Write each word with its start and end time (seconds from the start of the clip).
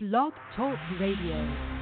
Blog 0.00 0.32
Talk 0.54 0.78
Radio. 1.00 1.77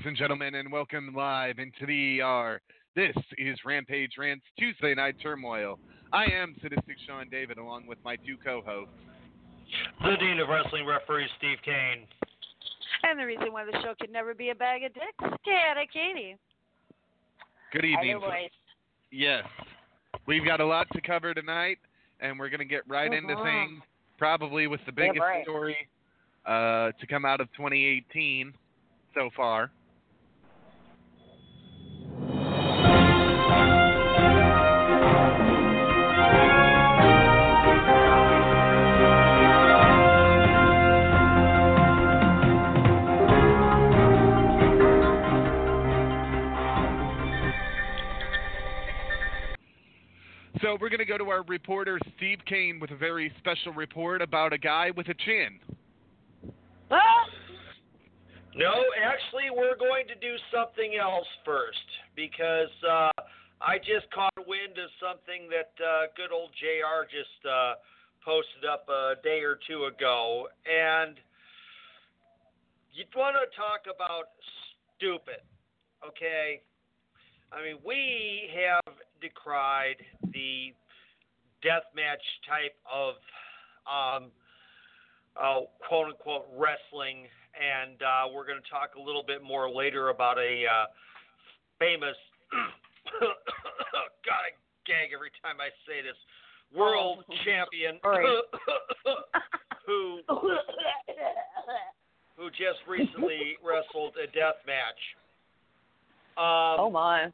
Ladies 0.00 0.08
and 0.08 0.16
gentlemen, 0.16 0.54
and 0.54 0.72
welcome 0.72 1.14
live 1.14 1.58
into 1.58 1.84
the 1.84 2.22
ER. 2.22 2.58
This 2.96 3.14
is 3.36 3.58
Rampage 3.66 4.12
Rants 4.16 4.46
Tuesday 4.58 4.94
Night 4.94 5.16
Turmoil. 5.22 5.78
I 6.10 6.24
am 6.24 6.56
Sadistic 6.62 6.96
Sean 7.06 7.28
David, 7.30 7.58
along 7.58 7.86
with 7.86 7.98
my 8.02 8.16
two 8.16 8.38
co-hosts. 8.42 8.94
The 10.02 10.16
Dean 10.18 10.40
of 10.40 10.48
Wrestling 10.48 10.86
Referee, 10.86 11.28
Steve 11.36 11.58
Kane. 11.62 12.06
And 13.02 13.20
the 13.20 13.26
reason 13.26 13.52
why 13.52 13.66
the 13.66 13.72
show 13.82 13.92
could 14.00 14.10
never 14.10 14.32
be 14.32 14.48
a 14.48 14.54
bag 14.54 14.84
of 14.84 14.94
dicks, 14.94 15.36
Cat 15.44 15.76
Katie. 15.92 16.36
Good 17.70 17.84
evening. 17.84 18.16
Hello, 18.20 18.30
boys. 18.30 18.48
Yes, 19.10 19.44
we've 20.24 20.46
got 20.46 20.60
a 20.60 20.66
lot 20.66 20.86
to 20.94 21.02
cover 21.02 21.34
tonight, 21.34 21.76
and 22.20 22.38
we're 22.38 22.48
going 22.48 22.60
to 22.60 22.64
get 22.64 22.88
right 22.88 23.12
into 23.12 23.34
Mhm. 23.34 23.42
things, 23.42 23.82
probably 24.16 24.66
with 24.66 24.82
the 24.86 24.92
biggest 24.92 25.20
right. 25.20 25.44
story 25.44 25.76
uh, 26.46 26.90
to 26.92 27.06
come 27.06 27.26
out 27.26 27.42
of 27.42 27.52
2018 27.52 28.54
so 29.12 29.28
far. 29.36 29.70
So 50.70 50.78
we're 50.80 50.88
going 50.88 51.00
to 51.00 51.04
go 51.04 51.18
to 51.18 51.30
our 51.30 51.42
reporter 51.48 51.98
Steve 52.16 52.38
Kane 52.46 52.78
with 52.78 52.92
a 52.92 52.96
very 52.96 53.32
special 53.38 53.72
report 53.72 54.22
about 54.22 54.52
a 54.52 54.58
guy 54.58 54.92
with 54.96 55.08
a 55.08 55.14
chin. 55.14 55.58
Ah! 56.92 57.26
No, 58.54 58.70
actually, 59.02 59.50
we're 59.50 59.74
going 59.74 60.06
to 60.06 60.14
do 60.14 60.36
something 60.54 60.94
else 60.94 61.26
first 61.44 61.90
because 62.14 62.70
uh, 62.88 63.10
I 63.60 63.78
just 63.78 64.06
caught 64.14 64.30
wind 64.46 64.78
of 64.78 64.90
something 65.02 65.50
that 65.50 65.74
uh, 65.82 66.06
good 66.16 66.30
old 66.32 66.50
JR 66.54 67.02
just 67.10 67.44
uh, 67.44 67.74
posted 68.24 68.62
up 68.62 68.86
a 68.88 69.14
day 69.24 69.40
or 69.40 69.58
two 69.66 69.90
ago. 69.90 70.46
And 70.70 71.16
you'd 72.94 73.10
want 73.16 73.34
to 73.42 73.50
talk 73.58 73.92
about 73.92 74.30
stupid, 74.94 75.42
okay? 76.06 76.62
I 77.50 77.60
mean, 77.60 77.78
we 77.84 78.48
have 78.54 78.94
decried 79.20 79.96
the 80.32 80.74
deathmatch 81.64 82.24
type 82.48 82.74
of 82.90 83.14
um, 83.86 84.30
uh, 85.36 85.60
quote 85.86 86.08
unquote 86.08 86.46
wrestling 86.56 87.28
and 87.54 88.00
uh, 88.02 88.24
we're 88.32 88.46
going 88.46 88.60
to 88.62 88.70
talk 88.70 88.94
a 88.96 89.00
little 89.00 89.24
bit 89.26 89.42
more 89.42 89.70
later 89.70 90.08
about 90.10 90.38
a 90.38 90.64
uh, 90.64 90.86
famous. 91.78 92.16
God, 93.20 94.42
I 94.46 94.54
gag 94.86 95.10
every 95.14 95.30
time 95.42 95.56
I 95.60 95.68
say 95.86 96.02
this. 96.02 96.16
World 96.76 97.24
Oh. 97.28 97.34
champion 97.44 97.98
who 99.86 100.20
who 102.36 102.50
just 102.50 102.78
recently 102.86 103.56
wrestled 103.64 104.14
a 104.22 104.26
death 104.26 104.62
match. 104.66 105.00
Um, 106.38 106.86
oh 106.86 106.90
my. 106.90 107.32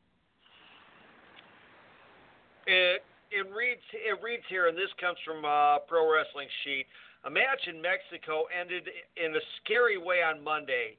It 2.66 3.02
it 3.30 3.46
reads 3.54 3.82
it 3.92 4.18
reads 4.22 4.44
here, 4.48 4.68
and 4.68 4.76
this 4.76 4.90
comes 5.00 5.18
from 5.24 5.44
uh, 5.44 5.78
Pro 5.86 6.10
Wrestling 6.10 6.48
Sheet. 6.64 6.86
A 7.24 7.30
match 7.30 7.66
in 7.66 7.82
Mexico 7.82 8.44
ended 8.54 8.86
in 9.16 9.34
a 9.34 9.42
scary 9.62 9.98
way 9.98 10.22
on 10.22 10.42
Monday. 10.42 10.96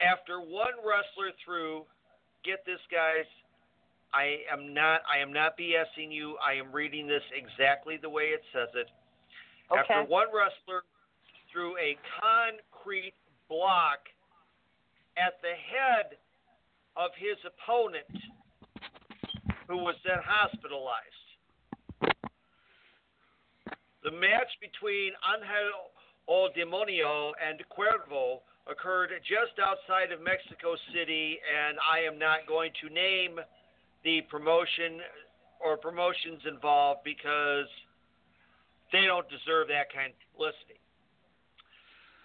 After 0.00 0.40
one 0.40 0.80
wrestler 0.80 1.32
threw, 1.44 1.84
get 2.44 2.64
this, 2.64 2.80
guys. 2.90 3.28
I 4.12 4.46
am 4.50 4.72
not 4.72 5.02
I 5.10 5.18
am 5.18 5.32
not 5.32 5.58
BSing 5.58 6.12
you. 6.12 6.36
I 6.38 6.54
am 6.54 6.72
reading 6.72 7.06
this 7.06 7.24
exactly 7.34 7.98
the 8.00 8.08
way 8.08 8.30
it 8.30 8.42
says 8.52 8.68
it. 8.74 8.88
After 9.72 10.04
one 10.04 10.28
wrestler 10.28 10.84
threw 11.52 11.76
a 11.78 11.96
concrete 12.20 13.14
block 13.48 14.06
at 15.16 15.40
the 15.42 15.54
head 15.56 16.16
of 16.96 17.10
his 17.18 17.36
opponent, 17.42 18.06
who 19.68 19.78
was 19.78 19.96
then 20.04 20.18
hospitalized. 20.24 21.24
The 24.02 24.10
match 24.10 24.52
between 24.60 25.12
Angel 25.24 25.94
O 26.28 26.48
Demonio 26.56 27.32
and 27.40 27.60
Cuervo 27.72 28.40
occurred 28.66 29.10
just 29.24 29.56
outside 29.60 30.12
of 30.12 30.20
Mexico 30.20 30.76
City, 30.92 31.38
and 31.44 31.76
I 31.80 32.00
am 32.00 32.18
not 32.18 32.46
going 32.48 32.72
to 32.80 32.92
name 32.92 33.40
the 34.04 34.20
promotion 34.30 35.00
or 35.60 35.76
promotions 35.76 36.40
involved 36.48 37.00
because 37.04 37.68
they 38.92 39.04
don't 39.06 39.28
deserve 39.28 39.68
that 39.68 39.92
kind 39.92 40.12
of 40.12 40.20
publicity. 40.32 40.80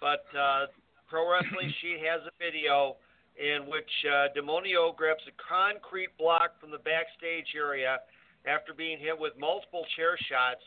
But 0.00 0.24
uh, 0.36 0.68
Pro 1.08 1.28
Wrestling 1.28 1.72
Sheet 1.80 2.00
has 2.04 2.20
a 2.24 2.32
video 2.38 2.96
in 3.40 3.64
which 3.72 3.88
uh, 4.04 4.28
Demonio 4.36 4.92
grabs 4.94 5.24
a 5.24 5.32
concrete 5.40 6.12
block 6.20 6.60
from 6.60 6.70
the 6.70 6.84
backstage 6.84 7.56
area 7.56 8.04
after 8.44 8.76
being 8.76 9.00
hit 9.00 9.16
with 9.16 9.32
multiple 9.40 9.88
chair 9.96 10.20
shots, 10.28 10.60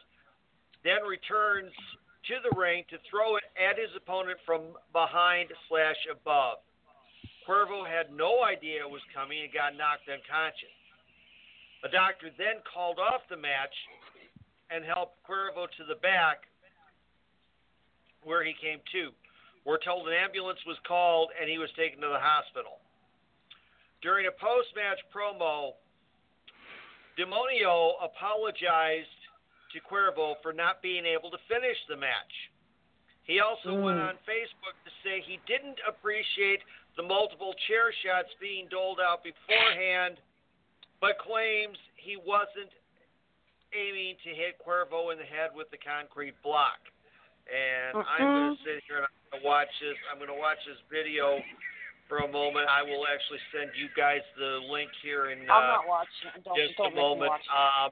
then 0.81 1.05
returns 1.05 1.69
to 2.25 2.41
the 2.41 2.49
ring 2.57 2.81
to 2.89 2.97
throw 3.05 3.37
it 3.37 3.45
at 3.53 3.77
his 3.77 3.93
opponent 3.93 4.41
from 4.41 4.73
behind 4.89 5.53
slash 5.69 6.01
above. 6.09 6.65
Cuervo 7.45 7.85
had 7.85 8.09
no 8.09 8.41
idea 8.41 8.81
it 8.81 8.89
was 8.89 9.03
coming 9.13 9.45
and 9.45 9.53
got 9.53 9.77
knocked 9.77 10.09
unconscious. 10.09 10.73
A 11.85 11.89
doctor 11.93 12.33
then 12.41 12.63
called 12.65 12.97
off 12.97 13.21
the 13.29 13.37
match 13.37 13.75
and 14.71 14.81
helped 14.81 15.21
Cuervo 15.29 15.69
to 15.77 15.83
the 15.85 15.99
back 16.01 16.49
where 18.23 18.41
he 18.41 18.55
came 18.57 18.79
to. 18.97 19.11
We're 19.65 19.79
told 19.79 20.07
an 20.07 20.13
ambulance 20.13 20.59
was 20.67 20.77
called 20.87 21.31
and 21.39 21.49
he 21.49 21.57
was 21.57 21.69
taken 21.77 22.01
to 22.01 22.07
the 22.07 22.19
hospital. 22.19 22.79
During 24.01 24.27
a 24.27 24.35
post 24.35 24.67
match 24.75 24.99
promo, 25.15 25.73
Demonio 27.17 27.93
apologized 28.03 29.07
to 29.71 29.79
Cuervo 29.79 30.35
for 30.41 30.51
not 30.53 30.81
being 30.81 31.05
able 31.05 31.31
to 31.31 31.37
finish 31.47 31.77
the 31.87 31.95
match. 31.95 32.33
He 33.23 33.39
also 33.39 33.73
went 33.73 33.99
Mm. 33.99 34.09
on 34.09 34.17
Facebook 34.27 34.75
to 34.83 34.91
say 35.03 35.21
he 35.21 35.37
didn't 35.47 35.79
appreciate 35.87 36.61
the 36.95 37.03
multiple 37.03 37.53
chair 37.67 37.91
shots 38.03 38.33
being 38.39 38.67
doled 38.67 38.99
out 38.99 39.23
beforehand, 39.23 40.19
but 40.99 41.17
claims 41.19 41.77
he 41.95 42.17
wasn't 42.17 42.71
aiming 43.71 44.17
to 44.17 44.29
hit 44.35 44.59
Cuervo 44.59 45.11
in 45.11 45.17
the 45.17 45.25
head 45.25 45.55
with 45.55 45.69
the 45.71 45.77
concrete 45.77 46.39
block. 46.43 46.79
And 47.49 47.99
I'm 47.99 48.23
going 48.23 48.55
to 48.55 48.63
sit 48.63 48.83
here 48.87 49.03
and 49.03 49.07
I'm 49.07 49.15
going 49.31 49.41
to 49.41 49.45
watch 49.45 49.71
this. 49.83 49.97
I'm 50.07 50.17
going 50.17 50.31
to 50.31 50.39
watch 50.39 50.59
this 50.63 50.79
video 50.87 51.43
for 52.07 52.23
a 52.23 52.29
moment. 52.29 52.67
I 52.71 52.83
will 52.83 53.03
actually 53.07 53.41
send 53.51 53.71
you 53.75 53.91
guys 53.95 54.23
the 54.39 54.63
link 54.71 54.91
here 55.03 55.31
in 55.31 55.43
I'm 55.47 55.51
uh, 55.51 55.83
not 55.83 55.87
watching 55.87 56.31
it. 56.35 56.43
Don't, 56.43 56.57
just 56.57 56.77
don't 56.79 56.93
a 56.93 56.95
moment. 56.95 57.35
it. 57.35 57.49
Um, 57.51 57.91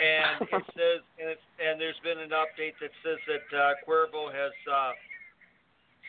and 0.00 0.48
it 0.58 0.64
says, 0.74 1.00
and, 1.20 1.28
it's, 1.36 1.46
and 1.60 1.78
there's 1.78 1.98
been 2.02 2.18
an 2.18 2.34
update 2.34 2.74
that 2.80 2.92
says 3.04 3.20
that 3.28 3.46
uh, 3.52 3.78
Cuervo 3.84 4.32
has 4.32 4.54
uh, 4.66 4.92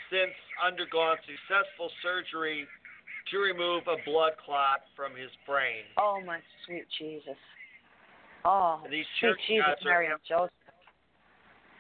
since 0.10 0.36
undergone 0.60 1.18
successful 1.24 1.92
surgery 2.04 2.68
to 3.32 3.38
remove 3.38 3.84
a 3.88 3.98
blood 4.04 4.34
clot 4.44 4.84
from 4.96 5.16
his 5.16 5.32
brain. 5.48 5.88
Oh 5.98 6.20
my 6.26 6.40
sweet 6.66 6.86
Jesus. 7.00 7.38
Oh, 8.44 8.82
And 8.84 8.92
these 8.92 9.06
sweet 9.20 9.38
Jesus, 9.48 9.78
Mary 9.86 10.08
and 10.08 10.20
Joseph. 10.28 10.52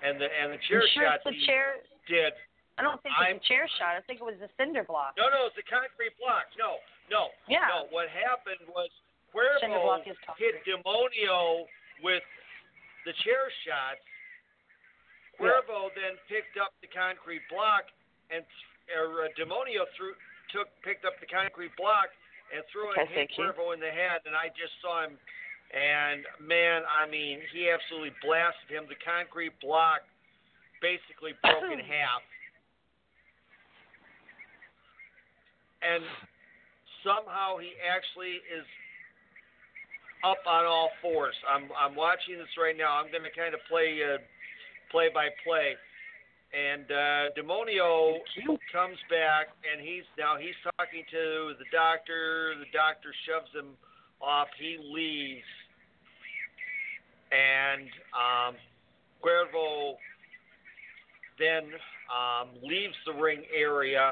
And 0.02 0.20
the 0.20 0.26
and 0.28 0.54
the 0.54 0.58
chair 0.66 0.82
sure 0.94 1.06
shots 1.06 1.24
the 1.24 1.38
chair? 1.46 1.78
did. 2.08 2.34
I 2.78 2.82
don't 2.82 3.02
think 3.04 3.14
I'm- 3.20 3.38
it's 3.38 3.46
a 3.46 3.48
chair 3.48 3.68
shot. 3.78 3.96
I 3.96 4.02
think 4.02 4.20
it 4.22 4.26
was 4.26 4.42
a 4.42 4.50
cinder 4.58 4.84
block. 4.84 5.14
No, 5.18 5.30
no, 5.30 5.46
it's 5.46 5.58
a 5.58 5.64
concrete 5.64 6.18
block. 6.18 6.48
No, 6.58 6.80
no, 7.10 7.32
Yeah. 7.48 7.68
no. 7.68 7.84
What 7.92 8.10
happened 8.10 8.66
was 8.68 8.90
Cuervo 9.34 10.04
hit. 10.38 10.66
Demonio 10.66 11.68
with 12.02 12.24
the 13.06 13.14
chair 13.14 13.52
shots. 13.64 14.02
Cuervo 15.40 15.94
then 15.96 16.18
picked 16.28 16.58
up 16.58 16.74
the 16.82 16.88
concrete 16.88 17.48
block 17.50 17.86
and 18.30 18.46
or, 18.96 19.26
uh, 19.26 19.28
Demonio 19.38 19.88
threw 19.96 20.16
took 20.50 20.68
picked 20.82 21.06
up 21.06 21.18
the 21.20 21.28
concrete 21.28 21.76
block 21.78 22.10
and 22.54 22.66
threw 22.68 22.92
it 22.92 22.98
and 22.98 23.10
hit. 23.10 23.32
Cuervo 23.32 23.74
in 23.74 23.80
the 23.80 23.92
head. 23.92 24.22
And 24.26 24.36
I 24.36 24.50
just 24.50 24.74
saw 24.82 25.04
him, 25.04 25.18
and 25.72 26.28
man, 26.44 26.84
I 26.84 27.10
mean, 27.10 27.40
he 27.56 27.72
absolutely 27.72 28.12
blasted 28.20 28.68
him. 28.68 28.86
The 28.92 29.00
concrete 29.00 29.56
block 29.64 30.04
basically 30.84 31.32
broke 31.40 31.72
in 31.72 31.80
half. 31.96 32.24
And 35.82 36.04
somehow 37.02 37.58
he 37.58 37.74
actually 37.82 38.38
is 38.52 38.68
up 40.22 40.44
on 40.46 40.66
all 40.66 40.92
fours. 41.02 41.34
I'm 41.50 41.70
I'm 41.74 41.96
watching 41.96 42.38
this 42.38 42.52
right 42.60 42.78
now. 42.78 43.02
I'm 43.02 43.10
going 43.10 43.26
to 43.26 43.34
kind 43.34 43.54
of 43.54 43.62
play 43.66 43.98
uh, 44.02 44.22
play 44.92 45.10
by 45.14 45.34
play. 45.42 45.74
And 46.52 46.84
uh, 46.92 47.24
Demonio 47.32 48.20
comes 48.76 49.00
back, 49.10 49.56
and 49.64 49.80
he's 49.80 50.06
now 50.20 50.36
he's 50.38 50.58
talking 50.78 51.08
to 51.10 51.56
the 51.58 51.66
doctor. 51.72 52.54
The 52.60 52.70
doctor 52.76 53.16
shoves 53.26 53.50
him 53.56 53.74
off. 54.22 54.52
He 54.60 54.78
leaves, 54.78 55.48
and 57.32 57.88
um, 58.14 58.56
then 61.40 61.64
um, 62.14 62.50
leaves 62.62 62.94
the 63.06 63.14
ring 63.14 63.42
area 63.56 64.12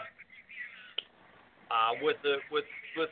uh, 1.70 1.94
with 2.02 2.18
the 2.24 2.38
with 2.52 2.66
with 2.98 3.10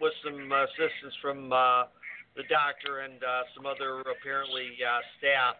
with 0.00 0.12
some 0.24 0.50
assistance 0.50 1.14
from 1.22 1.52
uh, 1.52 1.84
the 2.36 2.42
doctor 2.50 3.00
and 3.00 3.22
uh, 3.22 3.42
some 3.54 3.66
other 3.66 4.00
apparently 4.00 4.74
uh, 4.82 5.00
staff. 5.18 5.56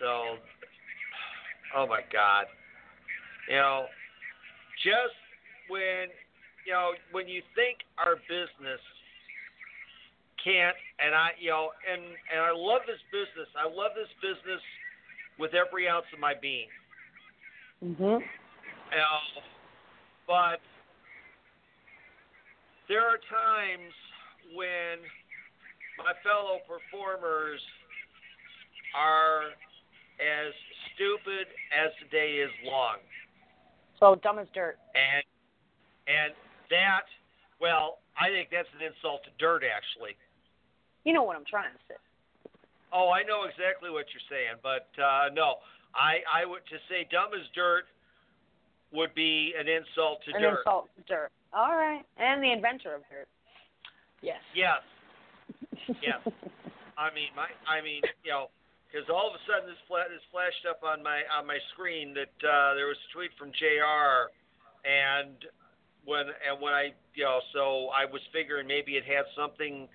So, 0.00 0.40
oh 1.76 1.86
my 1.86 2.00
God, 2.12 2.46
you 3.48 3.56
know, 3.56 3.86
just 4.82 5.16
when 5.68 6.08
you 6.66 6.72
know 6.72 6.92
when 7.12 7.28
you 7.28 7.42
think 7.54 7.78
our 7.98 8.16
business 8.16 8.80
can't, 10.44 10.76
and 11.00 11.14
I 11.14 11.30
you 11.40 11.50
know, 11.50 11.72
and 11.90 12.02
and 12.04 12.40
I 12.40 12.52
love 12.52 12.82
this 12.86 13.00
business. 13.10 13.48
I 13.56 13.64
love 13.64 13.96
this 13.96 14.12
business 14.20 14.60
with 15.38 15.54
every 15.54 15.88
ounce 15.88 16.06
of 16.12 16.20
my 16.20 16.34
being. 16.34 16.68
Mhm. 17.82 18.20
You 18.20 18.96
know, 18.96 19.42
but 20.26 20.60
there 22.88 23.02
are 23.02 23.18
times 23.18 23.92
when 24.52 25.00
my 25.98 26.12
fellow 26.22 26.60
performers 26.68 27.60
are 28.94 29.50
as 30.20 30.52
stupid 30.94 31.48
as 31.72 31.90
the 32.00 32.08
day 32.10 32.38
is 32.38 32.52
long. 32.62 32.98
So 33.98 34.14
dumb 34.16 34.38
as 34.38 34.46
dirt. 34.54 34.78
And 34.94 35.24
and 36.06 36.34
that 36.70 37.06
well, 37.60 37.98
I 38.20 38.28
think 38.28 38.50
that's 38.50 38.68
an 38.78 38.84
insult 38.84 39.24
to 39.24 39.30
dirt 39.38 39.64
actually. 39.64 40.16
You 41.04 41.12
know 41.12 41.22
what 41.22 41.36
I'm 41.36 41.44
trying 41.48 41.72
to 41.72 41.82
say. 41.88 41.96
Oh, 42.92 43.10
I 43.10 43.22
know 43.22 43.44
exactly 43.44 43.90
what 43.90 44.06
you're 44.12 44.28
saying, 44.30 44.60
but 44.62 44.88
uh 45.00 45.28
no. 45.32 45.56
I 45.94 46.24
I 46.26 46.44
would 46.44 46.66
to 46.68 46.78
say 46.88 47.06
dumb 47.10 47.30
as 47.34 47.46
dirt 47.54 47.84
would 48.92 49.14
be 49.14 49.52
an 49.58 49.66
insult 49.68 50.22
to 50.24 50.34
An 50.34 50.42
dirt. 50.42 50.48
An 50.48 50.56
insult 50.58 50.88
to 50.96 51.02
dirt. 51.06 51.30
All 51.52 51.76
right. 51.76 52.02
And 52.16 52.42
the 52.42 52.52
inventor 52.52 52.94
of 52.94 53.02
dirt. 53.10 53.28
Yes. 54.22 54.40
Yes. 54.54 54.82
Yes. 56.00 56.22
I 56.96 57.12
mean, 57.12 57.28
my, 57.36 57.50
I 57.68 57.82
mean, 57.82 58.00
you 58.24 58.30
know, 58.30 58.48
because 58.88 59.10
all 59.10 59.26
of 59.28 59.34
a 59.34 59.42
sudden 59.44 59.66
this, 59.68 59.82
fla- 59.90 60.06
this 60.08 60.22
flashed 60.30 60.64
up 60.70 60.86
on 60.86 61.02
my 61.02 61.26
on 61.34 61.44
my 61.44 61.58
screen 61.74 62.14
that 62.14 62.32
uh, 62.46 62.72
there 62.78 62.86
was 62.86 62.96
a 62.96 63.08
tweet 63.12 63.34
from 63.34 63.50
Jr. 63.50 64.30
and 64.86 65.34
when 66.06 66.30
and 66.30 66.62
when 66.62 66.72
I 66.72 66.94
you 67.18 67.24
know 67.26 67.42
so 67.52 67.90
I 67.90 68.06
was 68.06 68.22
figuring 68.32 68.70
maybe 68.70 68.94
it 68.94 69.02
had 69.04 69.26
something 69.34 69.88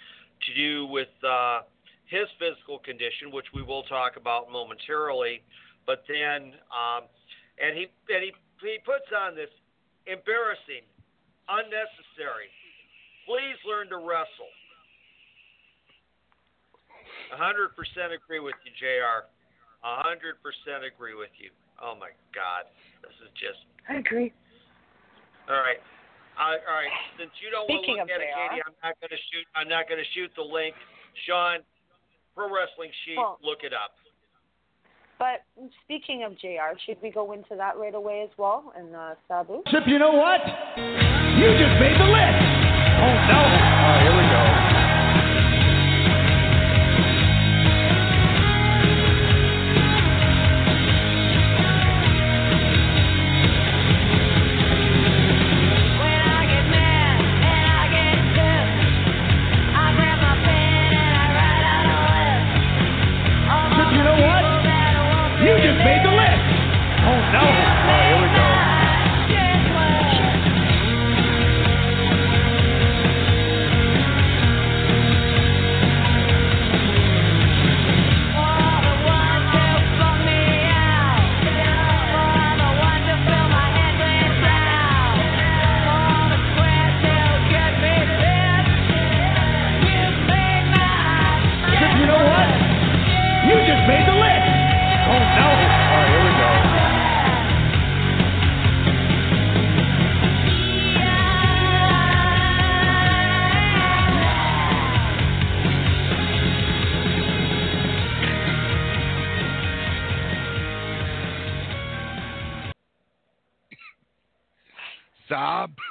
to 0.45 0.51
do 0.55 0.85
with 0.87 1.11
uh, 1.23 1.61
his 2.07 2.27
physical 2.39 2.79
condition, 2.79 3.31
which 3.31 3.47
we 3.53 3.61
will 3.61 3.83
talk 3.83 4.17
about 4.17 4.51
momentarily. 4.51 5.41
But 5.85 6.03
then 6.07 6.53
um, 6.69 7.09
and 7.59 7.75
he 7.75 7.87
and 8.09 8.23
he 8.23 8.31
he 8.61 8.77
puts 8.83 9.07
on 9.11 9.35
this 9.35 9.51
embarrassing, 10.07 10.83
unnecessary. 11.47 12.49
Please 13.27 13.59
learn 13.67 13.87
to 13.93 13.97
wrestle. 14.01 14.49
100% 17.29 17.69
agree 18.09 18.41
with 18.41 18.57
you, 18.65 18.73
JR. 18.73 19.29
100% 19.85 20.33
agree 20.81 21.13
with 21.13 21.29
you. 21.37 21.53
Oh 21.81 21.93
my 21.95 22.09
God, 22.33 22.65
this 23.05 23.13
is 23.21 23.29
just. 23.37 23.61
I 23.87 24.01
agree. 24.01 24.33
All 25.47 25.61
right. 25.61 25.79
Uh, 26.39 26.55
all 26.55 26.71
right. 26.71 26.87
Since 27.19 27.35
you 27.43 27.51
don't 27.51 27.67
want 27.67 27.83
to 27.83 27.91
look 27.99 28.07
at 28.07 28.23
it, 28.23 28.31
Katie, 28.31 28.63
I'm 28.63 28.79
not 28.79 28.95
going 29.03 29.11
to 29.11 29.21
shoot. 29.27 29.43
I'm 29.59 29.67
not 29.67 29.91
going 29.91 29.99
to 29.99 30.09
shoot 30.15 30.31
the 30.39 30.47
link. 30.47 30.71
Sean, 31.27 31.59
Pro 32.31 32.47
Wrestling 32.47 32.95
Sheet, 33.03 33.19
Well- 33.19 33.37
look 33.43 33.67
it 33.67 33.75
up. 33.75 33.99
But 35.19 35.43
speaking 35.83 36.23
of 36.23 36.39
JR, 36.39 36.79
should 36.87 36.95
we 37.03 37.11
go 37.11 37.33
into 37.35 37.59
that 37.59 37.75
right 37.75 37.93
away 37.93 38.23
as 38.23 38.31
well? 38.39 38.71
And 38.71 38.95
uh, 38.95 39.19
Sabu? 39.27 39.59
Chip, 39.67 39.83
you 39.83 39.99
know 39.99 40.15
what? 40.15 40.39
You 40.79 41.51
just 41.59 41.75
made 41.75 41.99
the 41.99 42.07
list. 42.07 42.39
Oh 43.03 43.15
no. 43.27 43.39
Oh, 43.43 43.95
here 43.99 44.15
we 44.15 44.18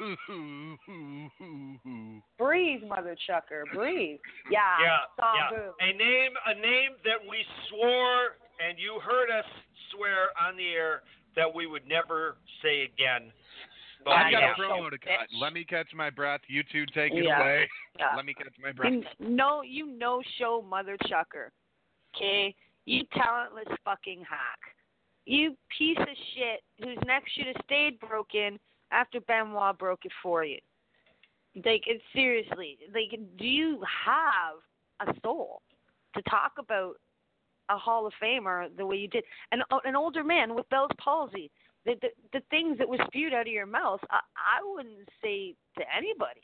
Breathe, 2.39 2.83
mother 2.89 3.17
chucker. 3.27 3.65
Breathe. 3.75 4.19
Yeah. 4.51 4.61
Yeah, 4.81 4.99
Sabu. 5.17 5.63
yeah. 5.81 5.89
A 5.89 5.93
name, 5.97 6.33
a 6.47 6.55
name 6.55 6.91
that 7.05 7.19
we 7.29 7.45
swore, 7.69 8.37
and 8.67 8.79
you 8.79 9.01
heard 9.05 9.31
us 9.31 9.45
swear 9.93 10.29
on 10.41 10.57
the 10.57 10.69
air 10.69 11.03
that 11.37 11.53
we 11.53 11.67
would 11.67 11.87
never 11.87 12.37
say 12.63 12.83
again. 12.83 13.31
But 14.05 14.13
I've 14.13 14.33
got 14.33 14.41
yeah. 14.41 14.53
a 14.53 14.61
promo 14.61 14.91
to 14.91 14.99
cut. 14.99 15.09
bitch. 15.11 15.41
Let 15.41 15.53
me 15.53 15.65
catch 15.65 15.89
my 15.95 16.11
breath. 16.11 16.41
You 16.49 16.63
two 16.71 16.87
take 16.95 17.13
it 17.13 17.25
Yeah. 17.25 17.41
away. 17.41 17.69
Yeah. 17.99 18.07
Let 18.17 18.25
me 18.25 18.35
catch 18.35 18.55
my 18.63 18.73
breath. 18.73 18.93
You 18.93 19.05
know, 19.29 19.63
you 19.63 19.87
no 19.87 20.23
show 20.39 20.63
mother 20.69 20.97
chucker. 21.09 21.53
Okay, 22.17 22.55
you 22.87 23.03
talentless 23.15 23.69
fucking 23.85 24.25
hack. 24.29 24.59
You 25.27 25.55
piece 25.77 25.99
of 25.99 26.09
shit 26.35 26.63
whose 26.83 26.97
neck 27.07 27.23
should 27.37 27.49
have 27.49 27.57
stayed 27.65 28.01
broken 28.01 28.59
after 28.91 29.21
Benoit 29.21 29.79
broke 29.79 30.05
it 30.05 30.13
for 30.23 30.45
you. 30.45 30.59
Like, 31.57 31.83
it's 31.87 32.03
seriously, 32.15 32.79
like, 32.95 33.19
do 33.39 33.47
you 33.47 33.83
have 34.05 35.09
a 35.09 35.13
soul 35.23 35.63
to 36.15 36.23
talk 36.23 36.53
about 36.59 36.95
a 37.69 37.77
Hall 37.77 38.07
of 38.07 38.13
Famer 38.23 38.69
the 38.77 38.87
way 38.87 38.97
you 38.97 39.09
did? 39.09 39.25
An 39.53 39.63
an 39.85 39.97
older 39.97 40.23
man 40.23 40.55
with 40.55 40.69
Bell's 40.69 40.91
palsy. 40.99 41.51
The, 41.85 41.95
the 42.01 42.09
the 42.33 42.43
things 42.51 42.79
that 42.79 42.89
were 42.89 42.99
spewed 43.07 43.33
out 43.33 43.47
of 43.47 43.53
your 43.53 43.67
mouth, 43.67 44.01
I, 44.11 44.21
I 44.37 44.61
wouldn't 44.65 45.09
say 45.23 45.55
to 45.79 45.85
anybody 45.97 46.43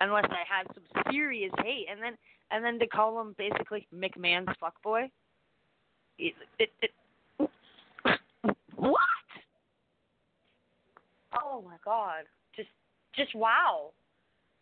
unless 0.00 0.26
I 0.30 0.44
had 0.48 0.66
some 0.74 0.84
serious 1.12 1.52
hate, 1.62 1.86
and 1.90 2.02
then 2.02 2.16
and 2.50 2.64
then 2.64 2.78
to 2.78 2.86
call 2.86 3.20
him 3.20 3.34
basically 3.38 3.86
McMahon's 3.94 4.54
fuckboy. 4.62 5.10
It, 6.18 6.34
it, 6.58 6.70
it, 6.82 6.90
what? 8.76 9.00
Oh 11.34 11.62
my 11.64 11.76
God. 11.84 12.24
Just, 12.56 12.68
just 13.14 13.34
wow. 13.34 13.90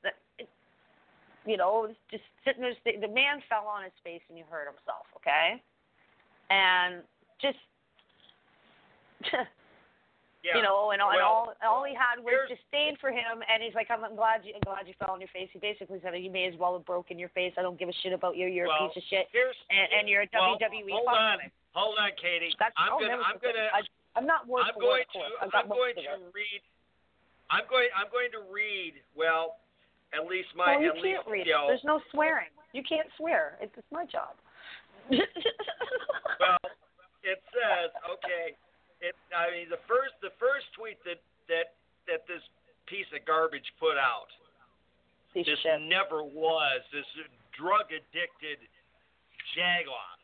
That, 0.03 0.15
it, 0.39 0.49
you 1.47 1.57
know, 1.57 1.89
just 2.11 2.25
sitting 2.45 2.63
there. 2.63 2.75
The 2.85 3.07
the 3.07 3.13
man 3.13 3.41
fell 3.49 3.67
on 3.67 3.85
his 3.85 3.93
face 4.05 4.23
and 4.29 4.37
he 4.37 4.45
hurt 4.49 4.67
himself. 4.67 5.07
Okay. 5.17 5.63
And 6.51 7.03
just. 7.41 7.59
Yeah. 10.47 10.55
You 10.55 10.63
know, 10.63 10.95
and, 10.95 11.03
all 11.03 11.11
and 11.11 11.19
Well, 11.19 11.27
all 11.27 11.83
all 11.83 11.83
he 11.83 11.99
had 11.99 12.23
was 12.23 12.47
disdain 12.47 12.95
for 13.03 13.11
him, 13.11 13.43
and 13.43 13.59
he's 13.59 13.75
like, 13.75 13.91
"I'm 13.91 14.07
glad 14.15 14.47
you, 14.47 14.55
I'm 14.55 14.63
glad 14.63 14.87
you 14.87 14.95
fell 14.95 15.11
on 15.11 15.19
your 15.19 15.33
face." 15.35 15.51
He 15.51 15.59
basically 15.59 15.99
said, 15.99 16.15
"You 16.15 16.31
may 16.31 16.47
as 16.47 16.55
well 16.55 16.79
have 16.79 16.87
broken 16.87 17.19
your 17.19 17.29
face. 17.35 17.53
I 17.59 17.63
don't 17.67 17.75
give 17.75 17.91
a 17.91 17.97
shit 18.07 18.15
about 18.15 18.39
you. 18.39 18.47
You're 18.47 18.71
Well, 18.71 18.87
a 18.87 18.89
piece 18.89 19.03
of 19.03 19.07
shit, 19.11 19.27
and, 19.35 19.87
and 19.91 20.09
you're 20.09 20.23
a 20.23 20.31
well, 20.31 20.55
WWE 20.55 20.95
Hold 20.95 21.11
on, 21.11 21.39
hold 21.75 21.99
on, 21.99 22.15
Katie. 22.23 22.55
That's 22.55 22.73
I'm 22.79 22.95
I'll 22.95 23.01
gonna, 23.03 23.19
I'm 23.19 23.39
gonna. 23.43 23.67
I, 23.75 23.83
I'm 24.17 24.27
not 24.27 24.47
word 24.49 24.65
I'm 24.67 24.75
for 24.75 24.81
going 24.81 25.05
course. 25.13 25.29
to, 25.43 25.57
I'm 25.57 25.69
going 25.69 25.95
to 25.97 26.03
it. 26.03 26.33
read. 26.35 26.61
I'm 27.51 27.65
going, 27.71 27.89
I'm 27.97 28.11
going 28.13 28.29
to 28.37 28.43
read. 28.53 29.01
Well, 29.17 29.57
at 30.13 30.25
least 30.29 30.49
my, 30.57 30.77
well, 30.77 30.83
you 30.83 30.91
at 30.93 31.01
can't 31.01 31.05
least, 31.05 31.29
read 31.29 31.47
you 31.47 31.53
it. 31.53 31.57
know, 31.57 31.67
There's 31.69 31.85
no 31.87 32.01
swearing. 32.13 32.53
You 32.73 32.83
can't 32.85 33.09
swear. 33.17 33.57
It's, 33.61 33.73
it's 33.77 33.89
my 33.93 34.05
job. 34.05 34.37
well, 35.09 36.61
it 37.25 37.41
says 37.53 37.89
okay. 38.19 38.53
It, 39.01 39.15
I 39.33 39.49
mean, 39.55 39.71
the 39.71 39.81
first, 39.87 40.19
the 40.21 40.35
first 40.43 40.67
tweet 40.77 40.99
that 41.07 41.23
that 41.49 41.79
that 42.11 42.27
this 42.29 42.43
piece 42.91 43.09
of 43.15 43.25
garbage 43.25 43.65
put 43.81 43.97
out. 43.97 44.29
Piece 45.33 45.47
This 45.47 45.61
shit. 45.63 45.81
never 45.89 46.25
was 46.25 46.81
this 46.93 47.07
drug 47.57 47.89
addicted 47.95 48.59
jagoff. 49.57 50.18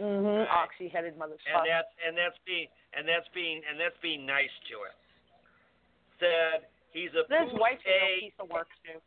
Mm-hmm. 0.00 0.46
Right. 0.46 0.48
Oxy-headed 0.48 1.18
motherfucker. 1.18 1.58
and 1.58 1.66
that's 1.66 1.90
and 2.06 2.14
that's 2.16 2.38
being 2.46 2.68
and 2.94 3.02
that's 3.02 3.26
being 3.34 3.60
and 3.68 3.74
that's 3.80 3.98
being 4.00 4.22
nice 4.24 4.52
to 4.70 4.86
him. 4.86 4.94
Said 6.22 6.66
he's 6.94 7.10
a 7.18 7.26
His 7.26 7.50
poos 7.50 7.58
wife's 7.58 7.82
a 7.82 7.90
a 7.90 7.98
real 7.98 8.20
piece 8.30 8.38
of 8.38 8.46
work 8.50 8.68
too. 8.86 8.98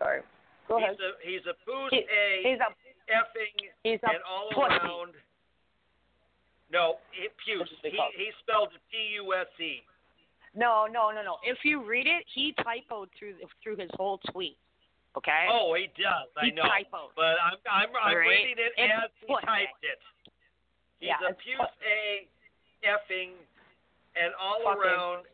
Sorry. 0.00 0.20
Go 0.68 0.80
he's 0.80 0.96
ahead. 0.96 0.96
a 0.96 1.10
he's 1.20 1.44
a 1.44 1.54
poos 1.68 1.92
He- 1.92 2.08
a 2.08 2.24
He's 2.40 2.60
a 2.60 2.72
effing 3.12 3.54
he's 3.84 4.00
a 4.00 4.16
and 4.16 4.24
all 4.24 4.48
pussy. 4.56 4.80
around. 4.80 5.12
No, 6.72 6.96
it 7.12 7.30
puce. 7.44 7.68
That's 7.68 7.70
what 7.70 7.82
they 7.84 7.90
He 7.92 8.00
he 8.16 8.28
spelled 8.40 8.72
P 8.90 9.20
U 9.20 9.34
S 9.36 9.46
E. 9.60 9.84
No, 10.56 10.86
no, 10.90 11.10
no, 11.10 11.20
no. 11.22 11.36
If 11.44 11.58
you 11.64 11.84
read 11.84 12.06
it, 12.06 12.24
he 12.32 12.54
typoed 12.64 13.08
through 13.18 13.34
through 13.62 13.76
his 13.76 13.90
whole 14.00 14.18
tweet. 14.32 14.56
Okay. 15.16 15.46
Oh, 15.48 15.74
he 15.78 15.86
does. 15.94 16.26
I 16.36 16.50
know. 16.50 16.62
typoed. 16.66 17.14
But 17.14 17.38
I'm 17.38 17.58
I'm 17.70 17.88
I'm 18.02 18.16
Right. 18.18 18.26
reading 18.26 18.58
it 18.58 18.72
It's 18.76 18.92
as 19.04 19.10
he 19.22 19.30
typed 19.46 19.82
it. 19.82 19.98
He's 20.98 21.08
Yeah, 21.14 21.30
a 21.30 21.34
puce 21.34 21.74
a 21.86 22.26
effing 22.82 23.30
and 24.16 24.34
all 24.34 24.58
Fucking. 24.64 24.82
around 24.82 25.24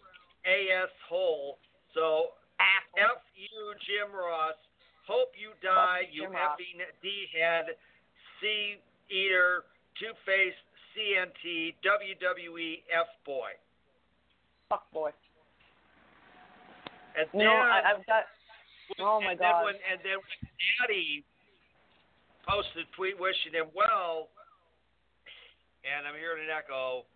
AS 0.45 0.91
hole. 1.09 1.59
So 1.95 2.33
Asshole. 2.61 3.17
F 3.17 3.23
you, 3.35 3.75
Jim 3.89 4.13
Ross. 4.13 4.55
Hope 5.09 5.33
you 5.35 5.51
die, 5.63 6.07
you 6.13 6.23
Jim 6.29 6.33
effing 6.37 6.85
D 7.03 7.27
head, 7.33 7.75
C 8.41 8.77
eater, 9.09 9.65
two 9.99 10.13
faced 10.25 10.61
CNT, 10.95 11.75
WWE 11.83 12.83
F 12.93 13.09
boy. 13.25 13.51
Fuck 14.69 14.91
boy. 14.93 15.11
And 17.19 17.27
You 17.35 17.45
know, 17.45 17.57
I, 17.57 17.83
I've 17.97 18.07
got. 18.07 18.25
Oh 18.99 19.20
my 19.20 19.32
and 19.32 19.38
God. 19.38 19.62
Then 19.62 19.64
when, 19.64 19.76
and 19.87 19.99
then 20.02 20.18
when 20.18 20.38
Natty 20.80 21.23
posted 22.42 22.88
a 22.88 22.97
tweet 22.97 23.14
wishing 23.20 23.54
him 23.54 23.70
well, 23.76 24.28
and 25.87 26.09
I'm 26.09 26.18
hearing 26.18 26.42
an 26.44 26.50
echo. 26.50 27.06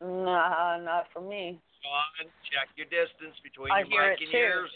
Nah, 0.00 0.78
not 0.80 1.06
for 1.12 1.20
me. 1.20 1.60
Sean, 1.82 2.28
check 2.52 2.68
your 2.76 2.88
distance 2.88 3.36
between 3.44 3.72
I 3.72 3.84
your 3.84 3.88
hear 3.88 4.10
mic 4.10 4.20
it 4.20 4.24
and 4.24 4.32
too. 4.32 4.38
yours. 4.38 4.70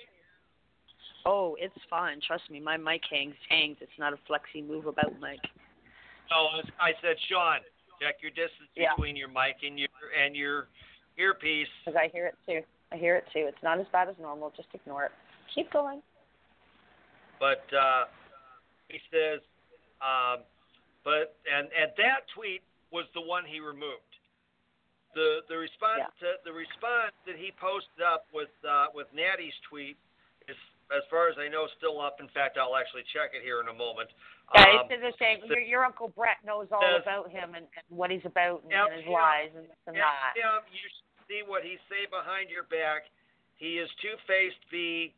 Oh, 1.26 1.56
it's 1.60 1.76
fine. 1.88 2.20
Trust 2.26 2.49
me, 2.50 2.60
my 2.60 2.76
mic 2.76 3.02
hangs 3.10 3.37
hangs. 3.49 3.76
It's 3.80 3.99
not 3.99 4.12
a 4.12 4.18
flexy 4.26 4.62
move 4.62 4.87
about 4.87 5.12
mic. 5.20 5.40
No, 6.30 6.49
I 6.80 6.90
I 6.90 6.92
said, 7.02 7.16
Sean, 7.28 7.60
check 8.00 8.16
your 8.22 8.30
distance 8.30 8.70
Yeah. 8.75 8.94
between 8.96 9.16
your 9.16 9.28
mic 9.28 9.60
and 9.62 9.78
your 9.78 9.88
and 10.16 10.34
your 10.34 10.68
earpiece. 11.18 11.68
Because 11.84 12.00
I 12.00 12.08
hear 12.08 12.26
it 12.26 12.37
too. 12.46 12.62
I 12.92 12.96
hear 12.96 13.16
it 13.16 13.25
too. 13.32 13.44
It's 13.46 13.62
not 13.62 13.78
as 13.78 13.87
bad 13.92 14.08
as 14.08 14.16
normal. 14.20 14.52
Just 14.56 14.68
ignore 14.72 15.04
it. 15.04 15.12
Keep 15.54 15.73
going. 15.73 16.02
But 17.38 17.64
uh, 17.73 18.04
he 18.88 19.00
says, 19.11 19.40
um, 20.04 20.45
but 21.04 21.37
and 21.49 21.69
and 21.73 21.90
that 21.97 22.28
tweet 22.37 22.61
was 22.92 23.07
the 23.14 23.23
one 23.25 23.45
he 23.49 23.61
removed. 23.61 24.04
The 25.14 25.40
the 25.49 25.57
response 25.57 26.07
to 26.21 26.38
the 26.45 26.52
response 26.52 27.16
that 27.26 27.35
he 27.35 27.50
posted 27.57 28.04
up 28.04 28.28
with 28.30 28.52
uh, 28.62 28.92
with 28.95 29.09
Natty's 29.16 29.57
tweet 29.66 29.97
is, 30.47 30.59
as 30.95 31.02
far 31.09 31.26
as 31.33 31.35
I 31.40 31.49
know, 31.49 31.66
still 31.80 31.99
up. 31.99 32.21
In 32.21 32.28
fact, 32.30 32.61
I'll 32.61 32.76
actually 32.76 33.09
check 33.11 33.33
it 33.35 33.42
here 33.42 33.59
in 33.64 33.66
a 33.73 33.75
moment. 33.75 34.12
Yeah, 34.54 34.83
Um, 34.83 34.90
it's 34.90 35.02
the 35.02 35.16
same. 35.19 35.42
Your, 35.47 35.62
your 35.62 35.83
uncle 35.87 36.12
Bret 36.14 36.42
knows 36.45 36.69
all 36.71 36.83
says- 36.83 37.02
about 37.02 37.30
him 37.30 37.54
and, 37.54 37.66
and 37.75 37.87
what 37.88 38.11
he's 38.11 38.26
about 38.26 38.62
and, 38.66 38.75
and 38.75 39.00
his 39.00 39.07
yeah. 39.07 39.14
lies 39.14 39.50
and 39.54 39.64
this 39.66 39.78
and 39.87 39.95
that. 39.97 40.35
him, 40.35 40.62
you 40.75 40.87
see 41.30 41.42
what 41.47 41.62
he 41.62 41.78
say 41.88 42.07
behind 42.11 42.50
your 42.50 42.66
back. 42.66 43.07
He 43.57 43.78
is 43.78 43.88
two-faced 44.02 44.59
B. 44.71 45.14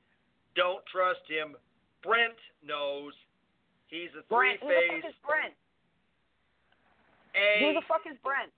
Don't 0.57 0.85
trust 0.87 1.21
him. 1.29 1.57
Brent 2.03 2.37
knows. 2.65 3.13
He's 3.89 4.11
a 4.19 4.23
Brent, 4.29 4.61
who 4.61 4.69
the 4.69 4.75
fuck 4.89 5.09
is 5.09 5.17
Brent? 5.27 5.55
A 7.37 7.65
Who 7.65 7.73
the 7.75 7.85
fuck 7.89 8.05
is 8.11 8.17
Brent? 8.23 8.53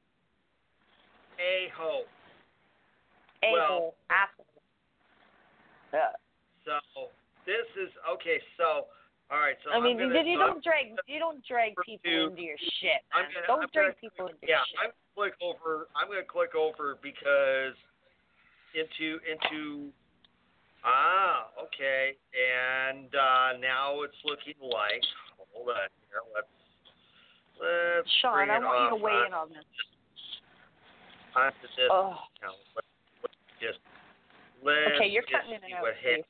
a 1.39 1.69
hole. 1.77 2.07
A 3.43 3.53
Well- 3.53 3.67
hole. 3.67 3.95
Yeah. 5.93 6.11
So 6.65 7.11
this 7.47 7.67
is 7.77 7.91
okay. 8.09 8.41
So 8.57 8.87
all 9.31 9.39
right. 9.39 9.57
So 9.65 9.71
I 9.71 9.81
mean, 9.81 9.99
you, 9.99 10.07
you 10.11 10.39
don't 10.39 10.63
drag 10.63 10.97
you 11.07 11.19
don't 11.19 11.45
drag 11.47 11.75
people 11.85 12.11
to- 12.11 12.27
into 12.31 12.43
your 12.43 12.59
shit. 12.81 13.03
I'm 13.13 13.23
Man. 13.25 13.33
gonna, 13.35 13.47
don't 13.47 13.63
I'm 13.63 13.69
drag 13.73 13.87
gonna, 13.87 14.01
people 14.01 14.27
into 14.29 14.47
yeah, 14.47 14.63
shit. 14.67 14.79
I'm 14.83 14.91
gonna 14.91 15.31
click 15.31 15.35
over. 15.43 15.89
I'm 15.95 16.09
gonna 16.09 16.23
click 16.25 16.55
over 16.55 16.97
because 17.03 17.75
into 18.75 19.19
into 19.27 19.93
ah 20.85 21.49
okay, 21.61 22.14
and 22.33 23.09
uh, 23.14 23.59
now 23.61 24.03
it's 24.03 24.17
looking 24.25 24.55
like 24.61 25.03
hold 25.53 25.69
on 25.69 25.88
here. 26.09 26.23
Let's 26.35 26.49
let's 27.61 28.09
Sean, 28.21 28.35
bring 28.35 28.50
I 28.50 28.57
it 28.57 28.62
want 28.62 28.93
you 28.93 28.99
to 28.99 29.03
weigh 29.03 29.12
on, 29.12 29.26
in 29.26 29.35
on 29.35 29.49
this. 29.49 29.64
onto 31.37 31.67
this 31.76 31.91
Oh. 31.91 32.14
account. 32.38 32.61
Let's, 32.76 32.87
let's 33.23 33.41
just 33.61 33.81
let's 34.62 34.97
Okay, 34.97 35.09
you're 35.11 35.23
just 35.23 35.33
cutting 35.35 35.57
in 35.57 35.61
see 35.64 35.73
and 35.73 35.81
out. 35.81 35.83
what 35.83 35.95
Steve. 36.00 36.23
hit. 36.23 36.26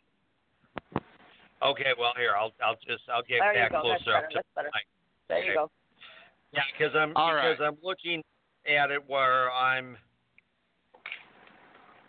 Okay, 1.63 1.93
well 1.99 2.13
here 2.17 2.33
I'll 2.39 2.53
I'll 2.65 2.79
just 2.87 3.05
I'll 3.11 3.23
get 3.27 3.41
There 3.41 3.53
you 3.53 3.59
back 3.69 3.73
go. 3.73 3.81
Closer 3.83 4.05
better. 4.05 4.17
up 4.17 4.31
to 4.31 4.35
That's 4.39 4.49
better. 4.55 4.71
the 4.71 4.79
mic. 4.79 4.87
There 5.29 5.39
Okay. 5.39 5.49
you 5.49 5.55
go. 5.55 5.71
Yeah, 6.53 6.63
because 6.77 6.95
I'm 6.95 7.17
All 7.17 7.35
because 7.35 7.59
right. 7.59 7.67
I'm 7.67 7.79
looking 7.83 8.23
at 8.69 8.91
it 8.91 9.03
where 9.09 9.51
I'm. 9.51 9.97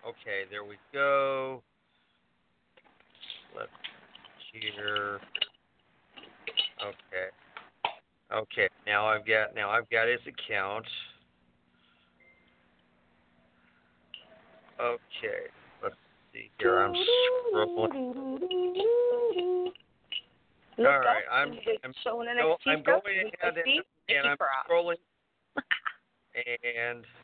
Okay, 0.05 0.45
there 0.51 0.63
we 0.63 0.77
go. 0.93 1.63
Let's 3.55 3.71
here. 4.75 5.19
Okay. 6.81 7.29
Okay. 8.33 8.69
Now 8.85 9.05
I've 9.07 9.25
got 9.25 9.55
now 9.55 9.69
I've 9.69 9.89
got 9.89 10.07
his 10.07 10.19
account. 10.27 10.85
Okay. 14.79 15.47
Let's 15.81 15.95
see 16.33 16.49
here. 16.59 16.79
I'm 16.83 16.93
scrolling. 17.53 18.15
Look 20.77 20.87
All 20.87 20.99
right, 20.99 21.23
I'm- 21.31 21.57
and 21.65 21.95
I'm 22.37 22.45
go- 22.45 22.57
I'm 22.65 22.83
going 22.83 23.31
ahead 23.41 23.53
Steve, 23.61 23.83
and 24.09 24.27
I'm 24.27 24.37
scrolling. 24.69 24.97
And 26.77 27.05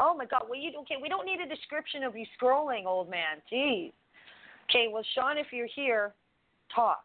Oh 0.00 0.14
my 0.16 0.24
God! 0.24 0.44
Well, 0.48 0.58
you 0.58 0.70
okay? 0.80 0.94
We 1.02 1.08
don't 1.08 1.26
need 1.26 1.40
a 1.40 1.48
description 1.48 2.04
of 2.04 2.16
you 2.16 2.24
scrolling, 2.40 2.86
old 2.86 3.10
man. 3.10 3.42
Jeez. 3.52 3.92
Okay, 4.70 4.88
well, 4.92 5.04
Sean, 5.14 5.38
if 5.38 5.46
you're 5.50 5.68
here, 5.74 6.12
talk. 6.74 7.04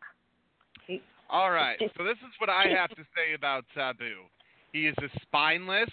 All 1.30 1.52
right. 1.52 1.78
So 1.80 2.04
this 2.04 2.17
is 2.17 2.34
what 2.39 2.49
I 2.49 2.67
have 2.78 2.89
to 2.91 3.04
say 3.15 3.34
about 3.36 3.65
Sabu. 3.73 4.23
He 4.73 4.88
is 4.88 4.95
a 4.99 5.19
spineless, 5.21 5.89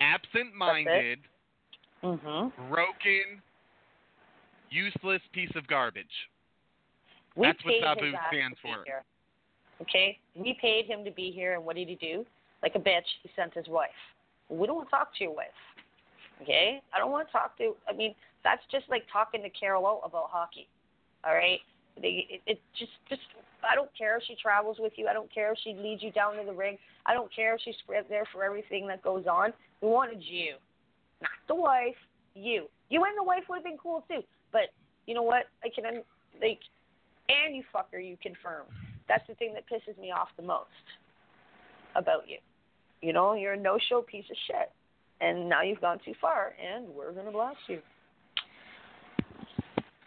absent-minded, 0.00 1.18
Mm-hmm. 2.02 2.68
broken, 2.70 3.40
useless 4.68 5.22
piece 5.32 5.50
of 5.56 5.66
garbage. 5.66 6.04
We 7.34 7.46
That's 7.46 7.64
what 7.64 7.74
Sabu 7.82 8.12
stands 8.28 8.58
for. 8.60 8.84
Here. 8.84 9.02
Okay, 9.80 10.18
we 10.34 10.56
paid 10.60 10.84
him 10.84 11.02
to 11.04 11.10
be 11.10 11.32
here, 11.34 11.54
and 11.54 11.64
what 11.64 11.76
did 11.76 11.88
he 11.88 11.94
do? 11.94 12.26
Like 12.62 12.74
a 12.74 12.78
bitch, 12.78 13.08
he 13.22 13.30
sent 13.34 13.54
his 13.54 13.68
wife. 13.68 13.88
We 14.50 14.66
don't 14.66 14.76
want 14.76 14.88
to 14.88 14.90
talk 14.90 15.16
to 15.16 15.24
your 15.24 15.34
wife. 15.34 15.46
Okay, 16.42 16.82
I 16.94 16.98
don't 16.98 17.10
want 17.10 17.26
to 17.26 17.32
talk 17.32 17.56
to. 17.56 17.74
I 17.88 17.94
mean, 17.94 18.14
that's 18.44 18.62
just 18.70 18.84
like 18.88 19.02
talking 19.12 19.42
to 19.42 19.50
Carol 19.50 19.86
O 19.86 20.00
about 20.06 20.30
hockey. 20.30 20.68
All 21.24 21.34
right, 21.34 21.60
they, 22.00 22.26
it, 22.30 22.42
it 22.46 22.60
just, 22.78 22.92
just. 23.08 23.22
I 23.64 23.74
don't 23.74 23.90
care 23.96 24.18
if 24.18 24.22
she 24.28 24.36
travels 24.40 24.76
with 24.78 24.92
you. 24.96 25.08
I 25.08 25.14
don't 25.14 25.32
care 25.32 25.50
if 25.52 25.58
she 25.64 25.72
leads 25.72 26.02
you 26.02 26.12
down 26.12 26.36
to 26.36 26.44
the 26.44 26.52
ring. 26.52 26.76
I 27.06 27.14
don't 27.14 27.34
care 27.34 27.54
if 27.54 27.62
she's 27.64 27.74
there 28.10 28.24
for 28.30 28.44
everything 28.44 28.86
that 28.88 29.02
goes 29.02 29.24
on. 29.26 29.54
We 29.80 29.88
wanted 29.88 30.22
you, 30.22 30.56
not 31.22 31.30
the 31.48 31.54
wife. 31.54 31.96
You, 32.34 32.68
you 32.90 33.02
and 33.04 33.16
the 33.16 33.22
wife 33.22 33.44
would 33.48 33.56
have 33.56 33.64
been 33.64 33.78
cool 33.78 34.04
too. 34.06 34.20
But 34.52 34.68
you 35.06 35.14
know 35.14 35.22
what? 35.22 35.44
I 35.64 35.68
can, 35.74 36.02
like, 36.42 36.60
and 37.28 37.56
you 37.56 37.62
fucker, 37.74 38.06
you 38.06 38.18
confirm. 38.22 38.66
That's 39.08 39.26
the 39.28 39.34
thing 39.34 39.54
that 39.54 39.64
pisses 39.66 39.98
me 39.98 40.12
off 40.12 40.28
the 40.36 40.42
most 40.42 40.68
about 41.96 42.28
you. 42.28 42.38
You 43.00 43.12
know, 43.12 43.34
you're 43.34 43.54
a 43.54 43.60
no-show 43.60 44.02
piece 44.02 44.24
of 44.30 44.36
shit, 44.46 44.70
and 45.20 45.48
now 45.48 45.62
you've 45.62 45.80
gone 45.80 46.00
too 46.04 46.14
far, 46.20 46.54
and 46.60 46.88
we're 46.88 47.12
gonna 47.12 47.32
blast 47.32 47.58
you. 47.66 47.80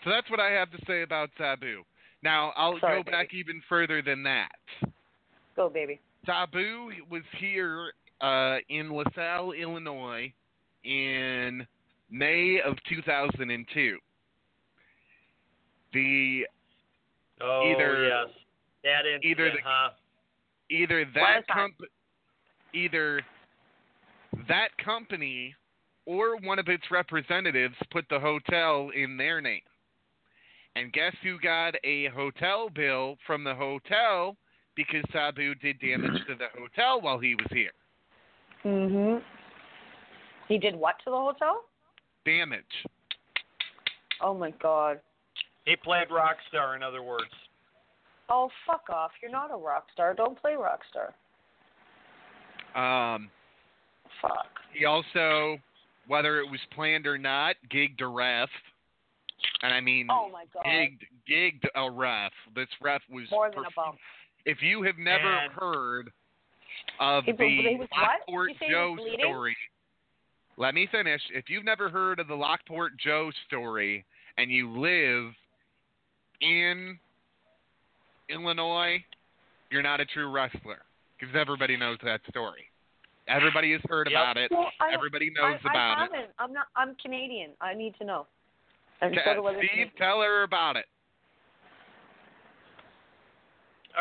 So 0.04 0.10
that's 0.10 0.30
what 0.30 0.40
I 0.40 0.52
have 0.52 0.72
to 0.72 0.78
say 0.88 1.02
about 1.04 1.30
Sabu. 1.38 1.84
Now 2.24 2.52
I'll 2.56 2.80
Sorry, 2.80 3.04
go 3.04 3.12
back 3.12 3.34
even 3.34 3.62
further 3.68 4.02
than 4.02 4.24
that. 4.24 4.52
Go, 5.56 5.70
baby. 5.70 6.00
Sabu 6.26 6.90
was 7.10 7.24
here 7.40 7.94
uh, 8.22 8.58
in 8.70 8.92
LaSalle, 8.94 9.52
Illinois, 9.54 10.32
in 10.84 11.66
May 12.10 12.60
of 12.66 12.76
2002. 12.90 13.98
The 15.94 16.46
oh 17.42 17.72
Either- 17.72 18.08
yes, 18.08 18.28
that 18.84 19.06
incident, 19.06 19.26
either 19.26 19.52
the- 19.52 19.62
huh? 19.64 19.90
either 20.70 21.06
that 21.14 21.22
at 21.38 21.44
a 21.44 21.48
time. 21.48 21.58
comp- 21.80 21.92
either 22.74 23.22
that 24.48 24.70
company 24.84 25.56
or 26.06 26.38
one 26.38 26.60
of 26.60 26.68
its 26.68 26.84
representatives 26.92 27.76
put 27.92 28.06
the 28.10 28.20
hotel 28.20 28.90
in 28.96 29.18
their 29.18 29.42
name. 29.42 29.62
And 30.78 30.94
guess 30.94 31.16
who 31.24 31.40
got 31.40 31.74
a 31.84 32.08
hotel 32.10 32.70
bill 32.70 33.18
from 33.26 33.44
the 33.44 33.56
hotel 33.56 34.38
because 34.76 35.04
Sabu 35.12 35.56
did 35.56 35.80
damage 35.80 36.22
to 36.28 36.36
the 36.36 36.50
hotel 36.56 37.02
while 37.02 37.18
he 37.18 37.34
was 37.34 37.48
here. 37.50 37.72
Mhm. 38.64 39.24
He 40.48 40.60
did 40.60 40.76
what 40.76 41.00
to 41.00 41.10
the 41.10 41.18
hotel? 41.18 41.66
Damage. 42.26 42.86
Oh 44.22 44.36
my 44.36 44.52
god. 44.52 45.02
He 45.66 45.76
played 45.76 46.12
rock 46.12 46.38
star, 46.48 46.76
in 46.76 46.84
other 46.84 47.02
words. 47.02 47.34
Oh 48.30 48.52
fuck 48.68 48.90
off! 48.90 49.12
You're 49.22 49.32
not 49.32 49.52
a 49.52 49.58
rock 49.58 49.88
star. 49.94 50.14
Don't 50.14 50.40
play 50.40 50.56
rock 50.56 50.84
star. 50.86 51.14
Um, 52.76 53.32
Fuck. 54.22 54.60
he 54.74 54.86
also, 54.86 55.58
whether 56.06 56.40
it 56.40 56.52
was 56.52 56.60
planned 56.76 57.08
or 57.08 57.18
not, 57.18 57.56
gigged 57.72 58.02
a 58.02 58.08
ref. 58.08 58.50
And 59.62 59.74
I 59.74 59.82
mean, 59.82 60.08
Oh 60.10 60.30
my 60.32 60.46
god. 60.54 60.66
gigged, 60.66 61.02
gigged 61.30 61.66
a 61.76 61.90
ref. 61.90 62.32
This 62.56 62.68
ref 62.82 63.02
was 63.10 63.30
More 63.32 63.50
than 63.50 63.60
a 63.60 63.70
perf- 63.70 63.76
bump. 63.76 63.98
If 64.46 64.62
you 64.62 64.84
have 64.84 64.98
never 64.98 65.28
And- 65.32 65.54
heard 65.54 66.12
of 67.00 67.26
He- 67.26 67.32
the 67.34 67.48
he 67.48 67.76
was? 67.78 67.88
Lockport 67.92 68.50
You 68.50 68.56
say 68.60 68.66
he 68.68 68.72
Joe 68.72 68.98
story, 69.20 69.58
let 70.58 70.74
me 70.74 70.88
finish. 70.88 71.22
If 71.32 71.50
you've 71.50 71.66
never 71.66 71.90
heard 71.90 72.20
of 72.20 72.28
the 72.28 72.36
Lockport 72.36 72.98
Joe 72.98 73.32
story 73.48 74.06
and 74.38 74.52
you 74.52 74.70
live 74.72 75.34
in 76.42 77.00
Illinois, 78.30 79.04
you're 79.70 79.82
not 79.82 80.00
a 80.00 80.06
true 80.06 80.30
wrestler 80.30 80.84
because 81.20 81.36
everybody 81.36 81.78
knows 81.78 81.98
that 82.04 82.22
story. 82.30 82.70
Everybody 83.28 83.72
has 83.74 83.82
heard 83.90 84.10
Yep. 84.10 84.22
about 84.22 84.38
it. 84.38 84.52
Well, 84.52 84.72
I, 84.80 84.94
Everybody 84.94 85.30
knows 85.32 85.60
I 85.66 85.70
about 85.70 85.92
it. 85.98 86.14
haven't. 86.16 86.34
I'm 86.40 86.54
not. 86.54 86.68
I'm 86.76 86.96
Canadian. 86.96 87.52
I 87.60 87.74
need 87.74 87.96
to 87.98 88.06
know. 88.06 88.28
And 89.02 89.14
Te- 89.14 89.20
so 89.26 89.52
Steve, 89.58 89.88
tell 89.98 90.22
her 90.22 90.44
about 90.44 90.76
it. 90.76 90.86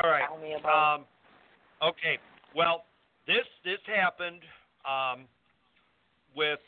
All 0.03 0.11
right. 0.11 0.25
Tell 0.29 0.39
me 0.39 0.55
about. 0.59 0.97
Um, 1.01 1.05
okay. 1.83 2.19
Well, 2.55 2.85
this 3.27 3.45
this 3.65 3.79
happened 3.87 4.41
um, 4.89 5.25
with 6.35 6.61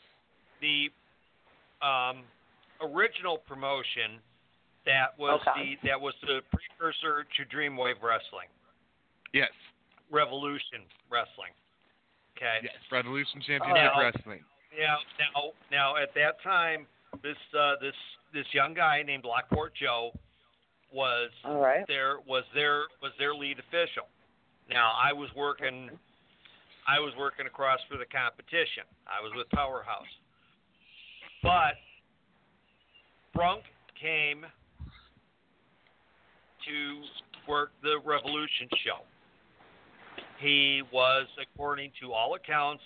the 0.61 0.89
um, 1.85 2.23
original 2.81 3.37
promotion 3.37 4.19
that 4.85 5.17
was 5.17 5.41
Okay. 5.47 5.77
the 5.81 5.87
that 5.89 5.99
was 5.99 6.13
the 6.21 6.41
precursor 6.51 7.25
to 7.37 7.55
Dreamwave 7.55 8.01
Wrestling, 8.01 8.49
Yes. 9.33 9.49
Revolution 10.11 10.85
Wrestling. 11.11 11.53
Okay. 12.37 12.59
Yes. 12.63 12.73
Revolution 12.91 13.41
Championship 13.45 13.93
Now- 13.93 13.99
Wrestling. 14.01 14.41
Now, 14.77 14.97
now, 15.17 15.51
now, 15.71 15.97
at 15.97 16.13
that 16.13 16.37
time, 16.43 16.85
this 17.23 17.35
uh, 17.57 17.73
this 17.81 17.95
this 18.33 18.45
young 18.53 18.73
guy 18.73 19.03
named 19.03 19.25
Lockport 19.25 19.73
Joe 19.75 20.11
was 20.93 21.29
All 21.43 21.59
right. 21.59 21.85
there 21.87 22.17
was 22.27 22.43
their 22.53 22.83
was 23.01 23.11
their 23.17 23.33
lead 23.33 23.57
official. 23.59 24.07
Now 24.69 24.91
I 25.01 25.13
was 25.13 25.29
working 25.35 25.89
I 26.87 26.99
was 26.99 27.13
working 27.19 27.45
across 27.45 27.79
for 27.89 27.97
the 27.97 28.05
competition. 28.05 28.83
I 29.05 29.21
was 29.21 29.31
with 29.35 29.49
Powerhouse. 29.51 30.09
But 31.43 31.75
Brunk 33.35 33.61
came 34.01 34.41
to 36.67 37.01
work 37.51 37.71
the 37.83 37.97
Revolution 38.03 38.67
show. 38.83 39.03
He 40.39 40.81
was, 40.91 41.27
according 41.41 41.91
to 42.01 42.13
all 42.13 42.35
accounts, 42.35 42.81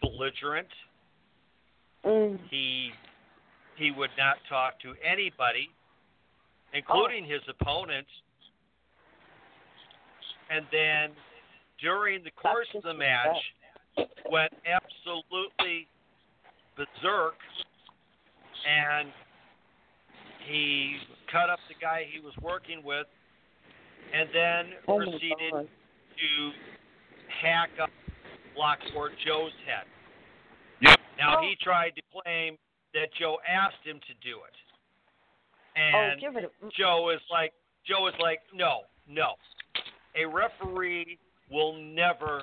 belligerent. 0.00 0.68
Mm. 2.04 2.38
He 2.50 2.90
he 3.76 3.90
would 3.90 4.10
not 4.18 4.36
talk 4.48 4.78
to 4.80 4.94
anybody, 5.04 5.70
including 6.72 7.24
his 7.24 7.40
opponents. 7.48 8.10
And 10.50 10.66
then 10.70 11.10
during 11.80 12.22
the 12.22 12.30
course 12.30 12.68
of 12.74 12.82
the 12.82 12.94
match, 12.94 13.36
went 14.30 14.52
absolutely 14.66 15.86
berserk, 16.76 17.34
and 18.68 19.08
he 20.46 20.96
cut 21.30 21.50
up 21.50 21.58
the 21.68 21.74
guy 21.80 22.04
he 22.10 22.20
was 22.20 22.34
working 22.42 22.82
with, 22.84 23.06
and 24.14 24.28
then 24.32 24.66
Oh 24.88 24.98
proceeded 24.98 25.52
to 25.52 26.52
hack 27.42 27.70
up 27.82 27.90
Lockport 28.56 29.12
Joe's 29.24 29.52
head. 29.66 29.86
Yep. 30.80 31.00
Now 31.18 31.38
Oh. 31.38 31.42
he 31.42 31.56
tried 31.56 31.94
to 31.96 32.02
claim 32.12 32.58
that 32.94 33.08
Joe 33.18 33.38
asked 33.48 33.82
him 33.84 34.00
to 34.06 34.14
do 34.26 34.38
it, 34.46 34.56
Oh, 35.76 35.98
and 35.98 36.20
give 36.20 36.36
it. 36.36 36.44
A, 36.44 36.68
Joe 36.76 37.10
is 37.14 37.20
like, 37.30 37.52
Joe 37.86 38.06
is 38.08 38.14
like, 38.20 38.40
no, 38.54 38.80
no. 39.08 39.34
A 40.14 40.26
referee 40.26 41.18
will 41.50 41.74
never 41.74 42.42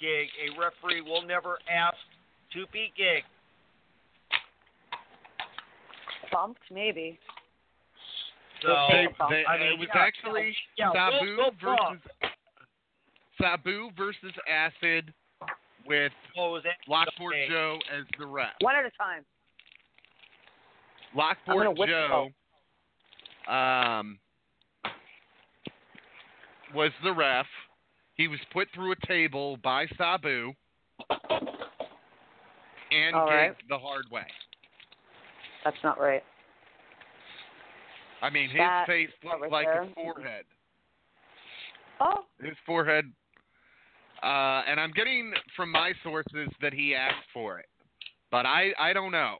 gig. 0.00 0.26
A 0.42 0.58
referee 0.58 1.00
will 1.02 1.22
never 1.22 1.58
ask 1.70 1.96
to 2.52 2.64
be 2.72 2.92
gigged. 2.98 3.22
bumped, 6.32 6.60
maybe. 6.72 7.18
So 8.62 8.68
They, 8.90 9.06
Oh, 9.20 9.26
they, 9.30 9.44
I 9.46 9.58
mean, 9.58 9.72
it 9.74 9.78
was 9.78 9.88
yeah, 9.94 10.00
actually 10.02 10.56
yeah, 10.76 10.92
Sabu 10.92 11.36
we'll- 11.36 11.36
we'll 11.36 11.50
versus 11.52 12.02
Sabu 13.40 13.90
versus 13.96 14.32
Acid 14.50 15.12
with 15.86 16.12
what 16.34 16.50
was 16.50 16.62
that? 16.64 16.76
Lockport 16.88 17.34
Joe 17.48 17.78
as 17.96 18.04
the 18.18 18.26
ref. 18.26 18.54
One 18.60 18.74
at 18.74 18.84
a 18.84 18.90
time. 18.98 19.24
Lockport 21.16 21.76
Joe 21.88 22.28
um, 23.48 24.18
was 26.74 26.90
the 27.02 27.12
ref. 27.12 27.46
He 28.14 28.28
was 28.28 28.38
put 28.52 28.68
through 28.74 28.92
a 28.92 29.06
table 29.06 29.56
by 29.62 29.86
Sabu 29.96 30.52
and 32.90 33.14
All 33.14 33.26
right. 33.26 33.54
the 33.68 33.78
hard 33.78 34.04
way. 34.10 34.26
That's 35.64 35.76
not 35.82 35.98
right. 35.98 36.22
I 38.22 38.30
mean, 38.30 38.48
his 38.48 38.58
That- 38.58 38.86
face 38.86 39.10
looked 39.24 39.42
right 39.42 39.52
like 39.52 39.66
there. 39.66 39.84
his 39.84 39.94
forehead. 39.94 40.44
Oh, 42.00 42.26
His 42.42 42.56
forehead. 42.66 43.10
Uh, 44.22 44.62
and 44.66 44.78
I'm 44.80 44.90
getting 44.92 45.32
from 45.54 45.70
my 45.70 45.92
sources 46.02 46.48
that 46.60 46.72
he 46.74 46.94
asked 46.94 47.26
for 47.32 47.58
it, 47.58 47.66
but 48.30 48.44
I 48.46 48.72
I 48.78 48.92
don't 48.92 49.12
know. 49.12 49.38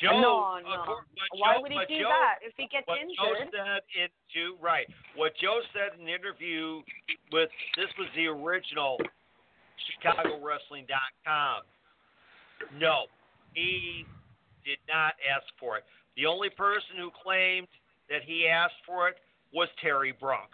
Joe, 0.00 0.18
no, 0.20 0.58
no. 0.64 0.84
but 0.86 1.38
Why 1.38 1.54
Joe- 1.54 1.60
would 1.62 1.72
he 1.72 1.84
do 1.88 1.98
Joe- 2.02 2.08
that 2.08 2.38
if 2.42 2.54
he 2.56 2.66
gets 2.68 2.86
What 2.86 2.98
Joe 2.98 3.34
injured? 3.36 3.52
said 3.52 3.82
into 3.94 4.56
right. 4.60 4.88
What 5.14 5.34
Joe 5.36 5.60
said 5.74 5.98
in 5.98 6.06
the 6.06 6.12
interview 6.14 6.82
with 7.32 7.50
this 7.76 7.88
was 7.98 8.08
the 8.16 8.26
original 8.28 8.98
ChicagoWrestling.com. 10.02 11.62
No, 12.78 13.06
he 13.54 14.06
did 14.64 14.78
not 14.88 15.14
ask 15.28 15.44
for 15.58 15.76
it. 15.78 15.84
The 16.16 16.26
only 16.26 16.50
person 16.50 16.96
who 16.98 17.10
claimed 17.22 17.68
that 18.08 18.22
he 18.22 18.46
asked 18.48 18.74
for 18.86 19.08
it 19.08 19.16
was 19.52 19.68
Terry 19.80 20.12
Brunk. 20.12 20.50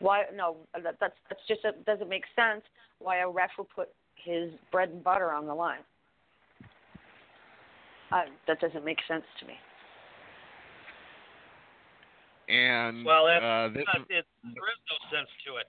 Why? 0.00 0.24
No, 0.34 0.56
that, 0.82 0.96
that's 1.00 1.14
that's 1.28 1.40
just 1.48 1.64
it 1.64 1.84
doesn't 1.86 2.08
make 2.08 2.24
sense. 2.36 2.62
Why 2.98 3.18
a 3.18 3.28
ref 3.28 3.50
would 3.58 3.68
put 3.70 3.88
his 4.24 4.50
bread 4.72 4.90
and 4.90 5.02
butter 5.04 5.32
on 5.32 5.46
the 5.46 5.54
line? 5.54 5.80
Uh, 8.12 8.22
that 8.46 8.60
doesn't 8.60 8.84
make 8.84 8.98
sense 9.08 9.24
to 9.40 9.46
me. 9.46 9.54
And 12.48 13.04
Well, 13.04 13.26
that's 13.26 13.42
uh, 13.44 13.68
this 13.74 13.84
But 13.86 14.02
it, 14.10 14.26
there 14.42 14.68
is 14.68 14.80
no 14.90 15.16
sense 15.16 15.28
to 15.46 15.56
it 15.56 15.66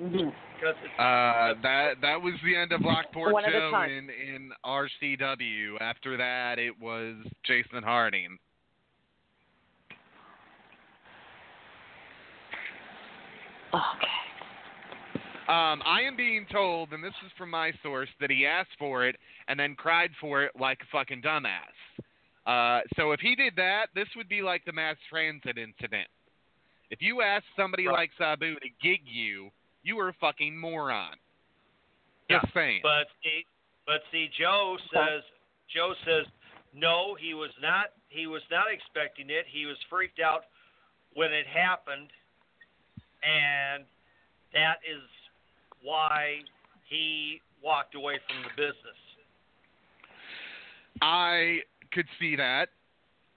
Mm-hmm. 0.00 0.28
because 0.54 0.76
uh, 0.96 1.60
that 1.60 1.94
that 2.02 2.22
was 2.22 2.34
the 2.44 2.54
end 2.54 2.70
of 2.70 2.82
Lockport 2.82 3.32
One 3.32 3.44
at 3.44 3.50
a 3.50 3.52
Joe 3.52 3.70
time. 3.72 3.90
in 3.90 4.10
in 4.10 4.52
RCW. 4.64 5.80
After 5.80 6.16
that, 6.16 6.60
it 6.60 6.78
was 6.80 7.16
Jason 7.44 7.82
Harding. 7.82 8.38
Okay. 13.74 14.27
Um, 15.48 15.80
I 15.86 16.02
am 16.02 16.14
being 16.14 16.46
told, 16.52 16.92
and 16.92 17.02
this 17.02 17.14
is 17.24 17.32
from 17.38 17.50
my 17.50 17.72
source, 17.82 18.08
that 18.20 18.30
he 18.30 18.44
asked 18.44 18.76
for 18.78 19.06
it 19.06 19.16
and 19.48 19.58
then 19.58 19.74
cried 19.74 20.10
for 20.20 20.42
it 20.42 20.52
like 20.58 20.78
a 20.82 20.86
fucking 20.92 21.22
dumbass. 21.22 22.04
Uh, 22.46 22.82
so 22.96 23.12
if 23.12 23.20
he 23.20 23.34
did 23.34 23.54
that, 23.56 23.86
this 23.94 24.08
would 24.14 24.28
be 24.28 24.42
like 24.42 24.62
the 24.66 24.72
mass 24.72 24.96
transit 25.08 25.56
incident. 25.56 26.08
If 26.90 27.00
you 27.00 27.22
ask 27.22 27.44
somebody 27.56 27.86
Right. 27.86 27.94
like 27.94 28.10
Sabu 28.18 28.54
to 28.60 28.68
gig 28.82 29.00
you, 29.04 29.50
you 29.82 29.98
are 30.00 30.08
a 30.08 30.14
fucking 30.14 30.58
moron. 30.58 31.16
Yeah, 32.28 32.42
saying. 32.52 32.80
But 32.82 33.08
see, 33.22 33.46
but 33.86 34.02
see, 34.12 34.28
Joe 34.38 34.76
says 34.92 35.22
Joe 35.74 35.94
says 36.04 36.26
no, 36.74 37.14
he 37.18 37.32
was 37.32 37.50
not. 37.60 37.92
He 38.08 38.26
was 38.26 38.42
not 38.50 38.66
expecting 38.70 39.30
it. 39.30 39.46
He 39.48 39.64
was 39.64 39.76
freaked 39.88 40.20
out 40.20 40.44
when 41.14 41.32
it 41.32 41.46
happened, 41.46 42.10
and 43.22 43.84
that 44.52 44.80
is 44.84 45.02
why 45.82 46.38
he 46.88 47.40
walked 47.62 47.94
away 47.94 48.18
from 48.26 48.42
the 48.42 48.50
business. 48.56 48.96
I 51.00 51.58
could 51.92 52.06
see 52.18 52.36
that. 52.36 52.68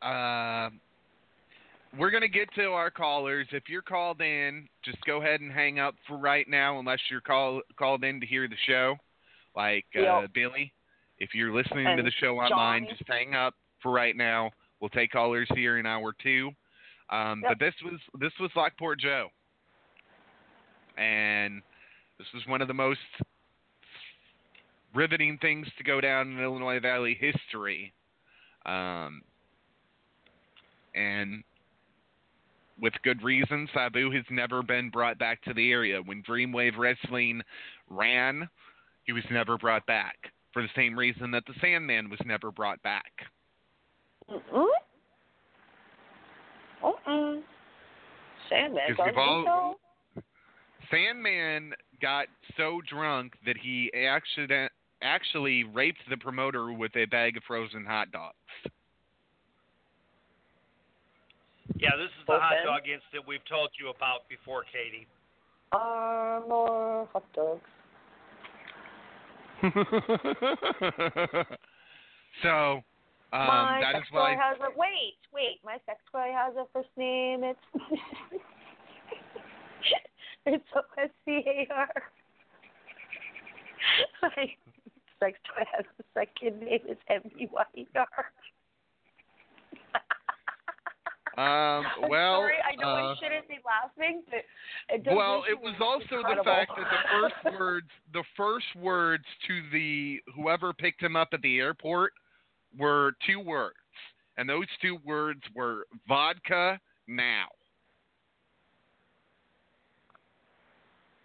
Uh, 0.06 0.70
we're 1.98 2.10
going 2.10 2.22
to 2.22 2.30
get 2.30 2.54
to 2.56 2.68
our 2.72 2.90
callers. 2.90 3.48
If 3.52 3.64
you're 3.68 3.82
called 3.82 4.22
in, 4.22 4.68
just 4.84 4.98
go 5.06 5.22
ahead 5.22 5.42
and 5.42 5.52
hang 5.52 5.80
up 5.80 5.96
for 6.08 6.18
right 6.18 6.48
now, 6.48 6.80
unless 6.80 7.00
you're 7.10 7.22
call, 7.22 7.62
called 7.78 8.04
in 8.04 8.20
to 8.22 8.26
hear 8.26 8.48
the 8.48 8.56
show, 8.66 8.96
like 9.56 9.86
uh, 9.96 10.22
Yep. 10.22 10.34
Billy. 10.34 10.74
If 11.20 11.36
you're 11.36 11.54
listening 11.54 11.98
to 11.98 12.04
the 12.04 12.12
show 12.20 12.40
online, 12.40 12.84
Johnny. 12.86 12.98
just 12.98 13.08
hang 13.08 13.36
up 13.36 13.54
for 13.84 13.92
right 13.92 14.16
now. 14.16 14.50
We'll 14.80 14.90
take 14.90 15.12
callers 15.12 15.48
here 15.54 15.78
in 15.78 15.86
hour 15.86 16.14
two. 16.24 16.52
Um, 17.12 17.42
Yep. 17.44 17.52
But 17.52 17.60
this 17.60 17.74
was 17.84 18.00
this 18.20 18.32
was 18.40 18.50
Lockport 18.56 19.00
Joe, 19.00 19.28
and 20.98 21.62
this 22.22 22.34
was 22.36 22.44
one 22.46 22.62
of 22.62 22.68
the 22.68 22.74
most 22.74 23.00
riveting 24.94 25.40
things 25.42 25.66
to 25.78 25.84
go 25.84 26.00
down 26.00 26.32
in 26.32 26.40
Illinois 26.40 26.80
Valley 26.80 27.18
history. 27.20 27.94
Um, 28.66 29.24
and 30.94 31.44
with 32.80 32.94
good 33.04 33.24
reason, 33.24 33.68
Sabu 33.74 34.12
has 34.12 34.24
never 34.30 34.62
been 34.62 34.92
brought 34.92 35.18
back 35.18 35.42
to 35.44 35.54
the 35.56 35.72
area. 35.72 36.00
When 36.06 36.22
Dreamwave 36.22 36.78
Wrestling 36.78 37.42
ran, 37.90 38.48
he 39.06 39.14
was 39.14 39.24
never 39.32 39.58
brought 39.58 39.86
back 39.88 40.16
for 40.54 40.62
the 40.62 40.70
same 40.76 40.98
reason 40.98 41.32
that 41.32 41.44
the 41.48 41.54
Sandman 41.60 42.10
was 42.10 42.20
never 42.24 42.52
brought 42.52 42.82
back. 42.84 43.12
Mm-mm. 44.30 44.68
Mm-mm. 46.84 47.42
Sandman 48.48 48.84
Because 48.90 48.98
doesn't 48.98 49.16
we've 49.16 49.48
all-. 49.48 49.80
Sandman 50.92 51.74
got 52.02 52.28
so 52.58 52.82
drunk 52.90 53.34
that 53.46 53.58
he 53.58 53.92
accident 53.94 54.72
actually 55.02 55.64
raped 55.64 56.02
the 56.10 56.18
promoter 56.18 56.72
with 56.72 56.96
a 56.96 57.06
bag 57.06 57.38
of 57.38 57.44
frozen 57.44 57.86
hot 57.86 58.12
dogs. 58.12 58.36
Yeah, 61.78 61.90
this 61.98 62.08
is 62.08 62.26
the 62.28 62.34
Both 62.34 62.42
hot 62.42 62.54
ends? 62.54 62.66
dog 62.66 62.82
incident 62.82 63.28
we've 63.28 63.46
told 63.50 63.70
you 63.80 63.90
about 63.90 64.28
before, 64.30 64.64
Katie. 64.72 65.08
Uh, 65.72 66.42
more 66.48 67.08
hot 67.14 67.24
dogs. 67.34 67.62
so, 72.44 72.82
um, 73.32 73.48
my 73.48 73.80
that 73.82 73.94
sex 73.94 74.08
is 74.08 74.12
toy 74.12 74.18
why. 74.18 74.36
has 74.36 74.58
a 74.60 74.70
wait, 74.76 75.18
wait. 75.34 75.60
My 75.64 75.78
sex 75.86 76.00
toy 76.12 76.32
has 76.34 76.56
a 76.56 76.66
first 76.74 76.90
name. 76.98 77.44
It's 77.44 77.60
it's 80.46 80.66
O 80.76 80.82
S 81.02 81.10
C 81.26 81.42
A 81.46 81.68
R. 81.74 81.90
My 84.22 84.30
sex 85.20 85.38
toy 85.48 85.64
has 85.76 85.86
a 86.00 86.04
second 86.14 86.62
name. 86.62 86.80
It's 86.86 87.02
M 87.10 87.22
E 87.40 87.48
Y 87.52 87.64
E 87.76 87.88
R. 87.96 88.08
Um, 91.38 91.86
well, 92.10 92.42
sorry, 92.42 92.56
I 92.70 92.76
know 92.76 92.90
uh, 92.90 93.14
I 93.14 93.16
shouldn't 93.24 93.48
be 93.48 93.60
laughing, 93.66 94.22
but 94.30 94.44
it 94.94 95.16
Well, 95.16 95.44
it 95.50 95.58
was 95.58 95.76
also 95.80 96.18
incredible. 96.18 96.44
the 96.44 96.44
fact 96.44 96.72
that 96.76 96.86
the 96.92 97.20
first 97.22 97.58
words, 97.60 97.88
the 98.12 98.24
first 98.36 98.66
words 98.76 99.24
to 99.48 99.62
the 99.72 100.20
whoever 100.36 100.74
picked 100.74 101.02
him 101.02 101.16
up 101.16 101.30
at 101.32 101.42
the 101.42 101.60
airport 101.60 102.12
were 102.78 103.14
two 103.26 103.40
words, 103.40 103.78
and 104.36 104.48
those 104.48 104.66
two 104.82 104.98
words 105.06 105.42
were 105.56 105.86
vodka 106.06 106.78
now. 107.08 107.48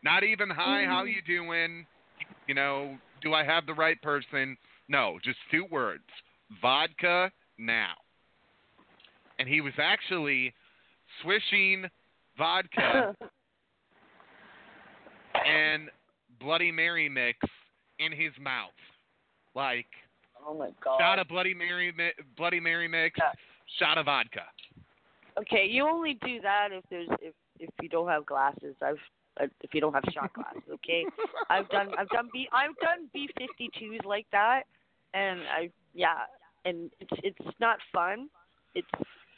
Not 0.07 0.23
even 0.23 0.49
hi, 0.49 0.85
how 0.85 1.03
Mm. 1.03 1.15
you 1.15 1.23
doing? 1.23 1.85
You 2.47 2.55
know, 2.55 2.97
do 3.23 3.35
I 3.35 3.43
have 3.43 3.67
the 3.67 3.75
right 3.75 4.01
person? 4.03 4.57
No, 4.87 5.19
just 5.25 5.41
two 5.51 5.65
words, 5.65 6.05
vodka 6.63 7.33
now. 7.59 7.97
And 9.41 9.49
he 9.49 9.61
was 9.61 9.77
actually 9.81 10.55
swishing 11.23 11.91
vodka 12.39 13.17
and 15.45 15.91
Bloody 16.39 16.71
Mary 16.71 17.09
mix 17.09 17.41
in 17.99 18.13
his 18.13 18.33
mouth, 18.39 18.79
like 19.57 19.89
oh 20.47 20.55
my 20.55 20.71
god. 20.85 21.01
shot 21.01 21.19
of 21.19 21.27
Bloody 21.27 21.53
Mary, 21.53 21.93
Bloody 22.37 22.61
Mary 22.61 22.87
mix, 22.87 23.19
Yeah. 23.19 23.33
shot 23.81 23.99
of 23.99 24.07
vodka. 24.07 24.45
Okay, 25.37 25.67
you 25.67 25.85
only 25.85 26.15
do 26.25 26.41
that 26.43 26.71
if 26.71 26.85
there's 26.91 27.09
if 27.21 27.35
if 27.59 27.71
you 27.83 27.89
don't 27.89 28.09
have 28.09 28.25
glasses. 28.25 28.77
I've 28.81 29.01
Uh, 29.41 29.47
if 29.63 29.75
you 29.75 29.81
don't 29.81 29.93
have 29.93 30.05
shot 30.13 30.33
glasses. 30.33 30.63
Okay, 30.75 31.05
I've 31.51 31.69
done 31.69 31.91
I've 31.99 32.09
done 32.09 32.29
B 32.33 32.49
I've 32.53 32.77
done 32.83 33.09
B 33.13 33.29
fifty 33.39 33.71
twos 33.79 34.01
like 34.05 34.27
that, 34.33 34.63
and 35.15 35.41
I 35.41 35.71
yeah, 35.95 36.25
and 36.65 36.91
it's 37.01 37.21
it's 37.23 37.57
not 37.61 37.79
fun. 37.93 38.29
It's 38.75 38.89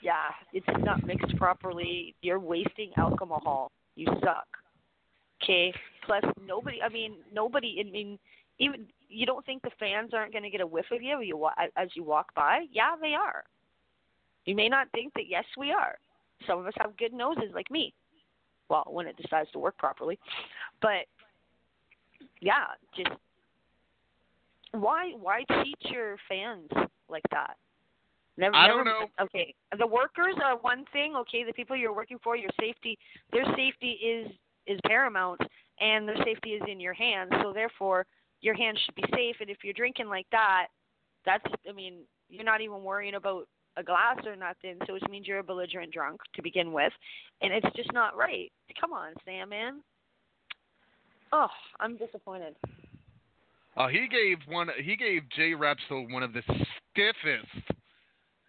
yeah, 0.02 0.30
it's 0.52 0.66
not 0.84 1.04
mixed 1.06 1.36
properly. 1.36 2.14
You're 2.22 2.40
wasting 2.40 2.92
alcohol. 2.96 3.70
You 3.96 4.06
suck. 4.22 4.46
Okay. 5.42 5.72
Plus 6.04 6.22
nobody. 6.46 6.78
I 6.82 6.88
mean 6.88 7.14
nobody. 7.32 7.76
I 7.80 7.90
mean 7.90 8.18
even 8.58 8.86
you 9.08 9.26
don't 9.26 9.44
think 9.46 9.62
the 9.62 9.70
fans 9.78 10.10
aren't 10.12 10.32
going 10.32 10.44
to 10.44 10.50
get 10.50 10.60
a 10.60 10.66
whiff 10.66 10.86
of 10.92 11.02
you, 11.02 11.20
you 11.20 11.48
as 11.76 11.88
you 11.94 12.04
walk 12.04 12.34
by? 12.34 12.66
Yeah, 12.70 12.94
they 13.00 13.14
are. 13.14 13.44
You 14.44 14.54
may 14.54 14.68
not 14.68 14.90
think 14.92 15.14
that. 15.14 15.28
Yes, 15.28 15.44
we 15.56 15.72
are. 15.72 15.98
Some 16.46 16.58
of 16.58 16.66
us 16.66 16.74
have 16.78 16.96
good 16.96 17.12
noses, 17.12 17.50
like 17.54 17.70
me. 17.70 17.92
Well, 18.68 18.84
when 18.88 19.06
it 19.06 19.16
decides 19.16 19.50
to 19.52 19.58
work 19.58 19.76
properly, 19.78 20.18
but 20.82 21.06
yeah, 22.40 22.66
just 22.96 23.10
why 24.72 25.12
why 25.18 25.44
cheat 25.62 25.78
your 25.90 26.16
fans 26.28 26.68
like 27.08 27.24
that? 27.30 27.56
Never, 28.36 28.54
I 28.54 28.68
don't 28.68 28.84
know. 28.84 29.06
Okay, 29.20 29.54
the 29.78 29.86
workers 29.86 30.34
are 30.44 30.56
one 30.58 30.84
thing. 30.92 31.16
Okay, 31.16 31.42
the 31.44 31.52
people 31.52 31.76
you're 31.76 31.94
working 31.94 32.18
for, 32.22 32.36
your 32.36 32.50
safety, 32.60 32.96
their 33.32 33.44
safety 33.56 33.92
is 33.92 34.30
is 34.66 34.78
paramount, 34.86 35.40
and 35.80 36.06
their 36.06 36.22
safety 36.24 36.50
is 36.50 36.62
in 36.70 36.78
your 36.78 36.92
hands. 36.92 37.32
So 37.42 37.52
therefore, 37.52 38.06
your 38.40 38.54
hands 38.54 38.78
should 38.84 38.94
be 38.94 39.04
safe. 39.14 39.36
And 39.40 39.50
if 39.50 39.58
you're 39.64 39.74
drinking 39.74 40.08
like 40.08 40.26
that, 40.30 40.66
that's 41.24 41.44
I 41.68 41.72
mean, 41.72 42.00
you're 42.28 42.44
not 42.44 42.60
even 42.60 42.84
worrying 42.84 43.14
about 43.14 43.48
a 43.78 43.82
glass 43.82 44.18
or 44.26 44.36
nothing. 44.36 44.78
So 44.86 44.96
it 44.96 45.08
means 45.08 45.26
you're 45.26 45.38
a 45.38 45.44
belligerent 45.44 45.92
drunk 45.92 46.20
to 46.34 46.42
begin 46.42 46.72
with, 46.72 46.92
and 47.40 47.52
it's 47.52 47.76
just 47.76 47.92
not 47.92 48.16
right. 48.16 48.50
Come 48.80 48.92
on, 48.92 49.12
Sandman. 49.24 49.82
Oh, 51.32 51.48
I'm 51.78 51.96
disappointed. 51.96 52.56
Uh, 53.76 53.86
he 53.86 54.08
gave 54.08 54.38
one. 54.48 54.68
He 54.82 54.96
gave 54.96 55.22
Jay 55.36 55.52
Repsol 55.52 56.12
one 56.12 56.22
of 56.22 56.32
the 56.32 56.42
stiffest 56.42 57.78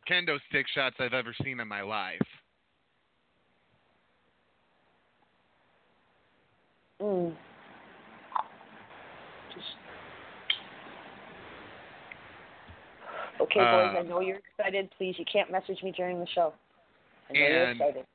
kendo 0.10 0.40
stick 0.50 0.66
shots 0.74 0.96
I've 1.00 1.14
ever 1.14 1.36
seen 1.44 1.60
in 1.60 1.68
my 1.68 1.82
life. 1.82 2.20
Mm. 7.02 7.36
Okay, 13.40 13.60
boys, 13.60 13.96
I 13.96 14.00
Uh, 14.00 14.04
know 14.04 14.20
you're 14.20 14.38
excited. 14.38 14.90
Please, 14.98 15.16
you 15.18 15.26
can't 15.32 15.50
message 15.52 15.82
me 15.84 15.92
during 15.92 16.20
the 16.20 16.28
show. 16.28 16.54
I 17.30 17.34
know 17.34 17.40
you're 17.40 17.72
excited. 17.72 18.06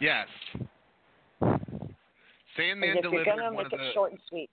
Yes. 0.00 0.28
Sandman 2.56 2.98
As 2.98 3.04
if 3.04 3.12
you're 3.12 3.24
gonna 3.24 3.52
one 3.52 3.64
make 3.64 3.66
of 3.66 3.72
it 3.80 3.84
the. 3.84 3.92
short 3.92 4.12
and 4.12 4.20
sweet. 4.28 4.50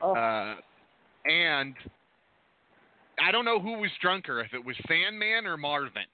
Oh, 0.00 0.14
Uh, 0.14 0.56
and 1.26 1.74
I 3.20 3.30
don't 3.30 3.44
know 3.44 3.58
who 3.60 3.74
was 3.78 3.90
drunker, 4.00 4.40
if 4.40 4.52
it 4.54 4.64
was 4.64 4.76
Sandman 4.86 5.46
or 5.46 5.56
Marvin. 5.56 6.06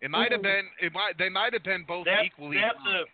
It 0.00 0.10
might 0.10 0.30
have 0.30 0.42
been. 0.42 0.68
It 0.80 0.92
might. 0.92 1.18
They 1.18 1.28
might 1.28 1.52
have 1.52 1.64
been 1.64 1.82
both 1.84 2.04
That's 2.04 2.24
equally. 2.24 2.56
that's 2.58 2.78
a. 2.86 3.04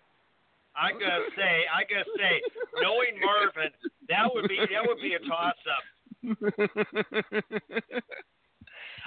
I 0.76 0.90
gotta 0.92 1.30
say, 1.36 1.64
I 1.72 1.84
gotta 1.84 2.10
say, 2.18 2.42
knowing 2.82 3.18
Marvin, 3.24 3.70
that 4.08 4.28
would 4.34 4.48
be 4.48 4.56
that 4.58 4.86
would 4.86 5.00
be 5.00 5.14
a 5.14 5.18
toss 5.20 5.54
up. 5.70 5.82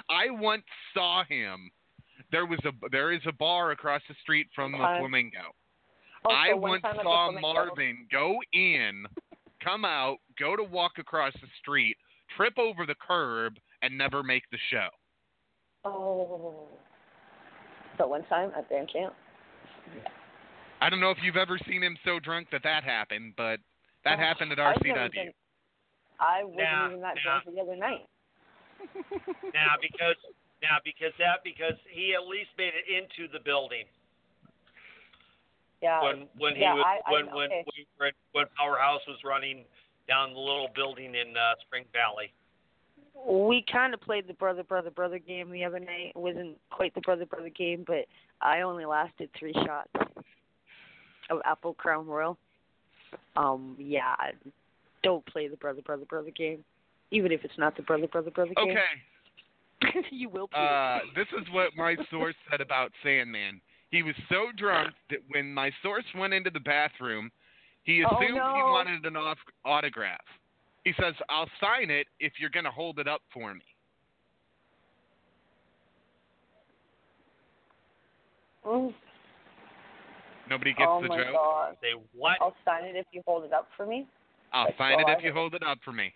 I 0.08 0.30
once 0.30 0.64
saw 0.94 1.24
him. 1.24 1.70
There 2.32 2.46
was 2.46 2.58
a 2.64 2.72
there 2.90 3.12
is 3.12 3.20
a 3.26 3.32
bar 3.32 3.70
across 3.70 4.02
the 4.08 4.14
street 4.22 4.48
from 4.54 4.72
the 4.72 4.78
Okay. 4.78 4.98
Flamingo. 5.00 5.52
oh, 6.24 6.30
I 6.30 6.50
so 6.50 6.56
once 6.56 6.82
time 6.82 6.92
at 6.92 6.96
the 6.98 7.02
saw 7.02 7.30
Marvin 7.40 8.06
go 8.10 8.36
in, 8.52 9.06
come 9.62 9.84
out, 9.84 10.18
go 10.38 10.56
to 10.56 10.62
walk 10.64 10.92
across 10.98 11.32
the 11.34 11.48
street, 11.60 11.96
trip 12.36 12.58
over 12.58 12.86
the 12.86 12.94
curb, 12.96 13.54
and 13.82 13.96
never 13.96 14.22
make 14.22 14.42
the 14.50 14.58
show. 14.70 14.88
Oh. 15.84 16.68
So 17.96 18.06
one 18.06 18.24
time 18.24 18.52
at 18.56 18.68
band 18.68 18.90
camp. 18.92 19.14
I 20.80 20.90
don't 20.90 21.00
know 21.00 21.10
if 21.10 21.18
you've 21.22 21.36
ever 21.36 21.58
seen 21.66 21.82
him 21.82 21.96
so 22.04 22.20
drunk 22.20 22.48
that 22.52 22.62
that 22.62 22.84
happened, 22.84 23.34
but 23.36 23.58
that 24.04 24.18
Oh, 24.18 24.22
happened 24.22 24.52
at 24.52 24.58
RCW. 24.58 25.32
Been- 26.18 26.26
I 26.26 26.44
wasn't 26.44 26.58
Nah, 26.62 26.86
even 26.88 27.00
that 27.02 27.14
nah. 27.16 27.22
drunk 27.22 27.44
the 27.54 27.60
other 27.62 27.76
night. 27.76 28.06
now 29.54 29.74
because 29.80 30.16
now 30.62 30.78
because 30.84 31.12
that 31.18 31.42
because 31.44 31.74
he 31.90 32.14
at 32.14 32.26
least 32.26 32.50
made 32.58 32.72
it 32.74 32.86
into 32.86 33.30
the 33.32 33.40
building 33.40 33.84
Yeah. 35.82 36.02
when 36.02 36.28
when 36.38 36.54
he 36.54 36.62
yeah, 36.62 36.74
was 36.74 36.84
I- 36.86 37.00
I- 37.06 37.12
when, 37.12 37.26
when 37.34 37.52
okay. 37.52 37.64
when 37.96 38.12
when 38.32 38.46
Powerhouse 38.56 39.06
was 39.06 39.18
running 39.24 39.64
down 40.08 40.32
the 40.32 40.38
little 40.40 40.68
building 40.74 41.14
in 41.14 41.36
uh, 41.36 41.54
Spring 41.66 41.84
Valley. 41.92 42.32
we 43.26 43.62
kind 43.70 43.92
of 43.94 44.00
played 44.00 44.26
the 44.26 44.34
brother 44.34 44.62
brother 44.62 44.90
brother 44.90 45.18
game 45.18 45.50
the 45.50 45.64
other 45.64 45.78
night. 45.80 46.12
It 46.14 46.16
wasn't 46.16 46.56
quite 46.70 46.94
the 46.94 47.00
brother 47.02 47.26
brother 47.26 47.50
game, 47.50 47.84
but 47.86 48.06
I 48.40 48.60
only 48.62 48.84
lasted 48.86 49.28
three 49.38 49.52
shots 49.54 49.90
of 51.30 51.40
Apple 51.44 51.74
Crown 51.74 52.06
Royal. 52.06 52.38
Um, 53.36 53.76
yeah, 53.78 54.14
don't 55.08 55.24
play 55.24 55.48
the 55.48 55.56
brother 55.56 55.80
brother 55.80 56.04
brother 56.04 56.30
game, 56.36 56.62
even 57.10 57.32
if 57.32 57.42
it's 57.42 57.56
not 57.56 57.74
the 57.76 57.82
brother 57.82 58.06
brother 58.08 58.30
brother 58.30 58.52
game. 58.54 58.76
Okay. 58.76 60.02
you 60.10 60.28
will. 60.28 60.48
Play 60.48 60.60
Uh, 60.60 60.98
this 61.16 61.26
is 61.40 61.46
what 61.50 61.70
my 61.76 61.96
source 62.10 62.34
said 62.50 62.60
about 62.60 62.90
Sandman. 63.02 63.58
He 63.90 64.02
was 64.02 64.14
so 64.28 64.48
drunk 64.54 64.92
that 65.08 65.20
when 65.30 65.54
my 65.54 65.70
source 65.82 66.04
went 66.14 66.34
into 66.34 66.50
the 66.50 66.60
bathroom, 66.60 67.30
he 67.84 68.04
Oh, 68.04 68.08
assumed 68.16 68.34
he 68.34 68.62
wanted 68.76 69.06
an 69.06 69.16
off- 69.16 69.38
autograph. 69.64 70.20
He 70.84 70.92
says, 71.00 71.14
"I'll 71.30 71.48
sign 71.58 71.88
it 71.90 72.06
if 72.20 72.34
you're 72.38 72.50
going 72.50 72.66
to 72.66 72.70
hold 72.70 72.98
it 72.98 73.08
up 73.08 73.22
for 73.32 73.54
me." 73.54 73.62
Mm. 78.66 78.92
Nobody 80.50 80.72
gets 80.74 80.82
oh 80.86 81.00
the 81.00 81.08
my 81.08 81.16
joke. 81.16 81.32
god. 81.32 81.76
Say 81.80 81.94
what? 82.14 82.36
I'll 82.42 82.54
sign 82.66 82.84
it 82.84 82.96
if 82.96 83.06
you 83.12 83.22
hold 83.26 83.44
it 83.44 83.54
up 83.54 83.68
for 83.74 83.86
me. 83.86 84.06
I'll 84.52 84.66
That's 84.66 84.78
sign 84.78 85.00
it 85.00 85.06
I 85.06 85.12
if 85.12 85.24
you 85.24 85.32
hold 85.32 85.54
it 85.54 85.62
up 85.62 85.78
for 85.84 85.92
me. 85.92 86.12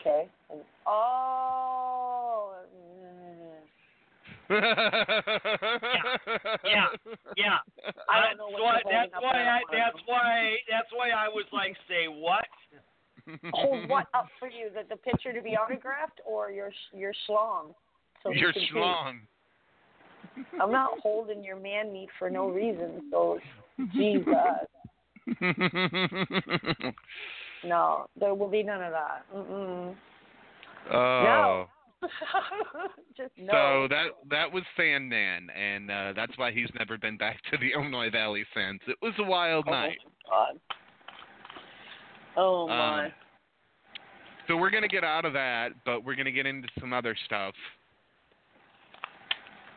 Okay. 0.00 0.28
And, 0.50 0.60
oh. 0.86 2.54
mm. 2.74 4.60
Yeah, 6.64 6.86
yeah. 7.36 7.58
I 8.10 8.28
don't 8.28 8.38
know 8.38 8.50
that's 8.50 8.60
why, 8.60 8.82
that's 8.90 9.12
why 9.22 9.42
I 9.42 9.60
that's 9.72 10.02
why 10.06 10.56
that's 10.70 10.88
why 10.92 11.10
I 11.10 11.28
was 11.28 11.46
like, 11.52 11.76
say 11.88 12.06
what? 12.08 12.44
Hold 13.54 13.88
what 13.88 14.06
up 14.12 14.26
for 14.38 14.48
you? 14.48 14.68
The 14.74 14.82
the 14.88 14.96
picture 14.96 15.32
to 15.32 15.40
be 15.40 15.56
autographed 15.56 16.20
or 16.26 16.50
your 16.50 16.70
sh- 16.70 16.96
your 16.96 17.14
schlong? 17.26 17.74
So 18.22 18.30
we 18.30 18.38
You're 18.38 18.52
strong. 18.68 19.20
I'm 20.60 20.72
not 20.72 20.98
holding 21.02 21.42
your 21.44 21.56
man 21.56 21.92
meat 21.92 22.08
for 22.18 22.28
no 22.30 22.48
reason. 22.48 23.02
So, 23.10 23.38
Jesus, 23.94 24.26
no, 27.64 28.06
there 28.18 28.34
will 28.34 28.50
be 28.50 28.62
none 28.62 28.82
of 28.82 28.92
that. 28.92 29.24
Mm-mm. 29.34 29.94
oh. 30.92 31.66
Just 33.16 33.30
no. 33.38 33.52
So 33.52 33.88
that 33.88 34.06
that 34.30 34.52
was 34.52 34.62
Sandman, 34.76 35.48
and 35.50 35.90
uh, 35.90 36.12
that's 36.14 36.36
why 36.36 36.52
he's 36.52 36.68
never 36.78 36.98
been 36.98 37.16
back 37.16 37.40
to 37.50 37.56
the 37.58 37.72
Illinois 37.76 38.10
Valley 38.10 38.44
since. 38.54 38.80
It 38.86 38.96
was 39.00 39.14
a 39.18 39.24
wild 39.24 39.64
oh, 39.68 39.70
night. 39.70 39.98
God. 40.28 40.60
Oh 42.36 42.68
my. 42.68 43.06
Um, 43.06 43.12
So 44.48 44.56
we're 44.56 44.70
gonna 44.70 44.88
get 44.88 45.04
out 45.04 45.24
of 45.24 45.32
that, 45.32 45.68
but 45.86 46.04
we're 46.04 46.16
gonna 46.16 46.30
get 46.30 46.46
into 46.46 46.68
some 46.78 46.92
other 46.92 47.16
stuff. 47.24 47.54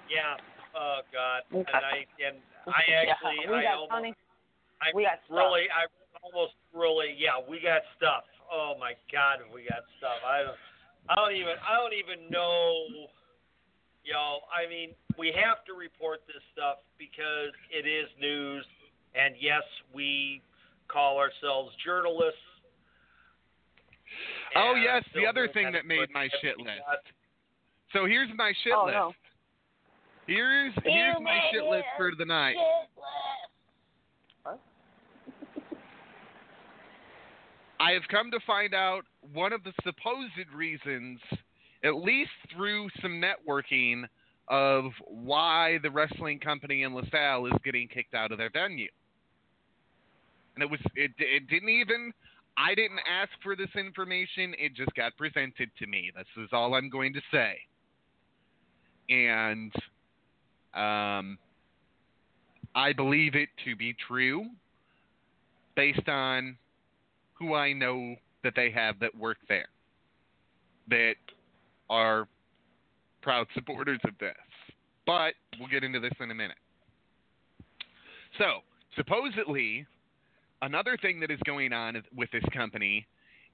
Yeah. 0.10 0.36
Oh 0.76 1.00
God. 1.14 1.44
And 1.52 1.66
I 1.74 2.06
and 2.26 2.38
I 2.68 3.10
actually 3.10 3.36
yeah, 3.46 3.70
I 3.70 3.74
almost 3.74 3.92
plenty. 3.92 4.14
I 4.82 4.94
we 4.94 5.04
got 5.04 5.20
stuff. 5.26 5.38
really 5.38 5.66
I 5.72 5.86
almost 6.24 6.54
really 6.74 7.16
yeah 7.18 7.38
we 7.42 7.60
got 7.60 7.82
stuff. 7.98 8.24
Oh 8.52 8.74
my 8.80 8.94
God, 9.12 9.40
we 9.54 9.64
got 9.68 9.84
stuff. 9.98 10.20
I 10.26 10.44
don't 10.44 10.58
I 11.10 11.16
don't 11.16 11.36
even 11.36 11.56
I 11.64 11.76
don't 11.76 11.94
even 11.94 12.30
know. 12.32 12.86
You 14.04 14.14
know, 14.14 14.40
I 14.48 14.70
mean, 14.70 14.96
we 15.20 15.36
have 15.36 15.66
to 15.68 15.74
report 15.76 16.22
this 16.28 16.40
stuff 16.56 16.78
because 16.98 17.52
it 17.76 17.84
is 17.86 18.08
news, 18.22 18.64
and 19.16 19.36
yes, 19.38 19.64
we 19.94 20.42
call 20.88 21.18
ourselves 21.20 21.76
journalists. 21.84 22.40
Oh 24.56 24.76
yes, 24.76 25.04
the 25.14 25.26
other 25.28 25.50
thing 25.52 25.74
that 25.74 25.86
made 25.86 26.08
my 26.14 26.30
shit 26.42 26.58
list. 26.58 26.80
out. 26.90 27.04
So 27.92 28.06
here's 28.06 28.30
my 28.38 28.54
shit 28.64 28.72
Oh, 28.76 28.86
list. 28.86 28.96
no. 28.96 29.12
Here's 30.26 30.74
here's 30.84 31.20
my 31.22 31.40
shit 31.52 31.64
list 31.64 31.86
for 31.98 32.12
the 32.18 32.26
night. 32.26 32.56
I 37.80 37.92
have 37.92 38.04
come 38.10 38.32
to 38.32 38.40
find 38.46 38.74
out 38.74 39.04
one 39.34 39.54
of 39.54 39.64
the 39.64 39.74
supposed 39.84 40.52
reasons, 40.56 41.20
at 41.84 41.96
least 41.96 42.32
through 42.56 42.90
some 43.02 43.22
networking, 43.22 44.04
of 44.48 44.92
why 45.06 45.78
the 45.84 45.92
wrestling 45.92 46.40
company 46.40 46.84
in 46.84 46.96
LaSalle 46.96 47.48
is 47.48 47.54
getting 47.64 47.88
kicked 47.88 48.14
out 48.14 48.32
of 48.32 48.38
their 48.38 48.50
venue. 48.50 48.88
And 50.56 50.64
it 50.64 50.70
was 50.70 50.80
it 50.96 51.12
it 51.20 51.48
didn't 51.50 51.70
even 51.70 52.14
I 52.58 52.74
didn't 52.74 53.00
ask 53.08 53.30
for 53.44 53.56
this 53.56 53.70
information, 53.76 54.56
it 54.58 54.74
just 54.74 54.94
got 54.96 55.16
presented 55.18 55.70
to 55.78 55.86
me. 55.86 56.12
This 56.16 56.26
is 56.44 56.50
all 56.52 56.74
I'm 56.74 56.90
going 56.90 57.14
to 57.14 57.22
say. 57.32 57.58
And 59.10 59.74
um 60.74 61.38
I 62.74 62.94
believe 62.94 63.36
it 63.36 63.50
to 63.66 63.76
be 63.76 63.96
true 64.08 64.46
based 65.76 66.08
on 66.08 66.58
who 67.38 67.54
I 67.54 67.74
know 67.74 68.16
that 68.44 68.54
they 68.56 68.72
have 68.72 69.00
that 69.00 69.16
work 69.16 69.38
there 69.50 69.68
that 70.90 71.16
are 71.90 72.28
proud 73.22 73.48
supporters 73.54 74.00
of 74.06 74.12
this. 74.20 74.34
But 75.06 75.34
we'll 75.60 75.70
get 75.70 75.84
into 75.84 76.00
this 76.00 76.14
in 76.20 76.32
a 76.32 76.36
minute. 76.36 76.58
So, 78.38 78.60
supposedly, 78.96 79.86
another 80.62 80.98
thing 81.02 81.20
that 81.22 81.32
is 81.32 81.40
going 81.46 81.74
on 81.74 82.02
with 82.16 82.30
this 82.32 82.44
company 82.54 83.06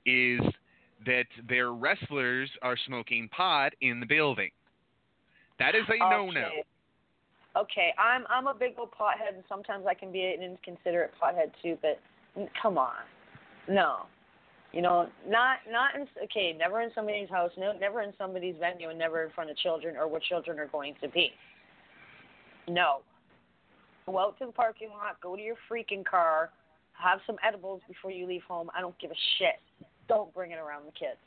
is 0.06 0.42
that 1.06 1.26
their 1.48 1.72
wrestlers 1.72 2.50
are 2.62 2.76
smoking 2.86 3.30
pot 3.30 3.74
in 3.82 4.00
the 4.00 4.06
building. 4.06 4.52
That 5.60 5.76
is 5.76 5.84
a 5.90 5.98
no 5.98 6.30
no. 6.32 6.42
Okay. 6.42 6.64
Okay, 7.56 7.94
I'm 8.00 8.24
I'm 8.30 8.48
a 8.48 8.54
big 8.54 8.74
old 8.80 8.90
pothead, 8.92 9.36
and 9.36 9.44
sometimes 9.48 9.86
I 9.88 9.94
can 9.94 10.12
be 10.12 10.24
an 10.24 10.42
inconsiderate 10.42 11.12
pothead 11.22 11.52
too. 11.62 11.78
But 11.82 12.00
come 12.60 12.80
on, 12.80 12.94
no, 13.68 14.06
you 14.72 14.82
know, 14.82 15.08
not 15.28 15.58
not 15.70 15.96
in 15.96 16.08
okay, 16.24 16.56
never 16.58 16.82
in 16.82 16.90
somebody's 16.96 17.30
house, 17.30 17.52
no, 17.58 17.74
never 17.74 18.02
in 18.02 18.14
somebody's 18.18 18.56
venue, 18.60 18.90
and 18.90 18.98
never 18.98 19.24
in 19.24 19.32
front 19.32 19.50
of 19.50 19.58
children 19.58 19.96
or 19.96 20.08
where 20.08 20.22
children 20.28 20.60
are 20.60 20.68
going 20.68 20.96
to 21.02 21.10
be. 21.10 21.32
No, 22.68 23.00
go 24.06 24.20
out 24.20 24.38
to 24.40 24.46
the 24.48 24.52
parking 24.52 24.90
lot, 24.90 25.20
go 25.22 25.36
to 25.36 25.42
your 25.42 25.56
freaking 25.70 26.04
car, 26.06 26.50
have 26.94 27.20
some 27.28 27.38
edibles 27.48 27.82
before 27.88 28.12
you 28.12 28.26
leave 28.26 28.44
home. 28.48 28.70
I 28.76 28.82
don't 28.82 28.98
give 29.00 29.12
a 29.12 29.22
shit. 29.38 29.88
Don't 30.08 30.34
bring 30.34 30.52
it 30.52 30.60
around 30.60 30.86
the 30.86 30.92
kids. 30.92 31.20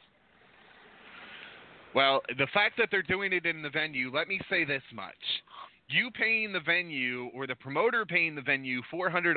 Well, 1.94 2.20
the 2.36 2.46
fact 2.52 2.76
that 2.76 2.88
they're 2.90 3.02
doing 3.02 3.32
it 3.32 3.46
in 3.46 3.62
the 3.62 3.70
venue, 3.70 4.10
let 4.14 4.28
me 4.28 4.38
say 4.50 4.64
this 4.64 4.82
much. 4.92 5.14
You 5.88 6.10
paying 6.10 6.52
the 6.52 6.60
venue 6.60 7.30
or 7.32 7.46
the 7.46 7.54
promoter 7.54 8.04
paying 8.04 8.34
the 8.34 8.42
venue 8.42 8.82
$400 8.92 9.36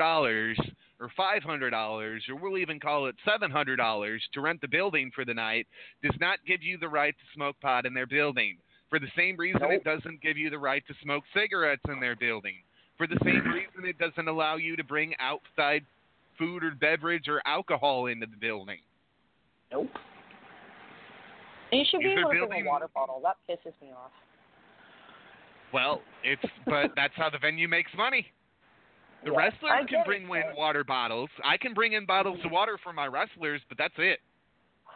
or 1.00 1.10
$500 1.18 1.72
or 1.72 2.36
we'll 2.36 2.58
even 2.58 2.80
call 2.80 3.06
it 3.06 3.14
$700 3.26 4.18
to 4.34 4.40
rent 4.40 4.60
the 4.60 4.66
building 4.66 5.12
for 5.14 5.24
the 5.24 5.34
night 5.34 5.68
does 6.02 6.14
not 6.20 6.40
give 6.46 6.60
you 6.62 6.76
the 6.76 6.88
right 6.88 7.14
to 7.14 7.36
smoke 7.36 7.54
pot 7.60 7.86
in 7.86 7.94
their 7.94 8.06
building. 8.06 8.58
For 8.88 8.98
the 8.98 9.06
same 9.16 9.36
reason 9.36 9.62
it 9.70 9.84
doesn't 9.84 10.20
give 10.22 10.36
you 10.36 10.50
the 10.50 10.58
right 10.58 10.82
to 10.88 10.94
smoke 11.02 11.22
cigarettes 11.32 11.82
in 11.88 12.00
their 12.00 12.16
building. 12.16 12.56
For 12.98 13.06
the 13.06 13.18
same 13.24 13.44
reason 13.54 13.88
it 13.88 13.98
doesn't 13.98 14.26
allow 14.26 14.56
you 14.56 14.74
to 14.74 14.82
bring 14.82 15.14
outside 15.20 15.84
food 16.36 16.64
or 16.64 16.72
beverage 16.72 17.28
or 17.28 17.40
alcohol 17.46 18.06
into 18.06 18.26
the 18.26 18.36
building. 18.36 18.78
Nope. 19.70 19.88
And 21.70 21.78
you 21.78 21.86
should 21.88 22.00
be 22.00 22.12
able 22.18 22.32
to 22.32 22.46
bring 22.48 22.66
a 22.66 22.68
water 22.68 22.88
bottle. 22.92 23.22
That 23.22 23.36
pisses 23.48 23.72
me 23.80 23.92
off. 23.92 24.10
Well, 25.72 26.02
it's 26.24 26.42
but 26.66 26.90
that's 26.96 27.14
how 27.16 27.30
the 27.30 27.38
venue 27.38 27.68
makes 27.68 27.90
money. 27.96 28.26
The 29.24 29.32
Yeah, 29.32 29.38
wrestlers 29.38 29.86
can 29.88 30.02
bring 30.04 30.22
it, 30.22 30.46
in 30.50 30.56
water 30.56 30.82
bottles. 30.84 31.28
I 31.44 31.56
can 31.56 31.74
bring 31.74 31.92
in 31.92 32.06
bottles 32.06 32.40
of 32.44 32.50
water 32.50 32.78
for 32.82 32.92
my 32.92 33.06
wrestlers, 33.06 33.60
but 33.68 33.76
that's 33.76 33.94
it. 33.98 34.20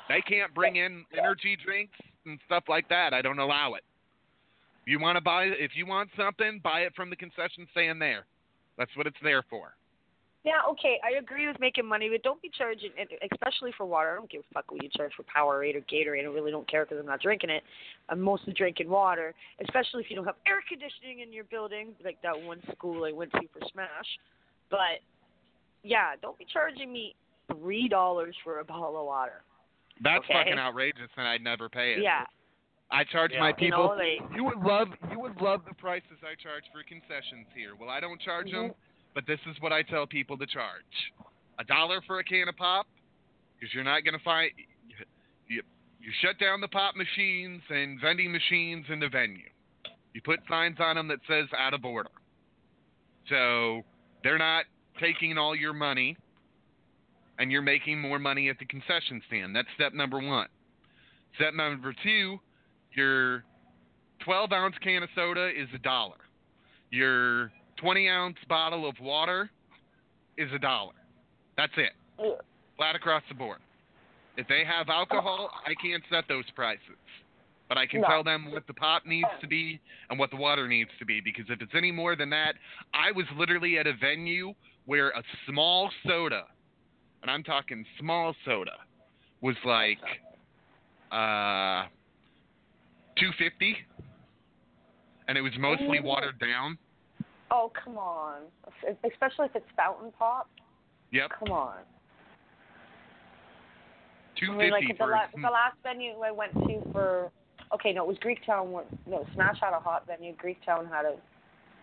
They 0.09 0.21
can't 0.23 0.53
bring 0.55 0.77
in 0.77 1.05
energy 1.17 1.57
drinks 1.63 1.99
and 2.27 2.39
stuff 2.47 2.65
like 2.69 2.89
that. 2.89 3.13
I 3.15 3.23
don't 3.23 3.39
allow 3.39 3.75
it. 3.75 3.85
You 4.87 5.01
want 5.01 5.17
to 5.17 5.21
buy 5.21 5.45
if 5.45 5.73
you 5.75 5.87
want 5.87 6.11
something, 6.17 6.61
buy 6.63 6.81
it 6.81 6.95
from 6.95 7.11
the 7.11 7.17
concession 7.17 7.67
stand 7.73 8.01
there. 8.01 8.27
That's 8.77 8.95
what 8.97 9.07
it's 9.07 9.17
there 9.23 9.43
for. 9.49 9.75
Yeah, 10.45 10.61
okay, 10.73 11.01
I 11.03 11.17
agree 11.19 11.47
with 11.49 11.59
making 11.59 11.87
money, 11.87 12.11
but 12.11 12.23
don't 12.23 12.41
be 12.43 12.51
charging, 12.57 12.91
especially 13.33 13.73
for 13.79 13.87
water. 13.87 14.13
I 14.13 14.15
don't 14.17 14.31
give 14.31 14.43
a 14.43 14.53
fuck 14.55 14.71
what 14.71 14.83
you 14.83 14.91
charge 14.95 15.13
for 15.17 15.23
Powerade 15.25 15.75
or 15.75 15.81
Gatorade. 15.81 16.25
I 16.25 16.27
really 16.27 16.51
don't 16.51 16.71
care 16.71 16.85
because 16.85 16.99
I'm 17.01 17.07
not 17.07 17.23
drinking 17.23 17.49
it. 17.49 17.63
I'm 18.11 18.21
mostly 18.21 18.53
drinking 18.53 18.91
water, 18.91 19.33
especially 19.63 20.03
if 20.05 20.11
you 20.11 20.17
don't 20.17 20.27
have 20.27 20.37
air 20.47 20.61
conditioning 20.69 21.21
in 21.21 21.33
your 21.33 21.45
building, 21.45 21.93
like 22.05 22.19
that 22.23 22.39
one 22.39 22.61
school 22.73 23.07
I 23.07 23.13
went 23.13 23.33
to 23.33 23.41
for 23.55 23.67
Smash. 23.73 23.89
But 24.71 25.01
yeah, 25.83 26.11
don't 26.21 26.37
be 26.37 26.47
charging 26.53 26.93
me 26.93 27.15
three 27.51 27.89
dollars 27.89 28.37
for 28.45 28.61
a 28.61 28.65
bottle 28.65 29.01
of 29.01 29.07
water. 29.07 29.41
That's 30.03 30.25
Okay. 30.25 30.35
fucking 30.35 30.59
outrageous, 30.59 31.09
and 31.17 31.27
I'd 31.27 31.43
never 31.43 31.71
pay 31.71 31.95
it. 31.95 32.03
Yeah, 32.03 32.27
I 32.91 33.05
charge 33.05 33.33
Yeah. 33.33 33.41
my 33.41 33.49
You 33.49 33.55
people. 33.55 33.89
know, 33.89 33.95
like 33.95 34.37
You 34.37 34.45
would 34.45 34.59
love 34.61 34.89
you 35.11 35.21
would 35.21 35.41
love 35.41 35.65
the 35.65 35.75
prices 35.75 36.19
I 36.23 36.35
charge 36.35 36.65
for 36.71 36.83
concessions 36.83 37.47
here. 37.55 37.77
Well, 37.77 37.89
I 37.89 38.01
don't 38.01 38.21
charge 38.21 38.51
them, 38.51 38.65
Mm-hmm. 38.65 38.84
But 39.15 39.27
this 39.27 39.41
is 39.51 39.57
what 39.61 39.73
I 39.73 39.83
tell 39.83 40.07
people 40.07 40.37
to 40.39 40.47
charge: 40.47 40.83
a 41.59 41.65
dollar 41.65 42.01
for 42.07 42.19
a 42.19 42.25
can 42.25 42.49
of 42.49 42.57
pop, 42.57 42.87
because 43.59 43.73
you're 43.75 43.85
not 43.85 44.05
going 44.05 44.19
to 44.19 44.25
find 44.25 44.51
you, 45.49 45.63
you 46.01 46.13
shut 46.23 46.39
down 46.39 46.61
the 46.61 46.69
pop 46.69 46.95
machines 46.97 47.63
and 47.71 48.01
vending 48.01 48.33
machines 48.33 48.87
in 48.91 49.01
the 49.01 49.09
venue. 49.09 49.49
You 50.13 50.21
put 50.23 50.41
signs 50.49 50.77
on 50.79 50.97
them 50.97 51.09
that 51.09 51.19
says 51.29 51.49
out 51.59 51.75
of 51.75 51.85
order, 51.85 52.11
so 53.29 53.83
they're 54.23 54.39
not 54.39 54.65
taking 55.01 55.39
all 55.39 55.57
your 55.57 55.73
money, 55.73 56.17
and 57.39 57.51
you're 57.51 57.63
making 57.63 58.01
more 58.01 58.19
money 58.19 58.49
at 58.49 58.59
the 58.59 58.65
concession 58.67 59.21
stand. 59.27 59.57
That's 59.57 59.69
step 59.75 59.93
number 59.93 60.21
one. 60.21 60.47
Step 61.37 61.55
number 61.55 61.93
two, 62.05 62.39
your 62.95 63.43
12 64.25 64.53
ounce 64.53 64.77
can 64.83 65.03
of 65.03 65.09
soda 65.17 65.49
is 65.49 65.69
a 65.75 65.79
dollar. 65.79 66.17
Your 66.91 67.51
20 67.77 68.09
ounce 68.09 68.37
bottle 68.49 68.89
of 68.89 68.99
water 69.01 69.51
is 70.37 70.51
a 70.55 70.59
dollar. 70.59 70.93
That's 71.57 71.73
it. 71.77 71.93
Yeah. 72.19 72.35
Flat 72.77 72.97
across 72.97 73.23
the 73.29 73.35
board. 73.35 73.59
If 74.37 74.49
they 74.49 74.65
have 74.65 74.89
alcohol, 74.89 75.51
I 75.65 75.75
can't 75.81 76.03
set 76.11 76.25
those 76.29 76.45
prices. 76.57 76.81
But 77.69 77.79
I 77.79 77.87
can 77.87 78.01
No. 78.03 78.09
tell 78.09 78.25
them 78.25 78.51
what 78.51 78.67
the 78.67 78.75
pop 78.75 79.07
needs 79.07 79.29
to 79.41 79.47
be 79.47 79.81
and 80.11 80.19
what 80.19 80.31
the 80.31 80.37
water 80.37 80.69
needs 80.69 80.91
to 80.99 81.05
be. 81.05 81.21
Because 81.21 81.49
if 81.49 81.63
it's 81.63 81.75
any 81.75 81.93
more 81.93 82.17
than 82.17 82.31
that, 82.31 82.57
I 82.93 83.13
was 83.13 83.27
literally 83.37 83.79
at 83.79 83.87
a 83.87 83.95
venue 83.95 84.55
where 84.87 85.11
a 85.11 85.23
small 85.47 85.91
soda, 86.07 86.47
and 87.23 87.31
I'm 87.31 87.43
talking 87.43 87.87
small 87.99 88.35
soda, 88.45 88.77
was 89.41 89.57
like 89.65 89.99
uh, 91.11 91.87
250 93.17 93.77
and 95.29 95.39
it 95.39 95.41
was 95.41 95.53
mostly 95.59 96.01
watered 96.01 96.39
down. 96.39 96.77
Oh 97.51 97.71
come 97.83 97.99
on, 97.99 98.43
especially 99.05 99.47
if 99.47 99.57
it's 99.57 99.67
fountain 99.77 100.13
pop. 100.19 100.49
Yep, 101.11 101.31
Come 101.39 101.53
on. 101.53 101.77
I 104.37 104.47
250 104.47 104.59
mean, 104.59 104.71
like 104.73 104.85
the, 104.89 104.95
for 104.99 105.11
la- 105.11 105.49
the 105.49 105.53
last 105.53 105.77
venue 105.83 106.13
I 106.25 106.31
went 106.33 106.53
to 106.55 106.83
for 106.93 107.31
okay, 107.73 107.93
no, 107.93 108.03
it 108.03 108.09
was 108.09 108.17
Greektown. 108.19 108.85
No, 109.07 109.27
Smash 109.35 109.57
had 109.61 109.73
a 109.73 109.81
hot 109.81 110.07
venue. 110.07 110.35
Greektown 110.37 110.89
had 110.89 111.05
a 111.05 111.17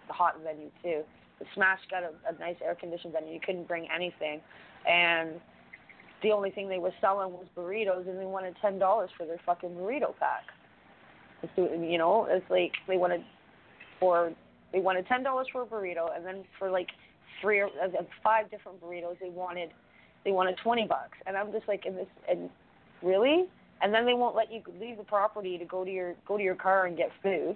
hot 0.10 0.36
venue 0.44 0.70
too. 0.84 1.04
The 1.40 1.46
Smash 1.56 1.80
got 1.90 2.04
a, 2.04 2.12
a 2.30 2.38
nice 2.40 2.58
air 2.64 2.76
conditioned 2.76 3.14
venue. 3.14 3.34
You 3.34 3.40
couldn't 3.44 3.68
bring 3.68 3.88
anything, 3.94 4.42
and 4.90 5.40
the 6.24 6.32
only 6.32 6.52
thing 6.52 6.68
they 6.70 6.80
were 6.80 6.94
selling 7.00 7.32
was 7.32 7.48
burritos, 7.56 8.08
and 8.08 8.20
they 8.20 8.26
wanted 8.26 8.56
ten 8.62 8.78
dollars 8.78 9.10
for 9.18 9.26
their 9.26 9.40
fucking 9.46 9.70
burrito 9.70 10.14
pack. 10.20 10.44
It's, 11.44 11.54
you 11.58 11.98
know, 11.98 12.28
it's 12.30 12.46
like 12.50 12.74
they 12.88 12.98
wanted 12.98 13.24
for 14.00 14.34
they 14.72 14.80
wanted 14.80 15.08
ten 15.08 15.24
dollars 15.24 15.48
for 15.52 15.64
a 15.64 15.66
burrito, 15.66 16.16
and 16.16 16.26
then 16.26 16.44
for 16.58 16.70
like 16.70 16.88
three 17.42 17.60
or 17.60 17.68
uh, 17.68 17.88
five 18.24 18.50
different 18.52 18.82
burritos, 18.82 19.18
they 19.20 19.30
wanted 19.30 19.70
they 20.24 20.32
wanted 20.32 20.56
twenty 20.64 20.86
bucks, 20.86 21.18
and 21.26 21.36
I'm 21.36 21.52
just 21.52 21.68
like, 21.68 21.86
in 21.86 21.96
this, 21.96 22.08
and 22.30 22.50
really? 23.02 23.46
And 23.82 23.94
then 23.94 24.06
they 24.06 24.14
won't 24.14 24.36
let 24.36 24.52
you 24.52 24.62
leave 24.80 24.98
the 24.98 25.04
property 25.04 25.58
to 25.58 25.66
go 25.66 25.84
to 25.84 25.92
your 25.92 26.16
go 26.28 26.38
to 26.38 26.44
your 26.44 26.56
car 26.56 26.86
and 26.86 26.96
get 26.96 27.10
food. 27.24 27.56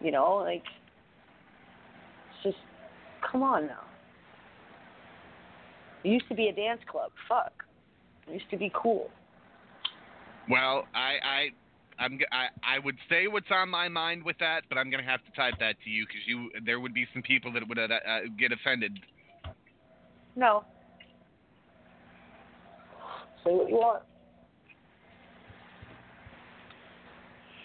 You 0.00 0.10
know, 0.10 0.36
like 0.36 0.64
it's 2.30 2.42
just 2.42 2.56
come 3.30 3.42
on 3.42 3.66
now. 3.66 3.84
It 6.04 6.08
used 6.08 6.28
to 6.28 6.34
be 6.34 6.48
a 6.48 6.52
dance 6.52 6.80
club. 6.90 7.12
Fuck. 7.28 7.52
It 8.26 8.34
used 8.34 8.50
to 8.50 8.56
be 8.56 8.72
cool. 8.74 9.10
Well, 10.50 10.86
I, 10.94 11.18
I, 11.22 11.48
I'm, 12.02 12.18
I, 12.32 12.76
I 12.76 12.78
would 12.80 12.96
say 13.08 13.28
what's 13.28 13.46
on 13.50 13.68
my 13.68 13.88
mind 13.88 14.24
with 14.24 14.36
that, 14.40 14.62
but 14.68 14.76
I'm 14.76 14.90
gonna 14.90 15.04
have 15.04 15.24
to 15.24 15.32
type 15.32 15.54
that 15.60 15.76
to 15.84 15.90
you 15.90 16.04
because 16.06 16.22
you, 16.26 16.50
there 16.66 16.80
would 16.80 16.92
be 16.92 17.06
some 17.12 17.22
people 17.22 17.52
that 17.52 17.66
would 17.68 17.78
uh, 17.78 17.82
uh, 17.82 18.20
get 18.38 18.50
offended. 18.50 18.98
No. 20.34 20.64
Say 23.44 23.50
what 23.52 23.68
you 23.68 23.76
want. 23.76 24.02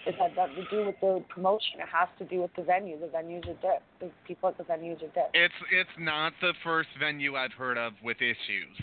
It 0.06 0.16
had 0.16 0.36
nothing 0.38 0.56
to 0.56 0.70
do 0.70 0.86
with 0.86 0.96
the 1.02 1.24
promotion. 1.28 1.80
It 1.80 1.88
has 1.92 2.08
to 2.20 2.26
do 2.26 2.42
with 2.42 2.52
the 2.56 2.64
venue. 2.64 2.98
The 2.98 3.08
venues 3.08 3.44
are 3.50 3.62
dead. 3.62 3.80
The 4.00 4.10
people 4.26 4.50
at 4.50 4.58
the 4.58 4.64
venues 4.64 5.04
are 5.04 5.14
dead. 5.14 5.30
It's, 5.34 5.54
it's 5.72 5.90
not 6.00 6.32
the 6.40 6.54
first 6.64 6.88
venue 6.98 7.36
I've 7.36 7.52
heard 7.52 7.78
of 7.78 7.92
with 8.02 8.18
issues. 8.22 8.78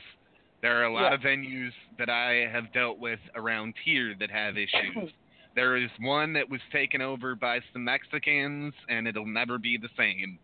There 0.61 0.78
are 0.78 0.84
a 0.84 0.92
lot 0.92 1.11
Yeah. 1.11 1.14
of 1.14 1.20
venues 1.20 1.72
that 1.98 2.11
I 2.11 2.46
have 2.52 2.70
dealt 2.74 2.98
with 2.98 3.20
around 3.34 3.74
here 3.84 4.14
that 4.20 4.30
have 4.30 4.59
issues. 4.59 5.12
there 5.55 5.76
is 5.76 5.90
one 6.00 6.32
that 6.34 6.48
was 6.48 6.61
taken 6.72 7.00
over 7.00 7.34
by 7.34 7.61
some 7.72 7.84
Mexicans, 7.84 8.74
and 8.88 9.07
it'll 9.07 9.26
never 9.26 9.59
be 9.59 9.76
the 9.76 9.88
same. 9.96 10.38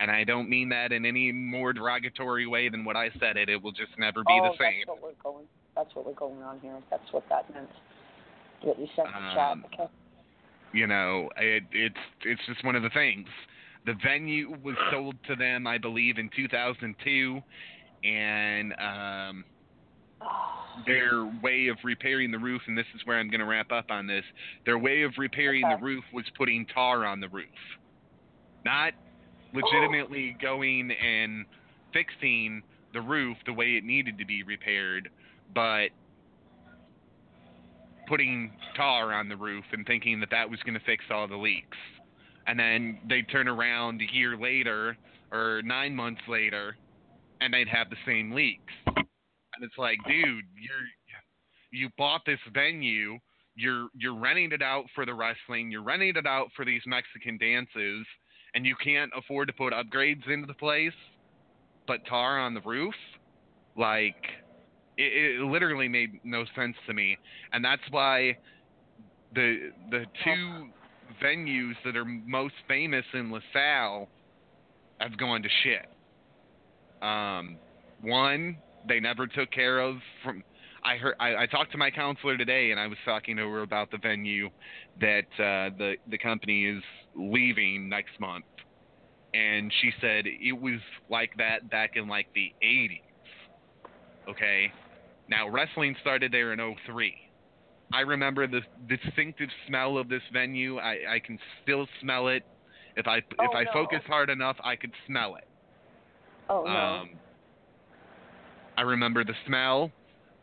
And 0.00 0.10
I 0.10 0.24
don't 0.24 0.48
mean 0.48 0.68
that 0.70 0.92
in 0.92 1.06
any 1.06 1.30
more 1.30 1.72
derogatory 1.72 2.46
way 2.46 2.68
than 2.68 2.84
what 2.84 2.96
I 2.96 3.10
said 3.20 3.36
it. 3.36 3.48
It 3.48 3.62
will 3.62 3.72
just 3.72 3.92
never 3.98 4.24
be 4.24 4.38
oh, 4.42 4.50
the 4.50 4.56
same. 4.58 4.82
that's 4.86 4.88
what 4.88 5.02
we're 5.02 5.22
going. 5.22 5.46
That's 5.76 5.94
what 5.94 6.06
we're 6.06 6.12
going 6.14 6.42
on 6.42 6.60
here. 6.60 6.76
That's 6.90 7.12
what 7.12 7.24
that 7.28 7.52
meant. 7.54 7.68
What 8.62 8.78
you 8.78 8.88
sent 8.96 9.08
in 9.08 9.14
the 9.14 9.34
chat. 9.34 9.52
Um, 9.52 9.64
Okay. 9.72 9.90
you 10.72 10.86
know 10.86 11.28
it, 11.36 11.62
it's 11.72 11.94
it's 12.24 12.40
just 12.46 12.64
one 12.64 12.74
of 12.74 12.82
the 12.82 12.90
things 12.90 13.28
the 13.84 13.94
venue 14.02 14.56
was 14.62 14.74
sold 14.90 15.14
to 15.26 15.36
them 15.36 15.66
i 15.66 15.76
believe 15.76 16.18
in 16.18 16.30
2002 16.34 17.40
and 18.04 18.72
um 18.74 19.44
their 20.86 21.24
way 21.42 21.68
of 21.68 21.76
repairing 21.84 22.30
the 22.30 22.38
roof 22.38 22.62
and 22.66 22.76
this 22.76 22.86
is 22.94 23.00
where 23.04 23.18
i'm 23.18 23.28
going 23.28 23.40
to 23.40 23.46
wrap 23.46 23.70
up 23.70 23.90
on 23.90 24.06
this 24.06 24.24
their 24.64 24.78
way 24.78 25.02
of 25.02 25.12
repairing 25.18 25.64
Okay. 25.64 25.76
the 25.76 25.82
roof 25.84 26.04
was 26.12 26.24
putting 26.36 26.66
tar 26.66 27.04
on 27.04 27.20
the 27.20 27.28
roof 27.28 27.46
not 28.64 28.92
oh. 28.94 29.58
legitimately 29.58 30.36
going 30.40 30.90
and 30.90 31.44
fixing 31.92 32.62
the 32.94 33.00
roof 33.00 33.36
the 33.46 33.52
way 33.52 33.76
it 33.76 33.84
needed 33.84 34.18
to 34.18 34.24
be 34.24 34.42
repaired 34.42 35.10
but 35.54 35.88
putting 38.12 38.52
tar 38.76 39.12
on 39.12 39.28
the 39.28 39.36
roof 39.36 39.64
and 39.72 39.86
thinking 39.86 40.20
that 40.20 40.30
that 40.30 40.48
was 40.48 40.60
going 40.64 40.74
to 40.74 40.84
fix 40.84 41.04
all 41.10 41.26
the 41.28 41.36
leaks. 41.36 41.78
And 42.46 42.58
then 42.58 42.98
they'd 43.08 43.28
turn 43.30 43.48
around 43.48 44.02
a 44.02 44.14
year 44.14 44.36
later 44.36 44.96
or 45.30 45.62
nine 45.64 45.94
months 45.94 46.20
later 46.28 46.76
and 47.40 47.54
they'd 47.54 47.68
have 47.68 47.88
the 47.90 47.96
same 48.06 48.32
leaks. 48.32 48.72
And 49.62 49.70
it's 49.70 49.78
like, 49.78 49.98
dude, 50.08 50.44
you're 50.56 50.88
you 51.70 51.88
bought 51.96 52.22
this 52.26 52.40
venue, 52.52 53.16
you're 53.54 53.86
you're 53.94 54.18
renting 54.18 54.50
it 54.50 54.60
out 54.60 54.86
for 54.92 55.06
the 55.06 55.14
wrestling, 55.14 55.70
you're 55.70 55.84
renting 55.84 56.14
it 56.16 56.26
out 56.26 56.48
for 56.56 56.64
these 56.64 56.82
Mexican 56.84 57.38
dances, 57.38 58.04
and 58.56 58.66
you 58.66 58.74
can't 58.82 59.12
afford 59.16 59.46
to 59.46 59.54
put 59.54 59.72
upgrades 59.72 60.28
into 60.28 60.48
the 60.48 60.54
place, 60.54 60.92
but 61.86 62.04
tar 62.08 62.40
on 62.40 62.54
the 62.54 62.60
roof? 62.62 62.94
Like 63.76 64.16
it, 64.98 65.38
it 65.38 65.44
literally 65.44 65.86
made 65.86 66.18
no 66.24 66.44
sense 66.56 66.74
to 66.88 66.92
me, 66.92 67.16
and 67.52 67.64
that's 67.64 67.82
why 67.92 68.36
the 69.32 69.70
the 69.92 70.06
two 70.24 70.70
venues 71.24 71.74
that 71.84 71.96
are 71.96 72.04
most 72.04 72.54
famous 72.66 73.04
in 73.14 73.30
LaSalle 73.30 74.08
have 74.98 75.16
gone 75.16 75.40
to 75.40 75.48
shit. 75.62 75.86
Um, 77.00 77.58
one 78.00 78.56
they 78.86 79.00
never 79.00 79.26
took 79.26 79.50
care 79.50 79.80
of. 79.80 79.96
From 80.24 80.42
I 80.84 80.96
heard 80.96 81.14
I, 81.20 81.36
I 81.42 81.46
talked 81.46 81.72
to 81.72 81.78
my 81.78 81.90
counselor 81.90 82.36
today, 82.36 82.70
and 82.70 82.80
I 82.80 82.86
was 82.86 82.98
talking 83.04 83.36
to 83.36 83.48
her 83.48 83.62
about 83.62 83.90
the 83.90 83.98
venue 83.98 84.48
that 85.00 85.26
uh, 85.38 85.70
the 85.78 85.94
the 86.08 86.18
company 86.18 86.66
is 86.66 86.82
leaving 87.14 87.88
next 87.88 88.18
month, 88.20 88.44
and 89.34 89.72
she 89.80 89.92
said 90.00 90.24
it 90.26 90.60
was 90.60 90.80
like 91.08 91.30
that 91.38 91.68
back 91.70 91.92
in 91.94 92.08
like 92.08 92.26
the 92.34 92.52
80s. 92.64 93.00
Okay, 94.28 94.72
now 95.28 95.48
wrestling 95.48 95.96
started 96.00 96.32
there 96.32 96.52
in 96.52 96.76
03. 96.86 97.14
I 97.92 98.00
remember 98.00 98.46
the 98.46 98.62
distinctive 98.88 99.50
smell 99.66 99.98
of 99.98 100.08
this 100.08 100.22
venue. 100.32 100.78
I, 100.78 101.14
I 101.14 101.20
can 101.24 101.38
still 101.62 101.86
smell 102.00 102.28
it. 102.28 102.42
If 102.96 103.06
I 103.06 103.18
if 103.18 103.24
Oh, 103.40 103.56
I 103.56 103.64
no. 103.64 103.72
focus 103.72 104.00
hard 104.06 104.30
enough, 104.30 104.56
I 104.64 104.76
could 104.76 104.92
smell 105.06 105.36
it. 105.36 105.44
Oh 106.48 106.64
no. 106.64 106.70
Um, 106.70 107.10
I 108.76 108.82
remember 108.82 109.24
the 109.24 109.34
smell. 109.46 109.90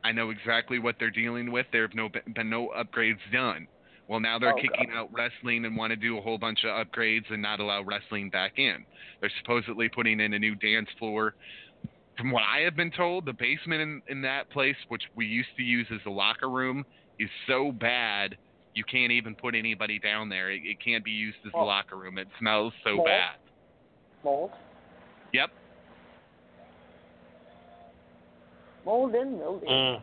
I 0.04 0.12
know 0.12 0.30
exactly 0.30 0.80
what 0.80 0.96
they're 1.00 1.10
dealing 1.10 1.52
with. 1.52 1.66
There 1.72 1.82
have 1.82 1.94
no 1.96 2.10
been 2.36 2.50
no 2.50 2.72
upgrades 2.78 3.20
done. 3.34 3.68
Well, 4.08 4.20
now 4.20 4.40
they're 4.40 4.54
Oh, 4.54 4.62
kicking 4.62 4.88
God. 4.90 4.98
out 4.98 5.10
wrestling 5.14 5.66
and 5.66 5.76
want 5.78 5.92
to 5.92 5.96
do 5.96 6.18
a 6.18 6.22
whole 6.22 6.38
bunch 6.38 6.64
of 6.64 6.70
upgrades 6.88 7.30
and 7.32 7.42
not 7.42 7.60
allow 7.60 7.84
wrestling 7.84 8.30
back 8.30 8.58
in. 8.58 8.86
They're 9.20 9.32
supposedly 9.42 9.88
putting 9.90 10.20
in 10.20 10.34
a 10.34 10.40
new 10.40 10.56
dance 10.56 10.90
floor. 10.98 11.36
From 12.18 12.32
what 12.32 12.44
I 12.44 12.60
have 12.62 12.76
been 12.76 12.92
told, 12.92 13.26
the 13.26 13.34
basement 13.34 13.82
in, 13.82 14.02
in 14.08 14.22
that 14.24 14.50
place, 14.50 14.76
which 14.88 15.04
we 15.16 15.26
used 15.26 15.50
to 15.58 15.64
use 15.64 15.88
as 15.94 16.00
a 16.06 16.10
locker 16.10 16.50
room, 16.50 16.86
is 17.20 17.30
so 17.48 17.72
bad 17.72 18.36
you 18.74 18.84
can't 18.84 19.12
even 19.12 19.36
put 19.36 19.54
anybody 19.56 20.00
down 20.00 20.28
there. 20.30 20.50
It, 20.52 20.62
it 20.64 20.78
can't 20.84 21.04
be 21.04 21.12
used 21.12 21.38
as 21.46 21.52
a 21.54 21.58
Oh. 21.58 21.66
locker 21.66 21.98
room. 21.98 22.18
It 22.18 22.28
smells 22.40 22.74
so 22.84 22.96
Mold? 22.96 23.06
bad. 23.08 23.36
Mold. 24.24 24.52
Yep. 25.34 25.52
Mold 28.90 29.14
and 29.14 29.38
mildew. 29.38 29.68
Mm. 29.68 30.02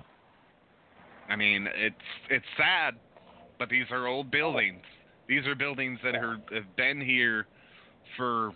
I 1.29 1.35
mean, 1.35 1.67
it's 1.75 1.97
it's 2.31 2.45
sad, 2.57 2.95
but 3.59 3.69
these 3.69 3.87
are 3.91 4.07
old 4.07 4.31
buildings. 4.31 4.85
These 5.29 5.45
are 5.47 5.57
buildings 5.57 5.99
that 6.05 6.15
are, 6.15 6.37
have 6.55 6.77
been 6.77 7.01
here 7.01 7.49
for 8.17 8.53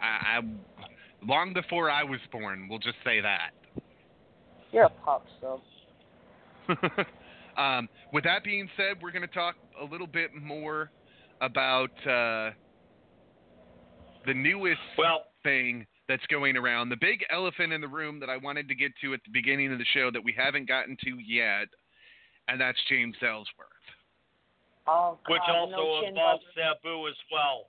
I, 0.00 0.38
I, 0.38 0.40
long 1.26 1.52
before 1.52 1.90
I 1.90 2.04
was 2.04 2.20
born. 2.30 2.68
We'll 2.70 2.78
just 2.78 2.98
say 3.04 3.20
that. 3.20 3.50
You're 4.70 4.84
a 4.84 4.90
pup, 4.90 5.26
so. 5.40 5.60
um, 7.60 7.88
with 8.12 8.22
that 8.22 8.44
being 8.44 8.68
said, 8.76 9.02
we're 9.02 9.10
going 9.10 9.26
to 9.26 9.34
talk 9.34 9.56
a 9.80 9.84
little 9.84 10.06
bit 10.06 10.30
more 10.32 10.92
about 11.40 11.90
uh, 12.06 12.50
the 14.26 14.32
newest 14.32 14.78
Well, 14.96 15.24
thing 15.42 15.86
that's 16.12 16.26
going 16.26 16.58
around. 16.58 16.90
The 16.90 16.96
big 16.96 17.24
elephant 17.30 17.72
in 17.72 17.80
the 17.80 17.88
room 17.88 18.20
that 18.20 18.28
I 18.28 18.36
wanted 18.36 18.68
to 18.68 18.74
get 18.74 18.92
to 19.02 19.14
at 19.14 19.20
the 19.24 19.30
beginning 19.32 19.72
of 19.72 19.78
the 19.78 19.84
show 19.94 20.10
that 20.10 20.22
we 20.22 20.34
haven't 20.36 20.68
gotten 20.68 20.94
to 21.04 21.18
yet, 21.18 21.68
and 22.48 22.60
that's 22.60 22.76
James 22.90 23.16
Ellsworth. 23.22 23.68
Oh 24.86 25.18
God. 25.26 25.32
which 25.32 25.42
also 25.48 25.70
no 25.72 26.06
involves. 26.06 26.44
Sabu 26.54 27.08
as 27.08 27.14
well. 27.32 27.66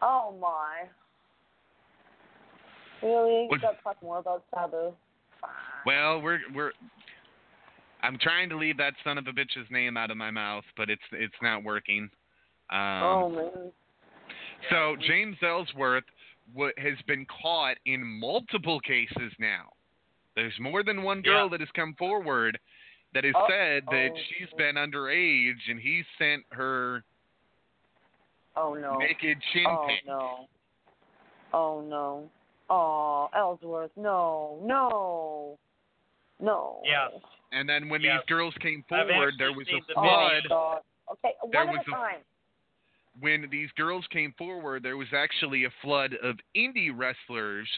Oh 0.00 0.34
my. 0.40 0.88
Really? 3.06 3.46
What- 3.48 3.60
You 3.60 3.66
gotta 3.66 3.76
talk 3.82 4.02
more 4.02 4.18
about 4.18 4.44
Sabu. 4.54 4.94
Well, 5.84 6.22
we're 6.22 6.40
we're. 6.54 6.72
I'm 8.02 8.16
trying 8.18 8.48
to 8.48 8.56
leave 8.56 8.78
that 8.78 8.94
son 9.02 9.18
of 9.18 9.26
a 9.26 9.32
bitch's 9.32 9.70
name 9.70 9.98
out 9.98 10.10
of 10.10 10.16
my 10.16 10.30
mouth, 10.30 10.64
but 10.78 10.88
it's 10.88 11.02
it's 11.12 11.34
not 11.42 11.62
working. 11.62 12.08
Um, 12.70 13.02
oh 13.02 13.28
man. 13.28 13.72
So 14.70 14.96
James 15.06 15.36
Ellsworth 15.42 16.04
wa 16.52 16.68
has 16.78 16.94
been 17.06 17.26
caught 17.42 17.76
in 17.86 18.04
multiple 18.04 18.80
cases 18.80 19.32
now. 19.38 19.70
There's 20.36 20.52
more 20.60 20.82
than 20.82 21.02
one 21.02 21.22
girl 21.22 21.44
Yeah. 21.44 21.48
that 21.50 21.60
has 21.60 21.70
come 21.76 21.94
forward 21.94 22.58
that 23.14 23.24
has 23.24 23.34
Oh, 23.36 23.46
said 23.48 23.84
that 23.90 24.10
oh. 24.12 24.18
she's 24.36 24.50
been 24.58 24.74
underage 24.74 25.70
and 25.70 25.78
he 25.80 26.02
sent 26.18 26.44
her 26.50 27.04
Oh 28.56 28.74
no. 28.74 28.96
naked 28.98 29.38
chin 29.52 29.64
Oh 29.68 29.86
pic. 29.88 30.06
no. 30.06 30.48
Oh 31.52 31.80
no. 31.80 32.30
Oh, 32.70 33.28
Ellsworth, 33.36 33.90
no, 33.96 34.58
no, 34.62 35.58
no. 36.40 36.80
Yes. 36.84 37.12
And 37.52 37.68
then 37.68 37.88
when 37.88 38.00
Yes. 38.00 38.20
these 38.20 38.26
girls 38.28 38.54
came 38.60 38.82
forward, 38.88 39.34
there 39.38 39.52
was 39.52 39.68
a 39.68 39.76
Oh 39.96 40.02
flood. 40.02 40.42
God. 40.48 40.82
Okay, 41.12 41.34
There 41.52 41.66
one 41.66 41.76
at 41.76 41.78
was 41.78 41.86
a 41.86 41.90
a- 41.90 41.94
time. 41.94 42.20
When 43.20 43.48
these 43.50 43.70
girls 43.76 44.04
came 44.10 44.32
forward, 44.36 44.82
there 44.82 44.96
was 44.96 45.08
actually 45.14 45.64
a 45.64 45.70
flood 45.82 46.14
of 46.22 46.36
indie 46.56 46.90
wrestlers, 46.94 47.68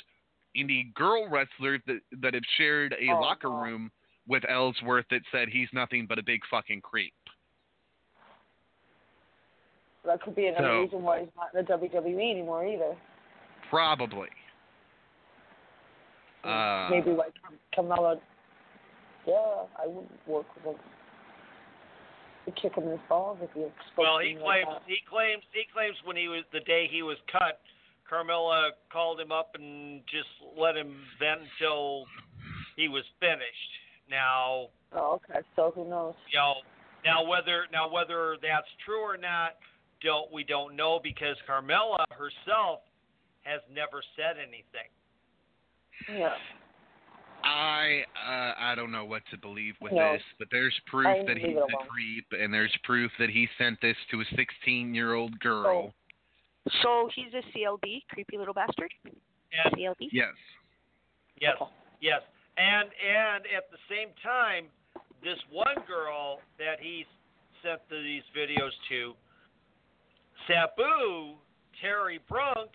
indie 0.57 0.93
girl 0.95 1.29
wrestlers 1.29 1.81
that 1.87 2.01
that 2.23 2.35
have 2.35 2.43
shared 2.57 2.95
a 2.99 3.11
Oh, 3.13 3.21
locker 3.21 3.49
no. 3.49 3.61
room 3.63 3.91
with 4.27 4.45
Ellsworth 4.49 5.07
that 5.11 5.23
said 5.31 5.49
he's 5.49 5.69
nothing 5.73 6.07
but 6.07 6.19
a 6.19 6.23
big 6.23 6.41
fucking 6.51 6.81
creep. 6.81 7.15
That 10.05 10.21
could 10.23 10.35
be 10.37 10.47
another 10.47 10.69
So- 10.69 10.81
reason 10.83 11.03
why 11.03 11.21
he's 11.21 11.29
not 11.37 11.53
in 11.55 11.65
the 11.65 11.73
WWE 11.73 12.31
anymore 12.31 12.65
either. 12.67 12.97
Probably. 13.69 14.29
Uh, 16.45 16.89
Maybe 16.91 17.11
like 17.11 17.33
Carmella. 17.77 18.21
Yeah, 19.27 19.67
I 19.77 19.87
wouldn't 19.89 20.29
work 20.29 20.47
with 20.55 20.65
him. 20.77 20.77
I'd 22.47 22.57
kick 22.57 22.73
in 22.77 22.89
his 22.89 23.01
balls 23.09 23.39
if 23.43 23.51
he 23.55 23.65
Well, 23.97 24.19
he 24.19 24.35
me 24.35 24.41
like 24.43 24.65
claims 24.65 24.81
he 24.87 24.99
claims 25.09 25.43
he 25.53 25.65
claims 25.73 25.97
when 26.05 26.17
he 26.17 26.29
was 26.29 26.45
the 26.53 26.61
day 26.61 26.89
he 26.91 27.03
was 27.03 27.17
cut, 27.31 27.61
Carmella 28.11 28.71
called 28.93 29.21
him 29.21 29.33
up 29.33 29.51
and 29.55 30.03
just 30.07 30.29
let 30.57 30.77
him 30.77 30.95
vent 31.19 31.41
until 31.61 32.05
he 32.77 32.89
was 32.89 33.05
finished. 33.21 33.73
Now, 34.11 34.69
Oh, 34.93 35.19
okay. 35.19 35.41
So 35.57 35.73
who 35.75 35.89
knows? 35.89 36.15
you 36.33 36.39
know, 36.39 36.55
now 37.05 37.25
whether 37.25 37.67
now 37.73 37.91
whether 37.91 38.37
that's 38.41 38.69
true 38.85 39.01
or 39.03 39.17
not, 39.17 39.57
don't 40.03 40.31
we 40.33 40.45
don't 40.45 40.77
know 40.77 41.01
because 41.03 41.37
Carmella 41.49 42.05
herself 42.11 42.81
has 43.43 43.61
never 43.73 44.03
said 44.17 44.37
anything. 44.39 44.91
Yeah. 46.09 46.35
I 47.47 48.05
uh, 48.17 48.55
I 48.59 48.75
don't 48.75 48.91
know 48.91 49.05
what 49.05 49.23
to 49.31 49.39
believe 49.39 49.75
with 49.81 49.93
No. 49.93 50.15
this, 50.15 50.23
but 50.39 50.49
there's 50.51 50.75
proof 50.87 51.07
I 51.07 51.25
that 51.27 51.39
he's 51.39 51.57
a 51.57 51.87
creep, 51.89 52.27
and 52.33 52.53
there's 52.53 52.75
proof 52.83 53.13
that 53.21 53.31
he 53.31 53.49
sent 53.57 53.81
this 53.81 53.97
to 54.11 54.21
a 54.21 54.25
16 54.37 54.95
year 54.95 55.15
old 55.15 55.39
girl. 55.39 55.95
So 56.83 57.09
he's 57.15 57.33
a 57.33 57.43
CLB, 57.57 58.03
creepy 58.11 58.37
little 58.37 58.55
bastard. 58.55 58.93
And 59.05 59.75
CLB. 59.75 60.09
Yes. 60.11 60.35
Yes, 61.41 61.55
Okay. 61.61 61.71
yes, 62.01 62.23
and 62.57 62.89
and 62.89 63.45
at 63.57 63.71
the 63.71 63.79
same 63.89 64.09
time, 64.23 64.67
this 65.23 65.39
one 65.51 65.77
girl 65.87 66.41
that 66.59 66.81
he 66.81 67.07
sent 67.63 67.81
the, 67.89 67.97
these 68.03 68.23
videos 68.37 68.73
to, 68.89 69.15
Sabu 70.49 71.37
Terry 71.81 72.19
Brunk, 72.29 72.71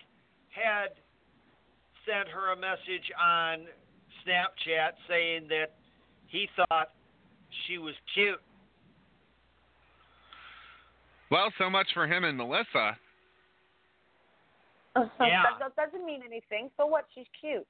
had 0.49 0.93
sent 2.05 2.29
her 2.29 2.53
a 2.53 2.55
message 2.55 3.11
on 3.19 3.65
Snapchat 4.27 4.91
saying 5.09 5.47
that 5.49 5.73
he 6.27 6.47
thought 6.55 6.89
she 7.67 7.77
was 7.77 7.93
cute. 8.13 8.39
Well, 11.29 11.51
so 11.57 11.69
much 11.69 11.87
for 11.93 12.05
him 12.07 12.23
and 12.23 12.37
Melissa. 12.37 12.97
Yeah. 15.23 15.43
that, 15.55 15.71
that 15.71 15.75
doesn't 15.79 16.05
mean 16.05 16.19
anything. 16.19 16.69
So 16.75 16.85
what? 16.85 17.05
She's 17.15 17.23
cute. 17.39 17.65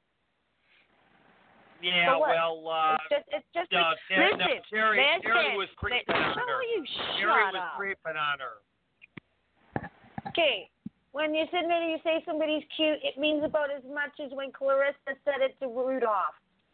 Yeah, 1.81 2.13
So 2.13 2.21
well, 2.21 2.65
uh, 2.65 2.97
it's 2.97 3.09
just, 3.13 3.25
it's 3.29 3.49
just. 3.53 3.69
no, 3.73 3.77
a, 3.77 3.93
no, 4.09 4.25
listen, 4.37 4.61
Terry, 4.73 4.97
listen, 4.97 5.21
Terry 5.21 5.57
was 5.57 5.69
creeping 5.77 6.01
li- 6.09 6.13
on 6.17 6.33
shut 6.33 6.49
her. 6.49 6.61
you 6.65 6.81
Terry 7.21 7.29
shut 7.29 7.53
was 7.53 7.61
up. 7.61 7.77
creeping 7.77 8.17
on 8.17 8.37
her. 8.41 8.57
Okay, 10.29 10.69
when 11.13 11.33
you're 11.33 11.45
sitting 11.53 11.69
there 11.69 11.81
and 11.81 11.89
you 11.93 11.97
say 12.05 12.21
somebody's 12.25 12.61
cute, 12.77 12.97
it 13.05 13.17
means 13.21 13.43
about 13.45 13.69
as 13.69 13.81
much 13.85 14.17
as 14.17 14.29
when 14.33 14.49
Clarissa 14.53 15.13
said 15.25 15.41
it 15.45 15.53
to 15.60 15.60
Rudolph 15.60 15.60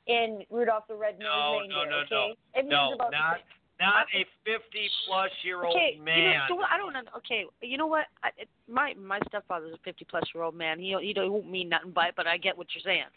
in 0.08 0.44
Rudolph 0.50 0.86
the 0.88 0.96
Red-Nosed 0.96 1.24
No, 1.24 1.60
Reindeer. 1.60 1.78
no, 1.78 1.84
no, 1.90 1.98
okay, 2.04 2.36
it 2.56 2.62
means 2.64 2.72
No, 2.72 2.94
about 2.96 3.12
not 3.12 3.38
not 3.80 4.08
a 4.16 4.26
fifty-plus 4.44 5.30
year 5.44 5.64
old 5.64 5.76
Okay, 5.76 6.00
man. 6.02 6.18
you 6.18 6.34
know, 6.34 6.46
so 6.50 6.62
I 6.62 6.78
don't 6.78 6.94
know. 6.94 7.02
Okay, 7.18 7.46
you 7.62 7.78
know 7.78 7.86
what? 7.88 8.06
I, 8.24 8.30
it, 8.38 8.50
my 8.68 8.94
my 8.96 9.20
stepfather's 9.28 9.74
a 9.74 9.78
fifty 9.84 10.06
plus 10.10 10.24
year 10.34 10.44
old 10.44 10.56
man. 10.56 10.80
He 10.80 10.96
he 11.02 11.14
don't 11.14 11.32
won't 11.32 11.50
mean 11.50 11.70
nothing 11.70 11.92
by 11.92 12.08
it, 12.08 12.14
but 12.18 12.26
I 12.26 12.38
get 12.38 12.58
what 12.58 12.68
you're 12.74 12.82
saying. 12.82 13.12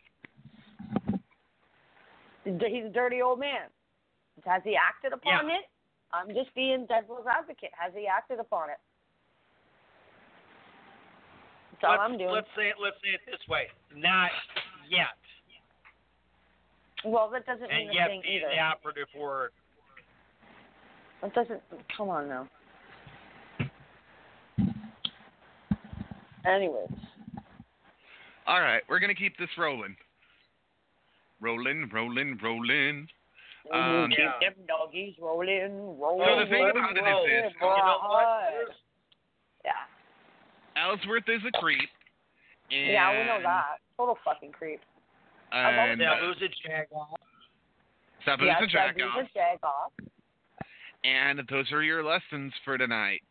He's 2.45 2.85
a 2.85 2.93
dirty 2.93 3.23
old 3.23 3.39
man. 3.39 3.69
Has 4.45 4.63
he 4.65 4.77
acted 4.77 5.13
upon 5.13 5.51
it? 5.51 5.65
I'm 6.13 6.29
just 6.35 6.55
being 6.55 6.87
devil's 6.87 7.27
advocate. 7.31 7.71
Has 7.79 7.93
he 7.95 8.07
acted 8.07 8.41
upon 8.41 8.71
it? 8.71 8.79
That's 11.73 11.85
all 11.85 11.91
let's, 11.93 12.03
I'm 12.03 12.19
doing. 12.19 12.31
Let's 12.33 12.49
say 12.57 12.69
it. 12.69 12.77
Let's 12.83 12.97
say 13.03 13.11
it 13.15 13.21
this 13.25 13.41
way: 13.49 13.69
not 13.95 14.31
yet, 14.89 15.17
Well, 17.05 17.31
that 17.31 17.47
doesn't 17.47 17.69
mean 17.69 17.89
and 17.89 17.91
a 17.91 17.95
yet 17.95 18.09
thing 18.09 18.23
being 18.23 18.37
either. 18.43 18.51
the 18.55 18.59
operative 18.61 19.09
word. 19.19 19.51
That 21.23 21.35
doesn't. 21.35 21.61
Come 21.97 22.09
on 22.09 22.29
now. 22.29 22.49
Anyways, 26.47 26.89
All 28.47 28.61
right, 28.61 28.83
we're 28.89 28.99
gonna 28.99 29.15
keep 29.15 29.37
this 29.39 29.51
rolling. 29.59 29.95
Rolling, 31.41 31.89
rolling, 31.93 32.39
rolling. 32.43 33.09
Um, 33.71 34.09
keep 34.11 34.19
Yeah. 34.19 34.39
them 34.41 34.55
doggies 34.67 35.15
rolling, 35.19 35.99
rolling, 36.01 36.19
Well, 36.19 36.39
the 36.41 36.47
thing 36.47 36.65
rolling, 36.65 36.77
about 36.79 36.97
it 36.97 36.99
is 36.99 37.05
rolling, 37.05 37.31
this, 37.31 37.53
You 37.55 37.61
know 37.61 37.99
what? 38.09 38.77
Yeah. 39.65 39.73
Ellsworth 40.77 41.29
is 41.29 41.45
a 41.45 41.53
creep. 41.61 41.91
And, 42.71 42.87
Yeah, 42.93 43.11
we 43.19 43.25
know 43.27 43.43
that. 43.43 43.81
Total 43.99 44.15
fucking 44.25 44.53
creep. 44.53 44.81
I 45.53 45.77
love 45.77 45.91
And 45.91 46.01
Now, 46.01 46.17
who's 46.21 46.37
a 46.43 46.69
jagoff? 46.69 47.15
Sabu's 48.27 48.47
yeah, 48.47 48.63
a 48.63 48.67
jack 48.67 48.97
Sabu's 48.97 49.29
a 49.35 49.39
jag. 49.39 50.09
And 51.05 51.41
those 51.49 51.73
are 51.73 51.83
your 51.83 52.05
lessons 52.05 52.53
for 52.65 52.77
tonight. 52.77 53.23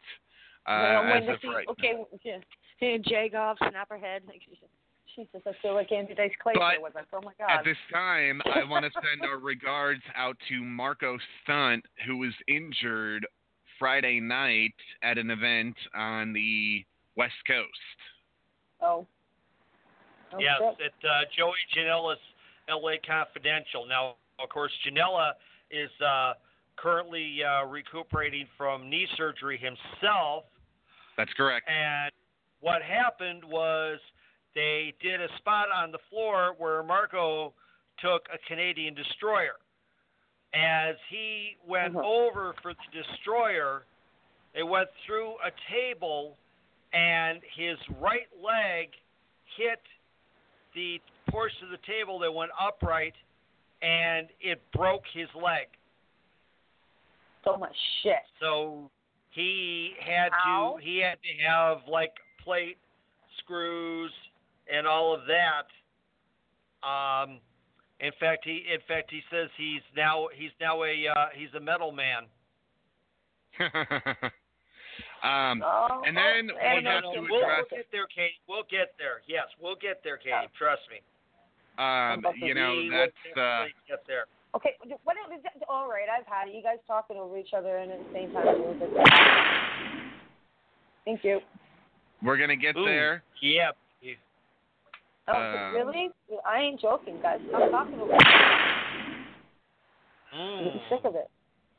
Uh, 0.66 1.02
Well, 1.04 1.04
as 1.14 1.24
of 1.30 1.50
right 1.50 1.68
okay, 1.70 1.94
yeah. 2.24 2.38
Hey, 2.78 2.98
Jagoff, 3.00 3.58
Snapperhead. 3.62 4.22
Jesus, 5.16 5.42
I 5.46 5.52
feel 5.62 5.74
like 5.74 5.92
Andy 5.92 6.14
Dice 6.16 6.32
Clay 6.42 6.54
with 6.82 6.96
us. 6.96 7.06
Oh 7.12 7.20
my 7.22 7.34
God. 7.38 7.50
At 7.50 7.66
this 7.66 7.78
time, 7.92 8.42
I 8.46 8.64
want 8.64 8.86
to 8.86 8.92
send 8.94 9.30
our 9.30 9.38
regards 9.38 10.02
out 10.16 10.38
to 10.48 10.64
Marko 10.64 11.18
Stunt, 11.44 11.84
who 12.06 12.18
was 12.18 12.34
injured 12.48 13.26
Friday 13.78 14.20
night 14.20 14.76
at 15.04 15.18
an 15.18 15.30
event 15.32 15.76
on 15.96 16.32
the 16.34 16.86
West 17.16 17.34
Coast. 17.48 17.68
oh. 18.82 19.06
Oh 20.34 20.40
yes, 20.40 20.58
shit. 20.78 20.92
at 21.04 21.10
uh, 21.10 21.22
Joey 21.38 21.54
Janela's 21.76 22.20
L.A. 22.70 22.98
Confidential. 23.06 23.86
Now, 23.88 24.16
of 24.42 24.50
course, 24.50 24.72
Janela 24.88 25.32
is 25.72 25.90
uh, 26.06 26.34
currently 26.76 27.38
uh, 27.44 27.66
recuperating 27.66 28.46
from 28.58 28.90
knee 28.90 29.08
surgery 29.18 29.58
himself. 29.58 30.44
That's 31.18 31.34
correct. 31.34 31.68
And 31.70 32.12
what 32.62 32.82
happened 32.82 33.44
was 33.44 34.00
they 34.56 34.94
did 35.02 35.22
a 35.22 35.28
spot 35.38 35.68
on 35.76 35.92
the 35.92 35.98
floor 36.10 36.56
where 36.58 36.84
Marko 36.84 37.54
took 38.00 38.24
a 38.34 38.38
Canadian 38.48 38.94
destroyer. 38.94 39.56
As 40.54 40.96
he 41.10 41.58
went 41.68 41.94
Mhm. 41.94 42.04
over 42.04 42.54
for 42.62 42.74
the 42.74 42.92
destroyer, 42.92 43.84
it 44.54 44.64
went 44.64 44.90
through 45.06 45.38
a 45.44 45.52
table 45.70 46.38
and 46.94 47.44
his 47.44 47.78
right 48.00 48.28
leg 48.42 48.96
hit 49.58 49.82
the 50.80 51.02
portion 51.30 51.66
of 51.66 51.72
the 51.72 51.86
table 51.86 52.20
that 52.20 52.32
went 52.34 52.52
upright 52.60 53.14
and 53.82 54.30
it 54.40 54.62
broke 54.74 55.04
his 55.14 55.28
leg. 55.36 55.68
So 57.44 57.58
much 57.58 57.76
shit. 58.02 58.24
So 58.40 58.90
he 59.32 59.92
had 60.00 60.30
Ow. 60.34 60.78
to 60.78 60.86
he 60.86 61.00
had 61.00 61.18
to 61.22 61.44
have 61.46 61.80
like 61.90 62.14
plate 62.44 62.78
screws 63.40 64.12
and 64.74 64.88
all 64.88 65.14
of 65.14 65.22
that. 65.28 65.68
Um, 66.88 67.40
in 68.00 68.12
fact, 68.20 68.46
he 68.46 68.64
in 68.74 68.80
fact 68.88 69.12
he 69.12 69.22
says 69.32 69.50
he's 69.58 69.82
now 69.96 70.28
he's 70.34 70.52
now 70.62 70.84
a 70.84 71.08
uh, 71.08 71.26
he's 71.36 71.54
a 71.56 71.60
metal 71.60 71.92
man. 71.92 72.24
um, 75.24 75.64
Oh, 75.66 76.02
and 76.06 76.16
then 76.16 76.52
oh, 76.52 76.56
we 76.56 76.78
and 76.78 76.88
have 76.88 77.04
then- 77.04 77.14
to 77.14 77.20
we'll, 77.30 77.44
address- 77.44 77.66
we'll 77.72 77.78
get 77.80 77.92
there, 77.92 78.08
Katie. 78.08 78.40
We'll 78.48 78.64
get 78.70 78.94
there. 78.98 79.22
Yes, 79.28 79.48
we'll 79.62 79.76
get 79.76 80.02
there, 80.04 80.18
Katie. 80.18 80.48
Trust 80.58 80.82
me. 80.90 81.00
um, 81.78 82.20
about 82.20 82.34
the 82.40 82.46
you 82.48 82.54
know, 82.54 82.72
we 82.72 82.90
will 82.90 82.98
that's 82.98 83.38
uh, 83.38 83.66
get 83.88 84.04
there. 84.08 84.26
Okay, 84.56 84.74
what 85.04 85.16
is 85.36 85.44
that? 85.44 85.54
All 85.70 85.88
right, 85.88 86.08
I've 86.10 86.26
had 86.26 86.48
it. 86.50 86.56
You 86.56 86.64
guys 86.64 86.78
talking 86.88 87.18
over 87.18 87.38
each 87.38 87.54
other 87.56 87.78
and 87.78 87.92
at 87.92 88.00
the 88.00 88.14
same 88.14 88.34
time. 88.34 90.00
Thank 91.06 91.24
you. 91.24 91.40
we're 92.24 92.38
gonna 92.38 92.56
get 92.56 92.76
Ooh. 92.76 92.86
there. 92.86 93.24
Yeah. 93.42 93.72
Oh, 95.28 95.34
Um, 95.34 95.74
really? 95.76 96.10
I 96.44 96.60
ain't 96.60 96.82
joking, 96.82 97.20
guys. 97.22 97.40
Stop 97.50 97.70
talking 97.70 98.00
over 98.00 98.14
each 98.16 98.22
other. 98.26 98.56
I'm 100.34 100.80
sick 100.90 101.04
Mm. 101.04 101.06
of 101.06 101.16
it. 101.16 101.30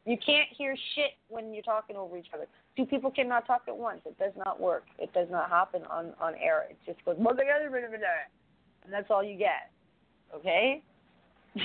You 0.06 0.16
can't 0.24 0.48
hear 0.56 0.76
shit 0.94 1.12
when 1.28 1.52
you're 1.52 1.62
talking 1.64 1.96
over 1.96 2.16
each 2.16 2.28
other. 2.32 2.46
Two 2.80 2.86
people 2.86 3.10
cannot 3.10 3.46
talk 3.46 3.64
at 3.68 3.76
once. 3.76 4.00
It 4.06 4.18
does 4.18 4.32
not 4.38 4.58
work. 4.58 4.84
It 4.98 5.12
does 5.12 5.28
not 5.30 5.50
happen 5.50 5.82
on 5.90 6.14
on 6.18 6.32
air. 6.42 6.64
It 6.70 6.78
just 6.86 7.04
goes 7.04 7.16
and 8.84 8.90
that's 8.90 9.10
all 9.10 9.22
you 9.22 9.36
get. 9.36 9.70
Okay? 10.34 10.82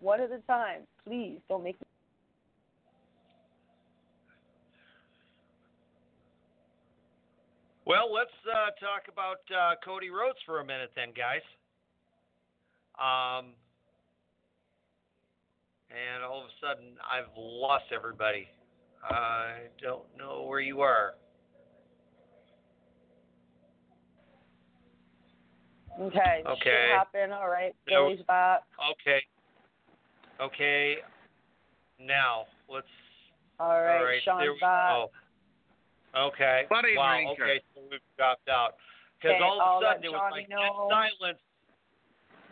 one 0.00 0.20
at 0.20 0.32
a 0.32 0.40
time, 0.48 0.80
please. 1.06 1.38
Don't 1.48 1.62
make. 1.62 1.80
Me- 1.80 1.86
well, 7.86 8.12
let's 8.12 8.30
uh, 8.52 8.70
talk 8.84 9.02
about 9.12 9.38
uh, 9.56 9.76
Cody 9.84 10.10
Rhodes 10.10 10.38
for 10.44 10.58
a 10.58 10.64
minute, 10.64 10.90
then, 10.96 11.10
guys. 11.16 11.42
Um, 12.98 13.52
and 15.90 16.24
all 16.24 16.40
of 16.40 16.46
a 16.46 16.66
sudden, 16.66 16.94
I've 16.98 17.30
lost 17.36 17.84
everybody. 17.94 18.48
I 19.02 19.68
don't 19.80 20.04
know 20.16 20.44
where 20.46 20.60
you 20.60 20.80
are. 20.80 21.14
Okay. 26.00 26.42
Okay. 26.46 26.62
Shit 26.62 26.96
happened. 26.96 27.32
All 27.32 27.48
right. 27.48 27.74
No. 27.88 28.06
Billy's 28.06 28.24
back. 28.26 28.60
Okay. 28.92 29.20
Okay. 30.40 30.96
Now 31.98 32.44
let's. 32.70 32.86
All 33.58 33.82
right. 33.82 33.98
all 33.98 34.04
right. 34.04 34.20
Sean's 34.24 34.42
there 34.42 34.52
we 34.52 34.60
back. 34.60 34.90
go. 34.90 35.10
Okay. 36.16 36.62
Buddy 36.70 36.94
wow. 36.96 37.18
drinker. 37.18 37.44
Okay. 37.44 37.60
So 37.74 37.82
we've 37.90 38.00
dropped 38.16 38.48
out 38.48 38.78
because 39.18 39.34
Okay, 39.34 39.44
all 39.44 39.58
of 39.58 39.66
I'll 39.66 39.78
a 39.78 39.98
sudden 39.98 40.02
let 40.02 40.06
it 40.06 40.12
was 40.14 40.22
Johnny 40.30 40.46
like 40.46 40.50
know. 40.50 40.62
dead 40.62 41.18
silence. 41.18 41.42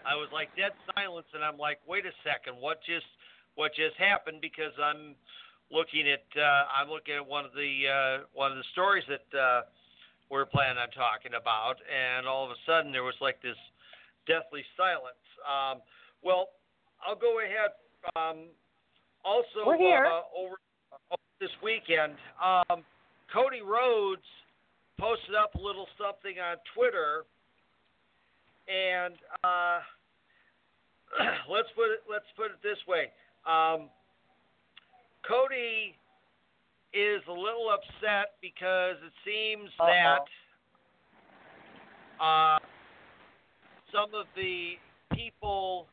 I 0.07 0.15
was 0.15 0.31
like 0.35 0.51
dead 0.59 0.75
silence, 0.95 1.27
and 1.35 1.43
I'm 1.43 1.59
like, 1.59 1.79
wait 1.87 2.07
a 2.07 2.15
second, 2.27 2.59
what 2.59 2.83
just 2.83 3.07
what 3.55 3.71
just 3.75 3.95
happened? 3.99 4.43
Because 4.43 4.75
I'm 4.83 5.15
looking 5.71 6.09
at 6.09 6.25
uh, 6.39 6.65
I'm 6.71 6.89
looking 6.89 7.15
at 7.15 7.27
one 7.27 7.45
of 7.45 7.53
the 7.53 7.73
uh, 7.87 8.25
one 8.35 8.53
of 8.53 8.59
the 8.59 8.69
stories 8.73 9.05
that 9.09 9.27
uh, 9.39 9.63
we're 10.31 10.47
planning 10.47 10.79
on 10.79 10.91
talking 10.91 11.33
about, 11.39 11.77
and 11.87 12.27
all 12.27 12.45
of 12.45 12.51
a 12.51 12.61
sudden 12.67 12.93
there 12.93 13.05
was 13.05 13.19
like 13.21 13.41
this 13.43 13.59
deathly 14.27 14.65
silence. 14.77 15.23
Um, 15.47 15.81
well, 16.23 16.49
I'll 17.07 17.19
go 17.19 17.39
ahead. 17.41 17.71
Um, 18.15 18.51
also, 19.25 19.67
We're 19.67 19.79
here. 19.79 20.07
Uh, 20.07 20.23
over, 20.39 20.57
over 21.11 21.27
this 21.41 21.51
weekend, 21.63 22.15
um, 22.39 22.83
Cody 23.33 23.63
Rhodes 23.63 24.27
posted 24.99 25.35
up 25.35 25.55
a 25.55 25.61
little 25.61 25.87
something 25.99 26.39
on 26.39 26.57
Twitter, 26.75 27.27
and 28.71 29.15
uh, 29.43 29.83
let's 31.51 31.69
put 31.75 31.91
it 31.91 32.03
let's 32.11 32.31
put 32.37 32.55
it 32.55 32.63
this 32.63 32.79
way. 32.87 33.11
Um, 33.47 33.91
Cody 35.27 35.95
is 36.95 37.23
a 37.29 37.33
little 37.33 37.69
upset 37.73 38.39
because 38.41 38.97
it 39.05 39.13
seems 39.25 39.71
Uh-oh. 39.81 39.87
that 42.19 42.25
uh, 42.25 42.59
some 43.93 44.15
of 44.15 44.27
the 44.37 44.75
people 45.13 45.87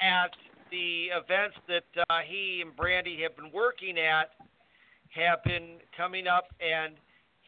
at 0.00 0.30
the 0.70 1.08
events 1.12 1.56
that 1.68 1.84
uh, 2.08 2.20
he 2.26 2.62
and 2.64 2.74
Brandy 2.74 3.20
have 3.22 3.36
been 3.36 3.52
working 3.52 3.98
at 3.98 4.30
have 5.14 5.44
been 5.44 5.76
coming 5.94 6.26
up 6.26 6.44
and 6.58 6.94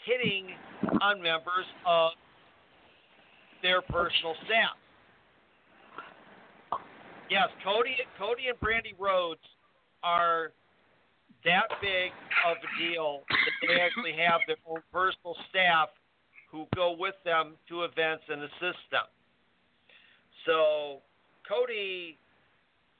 hitting 0.05 0.51
on 1.01 1.23
members 1.23 1.65
of 1.87 2.11
their 3.63 3.81
personal 3.81 4.35
staff. 4.45 4.77
Yes, 7.31 7.49
Cody, 7.65 7.97
Cody 8.19 8.49
and 8.51 8.61
Brandy 8.61 8.93
Rhodes 8.99 9.41
are 10.03 10.53
that 11.45 11.69
big 11.81 12.11
of 12.47 12.57
a 12.57 12.71
deal 12.81 13.23
that 13.29 13.69
they 13.69 13.81
actually 13.81 14.13
have 14.13 14.41
their 14.47 14.57
own 14.67 14.83
personal 14.93 15.37
staff 15.51 15.89
who 16.51 16.67
go 16.75 16.97
with 16.97 17.15
them 17.25 17.55
to 17.69 17.83
events 17.85 18.25
and 18.29 18.43
assist 18.43 18.81
them. 18.91 19.07
So 20.47 21.01
Cody 21.49 22.17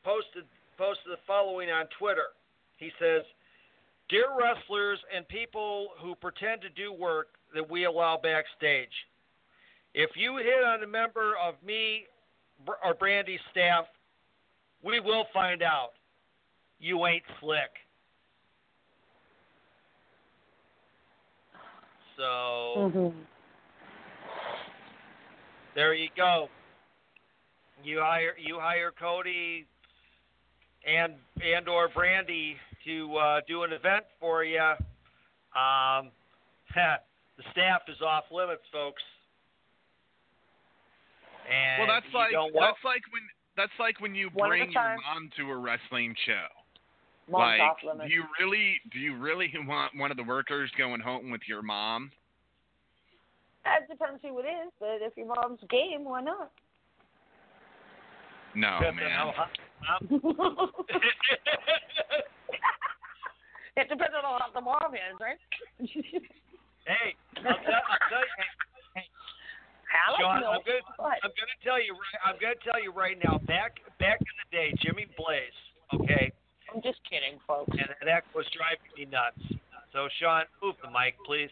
posted 0.05 0.45
posted 0.77 1.13
the 1.13 1.19
following 1.27 1.71
on 1.71 1.87
Twitter. 1.99 2.35
He 2.77 2.91
says, 2.99 3.23
"Dear 4.09 4.27
wrestlers 4.37 4.99
and 5.15 5.27
people 5.29 5.95
who 5.99 6.15
pretend 6.17 6.61
to 6.63 6.69
do 6.69 6.93
work 6.93 7.29
that 7.55 7.69
we 7.69 7.85
allow 7.85 8.17
backstage, 8.17 9.07
if 9.95 10.11
you 10.17 10.37
hit 10.37 10.65
on 10.65 10.83
a 10.83 10.87
member 10.87 11.37
of 11.37 11.63
me 11.63 12.07
or 12.83 12.95
Brandy's 12.95 13.41
staff, 13.51 13.87
we 14.83 15.01
will 15.01 15.27
find 15.33 15.63
out. 15.63 15.93
You 16.81 17.07
ain't 17.07 17.25
slick." 17.41 17.84
So 22.17 22.75
Mm-hmm. 22.77 23.19
there 25.75 25.95
you 25.95 26.09
go. 26.17 26.49
You 27.83 27.99
hire 28.01 28.35
you 28.39 28.59
hire 28.61 28.93
Cody 28.99 29.67
and 30.87 31.15
and 31.43 31.69
or 31.69 31.89
Brandy 31.89 32.57
to 32.85 33.17
uh, 33.17 33.41
do 33.49 33.63
an 33.63 33.73
event 33.73 34.05
for 34.21 34.45
you. 34.45 34.61
Um, 34.61 36.11
the 36.75 37.45
staff 37.53 37.83
is 37.89 38.01
off 38.01 38.25
limits, 38.31 38.63
folks. 38.73 39.03
And 41.51 41.79
Well, 41.89 41.89
that's 41.89 42.15
like 42.15 42.33
that's 42.55 42.85
like 42.85 43.03
when 43.13 43.23
that's 43.57 43.73
like 43.79 44.01
when 44.01 44.15
you 44.15 44.31
One 44.33 44.49
bring 44.51 44.73
your 44.73 44.83
time. 44.83 44.99
mom 45.05 45.31
to 45.37 45.51
a 45.51 45.57
wrestling 45.57 46.15
show. 46.27 46.47
Mom's 47.29 47.41
like, 47.41 47.61
off 47.61 47.77
limits. 47.85 48.09
do 48.09 48.15
you 48.15 48.25
really 48.41 48.81
do 48.93 48.99
you 48.99 49.17
really 49.17 49.51
want 49.67 49.97
one 49.97 50.11
of 50.11 50.17
the 50.17 50.25
workers 50.25 50.71
going 50.77 51.01
home 51.01 51.31
with 51.31 51.41
your 51.47 51.63
mom? 51.63 52.11
That 53.65 53.89
depends 53.89 54.21
who 54.23 54.39
it 54.41 54.43
is, 54.43 54.73
but 54.79 55.01
if 55.01 55.17
your 55.17 55.27
mom's 55.27 55.61
game, 55.71 56.05
why 56.05 56.21
not? 56.21 56.53
No, 58.55 58.79
Depends 58.79 59.01
man. 59.01 59.35
it 63.77 63.89
depends 63.89 64.15
on 64.15 64.23
how 64.23 64.39
hot 64.39 64.55
the 64.55 64.61
mom 64.61 64.95
is, 64.95 65.19
right? 65.19 65.39
hey, 65.81 67.17
I'll 67.39 67.43
tell, 67.43 67.83
I'll 67.83 68.09
tell 68.13 68.21
you, 68.21 68.35
hey, 68.95 69.09
I 69.91 70.13
like 70.13 70.21
Sean, 70.21 70.41
milk, 70.41 70.55
I'm 70.55 70.63
good. 70.63 70.83
but 70.97 71.19
I'm 71.25 71.35
gonna 71.35 71.59
tell 71.65 71.81
you 71.83 71.95
right. 71.95 72.21
I'm 72.23 72.37
gonna 72.39 72.55
tell 72.63 72.83
you 72.83 72.93
right 72.93 73.19
now. 73.23 73.39
Back 73.47 73.81
back 73.99 74.21
in 74.21 74.35
the 74.45 74.49
day, 74.55 74.75
Jimmy 74.83 75.07
Blaze. 75.17 75.59
Okay, 75.95 76.31
I'm 76.75 76.83
just 76.83 76.99
kidding, 77.09 77.39
folks. 77.47 77.71
and 77.71 77.89
that 78.09 78.25
was 78.35 78.47
driving 78.57 78.91
me 78.99 79.05
nuts. 79.07 79.39
So 79.93 80.09
Sean, 80.21 80.43
move 80.63 80.75
the 80.83 80.91
mic, 80.91 81.15
please. 81.25 81.51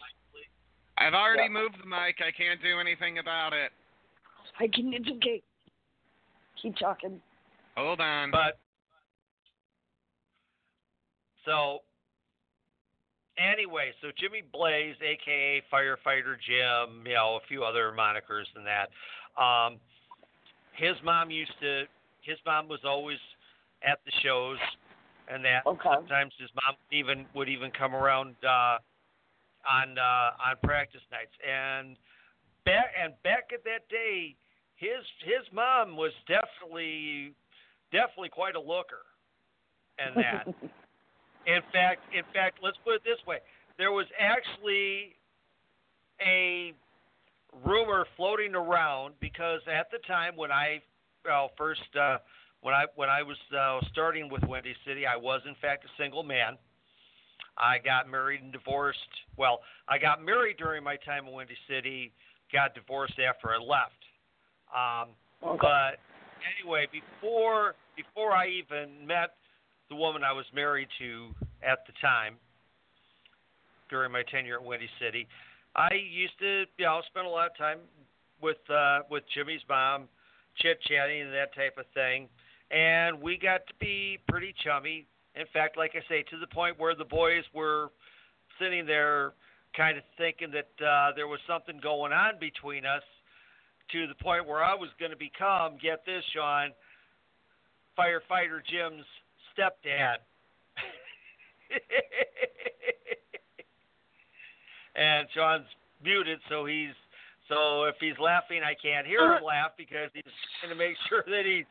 I've 0.99 1.15
already 1.15 1.45
Yeah. 1.45 1.49
moved 1.61 1.79
the 1.81 1.87
mic. 1.87 2.21
I 2.21 2.33
can't 2.33 2.61
do 2.61 2.81
anything 2.81 3.19
about 3.19 3.53
it. 3.53 3.73
I 4.59 4.67
can. 4.69 4.93
It's 4.93 5.09
okay. 5.09 5.43
Keep 6.61 6.77
talking. 6.77 7.23
Hold 7.77 8.01
on. 8.01 8.31
But 8.31 8.59
so 11.45 11.83
anyway, 13.39 13.93
so 14.01 14.11
Jimmy 14.19 14.43
Blaze, 14.53 14.97
aka 15.01 15.63
Firefighter 15.73 16.37
Jim, 16.41 17.07
you 17.07 17.15
know, 17.15 17.37
a 17.43 17.47
few 17.49 17.65
other 17.65 17.93
monikers 17.93 18.53
than 18.55 18.65
that. 18.65 18.91
Um, 19.41 19.81
his 20.73 20.97
mom 21.03 21.31
used 21.31 21.53
to. 21.61 21.85
His 22.23 22.39
mom 22.47 22.69
was 22.69 22.81
always 22.85 23.19
at 23.83 23.99
the 24.05 24.13
shows, 24.23 24.59
and 25.29 25.45
that 25.45 25.63
Okay. 25.67 25.89
sometimes 25.95 26.33
his 26.39 26.51
mom 26.55 26.77
even 26.91 27.27
would 27.35 27.49
even 27.49 27.71
come 27.71 27.95
around 27.95 28.35
uh, 28.45 28.79
on 29.69 29.99
uh, 29.99 30.31
on 30.43 30.57
practice 30.63 31.03
nights. 31.11 31.33
And 31.47 31.97
back 32.65 32.93
and 33.01 33.15
back 33.23 33.51
at 33.53 33.65
that 33.65 33.89
day, 33.89 34.37
his 34.77 35.05
his 35.25 35.47
mom 35.53 35.97
was 35.97 36.13
definitely 36.27 37.35
definitely 37.93 38.31
quite 38.31 38.57
a 38.57 38.61
looker. 38.61 39.07
And 39.99 40.17
that, 40.17 40.47
in 41.47 41.63
fact, 41.73 42.01
in 42.15 42.25
fact, 42.33 42.59
let's 42.63 42.79
put 42.85 42.97
it 42.97 43.03
this 43.05 43.25
way: 43.27 43.39
there 43.79 43.93
was 43.93 44.07
actually 44.19 45.17
a 46.21 46.73
rumor 47.65 48.07
floating 48.17 48.55
around 48.55 49.15
because 49.21 49.61
at 49.71 49.91
the 49.91 49.99
time 50.07 50.37
when 50.37 50.51
I 50.51 50.81
well 51.25 51.51
first 51.57 51.83
uh, 52.01 52.19
when 52.63 52.75
I 52.75 52.87
when 52.95 53.11
I 53.11 53.23
was 53.23 53.37
uh, 53.57 53.81
starting 53.93 54.31
with 54.31 54.43
Windy 54.45 54.75
City, 54.87 55.07
I 55.07 55.17
was 55.17 55.43
in 55.47 55.55
fact 55.61 55.85
a 55.85 56.03
single 56.03 56.23
man. 56.23 56.57
I 57.59 57.79
got 57.85 58.09
married 58.09 58.41
and 58.43 58.53
divorced. 58.53 58.99
Well, 59.37 59.61
I 59.89 59.99
got 59.99 60.25
married 60.25 60.57
during 60.57 60.83
my 60.83 60.97
time 61.05 61.27
in 61.27 61.35
Windy 61.35 61.57
City. 61.69 62.13
Got 62.53 62.75
divorced 62.75 63.19
after 63.19 63.51
I 63.51 63.59
left. 63.59 64.01
Um, 64.75 65.15
Okay. 65.43 65.59
but 65.61 65.99
anyway, 66.63 66.87
before 66.93 67.75
before 67.97 68.31
I 68.33 68.47
even 68.47 69.07
met 69.07 69.35
the 69.91 69.97
woman 69.97 70.23
I 70.23 70.33
was 70.33 70.47
married 70.55 70.89
to 71.01 71.35
at 71.67 71.85
the 71.87 71.93
time, 72.01 72.37
during 73.91 74.13
my 74.13 74.23
tenure 74.31 74.55
at 74.55 74.65
Windy 74.65 74.89
City, 75.01 75.27
I 75.75 75.93
used 75.95 76.39
to 76.39 76.65
you 76.79 76.85
know 76.85 77.03
spend 77.09 77.27
a 77.27 77.29
lot 77.29 77.51
of 77.51 77.57
time 77.57 77.79
with 78.41 78.63
uh, 78.71 79.01
with 79.11 79.25
Jimmy's 79.35 79.63
mom, 79.69 80.09
chit 80.59 80.81
chatting 80.83 81.23
and 81.23 81.33
that 81.33 81.53
type 81.55 81.77
of 81.77 81.87
thing, 81.93 82.29
and 82.73 83.21
we 83.21 83.39
got 83.39 83.67
to 83.67 83.75
be 83.79 84.19
pretty 84.29 84.55
chummy. 84.65 85.07
In 85.35 85.45
fact, 85.53 85.77
like 85.77 85.93
I 85.95 86.01
say, 86.09 86.23
to 86.31 86.39
the 86.39 86.47
point 86.47 86.79
where 86.79 86.95
the 86.95 87.05
boys 87.05 87.45
were 87.55 87.91
sitting 88.59 88.87
there, 88.87 89.35
kind 89.77 89.99
of 89.99 90.05
thinking 90.19 90.51
that 90.53 90.71
uh, 90.85 91.13
there 91.15 91.29
was 91.29 91.41
something 91.47 91.79
going 91.83 92.13
on 92.13 92.39
between 92.41 92.85
us 92.85 93.03
to 93.93 94.07
the 94.07 94.15
point 94.15 94.47
where 94.47 94.65
I 94.65 94.75
was 94.75 94.89
going 94.99 95.11
to 95.11 95.17
become, 95.17 95.79
get 95.83 96.05
this, 96.07 96.25
Sean, 96.35 96.71
firefighter 97.99 98.61
Jim's 98.69 99.05
stepdad. 99.53 100.17
and 104.97 105.29
Sean's 105.35 105.67
muted, 106.03 106.41
so 106.49 106.65
he's 106.65 106.95
so 107.49 107.85
if 107.85 107.97
he's 108.01 108.19
laughing, 108.19 108.63
I 108.65 108.75
can't 108.81 109.07
hear 109.07 109.35
him 109.35 109.45
laugh 109.45 109.73
because 109.77 110.09
he's 110.15 110.25
trying 110.61 110.73
to 110.73 110.79
make 110.79 110.97
sure 111.09 111.25
that 111.27 111.45
he 111.45 111.65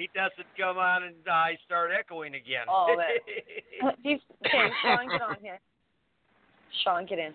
he 0.00 0.08
doesn't 0.14 0.48
come 0.58 0.78
on 0.78 1.02
and 1.02 1.14
I 1.30 1.58
start 1.66 1.90
echoing 1.96 2.34
again. 2.34 2.64
Oh, 2.68 2.96
that- 2.96 3.94
He's, 4.02 4.18
okay, 4.46 4.68
Sean, 4.82 5.08
get 5.10 5.20
on 5.20 5.36
here. 5.42 5.60
Sean, 6.82 7.06
get 7.06 7.18
in. 7.18 7.34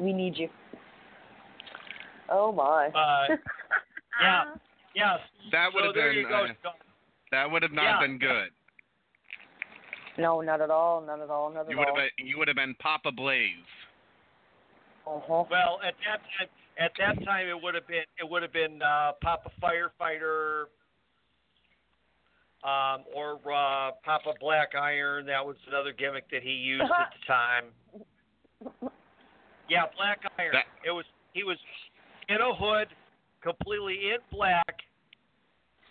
We 0.00 0.12
need 0.12 0.36
you. 0.36 0.48
Oh 2.28 2.50
my. 2.50 2.88
Uh, 2.88 3.36
yeah. 4.20 4.44
yes. 4.94 5.18
That 5.52 5.68
would 5.72 5.82
so 5.82 5.86
have 5.86 5.94
been 5.94 6.24
go, 6.28 6.44
uh, 6.44 6.72
that 7.30 7.50
would 7.50 7.62
have 7.62 7.72
not 7.72 7.84
Yeah. 7.84 8.00
been 8.00 8.18
good. 8.18 8.48
No, 10.18 10.40
not 10.40 10.60
at 10.60 10.70
all. 10.70 11.02
Not 11.02 11.20
at 11.20 11.28
all. 11.30 11.52
Not 11.52 11.66
at 11.66 11.70
You 11.70 11.78
would 11.78 11.88
all. 11.88 11.94
have 11.96 12.10
been 12.16 12.26
you 12.26 12.38
would 12.38 12.48
have 12.48 12.56
been 12.56 12.74
Papa 12.80 13.12
Blaze. 13.12 13.52
Uh-huh. 15.06 15.44
Well, 15.50 15.78
at 15.86 15.94
that 16.04 16.20
time, 16.38 16.48
at 16.80 16.92
that 16.98 17.24
time, 17.24 17.46
it 17.46 17.62
would 17.62 17.74
have 17.74 17.86
been 17.86 18.02
it 18.18 18.28
would 18.28 18.42
have 18.42 18.52
been 18.52 18.80
uh, 18.82 19.12
Papa 19.22 19.50
Firefighter, 19.62 20.64
um, 22.66 23.04
or 23.14 23.34
uh, 23.46 23.92
Papa 24.04 24.34
Black 24.40 24.74
Iron. 24.74 25.26
That 25.26 25.44
was 25.46 25.56
another 25.68 25.92
gimmick 25.92 26.28
that 26.30 26.42
he 26.42 26.50
used 26.50 26.82
at 26.82 27.12
the 27.14 27.26
time. 27.26 27.64
Yeah, 29.68 29.84
Black 29.96 30.20
Iron. 30.38 30.52
That- 30.52 30.66
It 30.84 30.90
was 30.90 31.04
he 31.32 31.42
was 31.44 31.58
in 32.28 32.36
a 32.40 32.54
hood, 32.54 32.88
completely 33.42 34.10
in 34.10 34.18
black, 34.32 34.82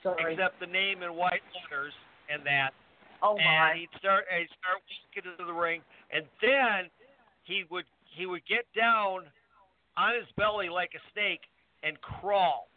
Sorry. 0.04 0.34
except 0.34 0.60
the 0.60 0.66
name 0.68 1.04
in 1.04 1.14
white 1.16 1.44
letters 1.64 1.94
and 2.30 2.44
that. 2.46 2.72
oh 3.22 3.36
my! 3.38 3.72
and 3.72 3.80
he'd 3.80 3.90
start 4.00 4.26
and 4.32 4.42
he'd 4.42 4.50
start 4.60 4.82
walking 4.84 5.32
into 5.32 5.46
the 5.46 5.54
ring, 5.54 5.82
and 6.12 6.26
then 6.42 6.90
he 7.44 7.64
would 7.70 7.86
he 8.16 8.26
would 8.26 8.46
get 8.48 8.66
down 8.76 9.22
on 9.98 10.16
his 10.16 10.26
belly 10.36 10.68
like 10.70 10.92
a 10.96 11.04
snake 11.14 11.42
and 11.84 12.00
crawl 12.02 12.68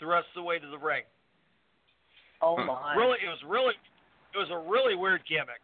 the 0.00 0.06
rest 0.06 0.26
of 0.36 0.42
the 0.42 0.46
way 0.46 0.58
to 0.58 0.66
the 0.66 0.78
ring. 0.78 1.02
Oh 2.42 2.56
Huh. 2.58 2.64
my. 2.66 2.94
Really, 2.96 3.18
it 3.24 3.28
was 3.28 3.42
really 3.46 3.74
it 4.34 4.38
was 4.38 4.50
a 4.50 4.58
really 4.58 4.96
weird 4.96 5.22
gimmick. 5.28 5.60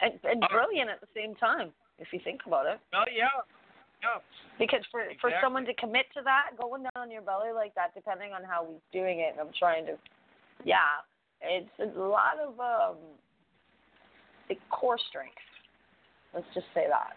And, 0.00 0.18
and 0.24 0.42
Uh, 0.42 0.48
brilliant 0.48 0.90
at 0.90 1.00
the 1.00 1.08
same 1.14 1.34
time, 1.36 1.72
if 1.98 2.12
you 2.12 2.20
think 2.20 2.40
about 2.46 2.66
it. 2.66 2.80
Oh 2.92 3.04
yeah, 3.10 3.28
yeah. 4.02 4.20
Because 4.58 4.84
for 4.90 5.04
for 5.20 5.30
someone 5.40 5.64
to 5.66 5.74
commit 5.74 6.06
to 6.14 6.22
that, 6.22 6.50
going 6.60 6.82
down 6.82 6.92
on 6.96 7.10
your 7.10 7.22
belly 7.22 7.52
like 7.52 7.74
that, 7.74 7.94
depending 7.94 8.32
on 8.32 8.44
how 8.44 8.66
he's 8.66 8.80
doing 8.92 9.20
it, 9.20 9.32
and 9.32 9.40
I'm 9.40 9.52
trying 9.58 9.86
to, 9.86 9.98
yeah, 10.64 11.04
it's 11.42 11.68
a 11.78 11.98
lot 11.98 12.38
of 12.38 12.58
um, 12.60 12.96
like 14.48 14.60
core 14.70 14.98
strength. 15.08 15.36
Let's 16.34 16.46
just 16.54 16.66
say 16.74 16.86
that. 16.88 17.16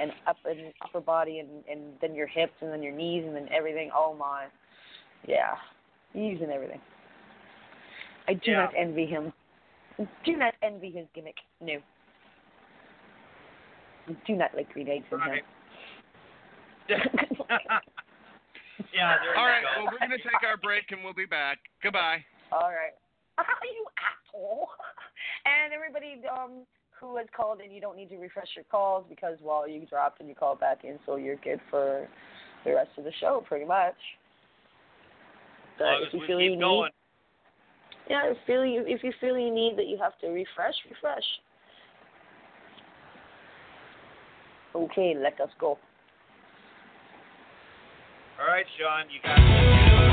And 0.00 0.12
up 0.26 0.36
and 0.44 0.72
upper 0.82 1.00
body, 1.00 1.40
and 1.40 1.64
and 1.70 1.94
then 2.00 2.14
your 2.14 2.26
hips, 2.26 2.54
and 2.60 2.72
then 2.72 2.82
your 2.82 2.94
knees, 2.94 3.24
and 3.26 3.36
then 3.36 3.48
everything. 3.52 3.90
Oh 3.94 4.14
my, 4.14 4.46
yeah, 5.26 5.54
knees 6.14 6.38
and 6.42 6.50
everything. 6.50 6.80
I 8.28 8.34
do 8.34 8.50
Yeah. 8.52 8.58
not 8.64 8.74
envy 8.76 9.06
him. 9.06 9.32
Do 10.24 10.36
not 10.36 10.54
envy 10.62 10.90
his 10.90 11.06
gimmick. 11.14 11.36
No. 11.60 11.74
I 14.08 14.12
do 14.26 14.34
not 14.34 14.54
like 14.54 14.72
green 14.72 14.88
eggs 14.88 15.06
in 15.12 15.20
him. 15.20 15.40
Yeah. 18.92 19.16
There 19.22 19.36
All 19.36 19.44
you 19.46 19.50
right, 19.50 19.62
go. 19.62 19.84
well 19.84 19.92
we're 19.92 19.98
gonna 20.00 20.16
take 20.18 20.42
our 20.46 20.56
break 20.56 20.90
and 20.90 21.04
we'll 21.04 21.14
be 21.14 21.24
back. 21.26 21.58
Goodbye. 21.82 22.24
All 22.50 22.68
right. 22.68 22.92
How 23.38 23.44
you 23.62 23.86
asshole. 23.96 24.68
And 25.46 25.72
everybody 25.72 26.20
um 26.28 26.66
who 26.98 27.16
has 27.16 27.26
called 27.36 27.60
in, 27.64 27.70
you 27.70 27.80
don't 27.80 27.96
need 27.96 28.08
to 28.10 28.16
refresh 28.16 28.48
your 28.56 28.64
calls 28.70 29.04
because 29.08 29.38
well 29.42 29.68
you 29.68 29.86
dropped 29.86 30.20
and 30.20 30.28
you 30.28 30.34
called 30.34 30.60
back 30.60 30.84
in, 30.84 30.98
so 31.06 31.16
you're 31.16 31.36
good 31.36 31.60
for 31.70 32.08
the 32.64 32.74
rest 32.74 32.90
of 32.98 33.04
the 33.04 33.12
show, 33.20 33.44
pretty 33.46 33.64
much. 33.64 33.96
Long 35.84 36.04
if 36.06 36.12
you 36.14 36.20
feel 36.26 36.40
you 36.40 36.50
keep 36.50 36.58
need, 36.58 36.64
going. 36.64 36.90
yeah, 38.08 38.30
if 38.30 38.36
feel 38.46 38.64
you 38.64 38.84
if 38.86 39.02
you 39.02 39.12
feel 39.20 39.38
you 39.38 39.52
need 39.52 39.76
that 39.76 39.86
you 39.86 39.98
have 39.98 40.18
to 40.20 40.28
refresh, 40.28 40.74
refresh. 40.90 41.24
Okay, 44.74 45.14
let 45.16 45.40
us 45.40 45.50
go. 45.60 45.78
All 48.40 48.46
right, 48.48 48.64
Sean, 48.78 49.10
you 49.10 49.20
got 49.22 50.11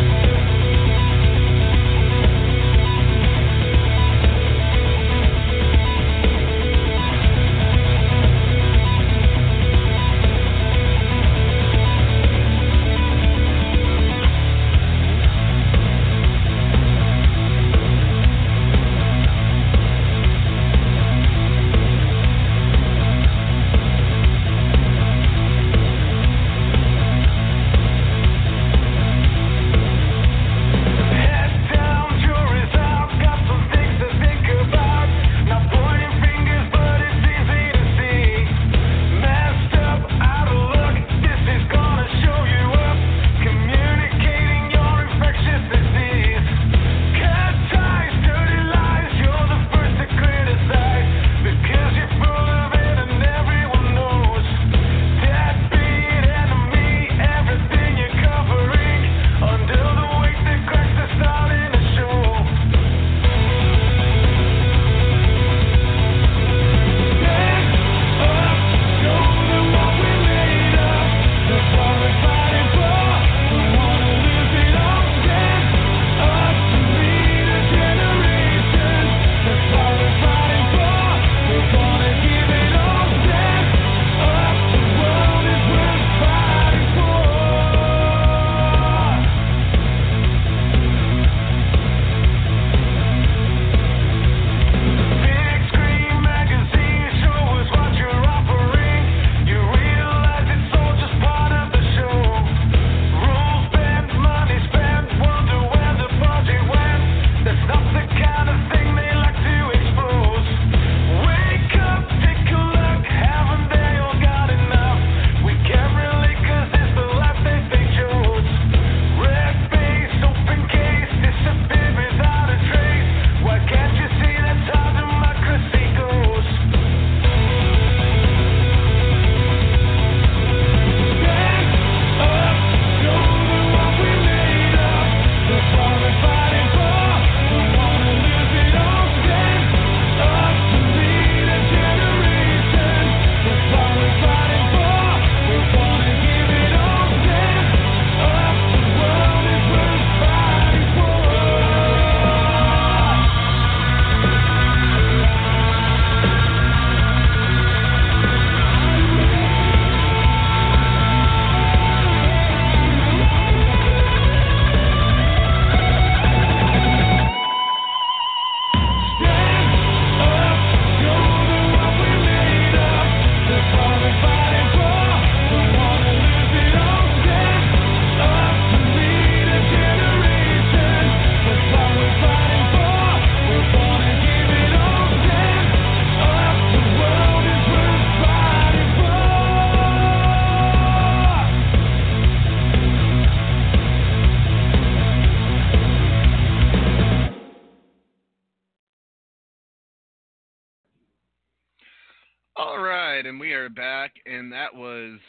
are 203.60 203.70
back, 203.70 204.14
and 204.26 204.51
that 204.53 204.74
was 204.74 205.20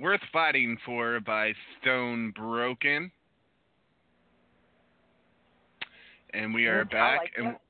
Worth 0.00 0.22
Fighting 0.32 0.78
For 0.86 1.20
by 1.20 1.52
Stone 1.80 2.32
Broken. 2.34 3.12
And 6.32 6.54
we 6.54 6.66
are 6.66 6.84
Mm, 6.84 6.90
back, 6.90 7.20
like 7.20 7.32
and 7.36 7.48
it. 7.48 7.60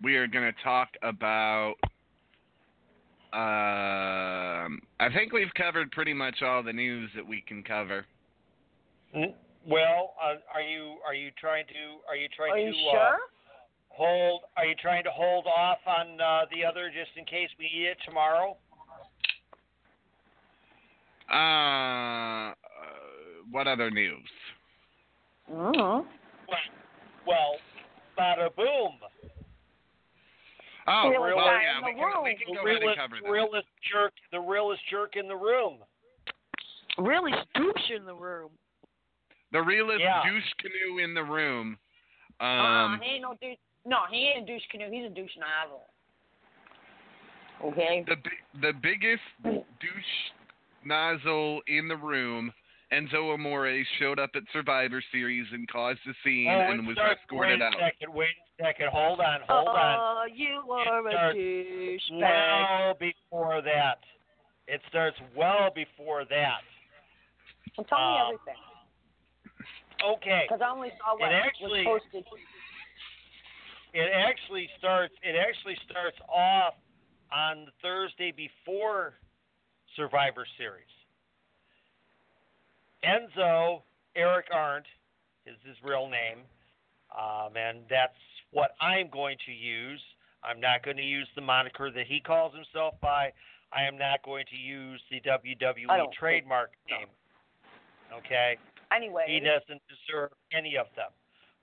we 0.00 0.16
are 0.16 0.28
going 0.28 0.52
to 0.52 0.62
talk 0.62 0.96
about. 1.02 1.74
Um, 3.32 4.80
I 5.00 5.12
think 5.12 5.32
we've 5.32 5.52
covered 5.54 5.90
pretty 5.90 6.14
much 6.14 6.42
all 6.42 6.62
the 6.62 6.72
news 6.72 7.10
that 7.16 7.26
we 7.26 7.40
can 7.40 7.64
cover. 7.64 8.06
Well, 9.66 10.14
uh, 10.22 10.36
are 10.54 10.62
you 10.62 10.98
are 11.04 11.14
you 11.14 11.32
trying 11.32 11.66
to 11.66 12.00
are 12.08 12.16
you 12.16 12.28
trying 12.28 12.52
Are 12.52 12.58
to 12.58 12.76
you 12.76 12.88
uh, 12.90 13.16
hold 13.88 14.42
are 14.56 14.66
you 14.66 14.76
trying 14.76 15.02
to 15.04 15.10
hold 15.10 15.46
off 15.46 15.78
on 15.86 16.20
uh, 16.20 16.46
the 16.52 16.64
other 16.64 16.88
just 16.90 17.10
in 17.16 17.24
case 17.24 17.50
we 17.58 17.64
need 17.64 17.86
it 17.86 17.98
tomorrow? 18.04 18.56
Uh, 21.30 21.34
uh, 21.34 22.52
what 23.50 23.66
other 23.66 23.90
news? 23.90 24.28
Mm-hmm. 25.50 26.06
Well, 27.26 27.56
bada 28.18 28.54
boom. 28.54 28.98
Oh, 30.88 31.08
Really 31.10 31.34
well, 31.34 31.46
yeah, 31.46 31.78
in 31.78 31.84
we 31.84 31.92
the 31.92 31.98
can, 31.98 32.22
we 32.22 32.30
room. 32.30 32.36
can 32.38 32.54
The 32.54 32.60
go 32.60 32.66
ahead 32.66 32.76
and 32.76 32.80
realest, 32.80 32.98
cover 33.00 33.16
that. 33.22 33.30
realest 33.30 33.66
jerk, 33.92 34.12
the 34.30 34.38
realest 34.40 34.82
jerk 34.88 35.16
in 35.16 35.26
the 35.26 35.34
room. 35.34 35.78
Really 36.98 37.32
douche 37.54 37.90
in 37.94 38.06
the 38.06 38.14
room. 38.14 38.50
The 39.52 39.60
realest 39.62 40.00
Yeah. 40.00 40.22
douche 40.24 40.52
canoe 40.60 41.02
in 41.02 41.14
the 41.14 41.24
room. 41.24 41.78
uh, 42.40 42.44
Um, 42.44 43.00
he 43.02 43.14
ain't 43.14 43.22
no 43.22 43.34
douche. 43.40 43.58
No, 43.84 43.98
he 44.10 44.28
ain't 44.28 44.44
a 44.44 44.46
douche 44.46 44.62
canoe. 44.70 44.90
He's 44.90 45.06
a 45.06 45.14
douche 45.14 45.36
novel. 45.38 45.86
Okay. 47.64 48.04
the 48.06 48.16
the 48.60 48.72
biggest 48.82 49.22
douche 49.42 50.14
nozzle 50.86 51.60
in 51.66 51.88
the 51.88 51.96
room. 51.96 52.52
Enzo 52.92 53.34
Amore 53.34 53.82
showed 53.98 54.20
up 54.20 54.30
at 54.36 54.42
Survivor 54.52 55.02
Series 55.10 55.46
and 55.52 55.66
caused 55.68 55.98
a 56.08 56.14
scene 56.24 56.46
oh, 56.48 56.70
and 56.70 56.80
it 56.80 56.86
was 56.86 56.94
starts, 56.96 57.20
escorted 57.24 57.58
wait 57.58 57.62
a 57.62 57.66
out. 57.66 57.72
second, 57.80 58.14
wait 58.14 58.28
a 58.60 58.62
second, 58.62 58.88
hold 58.92 59.18
on, 59.20 59.40
hold 59.48 59.66
on. 59.68 59.74
Oh, 59.98 60.24
you 60.32 60.62
are 60.70 61.08
a 61.08 61.10
starts 61.10 61.36
douchebag. 61.36 62.20
Well 62.20 62.94
before 63.00 63.60
that. 63.62 63.98
It 64.68 64.80
starts 64.88 65.16
well 65.36 65.70
before 65.74 66.24
that. 66.30 66.60
Well, 67.76 67.84
tell 67.88 67.98
me 67.98 68.04
Uh, 68.04 68.24
everything. 68.26 68.62
Okay. 70.04 70.46
Because 70.48 70.60
I 70.62 70.70
only 70.70 70.90
saw 71.02 71.16
what 71.18 71.32
It 71.32 71.34
actually- 71.34 71.84
was 71.86 72.00
posted. 72.12 72.24
It 73.94 74.12
actually 74.12 74.68
starts 74.78 75.14
it 75.22 75.34
actually 75.36 75.76
starts 75.90 76.18
off 76.28 76.74
on 77.32 77.64
the 77.64 77.72
Thursday 77.82 78.30
before 78.30 79.14
Survivor 79.96 80.46
Series. 80.58 80.84
Enzo 83.04 83.82
Eric 84.14 84.46
Arndt 84.52 84.86
is 85.46 85.56
his 85.64 85.76
real 85.84 86.08
name, 86.08 86.38
um, 87.16 87.56
and 87.56 87.80
that's 87.88 88.16
what 88.50 88.70
I'm 88.80 89.08
going 89.10 89.36
to 89.46 89.52
use. 89.52 90.00
I'm 90.42 90.60
not 90.60 90.82
going 90.84 90.96
to 90.96 91.02
use 91.02 91.28
the 91.34 91.40
moniker 91.42 91.90
that 91.90 92.06
he 92.06 92.20
calls 92.20 92.54
himself 92.54 92.94
by. 93.00 93.32
I 93.72 93.82
am 93.82 93.98
not 93.98 94.22
going 94.24 94.44
to 94.50 94.56
use 94.56 95.00
the 95.10 95.20
WWE 95.20 95.86
don't 95.86 95.98
think- 96.06 96.14
trademark 96.14 96.72
no. 96.88 96.96
name. 96.98 97.06
Okay, 98.18 98.56
Anyway. 98.94 99.24
he 99.26 99.40
doesn't 99.40 99.82
deserve 99.88 100.30
any 100.52 100.76
of 100.76 100.86
them. 100.94 101.10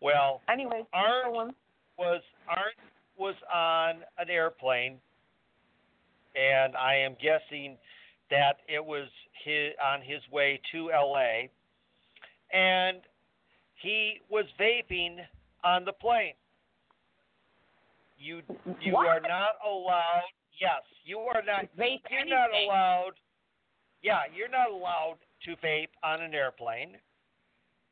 Well, 0.01 0.41
Anyway. 0.49 0.85
Arndt 0.93 1.55
was 1.97 2.21
Arndt 2.47 2.75
was 3.17 3.35
on 3.53 4.03
an 4.17 4.29
airplane, 4.29 4.99
and 6.35 6.75
I 6.75 6.95
am 6.95 7.15
guessing 7.21 7.77
that 8.29 8.57
it 8.67 8.83
was 8.83 9.07
his, 9.43 9.73
on 9.83 10.01
his 10.01 10.21
way 10.31 10.59
to 10.71 10.91
L.A. 10.91 11.49
and 12.51 12.97
he 13.75 14.21
was 14.29 14.45
vaping 14.59 15.17
on 15.63 15.85
the 15.85 15.93
plane. 15.93 16.33
You 18.17 18.41
you 18.81 18.93
What? 18.93 19.07
are 19.07 19.19
not 19.19 19.55
allowed. 19.65 20.23
Yes, 20.59 20.81
you 21.03 21.19
are 21.19 21.41
not. 21.45 21.65
Vape 21.77 21.99
You're 22.09 22.25
not 22.25 22.49
allowed. 22.53 23.11
Yeah, 24.01 24.21
you're 24.33 24.49
not 24.49 24.69
allowed 24.71 25.17
to 25.45 25.55
vape 25.65 25.89
on 26.03 26.21
an 26.21 26.33
airplane. 26.33 26.95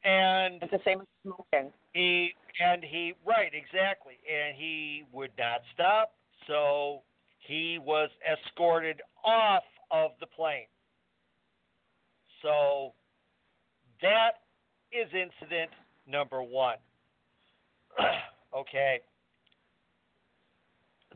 And 0.03 0.61
It's 0.63 0.71
the 0.71 0.79
same 0.85 1.01
as 1.01 1.07
smoking. 1.23 1.71
he 1.93 2.33
and 2.59 2.83
he 2.83 3.13
right 3.25 3.51
exactly, 3.53 4.15
and 4.31 4.55
he 4.55 5.03
would 5.11 5.31
not 5.37 5.61
stop, 5.73 6.13
so 6.47 7.01
he 7.39 7.77
was 7.79 8.09
escorted 8.31 9.01
off 9.25 9.63
of 9.91 10.11
the 10.19 10.27
plane. 10.27 10.67
So 12.41 12.93
that 14.01 14.41
is 14.91 15.07
incident 15.13 15.71
number 16.07 16.41
one. 16.41 16.77
okay. 18.55 18.99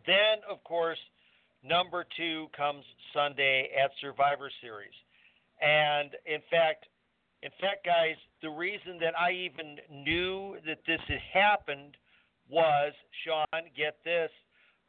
Then, 0.05 0.43
of 0.49 0.63
course, 0.63 0.99
number 1.63 2.05
two 2.15 2.47
comes 2.55 2.84
Sunday 3.13 3.69
at 3.82 3.89
Survivor 3.99 4.51
Series, 4.61 4.93
and 5.61 6.11
in 6.26 6.41
fact, 6.51 6.86
in 7.41 7.49
fact, 7.61 7.86
guys, 7.86 8.15
the 8.41 8.49
reason 8.49 8.97
that 9.01 9.13
I 9.19 9.32
even 9.32 9.78
knew 9.91 10.57
that 10.65 10.80
this 10.88 10.99
had 11.07 11.19
happened 11.34 11.97
was, 12.49 12.93
Sean, 13.23 13.63
get 13.76 13.97
this, 14.03 14.30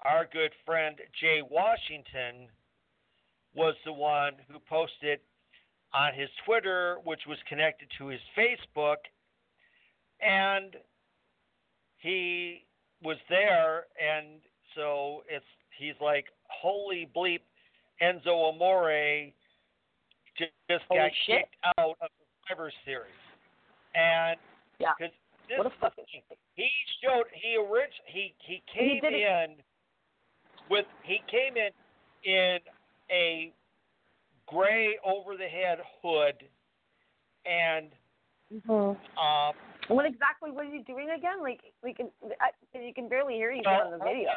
our 0.04 0.28
good 0.30 0.52
friend 0.64 0.96
Jay 1.20 1.40
Washington 1.42 2.48
was 3.56 3.74
the 3.84 3.92
one 3.92 4.32
who 4.50 4.58
posted 4.68 5.18
on 5.94 6.12
his 6.14 6.28
Twitter, 6.44 6.98
which 7.04 7.20
was 7.26 7.38
connected 7.48 7.88
to 7.98 8.08
his 8.08 8.20
Facebook, 8.36 8.96
and 10.20 10.76
he 11.98 12.64
was 13.02 13.16
there, 13.28 13.86
and 14.02 14.26
so 14.74 15.22
it's 15.28 15.44
he's 15.78 15.94
like, 16.00 16.26
holy 16.48 17.08
bleep, 17.16 17.40
Enzo 18.02 18.52
Amore 18.52 19.30
ju- 20.36 20.44
just 20.70 20.84
got 20.88 21.10
shit. 21.26 21.40
kicked 21.40 21.56
out 21.78 21.96
of 22.00 22.08
the 22.18 22.24
Survivor 22.48 22.72
Series, 22.84 23.12
and 23.94 24.38
Yeah. 24.78 24.92
because 24.98 25.14
this 25.48 25.58
What 25.58 25.66
a 25.68 25.70
fucking 25.80 26.22
he 26.54 26.68
showed 27.02 27.24
he 27.32 27.56
orig- 27.56 27.92
he 28.06 28.34
he 28.40 28.60
came 28.66 29.04
it- 29.04 29.14
in 29.14 29.62
with 30.68 30.86
he 31.04 31.18
came 31.28 31.56
in 31.56 31.72
in 32.24 32.58
a 33.10 33.52
gray 34.46 34.96
over 35.04 35.36
the 35.36 35.48
head 35.48 35.78
hood 36.02 36.34
and 37.44 37.90
Mm-hmm. 38.54 38.70
um 39.18 39.54
What 39.88 40.06
exactly 40.06 40.52
was 40.52 40.66
he 40.70 40.78
doing 40.80 41.10
again? 41.10 41.42
Like, 41.42 41.60
we 41.82 41.92
can, 41.92 42.10
I, 42.40 42.78
you 42.78 42.94
can 42.94 43.08
barely 43.08 43.34
hear 43.34 43.50
you 43.50 43.62
on 43.62 43.90
the 43.90 43.98
video. 43.98 44.30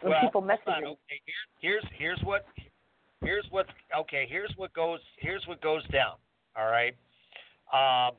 When 0.00 0.12
well, 0.12 0.20
people 0.20 0.40
message 0.40 0.62
on, 0.68 0.82
you. 0.82 0.88
okay 0.90 1.20
here, 1.26 1.34
here's 1.58 1.84
here's 1.98 2.20
what 2.22 2.46
here's 3.20 3.44
what 3.50 3.66
okay 3.98 4.26
here's 4.30 4.52
what 4.56 4.72
goes 4.72 5.00
here's 5.18 5.46
what 5.46 5.60
goes 5.60 5.86
down 5.88 6.14
all 6.56 6.70
right 6.70 6.94
um 7.72 8.16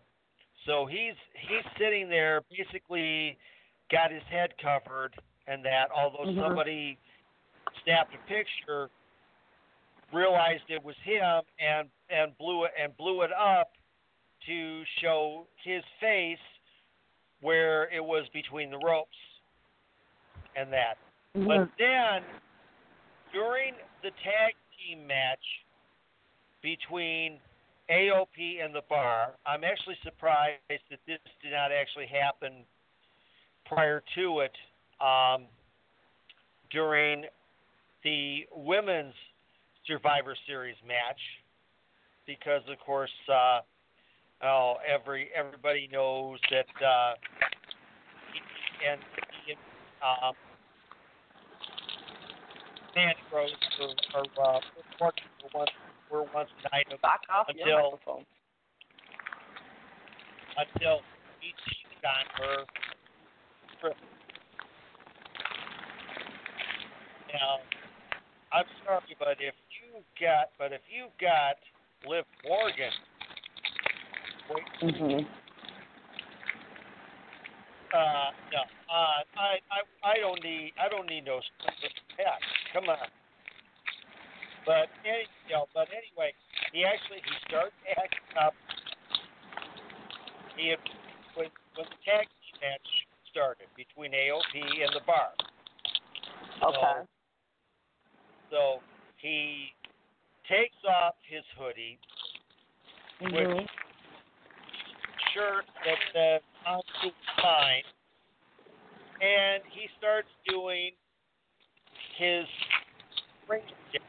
so 0.67 0.85
he's 0.85 1.15
he's 1.33 1.65
sitting 1.79 2.07
there 2.07 2.41
basically 2.55 3.35
got 3.91 4.11
his 4.11 4.21
head 4.29 4.51
covered 4.61 5.15
and 5.47 5.65
that 5.65 5.87
although 5.95 6.29
Mhm. 6.29 6.39
somebody 6.39 6.99
snapped 7.83 8.13
a 8.13 8.27
picture 8.27 8.89
realized 10.13 10.63
it 10.67 10.83
was 10.83 10.95
him 11.03 11.41
and 11.59 11.87
and 12.09 12.37
blew 12.37 12.65
it 12.65 12.71
and 12.81 12.95
blew 12.97 13.21
it 13.21 13.31
up 13.31 13.71
to 14.45 14.83
show 15.01 15.45
his 15.63 15.83
face 15.99 16.37
where 17.41 17.89
it 17.91 18.03
was 18.03 18.25
between 18.33 18.69
the 18.69 18.77
ropes 18.83 19.17
and 20.55 20.71
that 20.73 20.97
Mm-hmm. 21.37 21.47
but 21.47 21.69
then, 21.79 22.23
during 23.31 23.73
the 24.03 24.09
tag 24.23 24.53
team 24.75 25.07
match 25.07 25.39
between 26.61 27.39
AOP 27.89 28.63
and 28.63 28.75
the 28.75 28.81
Bar, 28.89 29.31
I'm 29.45 29.63
actually 29.63 29.95
surprised 30.03 30.59
that 30.69 30.99
this 31.07 31.19
did 31.41 31.53
not 31.53 31.71
actually 31.71 32.07
happen 32.07 32.65
prior 33.65 34.03
to 34.15 34.39
it. 34.41 34.51
Um, 34.99 35.45
during 36.69 37.23
the 38.03 38.45
women's 38.55 39.13
Survivor 39.87 40.35
Series 40.47 40.75
match, 40.87 41.19
because 42.27 42.61
of 42.71 42.77
course, 42.79 43.11
uh, 43.31 43.59
oh, 44.43 44.75
every 44.87 45.29
everybody 45.35 45.89
knows 45.91 46.39
that, 46.51 46.65
uh, 46.85 47.13
and 48.89 49.01
um, 50.01 50.33
Sandy 52.93 53.15
Rose 53.33 53.51
were, 53.79 54.21
were, 54.21 54.43
uh, 54.43 54.59
were, 54.99 55.11
once, 55.53 55.71
were 56.11 56.23
once 56.33 56.49
an 56.63 56.69
item 56.73 56.99
Back 57.01 57.21
off 57.33 57.47
your 57.55 57.67
Until- 57.67 57.91
microphone. 57.91 58.25
until 60.57 60.99
he 61.39 61.53
cheated 61.65 62.03
on 62.05 62.25
her. 62.37 62.65
Now, 67.33 67.59
I'm 68.53 68.65
sorry, 68.85 69.15
but 69.17 69.37
if 69.39 69.55
you 69.71 70.03
got, 70.19 70.51
but 70.59 70.73
if 70.73 70.81
you 70.91 71.07
got 71.19 71.55
Liv 72.05 72.25
Morgan, 72.43 72.91
wait, 74.49 74.65
Mhm. 74.81 75.25
uh, 77.93 78.31
no, 78.51 78.61
uh, 78.89 79.23
I, 79.37 79.59
I, 79.71 79.81
I 80.03 80.17
don't 80.17 80.43
need, 80.43 80.73
I 80.77 80.89
don't 80.89 81.07
need 81.07 81.25
no 81.25 81.41
heck. 82.17 82.41
Come 82.73 82.89
on. 82.89 83.07
But 84.65 84.89
any, 85.05 85.25
you 85.47 85.53
know, 85.53 85.67
but 85.73 85.87
anyway, 85.89 86.33
he 86.71 86.85
actually 86.85 87.21
he 87.25 87.33
started 87.47 87.73
acting 87.97 88.37
up. 88.37 88.53
He 90.55 90.69
had 90.69 90.79
when 91.35 91.49
when 91.75 91.87
the 91.89 91.95
tag 92.05 92.27
match 92.61 93.07
started 93.31 93.67
between 93.75 94.11
AOP 94.11 94.83
and 94.83 94.93
the 94.93 95.01
Bar. 95.07 95.31
Okay. 96.61 96.77
So 96.77 97.07
he 99.17 99.73
takes 100.47 100.75
off 100.87 101.15
his 101.23 101.43
hoodie, 101.57 101.97
Mhm. 103.21 103.69
shirt 105.33 105.65
that 105.85 105.97
says 106.11 106.41
"I'm 106.65 106.81
fine," 107.37 107.83
and 109.21 109.63
he 109.67 109.87
starts 109.97 110.29
doing 110.45 110.95
his 112.15 112.47
ring 113.47 113.63
stick 113.89 114.01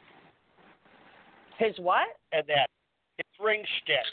His 1.58 1.78
what? 1.78 2.18
and 2.32 2.44
that 2.48 2.68
his 3.18 3.38
ring 3.38 3.64
stick. 3.82 4.06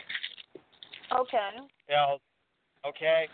Okay. 1.12 1.52
You 1.88 1.96
know, 1.96 2.22
okay, 2.86 3.28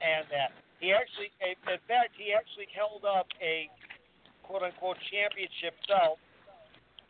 and 0.00 0.28
that 0.28 0.52
he 0.78 0.92
actually, 0.92 1.32
in 1.40 1.56
fact, 1.88 2.14
he 2.16 2.32
actually 2.32 2.66
held 2.66 3.04
up 3.04 3.26
a 3.40 3.68
quote 4.44 4.62
unquote 4.62 4.96
championship 5.10 5.74
belt 5.88 6.20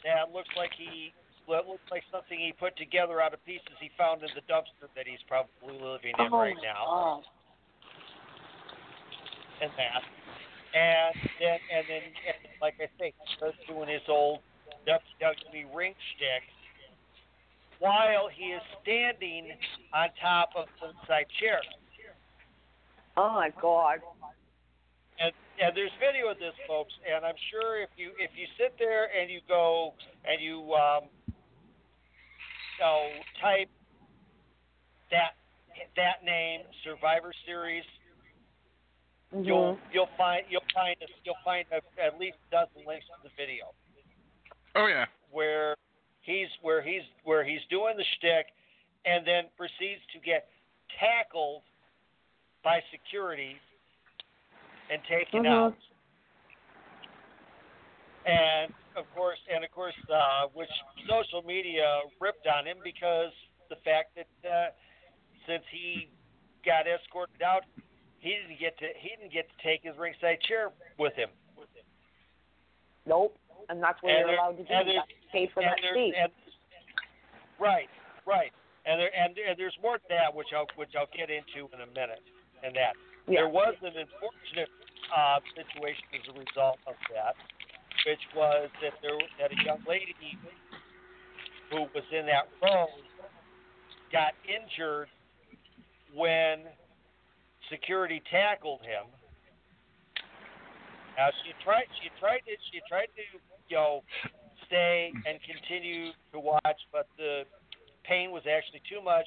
that 0.04 0.32
looks 0.32 0.50
like 0.56 0.70
he 0.78 1.12
that 1.48 1.68
looks 1.68 1.84
like 1.90 2.02
something 2.08 2.38
he 2.40 2.52
put 2.56 2.76
together 2.76 3.20
out 3.20 3.34
of 3.34 3.44
pieces 3.44 3.76
he 3.80 3.90
found 3.98 4.22
in 4.22 4.32
the 4.32 4.40
dumpster 4.48 4.88
that 4.96 5.04
he's 5.04 5.20
probably 5.28 5.76
living 5.76 6.16
in 6.16 6.32
oh 6.32 6.38
right 6.38 6.56
now. 6.62 7.20
God. 7.20 7.22
and 9.60 9.70
that. 9.76 10.02
And 10.74 11.14
then, 11.38 11.58
and 11.70 11.84
then, 11.86 12.02
and 12.02 12.38
like 12.60 12.74
I 12.80 12.88
say, 12.98 13.12
he 13.12 13.36
starts 13.36 13.58
doing 13.68 13.88
his 13.88 14.02
old 14.08 14.40
WWE 14.88 15.68
ring 15.74 15.94
shtick 16.16 16.42
while 17.78 18.28
he 18.32 18.56
is 18.56 18.62
standing 18.82 19.52
on 19.92 20.08
top 20.20 20.50
of 20.56 20.66
the 20.80 20.90
side 21.06 21.26
chair. 21.38 21.60
Oh 23.16 23.32
my 23.34 23.50
God. 23.60 24.00
And 25.58 25.68
and 25.68 25.76
there's 25.76 25.90
video 26.00 26.30
of 26.30 26.38
this, 26.38 26.54
folks. 26.66 26.92
And 27.06 27.24
I'm 27.24 27.38
sure 27.50 27.82
if 27.82 27.90
you 27.96 28.10
if 28.18 28.30
you 28.36 28.46
sit 28.58 28.74
there 28.78 29.08
and 29.14 29.30
you 29.30 29.40
go 29.48 29.94
and 30.24 30.40
you 30.42 30.72
um, 30.74 31.04
you 31.28 31.34
know, 32.80 33.08
type 33.40 33.68
that 35.10 35.34
that 35.96 36.24
name 36.24 36.60
Survivor 36.84 37.32
Series 37.46 37.84
Mhm. 39.34 39.46
you'll 39.46 39.78
you'll 39.92 40.10
find 40.16 40.44
you'll 40.48 40.62
find 40.72 40.94
a, 41.02 41.06
you'll 41.24 41.34
find 41.44 41.66
a, 41.72 41.82
at 42.00 42.20
least 42.20 42.36
a 42.48 42.50
dozen 42.54 42.86
links 42.86 43.06
to 43.06 43.28
the 43.28 43.30
video 43.36 43.74
Oh 44.76 44.86
yeah. 44.86 45.06
where 45.32 45.74
he's 46.22 46.46
where 46.62 46.80
he's 46.80 47.02
where 47.24 47.42
he's 47.42 47.60
doing 47.68 47.96
the 47.96 48.04
shtick, 48.16 48.46
and 49.04 49.26
then 49.26 49.46
proceeds 49.56 50.00
to 50.12 50.20
get 50.20 50.46
tackled 51.00 51.62
by 52.62 52.80
security 52.92 53.56
and 54.90 55.02
taken 55.04 55.44
Mhm. 55.44 55.48
out. 55.48 55.76
And 58.26 58.72
of 58.96 59.04
course, 59.14 59.38
and 59.52 59.64
of 59.64 59.70
course, 59.70 59.94
uh, 60.10 60.46
which 60.54 60.70
social 61.08 61.42
media 61.42 62.02
ripped 62.20 62.46
on 62.46 62.66
him 62.66 62.78
because 62.82 63.32
the 63.68 63.76
fact 63.76 64.14
that 64.16 64.50
uh, 64.50 64.70
since 65.46 65.64
he 65.70 66.08
got 66.64 66.86
escorted 66.86 67.42
out, 67.42 67.64
he 68.20 68.30
didn't 68.30 68.58
get 68.58 68.78
to 68.78 68.86
he 68.96 69.10
didn't 69.10 69.32
get 69.32 69.48
to 69.48 69.56
take 69.62 69.82
his 69.82 69.96
ringside 69.98 70.40
chair 70.42 70.70
with 70.98 71.14
him. 71.14 71.28
Nope. 73.06 73.36
And 73.68 73.82
that's 73.82 74.00
what 74.02 74.10
And 74.12 74.18
you're 74.20 74.28
there- 74.28 74.36
allowed 74.38 74.56
to 74.56 74.64
do. 74.64 74.72
You 74.90 74.94
got 74.98 75.08
to 75.08 75.14
pay 75.32 75.46
for 75.48 75.60
and 75.60 75.70
that 75.70 75.78
there- 75.82 75.94
seat. 75.94 76.14
and- 76.16 76.32
right, 77.58 77.88
right. 78.24 78.52
And 78.86 79.00
there 79.00 79.14
and, 79.14 79.36
and 79.36 79.58
there's 79.58 79.76
more 79.82 79.98
to 79.98 80.08
that 80.08 80.34
which 80.34 80.52
I'll 80.54 80.68
which 80.76 80.94
I'll 80.96 81.06
get 81.14 81.28
into 81.30 81.68
in 81.74 81.80
a 81.82 81.86
minute. 81.86 82.22
And 82.62 82.74
that 82.76 82.94
Yeah. 83.26 83.40
there 83.40 83.48
was 83.48 83.74
an 83.80 83.96
unfortunate 83.96 84.68
uh, 85.08 85.40
situation 85.56 86.04
as 86.12 86.24
a 86.28 86.34
result 86.36 86.78
of 86.86 86.94
that, 87.08 87.34
which 88.06 88.20
was 88.36 88.68
that 88.82 88.92
there 89.00 89.16
that 89.40 89.52
a 89.52 89.58
young 89.64 89.80
lady 89.88 90.14
who 91.70 91.88
was 91.94 92.04
in 92.12 92.26
that 92.26 92.48
row 92.60 92.86
got 94.12 94.32
injured 94.44 95.08
when 96.14 96.68
security 97.70 98.22
tackled 98.30 98.80
him. 98.82 99.08
Now 101.16 101.30
she 101.42 101.52
tried 101.64 101.88
she 102.02 102.10
tried 102.20 102.44
to 102.44 102.52
she 102.70 102.80
tried 102.88 103.08
to 103.16 103.24
you 103.68 103.76
know 103.76 104.02
stay 104.66 105.12
and 105.26 105.38
continue 105.42 106.10
to 106.32 106.40
watch, 106.40 106.80
but 106.92 107.06
the 107.16 107.44
pain 108.04 108.30
was 108.30 108.42
actually 108.44 108.82
too 108.88 109.02
much. 109.02 109.26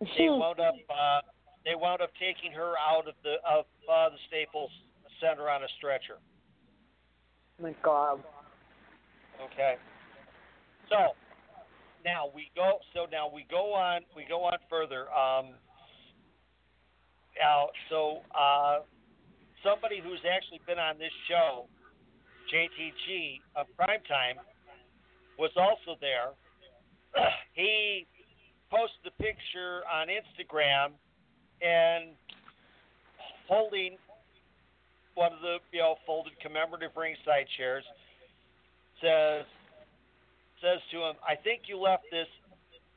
They 0.00 0.28
wound 0.28 0.60
up 0.60 0.74
uh, 0.88 1.20
they 1.64 1.74
wound 1.74 2.02
up 2.02 2.10
taking 2.18 2.52
her 2.52 2.74
out 2.78 3.08
of 3.08 3.14
the 3.22 3.36
of 3.48 3.64
uh, 3.90 4.10
the 4.10 4.20
Staples 4.28 4.70
Center 5.20 5.48
on 5.48 5.62
a 5.62 5.68
stretcher. 5.78 6.18
My 7.60 7.74
God. 7.82 8.22
Okay. 9.42 9.76
So 10.88 11.14
now 12.04 12.30
we 12.34 12.50
go. 12.54 12.78
So 12.94 13.06
now 13.10 13.30
we 13.32 13.46
go 13.50 13.74
on. 13.74 14.02
We 14.14 14.24
go 14.28 14.44
on 14.44 14.58
further. 14.70 15.10
Um, 15.12 15.54
now, 17.38 17.68
so 17.90 18.22
uh, 18.34 18.80
somebody 19.62 20.00
who's 20.02 20.20
actually 20.26 20.60
been 20.66 20.78
on 20.78 20.98
this 20.98 21.12
show, 21.28 21.66
JTG 22.52 23.40
of 23.56 23.66
Primetime, 23.78 24.38
was 25.38 25.50
also 25.56 25.98
there. 26.00 26.34
he 27.52 28.06
posted 28.70 29.12
a 29.12 29.22
picture 29.22 29.82
on 29.86 30.08
Instagram 30.08 30.92
and 31.62 32.14
holding 33.48 33.96
one 35.14 35.32
of 35.32 35.40
the 35.40 35.58
you 35.72 35.80
know 35.80 35.96
folded 36.06 36.32
commemorative 36.40 36.92
ringside 36.96 37.46
chairs 37.56 37.84
says 39.02 39.44
says 40.62 40.80
to 40.90 40.98
him, 41.02 41.14
"I 41.26 41.34
think 41.34 41.62
you 41.66 41.78
left 41.78 42.04
this. 42.10 42.28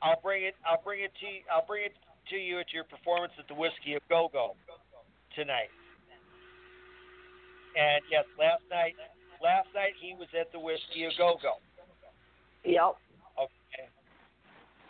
I'll 0.02 0.20
bring 0.22 0.44
it. 0.44 0.54
I'll 0.66 0.82
bring 0.82 1.02
it 1.02 1.12
to. 1.20 1.26
You, 1.26 1.40
I'll 1.50 1.66
bring 1.66 1.86
it 1.86 1.94
to 2.30 2.36
you 2.36 2.58
at 2.58 2.72
your 2.72 2.84
performance 2.84 3.32
at 3.38 3.48
the 3.48 3.54
Whiskey 3.54 3.94
a 3.94 4.00
Go 4.08 4.28
Go 4.32 4.54
tonight." 5.34 5.70
And 7.74 8.02
yes, 8.10 8.24
last 8.38 8.62
night, 8.70 8.94
last 9.42 9.68
night 9.74 9.94
he 10.00 10.14
was 10.14 10.28
at 10.38 10.52
the 10.52 10.60
Whiskey 10.60 11.04
a 11.04 11.10
Go 11.16 11.38
Go. 11.42 11.54
Yep. 12.64 12.98
Okay. 13.38 13.88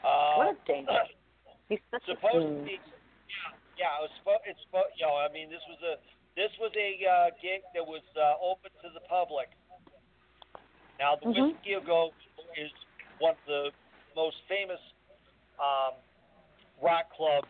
Uh, 0.04 0.34
What 0.36 0.56
a 0.56 0.66
danger. 0.66 1.04
He's 1.68 1.78
yeah. 3.78 3.98
It 4.00 4.08
was 4.08 4.12
supposed. 4.18 4.44
It's 4.46 4.60
supposed. 4.66 4.92
You 4.98 5.06
know, 5.06 5.16
I 5.16 5.28
mean, 5.32 5.50
this 5.50 5.62
was 5.68 5.80
a 5.84 5.94
this 6.36 6.52
was 6.60 6.72
a 6.76 6.90
uh, 7.04 7.28
gig 7.40 7.60
that 7.74 7.84
was 7.84 8.02
uh, 8.16 8.40
open 8.40 8.70
to 8.82 8.88
the 8.94 9.00
public. 9.08 9.48
Now, 10.98 11.16
the 11.16 11.26
Mhm. 11.26 11.52
Whiskey 11.56 11.74
a 11.74 11.80
Go 11.80 12.12
is 12.56 12.70
one 13.18 13.32
of 13.32 13.44
the 13.46 13.70
most 14.14 14.36
famous 14.48 14.80
um, 15.58 15.94
rock 16.80 17.10
clubs 17.16 17.48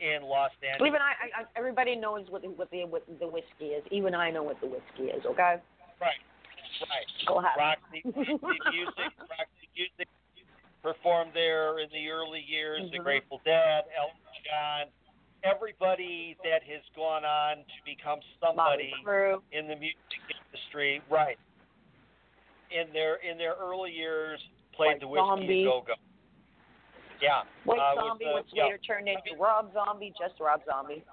in 0.00 0.22
Los 0.22 0.50
Angeles. 0.62 0.88
Even 0.88 1.00
I, 1.02 1.12
I, 1.12 1.26
I, 1.42 1.44
everybody 1.56 1.94
knows 1.96 2.26
what 2.30 2.42
the, 2.42 2.48
what 2.48 2.70
the 2.70 2.84
what 2.84 3.02
the 3.18 3.26
whiskey 3.28 3.76
is. 3.76 3.84
Even 3.90 4.14
I 4.14 4.30
know 4.30 4.42
what 4.42 4.60
the 4.60 4.66
whiskey 4.66 5.10
is. 5.12 5.24
Okay. 5.26 5.56
Right, 6.00 6.20
right. 6.88 7.06
Go 7.26 7.38
ahead. 7.40 7.52
Roxy, 7.58 8.02
Roxy 8.04 8.58
Music, 8.70 9.10
Roxy 9.18 9.66
Music 9.76 10.08
performed 10.82 11.32
there 11.34 11.78
in 11.80 11.88
the 11.92 12.08
early 12.08 12.40
years. 12.40 12.82
The 12.90 12.98
Mhm. 12.98 13.04
Grateful 13.04 13.40
Dead, 13.44 13.84
Elton 13.98 14.16
John, 14.44 14.86
everybody 15.44 16.36
that 16.44 16.62
has 16.64 16.82
gone 16.96 17.24
on 17.24 17.58
to 17.58 17.78
become 17.84 18.20
somebody 18.40 18.92
in 19.52 19.66
the 19.68 19.76
music 19.76 20.22
industry, 20.28 21.02
right? 21.10 21.38
In 22.70 22.92
their 22.92 23.16
in 23.16 23.38
their 23.38 23.54
early 23.60 23.90
years, 23.90 24.40
played 24.74 25.00
the 25.00 25.08
whiskey 25.08 25.64
go 25.64 25.82
go. 25.86 25.94
Yeah, 27.20 27.42
White 27.64 27.80
uh, 27.80 27.94
Zombie, 27.96 28.24
the- 28.24 28.34
which 28.34 28.46
yeah. 28.52 28.64
later 28.64 28.78
turned 28.78 29.08
into 29.08 29.36
Rob 29.38 29.72
Zombie, 29.74 30.12
just 30.18 30.40
Rob 30.40 30.60
Zombie. 30.64 31.04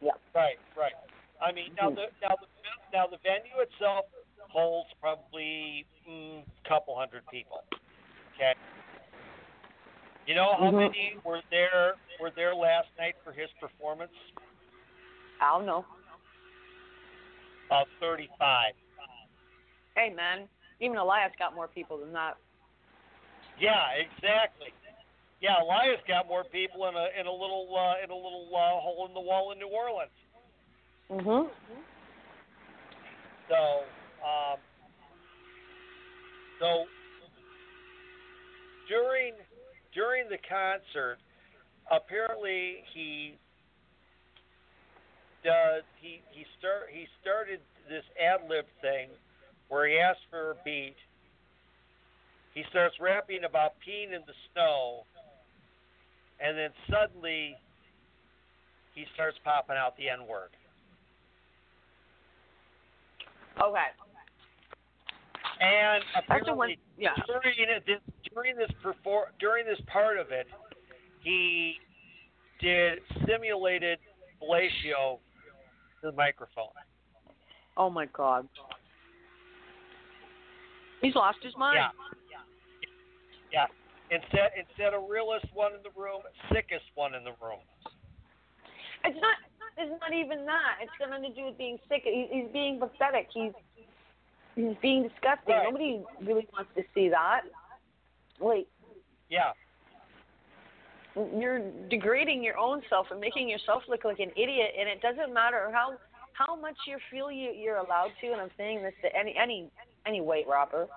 Yeah. 0.00 0.10
Right, 0.34 0.58
right. 0.76 0.92
I 1.40 1.52
mean, 1.52 1.72
now 1.80 1.90
Mhm. 1.90 1.96
the 1.96 2.06
now 2.22 2.34
the 2.40 2.46
now 2.92 3.06
the 3.06 3.18
venue 3.18 3.58
itself 3.60 4.06
holds 4.48 4.88
probably 5.00 5.86
mm, 6.08 6.44
couple 6.66 6.96
hundred 6.96 7.26
people. 7.28 7.62
Okay. 8.34 8.54
You 10.26 10.34
know 10.34 10.54
how 10.58 10.70
Mhm. 10.70 10.90
many 10.90 11.16
were 11.22 11.40
there 11.50 11.94
were 12.18 12.30
there 12.30 12.54
last 12.54 12.88
night 12.98 13.14
for 13.22 13.32
his 13.32 13.50
performance? 13.60 14.12
I 15.40 15.50
don't 15.50 15.66
know. 15.66 15.86
About 17.66 17.88
thirty-five. 18.00 18.74
Hey 19.94 20.10
man, 20.10 20.48
Even 20.80 20.98
Elias 20.98 21.32
got 21.38 21.54
more 21.54 21.68
people 21.68 21.96
than 21.96 22.12
that. 22.12 22.36
Yeah, 23.58 23.92
exactly. 23.92 24.74
Yeah, 25.40 25.62
Elias 25.62 26.00
got 26.06 26.26
more 26.26 26.44
people 26.44 26.86
in 26.88 26.96
a 26.96 27.08
in 27.18 27.26
a 27.26 27.32
little 27.32 27.74
uh, 27.76 28.02
in 28.02 28.10
a 28.10 28.14
little 28.14 28.50
uh, 28.54 28.80
hole 28.80 29.06
in 29.06 29.14
the 29.14 29.20
wall 29.20 29.52
in 29.52 29.58
New 29.58 29.68
Orleans. 29.68 30.10
Mhm. 31.10 31.50
So, 33.48 33.84
um, 34.26 34.58
so 36.58 36.86
during 38.88 39.34
during 39.96 40.28
the 40.28 40.36
concert, 40.44 41.16
apparently 41.90 42.84
he 42.92 43.34
does 45.42 45.82
he 46.00 46.20
he 46.30 46.44
start 46.60 46.92
he 46.92 47.06
started 47.22 47.60
this 47.88 48.04
ad 48.20 48.46
lib 48.48 48.66
thing 48.82 49.08
where 49.68 49.88
he 49.88 49.98
asks 49.98 50.20
for 50.30 50.52
a 50.52 50.54
beat. 50.64 50.94
He 52.54 52.62
starts 52.70 52.94
rapping 53.00 53.44
about 53.44 53.72
peeing 53.80 54.14
in 54.14 54.22
the 54.26 54.36
snow, 54.52 55.04
and 56.40 56.56
then 56.56 56.70
suddenly 56.90 57.56
he 58.94 59.04
starts 59.14 59.36
popping 59.44 59.76
out 59.76 59.96
the 59.96 60.08
N 60.08 60.26
word. 60.28 60.50
Okay. 63.60 63.88
And 65.60 66.02
the 66.44 66.54
one. 66.54 66.68
apparently 66.68 66.78
Yeah. 66.98 67.10
during 67.26 67.56
this 67.86 68.00
during 68.36 68.54
this 68.54 68.70
perfor- 68.84 69.32
during 69.40 69.64
this 69.64 69.80
part 69.86 70.18
of 70.18 70.30
it, 70.30 70.46
he 71.22 71.76
did 72.60 72.98
simulated 73.26 73.98
fellatio 74.40 75.18
to 76.00 76.10
the 76.10 76.12
microphone. 76.12 76.68
Oh 77.78 77.88
my 77.88 78.06
God. 78.12 78.46
He's 81.00 81.14
lost 81.14 81.38
his 81.42 81.54
mind. 81.56 81.78
Yeah. 83.50 83.66
Yeah. 84.10 84.16
Instead 84.16 84.50
instead 84.56 84.92
of 84.92 85.08
realest 85.08 85.46
one 85.54 85.72
in 85.72 85.80
the 85.82 85.98
room, 85.98 86.20
sickest 86.52 86.84
one 86.94 87.14
in 87.14 87.24
the 87.24 87.32
room. 87.42 87.64
It's 89.04 89.16
not. 89.20 89.36
It's 89.78 89.92
not 90.00 90.12
even 90.12 90.46
that. 90.46 90.80
It's 90.80 90.92
got 90.98 91.10
nothing 91.10 91.34
to 91.34 91.40
do 91.40 91.46
with 91.46 91.58
being 91.58 91.78
sick. 91.88 92.02
He, 92.04 92.28
he's 92.30 92.52
being 92.52 92.78
pathetic. 92.78 93.28
He's 93.32 93.52
he's 94.54 94.76
being 94.80 95.02
disgusting. 95.02 95.54
Right. 95.54 95.64
Nobody 95.64 96.02
really 96.22 96.46
wants 96.52 96.70
to 96.76 96.82
see 96.94 97.08
that. 97.08 97.42
Like 98.40 98.66
Yeah. 99.28 99.52
you're 101.14 101.60
degrading 101.88 102.42
your 102.42 102.58
own 102.58 102.82
self 102.88 103.06
and 103.10 103.20
making 103.20 103.48
yourself 103.48 103.82
look 103.88 104.04
like 104.04 104.18
an 104.18 104.30
idiot. 104.36 104.72
And 104.78 104.88
it 104.88 105.00
doesn't 105.00 105.32
matter 105.32 105.70
how 105.72 105.96
how 106.32 106.54
much 106.54 106.76
you 106.86 106.98
feel 107.10 107.30
you 107.30 107.50
you're 107.52 107.76
allowed 107.76 108.12
to. 108.20 108.32
And 108.32 108.40
I'm 108.40 108.50
saying 108.56 108.82
this 108.82 108.94
to 109.02 109.16
any 109.16 109.34
any 109.36 109.70
any 110.06 110.20
white 110.20 110.46
rapper 110.48 110.88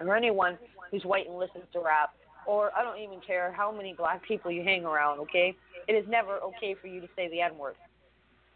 or 0.00 0.16
anyone 0.16 0.58
who's 0.90 1.04
white 1.04 1.26
and 1.28 1.38
listens 1.38 1.64
to 1.72 1.80
rap. 1.80 2.10
Or 2.46 2.70
I 2.76 2.84
don't 2.84 3.00
even 3.00 3.20
care 3.26 3.50
how 3.50 3.72
many 3.72 3.92
black 3.92 4.22
people 4.22 4.50
you 4.52 4.62
hang 4.62 4.84
around. 4.84 5.18
Okay, 5.20 5.56
it 5.88 5.92
is 5.92 6.04
never 6.08 6.38
okay 6.38 6.76
for 6.80 6.86
you 6.86 7.00
to 7.00 7.08
say 7.16 7.28
the 7.28 7.40
N 7.40 7.58
word. 7.58 7.74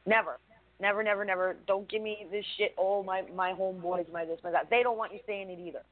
Never. 0.07 0.39
Never, 0.81 1.03
never, 1.03 1.25
never. 1.25 1.57
Don't 1.67 1.89
give 1.91 2.01
me 2.01 2.27
this 2.31 2.45
shit. 2.57 2.75
Oh, 2.79 3.03
my 3.03 3.23
my 3.35 3.53
homeboys, 3.53 4.11
my 4.13 4.25
this, 4.25 4.39
my 4.43 4.51
that. 4.51 4.69
They 4.71 4.83
don't 4.83 4.97
want 4.97 5.13
you 5.13 5.21
saying 5.27 5.51
it 5.51 5.59
either. 5.59 5.83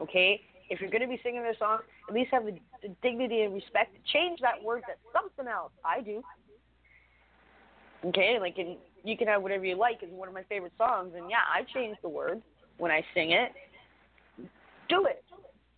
Okay? 0.00 0.40
If 0.72 0.80
you're 0.80 0.88
going 0.88 1.02
to 1.02 1.06
be 1.08 1.20
singing 1.22 1.42
their 1.42 1.56
song, 1.58 1.80
at 2.08 2.14
least 2.14 2.30
have 2.32 2.46
the, 2.46 2.58
the 2.80 2.88
dignity 3.02 3.42
and 3.42 3.52
respect. 3.52 3.94
Change 4.10 4.40
that 4.40 4.62
word 4.62 4.82
to 4.88 4.94
something 5.12 5.46
else. 5.46 5.70
I 5.84 6.00
do. 6.00 6.22
Okay? 8.06 8.38
Like, 8.40 8.56
you 9.04 9.16
can 9.18 9.28
have 9.28 9.42
whatever 9.42 9.66
you 9.66 9.76
like. 9.76 9.98
It's 10.00 10.10
one 10.10 10.28
of 10.28 10.34
my 10.34 10.44
favorite 10.44 10.72
songs. 10.78 11.12
And 11.14 11.28
yeah, 11.28 11.44
I 11.46 11.62
change 11.74 11.98
the 12.00 12.08
word 12.08 12.40
when 12.78 12.90
I 12.90 13.04
sing 13.12 13.32
it. 13.32 13.52
Do 14.88 15.04
it. 15.04 15.22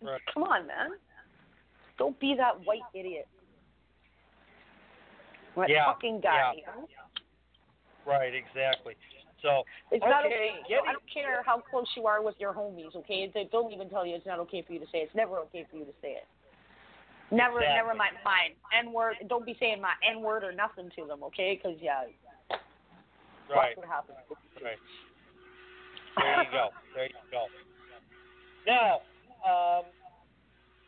Right. 0.01 0.21
Come 0.33 0.43
on, 0.43 0.65
man. 0.65 0.91
Don't 1.97 2.17
be 2.21 2.33
that 2.37 2.65
white 2.65 2.79
idiot. 2.93 3.27
That 5.57 5.69
Yeah, 5.69 5.91
fucking 5.91 6.21
guy. 6.21 6.35
yeah. 6.35 6.51
you 6.53 6.61
know? 6.67 6.87
Right, 8.09 8.33
exactly. 8.33 8.95
So 9.45 9.61
It's 9.91 10.01
not 10.01 10.25
Okay, 10.25 10.57
okay. 10.57 10.63
getting- 10.67 10.89
I 10.89 10.93
don't 10.93 11.05
care 11.07 11.43
how 11.43 11.59
close 11.61 11.85
you 11.95 12.07
are 12.07 12.21
with 12.23 12.39
your 12.39 12.51
homies. 12.51 12.95
Okay, 12.95 13.27
they 13.27 13.43
don't 13.45 13.71
even 13.71 13.89
tell 13.91 14.03
you 14.05 14.15
it's 14.15 14.25
not 14.25 14.39
okay 14.39 14.63
for 14.63 14.73
you 14.73 14.79
to 14.79 14.87
say. 14.87 15.01
it. 15.01 15.03
It's 15.03 15.15
never 15.15 15.37
okay 15.45 15.63
for 15.69 15.77
you 15.77 15.85
to 15.85 15.93
say 16.01 16.13
it. 16.13 16.27
Never, 17.29 17.59
Exactly. 17.59 17.75
never 17.75 17.93
mind. 17.93 18.17
Mine 18.25 18.55
N 18.73 18.91
word. 18.91 19.17
Don't 19.27 19.45
be 19.45 19.55
saying 19.59 19.81
my 19.81 19.93
N 20.03 20.21
word 20.21 20.43
or 20.43 20.51
nothing 20.51 20.89
to 20.95 21.05
them. 21.05 21.21
Okay, 21.23 21.55
because 21.55 21.77
yeah, 21.79 22.05
right. 23.49 23.75
that's 23.75 23.77
what 23.77 23.87
happens. 23.87 24.17
Right. 24.63 24.77
There 26.17 26.43
you 26.43 26.51
go. 26.51 26.69
There 26.95 27.05
you 27.05 27.15
go. 27.31 27.47
Now, 28.65 29.01
um, 29.45 29.85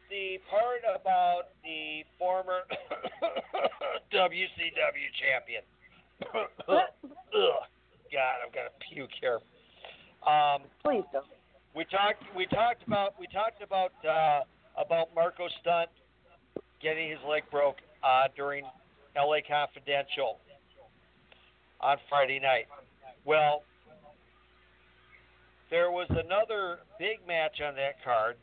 the 0.09 0.39
part 0.49 0.81
about 0.99 1.49
the 1.63 2.03
former 2.17 2.61
WCW 4.13 5.09
champion. 5.19 5.63
God, 8.11 8.35
I'm 8.45 8.51
gonna 8.53 8.73
puke 8.89 9.11
here. 9.19 9.39
Um, 10.25 10.61
Please 10.83 11.03
don't. 11.11 11.25
we 11.75 11.85
talked. 11.85 12.23
We 12.35 12.45
talked 12.47 12.85
about. 12.85 13.13
We 13.19 13.27
talked 13.27 13.61
about 13.61 13.91
uh, 14.05 14.41
about 14.79 15.13
Marko 15.15 15.47
Stunt 15.61 15.89
getting 16.81 17.09
his 17.09 17.19
leg 17.27 17.43
broke 17.51 17.77
uh, 18.03 18.27
during 18.35 18.63
L.A. 19.15 19.41
Confidential 19.41 20.37
on 21.81 21.97
Friday 22.09 22.39
night. 22.39 22.65
Well, 23.25 23.63
there 25.69 25.91
was 25.91 26.07
another 26.09 26.79
big 26.99 27.25
match 27.27 27.59
on 27.65 27.75
that 27.75 27.95
card. 28.03 28.35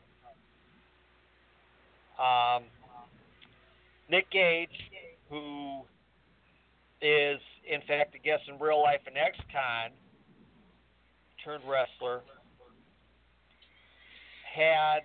Um, 2.19 2.63
Nick 4.09 4.29
Gage, 4.31 4.69
who 5.29 5.81
is 7.01 7.39
in 7.69 7.81
fact 7.87 8.15
a 8.15 8.19
guest 8.19 8.43
in 8.47 8.59
real 8.59 8.81
life 8.81 9.01
an 9.07 9.17
ex-con 9.17 9.91
turned 11.43 11.63
wrestler, 11.69 12.21
had 14.55 15.01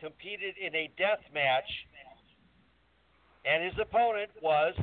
competed 0.00 0.54
in 0.58 0.74
a 0.74 0.90
death 0.98 1.20
match, 1.32 1.68
and 3.44 3.64
his 3.64 3.74
opponent 3.80 4.30
was, 4.42 4.74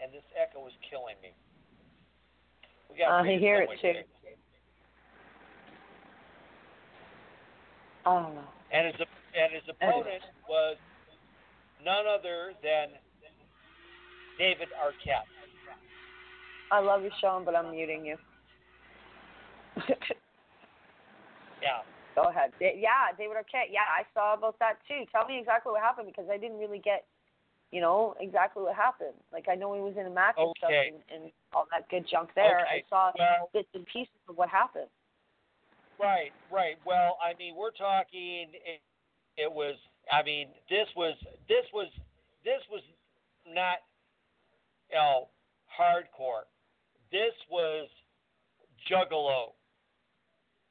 and 0.00 0.12
this 0.12 0.22
echo 0.40 0.66
is 0.66 0.74
killing 0.88 1.16
me. 1.22 1.32
We 2.90 2.98
got 2.98 3.10
Uh, 3.10 3.22
I 3.22 3.38
hear 3.38 3.62
it 3.62 3.70
too. 3.80 4.02
I 8.04 8.22
don't 8.22 8.34
know. 8.34 8.44
And 8.72 8.86
his 8.86 9.06
and 9.34 9.52
his 9.52 9.62
opponent 9.68 10.22
was 10.48 10.76
none 11.84 12.06
other 12.06 12.52
than 12.62 12.88
David 14.42 14.74
Arquette. 14.74 15.30
I 16.72 16.80
love 16.80 17.04
you, 17.04 17.10
Sean, 17.20 17.44
but 17.44 17.54
I'm 17.54 17.70
muting 17.70 18.04
you. 18.04 18.16
Yeah. 21.62 21.86
Go 22.16 22.28
ahead. 22.28 22.50
Yeah, 22.58 23.14
David 23.16 23.36
Arquette. 23.38 23.70
Yeah, 23.70 23.86
I 23.86 24.02
saw 24.12 24.34
about 24.34 24.58
that 24.58 24.82
too. 24.88 25.06
Tell 25.12 25.28
me 25.28 25.38
exactly 25.38 25.70
what 25.70 25.80
happened 25.80 26.08
because 26.10 26.26
I 26.28 26.36
didn't 26.36 26.58
really 26.58 26.80
get, 26.80 27.06
you 27.70 27.80
know, 27.80 28.16
exactly 28.18 28.64
what 28.64 28.74
happened. 28.74 29.14
Like 29.32 29.46
I 29.48 29.54
know 29.54 29.72
he 29.72 29.80
was 29.80 29.94
in 29.94 30.06
a 30.06 30.10
match 30.10 30.34
and 30.36 30.52
stuff 30.58 30.72
and, 30.74 30.98
and 31.14 31.30
all 31.54 31.68
that 31.70 31.88
good 31.88 32.04
junk 32.10 32.30
there. 32.34 32.66
I 32.66 32.82
saw 32.90 33.12
Well, 33.16 33.48
bits 33.54 33.68
and 33.74 33.86
pieces 33.86 34.18
of 34.28 34.36
what 34.36 34.48
happened. 34.48 34.90
Right, 36.00 36.32
right. 36.50 36.74
Well, 36.84 37.16
I 37.22 37.38
mean, 37.38 37.54
we're 37.54 37.70
talking. 37.70 38.50
It, 38.50 38.82
it 39.38 39.50
was. 39.50 39.76
I 40.10 40.24
mean, 40.24 40.48
this 40.68 40.90
was. 40.96 41.14
This 41.46 41.64
was. 41.72 41.86
This 42.44 42.60
was 42.68 42.82
not. 43.46 43.78
You 44.92 45.26
hardcore. 45.78 46.44
This 47.10 47.32
was 47.50 47.88
juggalo 48.90 49.52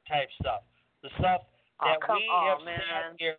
type 0.08 0.28
stuff. 0.40 0.62
The 1.02 1.10
stuff 1.18 1.42
Oh, 1.80 1.86
that 1.86 2.00
come 2.06 2.16
we 2.16 2.24
on, 2.28 2.58
have 2.58 2.64
man. 2.64 2.78
sat 2.78 3.16
here 3.18 3.36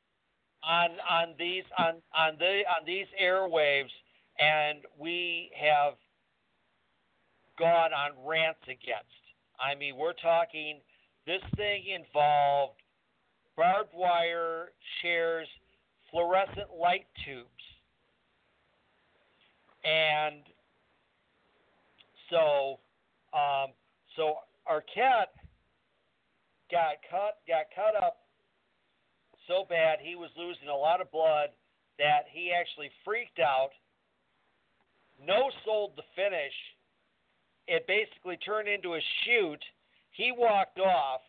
on 0.64 0.90
on 1.10 1.36
these 1.40 1.64
on 1.80 2.02
on 2.14 2.38
the 2.40 2.64
on 2.68 2.86
these 2.86 3.08
airwaves, 3.22 3.92
and 4.40 4.80
we 5.00 5.52
have 5.56 5.94
gone 7.58 7.94
on 7.94 8.12
rants 8.26 8.64
against. 8.64 9.16
I 9.60 9.76
mean, 9.76 9.96
we're 9.98 10.14
talking. 10.14 10.82
This 11.26 11.42
thing 11.56 11.86
involved 11.88 12.82
barbed 13.56 13.94
wire, 13.94 14.74
chairs, 15.02 15.48
fluorescent 16.12 16.74
light 16.78 17.06
tubes, 17.24 17.64
and 19.86 20.44
so 22.34 22.80
um, 23.38 23.70
so 24.18 24.36
Arquette 24.66 25.34
got 26.72 26.98
cut 27.10 27.38
got 27.48 27.70
cut 27.76 28.02
up 28.02 28.18
so 29.48 29.66
bad 29.70 30.00
he 30.02 30.16
was 30.16 30.30
losing 30.38 30.68
a 30.68 30.76
lot 30.76 31.02
of 31.02 31.12
blood 31.12 31.50
that 32.00 32.26
he 32.32 32.52
actually 32.52 32.90
freaked 33.06 33.40
out. 33.40 33.70
No 35.24 35.52
sold 35.64 35.92
the 35.96 36.04
finish. 36.16 36.54
It 37.68 37.86
basically 37.88 38.38
turned 38.38 38.68
into 38.68 38.96
a 38.96 39.00
shoot. 39.24 39.60
He 40.12 40.32
walked 40.36 40.80
off. 40.80 41.22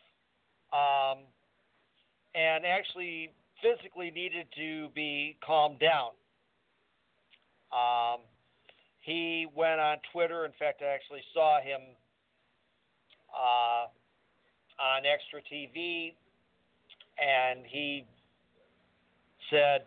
um, 0.74 1.18
and 2.34 2.66
actually 2.66 3.30
physically 3.62 4.10
needed 4.10 4.46
to 4.56 4.88
be 4.94 5.36
calmed 5.44 5.78
down. 5.78 6.10
Um, 7.70 8.20
he 9.04 9.46
went 9.54 9.80
on 9.80 9.98
Twitter. 10.12 10.46
In 10.46 10.52
fact, 10.58 10.80
I 10.82 10.86
actually 10.86 11.22
saw 11.34 11.60
him 11.60 11.80
uh, 13.30 13.86
on 14.82 15.02
Extra 15.04 15.40
TV, 15.42 16.14
and 17.18 17.60
he 17.66 18.06
said, 19.50 19.82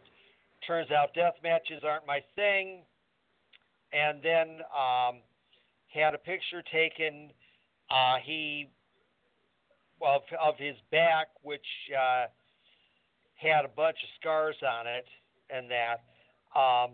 "Turns 0.68 0.91
out 0.91 1.15
death 1.15 1.35
matches 1.44 1.84
aren't 1.84 2.06
my 2.06 2.19
thing." 2.35 2.84
And 3.91 4.22
then 4.22 4.60
um, 4.76 5.22
had 5.88 6.14
a 6.14 6.19
picture 6.19 6.61
taken. 6.72 7.31
Uh, 7.89 8.18
he 8.23 8.69
of 9.99 10.22
of 10.39 10.56
his 10.60 10.76
back, 10.91 11.30
which 11.41 11.65
uh, 11.98 12.26
had 13.34 13.65
a 13.65 13.69
bunch 13.69 13.98
of 14.03 14.10
scars 14.19 14.57
on 14.61 14.85
it, 14.85 15.06
and 15.49 15.72
that. 15.72 16.03
Um, 16.56 16.91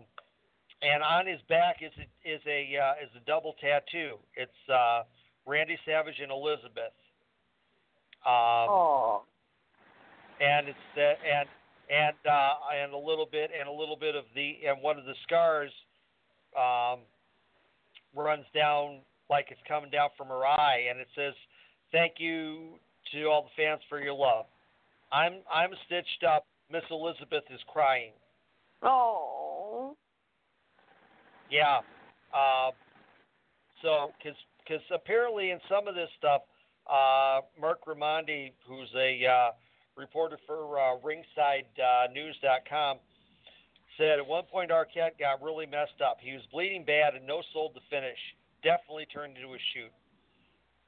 and 0.84 1.02
on 1.02 1.26
his 1.26 1.40
back 1.48 1.76
is 1.80 1.92
a, 1.98 2.28
is 2.28 2.40
a 2.46 2.76
uh, 2.76 2.92
is 3.04 3.10
a 3.16 3.24
double 3.26 3.54
tattoo. 3.60 4.16
It's 4.36 4.52
uh, 4.72 5.02
Randy 5.46 5.78
Savage 5.86 6.20
and 6.22 6.30
Elizabeth. 6.30 6.92
Um, 8.26 8.68
Oh. 8.68 9.22
and 10.40 10.68
it's 10.68 10.78
uh, 10.96 11.00
and 11.00 11.48
and 11.90 12.16
uh, 12.30 12.54
and 12.82 12.92
a 12.92 12.98
little 12.98 13.26
bit 13.30 13.50
and 13.58 13.68
a 13.68 13.72
little 13.72 13.96
bit 13.96 14.14
of 14.14 14.24
the 14.34 14.58
and 14.68 14.80
one 14.82 14.98
of 14.98 15.04
the 15.04 15.14
scars 15.24 15.70
um, 16.58 17.00
runs 18.16 18.44
down 18.54 19.00
like 19.30 19.46
it's 19.50 19.60
coming 19.68 19.90
down 19.90 20.10
from 20.16 20.28
her 20.28 20.44
eye, 20.46 20.86
and 20.90 20.98
it 21.00 21.08
says, 21.14 21.34
"Thank 21.92 22.14
you 22.18 22.78
to 23.12 23.24
all 23.26 23.42
the 23.42 23.62
fans 23.62 23.80
for 23.88 24.00
your 24.00 24.14
love." 24.14 24.46
I'm 25.12 25.34
I'm 25.52 25.70
stitched 25.86 26.24
up. 26.26 26.46
Miss 26.70 26.82
Elizabeth 26.90 27.44
is 27.52 27.60
crying. 27.72 28.12
Oh. 28.82 29.43
Yeah. 31.50 31.80
Uh, 32.32 32.70
so, 33.82 34.12
because 34.22 34.82
apparently 34.92 35.50
in 35.50 35.60
some 35.68 35.86
of 35.88 35.94
this 35.94 36.08
stuff, 36.18 36.42
uh, 36.90 37.40
Mark 37.60 37.84
Ramondi, 37.86 38.52
who's 38.66 38.88
a 38.96 39.24
uh, 39.26 39.50
reporter 39.96 40.38
for 40.46 40.78
uh, 40.78 40.96
RingsideNews.com, 41.04 42.98
said 43.96 44.18
at 44.18 44.26
one 44.26 44.44
point 44.50 44.70
Arquette 44.70 45.18
got 45.18 45.42
really 45.42 45.66
messed 45.66 46.00
up. 46.04 46.18
He 46.20 46.32
was 46.32 46.42
bleeding 46.52 46.84
bad 46.84 47.14
and 47.14 47.26
no 47.26 47.42
soul 47.52 47.70
to 47.70 47.80
finish. 47.90 48.18
Definitely 48.62 49.06
turned 49.12 49.36
into 49.36 49.54
a 49.54 49.58
shoot. 49.72 49.92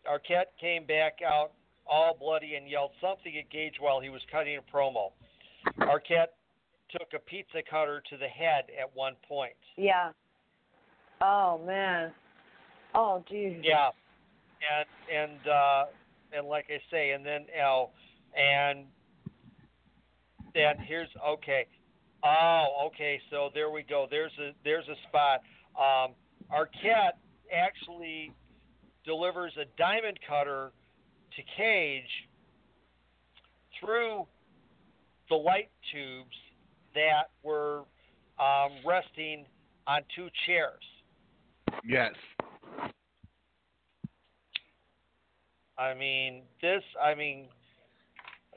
Arquette 0.06 0.50
came 0.60 0.86
back 0.86 1.18
out 1.24 1.52
all 1.86 2.16
bloody 2.18 2.54
and 2.56 2.68
yelled 2.68 2.92
something 3.00 3.36
at 3.38 3.50
Gage 3.50 3.74
while 3.78 4.00
he 4.00 4.08
was 4.08 4.22
cutting 4.30 4.58
a 4.58 4.76
promo. 4.76 5.12
Arquette 5.80 6.34
took 6.90 7.08
a 7.14 7.18
pizza 7.18 7.62
cutter 7.68 8.02
to 8.10 8.16
the 8.16 8.26
head 8.26 8.64
at 8.80 8.94
one 8.94 9.14
point. 9.28 9.52
Yeah. 9.76 10.10
Oh 11.20 11.60
man. 11.64 12.12
Oh 12.94 13.24
dude. 13.28 13.64
Yeah, 13.64 13.90
and 14.70 14.86
and 15.14 15.48
uh, 15.48 15.84
and 16.32 16.47
like 16.47 16.66
I 16.68 16.80
say, 16.90 17.12
and 17.12 17.24
then 17.24 17.47
L, 17.59 17.93
and 18.36 18.84
then 20.55 20.76
here's 20.86 21.09
okay. 21.26 21.66
Oh, 22.24 22.88
okay. 22.88 23.20
So 23.30 23.51
there 23.55 23.70
we 23.70 23.82
go. 23.82 24.06
There's 24.10 24.32
a 24.40 24.52
there's 24.64 24.86
a 24.88 24.97
spot. 25.09 25.40
Um, 25.78 26.14
Arquette 26.51 27.18
actually 27.52 28.32
delivers 29.05 29.52
a 29.60 29.64
diamond 29.78 30.18
cutter 30.26 30.72
to 31.36 31.43
Gage 31.56 32.02
through 33.78 34.26
the 35.28 35.36
light 35.36 35.70
tubes 35.93 36.36
that 36.94 37.30
were 37.43 37.82
um, 38.40 38.72
resting 38.84 39.44
on 39.86 40.01
two 40.14 40.28
chairs. 40.47 40.82
Yes. 41.84 42.14
I 45.78 45.94
mean, 45.94 46.43
this. 46.62 46.82
I 47.01 47.14
mean, 47.14 47.48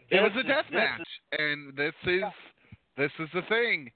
It 0.09 0.21
was 0.21 0.31
a 0.37 0.43
death 0.47 0.65
is- 0.65 0.71
this 0.71 0.79
match, 0.79 0.99
is- 1.01 1.39
and 1.39 1.75
this 1.75 1.93
is 2.03 2.23
this 2.95 3.11
is 3.19 3.29
the 3.31 3.41
thing. 3.43 3.91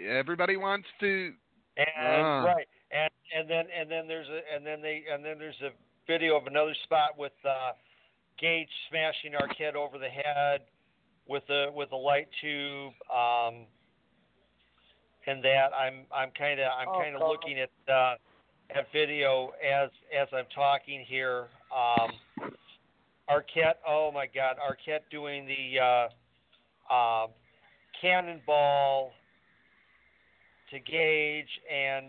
Everybody 0.00 0.56
wants 0.56 0.88
to. 1.00 1.34
and 1.76 1.88
Ah. 1.96 2.44
right, 2.44 2.68
and 2.90 3.10
and 3.34 3.48
then 3.48 3.70
and 3.70 3.90
then 3.90 4.06
there's 4.08 4.28
a 4.28 4.52
and 4.54 4.66
then 4.66 4.80
they 4.82 5.04
and 5.10 5.24
then 5.24 5.38
there's 5.38 5.60
a 5.62 5.72
video 6.06 6.36
of 6.36 6.46
another 6.46 6.74
spot 6.84 7.16
with 7.16 7.32
uh, 7.44 7.72
Gage 8.38 8.70
smashing 8.88 9.32
Arquette 9.32 9.74
over 9.74 9.98
the 9.98 10.08
head 10.10 10.62
with 11.26 11.48
a 11.50 11.70
with 11.72 11.92
a 11.92 11.96
light 11.96 12.28
tube. 12.40 12.94
Um, 13.10 13.66
and 15.26 15.42
that 15.44 15.72
I'm 15.72 16.06
I'm 16.12 16.30
kind 16.32 16.58
of 16.58 16.72
I'm 16.72 16.88
Oh, 16.88 16.98
kind 17.00 17.14
of 17.14 17.20
God. 17.20 17.28
looking 17.28 17.58
at 17.60 17.70
uh, 17.88 18.16
at 18.74 18.86
video 18.92 19.52
as 19.62 19.90
as 20.18 20.28
I'm 20.32 20.46
talking 20.54 21.04
here. 21.06 21.46
Um, 21.74 22.12
Arquette, 23.30 23.76
oh 23.86 24.10
my 24.12 24.26
God, 24.26 24.56
Arquette 24.56 25.02
doing 25.10 25.46
the 25.46 25.78
uh, 25.80 26.92
um, 26.92 27.30
cannonball 28.00 29.12
to 30.70 30.78
Gage, 30.78 31.46
and 31.72 32.06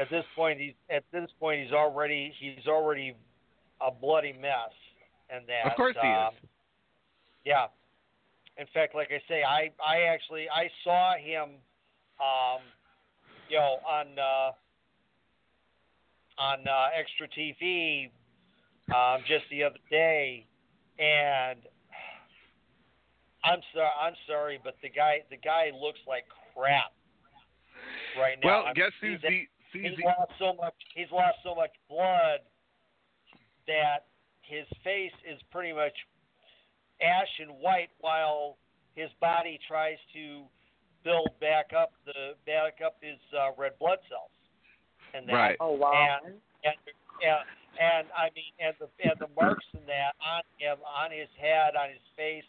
at 0.00 0.08
this 0.10 0.24
point 0.36 0.60
he's 0.60 0.74
at 0.90 1.04
this 1.12 1.28
point 1.40 1.62
he's 1.62 1.72
already 1.72 2.32
he's 2.38 2.66
already 2.66 3.14
a 3.80 3.90
bloody 3.90 4.32
mess, 4.32 4.72
and 5.30 5.44
that. 5.48 5.70
Of 5.70 5.76
course 5.76 5.96
he 6.00 6.08
um, 6.08 6.34
is. 6.42 6.48
Yeah. 7.44 7.66
In 8.56 8.66
fact, 8.72 8.94
like 8.94 9.08
I 9.10 9.20
say, 9.28 9.42
I 9.42 9.70
I 9.84 10.02
actually 10.02 10.48
I 10.48 10.70
saw 10.84 11.16
him, 11.16 11.56
um, 12.20 12.62
you 13.50 13.58
know, 13.58 13.78
on 13.84 14.06
uh, 14.16 14.52
on 16.38 16.66
uh, 16.66 16.88
extra 16.98 17.28
TV 17.28 18.10
um, 18.94 19.22
just 19.26 19.44
the 19.50 19.62
other 19.62 19.80
day, 19.90 20.46
and 20.98 21.58
I'm 23.44 23.60
sorry, 23.72 23.90
I'm 24.00 24.14
sorry, 24.26 24.60
but 24.62 24.74
the 24.82 24.88
guy 24.88 25.22
the 25.30 25.36
guy 25.36 25.70
looks 25.80 26.00
like 26.06 26.24
crap 26.54 26.92
right 28.18 28.36
now. 28.42 28.48
Well, 28.48 28.62
I 28.62 28.66
mean, 28.66 28.74
guess 28.74 28.92
who's 29.00 29.20
he's, 29.22 29.46
the 29.72 29.80
he's 29.80 29.96
the- 29.96 30.04
lost 30.04 30.32
so 30.38 30.54
much 30.54 30.74
he's 30.94 31.10
lost 31.12 31.38
so 31.44 31.54
much 31.54 31.72
blood 31.88 32.40
that 33.66 34.06
his 34.42 34.66
face 34.82 35.14
is 35.24 35.40
pretty 35.50 35.72
much 35.72 35.94
ash 37.00 37.32
and 37.40 37.50
white 37.60 37.90
while 38.00 38.58
his 38.94 39.10
body 39.20 39.58
tries 39.66 39.98
to 40.12 40.44
build 41.04 41.28
back 41.40 41.72
up 41.76 41.92
the 42.06 42.34
back 42.46 42.80
up 42.84 42.96
his 43.00 43.18
uh, 43.36 43.50
red 43.58 43.72
blood 43.78 43.98
cells 44.08 44.30
and 45.14 45.28
that 45.28 45.32
right. 45.32 45.56
Oh 45.60 45.72
wow. 45.72 46.18
And- 46.24 46.34
and 46.64 46.74
and 47.22 47.44
and 47.78 48.06
I 48.16 48.30
mean 48.34 48.52
and 48.58 48.74
the 48.80 48.88
and 49.02 49.18
the 49.20 49.28
marks 49.40 49.66
in 49.74 49.84
that 49.86 50.14
on 50.24 50.42
him 50.58 50.78
on 50.84 51.10
his 51.10 51.28
head 51.40 51.76
on 51.76 51.90
his 51.90 52.00
face 52.16 52.44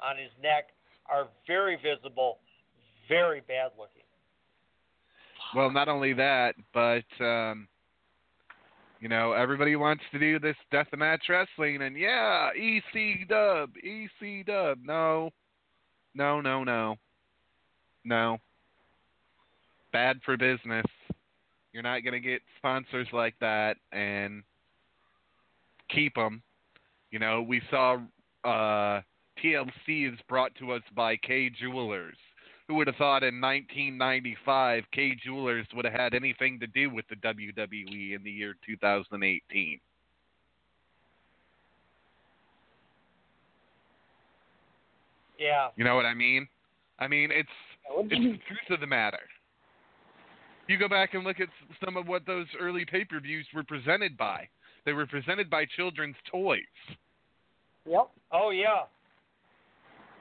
on 0.00 0.16
his 0.16 0.30
neck 0.42 0.68
are 1.08 1.28
very 1.46 1.76
visible 1.76 2.38
very 3.08 3.40
bad 3.40 3.70
looking 3.78 4.02
Well, 5.54 5.70
not 5.70 5.88
only 5.88 6.12
that, 6.14 6.54
but 6.72 7.04
um, 7.24 7.66
you 9.00 9.08
know, 9.08 9.32
everybody 9.32 9.76
wants 9.76 10.04
to 10.12 10.18
do 10.18 10.38
this 10.38 10.56
deathmatch 10.72 11.28
wrestling, 11.28 11.82
and 11.82 11.96
yeah, 11.96 12.50
EC 12.54 13.28
Dub, 13.28 13.70
EC 13.82 14.46
Dub. 14.46 14.78
No, 14.84 15.30
no, 16.14 16.40
no, 16.40 16.64
no, 16.64 16.96
no. 18.04 18.38
Bad 19.92 20.20
for 20.24 20.36
business. 20.36 20.84
You're 21.72 21.82
not 21.82 22.00
gonna 22.04 22.20
get 22.20 22.42
sponsors 22.58 23.08
like 23.12 23.34
that 23.40 23.76
and 23.92 24.42
keep 25.88 26.14
them. 26.14 26.42
You 27.10 27.18
know, 27.18 27.42
we 27.42 27.60
saw 27.70 27.98
uh, 28.44 29.00
TLC 29.42 30.12
is 30.12 30.18
brought 30.28 30.54
to 30.56 30.72
us 30.72 30.82
by 30.94 31.16
Kay 31.16 31.50
Jewelers. 31.50 32.16
Who 32.68 32.76
would 32.76 32.86
have 32.86 32.96
thought 32.96 33.24
in 33.24 33.40
1995 33.40 34.84
Kay 34.92 35.16
Jewelers 35.24 35.66
would 35.74 35.84
have 35.84 35.94
had 35.94 36.14
anything 36.14 36.60
to 36.60 36.68
do 36.68 36.88
with 36.88 37.04
the 37.08 37.16
WWE 37.16 38.14
in 38.14 38.22
the 38.22 38.30
year 38.30 38.54
2018? 38.64 39.80
yeah 45.38 45.68
You 45.74 45.84
know 45.84 45.96
what 45.96 46.06
I 46.06 46.14
mean? 46.14 46.46
I 46.98 47.08
mean, 47.08 47.30
it's 47.32 47.48
it's 47.98 48.10
the 48.10 48.38
truth 48.46 48.70
of 48.70 48.80
the 48.80 48.86
matter. 48.86 49.18
You 50.70 50.78
go 50.78 50.88
back 50.88 51.14
and 51.14 51.24
look 51.24 51.40
at 51.40 51.48
some 51.84 51.96
of 51.96 52.06
what 52.06 52.24
those 52.26 52.46
early 52.60 52.84
pay-per-views 52.84 53.44
were 53.52 53.64
presented 53.64 54.16
by. 54.16 54.48
They 54.86 54.92
were 54.92 55.04
presented 55.04 55.50
by 55.50 55.64
children's 55.76 56.14
toys. 56.30 56.60
Yep. 57.86 58.08
oh 58.30 58.50
yeah 58.50 58.82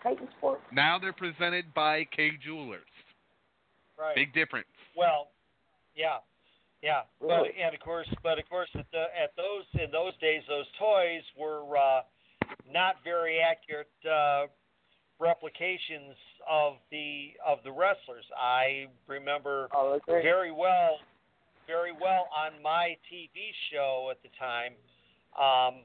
Titan 0.01 0.27
Sports. 0.39 0.63
Now 0.71 0.97
they're 0.97 1.13
presented 1.13 1.71
by 1.75 2.05
Kay 2.15 2.31
Jewelers. 2.43 2.81
right 3.99 4.15
Big 4.15 4.33
difference. 4.33 4.65
Well, 4.97 5.27
yeah, 5.95 6.17
yeah, 6.81 7.01
but 7.21 7.29
and 7.29 7.75
of 7.75 7.79
course, 7.81 8.07
but 8.23 8.39
of 8.39 8.49
course, 8.49 8.69
at, 8.73 8.85
the, 8.91 9.05
at 9.21 9.35
those 9.37 9.65
in 9.73 9.91
those 9.91 10.17
days, 10.19 10.41
those 10.47 10.65
toys 10.79 11.21
were 11.37 11.77
uh, 11.77 12.01
not 12.71 12.95
very 13.03 13.37
accurate 13.39 13.91
uh, 14.09 14.47
replications 15.19 16.15
of 16.47 16.73
the 16.91 17.31
of 17.45 17.59
the 17.63 17.71
wrestlers. 17.71 18.25
I 18.37 18.87
remember 19.07 19.67
Oh, 19.73 19.99
very 20.07 20.51
well, 20.51 20.97
very 21.67 21.91
well 21.91 22.27
on 22.35 22.61
my 22.61 22.95
TV 23.11 23.51
show 23.71 24.09
at 24.11 24.17
the 24.23 24.29
time, 24.39 24.73
um, 25.37 25.81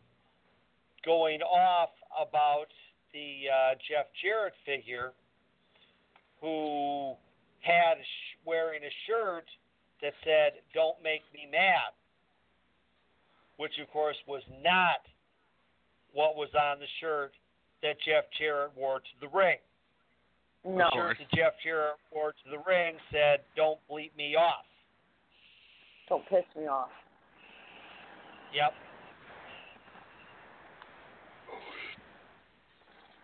going 1.04 1.40
off 1.42 1.90
about 2.20 2.66
the 3.12 3.44
uh, 3.52 3.74
Jeff 3.88 4.06
Jarrett 4.22 4.54
figure, 4.66 5.12
who 6.40 7.14
had 7.60 7.94
sh- 8.00 8.36
wearing 8.44 8.82
a 8.84 8.92
shirt 9.06 9.44
that 10.02 10.12
said 10.24 10.60
"Don't 10.74 11.00
make 11.02 11.22
me 11.32 11.46
mad," 11.50 11.92
which 13.56 13.72
of 13.80 13.90
course 13.90 14.16
was 14.26 14.42
not 14.62 15.00
what 16.12 16.36
was 16.36 16.48
on 16.54 16.78
the 16.78 16.86
shirt 17.00 17.32
that 17.82 17.96
Jeff 18.06 18.24
Jarrett 18.38 18.70
wore 18.76 19.00
to 19.00 19.14
the 19.20 19.28
ring. 19.28 19.58
No. 20.64 20.88
The 20.92 20.96
shirt 20.96 21.16
Jeff 21.34 21.52
Jarrett 21.62 21.96
wore 22.12 22.32
to 22.32 22.50
the 22.50 22.58
ring 22.66 22.96
said 23.12 23.40
"Don't 23.54 23.78
bleep 23.90 24.16
me 24.16 24.34
off." 24.34 24.64
Don't 26.08 26.26
piss 26.28 26.44
me 26.56 26.66
off. 26.66 26.88
Yep. 28.54 28.72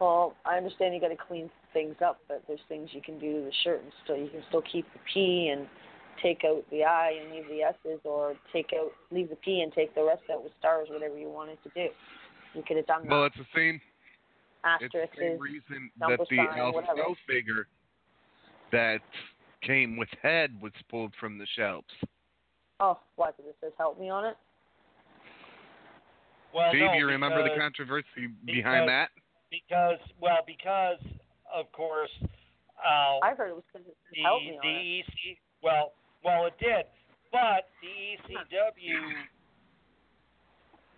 Well, 0.00 0.34
I 0.46 0.56
understand 0.56 0.94
you 0.94 1.00
got 1.00 1.08
to 1.08 1.16
clean 1.16 1.50
things 1.72 1.96
up, 2.04 2.20
but 2.26 2.42
there's 2.48 2.60
things 2.68 2.88
you 2.92 3.02
can 3.02 3.18
do 3.18 3.40
to 3.40 3.44
the 3.44 3.52
shirt, 3.64 3.82
and 3.82 3.92
still 4.02 4.16
you 4.16 4.28
can 4.28 4.42
still 4.48 4.62
keep 4.62 4.90
the 4.92 4.98
P 5.12 5.48
and 5.48 5.66
take 6.22 6.42
out 6.44 6.64
the 6.70 6.84
I 6.84 7.12
and 7.22 7.32
leave 7.34 7.48
the 7.48 7.62
S's, 7.62 8.00
or 8.04 8.34
take 8.52 8.72
out 8.74 8.92
leave 9.10 9.28
the 9.28 9.36
P 9.36 9.60
and 9.60 9.72
take 9.72 9.94
the 9.94 10.02
rest 10.02 10.22
out 10.32 10.42
with 10.42 10.52
stars, 10.58 10.88
whatever 10.90 11.18
you 11.18 11.28
wanted 11.28 11.58
to 11.64 11.70
do. 11.74 11.88
You 12.54 12.62
could 12.66 12.76
have 12.78 12.86
done 12.86 13.06
Well, 13.06 13.08
that. 13.08 13.16
Well, 13.16 13.24
it's 13.26 13.36
the 13.36 13.46
same. 13.54 13.80
It's 14.80 14.92
the 14.92 15.08
same 15.18 15.40
reason 15.40 15.90
that 16.00 16.18
the 16.18 16.26
sign, 16.36 16.58
Al. 16.58 16.72
Snow 16.72 17.14
figure 17.26 17.66
that 18.72 19.00
came 19.62 19.96
with 19.96 20.08
head 20.22 20.60
was 20.60 20.72
pulled 20.90 21.14
from 21.18 21.38
the 21.38 21.46
shelves. 21.56 21.88
Oh, 22.78 22.98
why? 23.16 23.30
Did 23.36 23.46
it 23.46 23.56
says 23.60 23.72
help 23.78 23.98
me 23.98 24.10
on 24.10 24.24
it? 24.24 24.36
Well, 26.54 26.70
Steve, 26.70 26.80
no, 26.80 26.92
you 26.94 27.06
remember 27.06 27.42
the 27.42 27.58
controversy 27.58 28.28
behind 28.44 28.86
because- 28.86 28.88
that? 28.88 29.10
Because 29.50 29.98
well, 30.20 30.42
because 30.46 30.98
of 31.52 31.70
course, 31.72 32.10
uh, 32.22 33.18
I 33.20 33.34
heard 33.36 33.50
it 33.50 33.54
was 33.54 33.64
because 33.72 33.86
it 33.86 33.96
says 34.06 34.14
the 34.14 34.22
help 34.22 34.42
me 34.42 34.56
on 34.56 34.60
the 34.62 34.70
it. 34.70 35.00
EC 35.00 35.38
well, 35.60 35.92
well 36.24 36.46
it 36.46 36.56
did, 36.60 36.86
but 37.32 37.68
the 37.82 38.32
ECW 38.32 38.94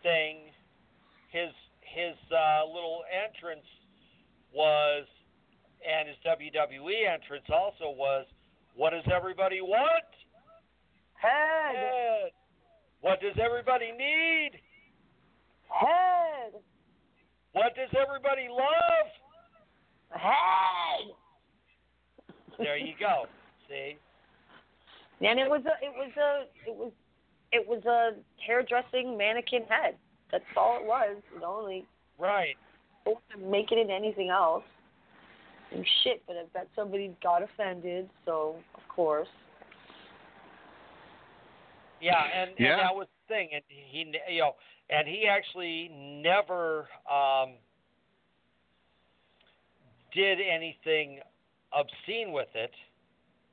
thing, 0.03 0.37
his 1.31 1.51
his 1.94 2.16
uh, 2.32 2.64
little 2.66 3.02
entrance 3.12 3.66
was, 4.55 5.05
and 5.86 6.09
his 6.09 6.16
WWE 6.24 7.09
entrance 7.12 7.44
also 7.52 7.90
was, 7.97 8.27
what 8.77 8.90
does 8.90 9.05
everybody 9.14 9.60
want? 9.60 10.09
Head, 11.14 11.77
Head. 11.77 12.31
What 13.01 13.20
does 13.20 13.36
everybody 13.39 13.93
need? 13.93 14.51
head, 15.69 16.52
What 17.52 17.74
does 17.74 17.89
everybody 18.01 18.48
love? 18.51 19.09
head. 20.10 21.14
There 22.59 22.77
you 22.77 22.93
go. 23.01 23.24
See? 23.69 23.97
And 25.27 25.39
it 25.39 25.48
was 25.48 25.62
a, 25.64 25.85
it 25.85 25.93
was 25.94 26.10
a, 26.19 26.70
it 26.70 26.77
was, 26.77 26.93
it 27.52 27.66
was 27.66 27.85
a 27.86 28.10
hairdressing 28.47 29.16
mannequin 29.16 29.62
head. 29.69 29.97
That's 30.33 30.45
all 30.57 30.79
it 30.81 30.87
was. 30.87 31.17
You 31.35 31.41
know, 31.41 31.59
like 31.59 31.85
Right. 32.19 32.57
don't 33.05 33.21
make 33.51 33.71
it 33.71 33.79
into 33.79 33.93
anything 33.95 34.31
else. 34.31 34.65
And 35.71 35.87
shit, 36.03 36.23
but 36.27 36.37
I 36.37 36.45
bet 36.53 36.69
somebody 36.75 37.15
got 37.23 37.43
offended. 37.43 38.09
So 38.25 38.57
of 38.75 38.89
course, 38.89 39.29
Yeah, 42.01 42.21
and, 42.35 42.51
Yeah. 42.59 42.73
and 42.73 42.81
that 42.81 42.95
was 42.97 43.07
the 43.29 43.35
thing, 43.35 43.51
and 43.53 43.63
he, 43.69 44.03
ne- 44.05 44.35
you 44.35 44.41
know, 44.41 44.57
and 44.91 45.07
he 45.07 45.29
actually 45.29 45.89
never 45.89 46.89
um, 47.09 47.55
did 50.13 50.41
anything 50.41 51.21
obscene 51.73 52.33
with 52.33 52.49
it. 52.57 52.73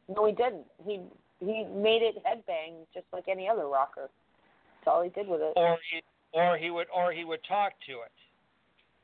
no, 0.08 0.26
he 0.26 0.34
didn't. 0.34 0.66
He 0.84 1.00
he 1.40 1.64
made 1.66 2.02
it 2.02 2.16
headbang 2.26 2.86
just 2.94 3.06
like 3.14 3.28
any 3.30 3.48
other 3.48 3.68
rocker. 3.68 4.10
That's 4.80 4.88
all 4.88 5.04
he 5.04 5.10
did 5.10 5.28
with 5.28 5.42
it. 5.42 5.54
or 5.56 5.78
he, 5.92 6.02
or 6.34 6.58
he 6.58 6.70
would 6.70 6.88
or 6.96 7.12
he 7.12 7.26
would 7.26 7.44
talk 7.48 7.74
to 7.88 7.94
it. 7.94 8.12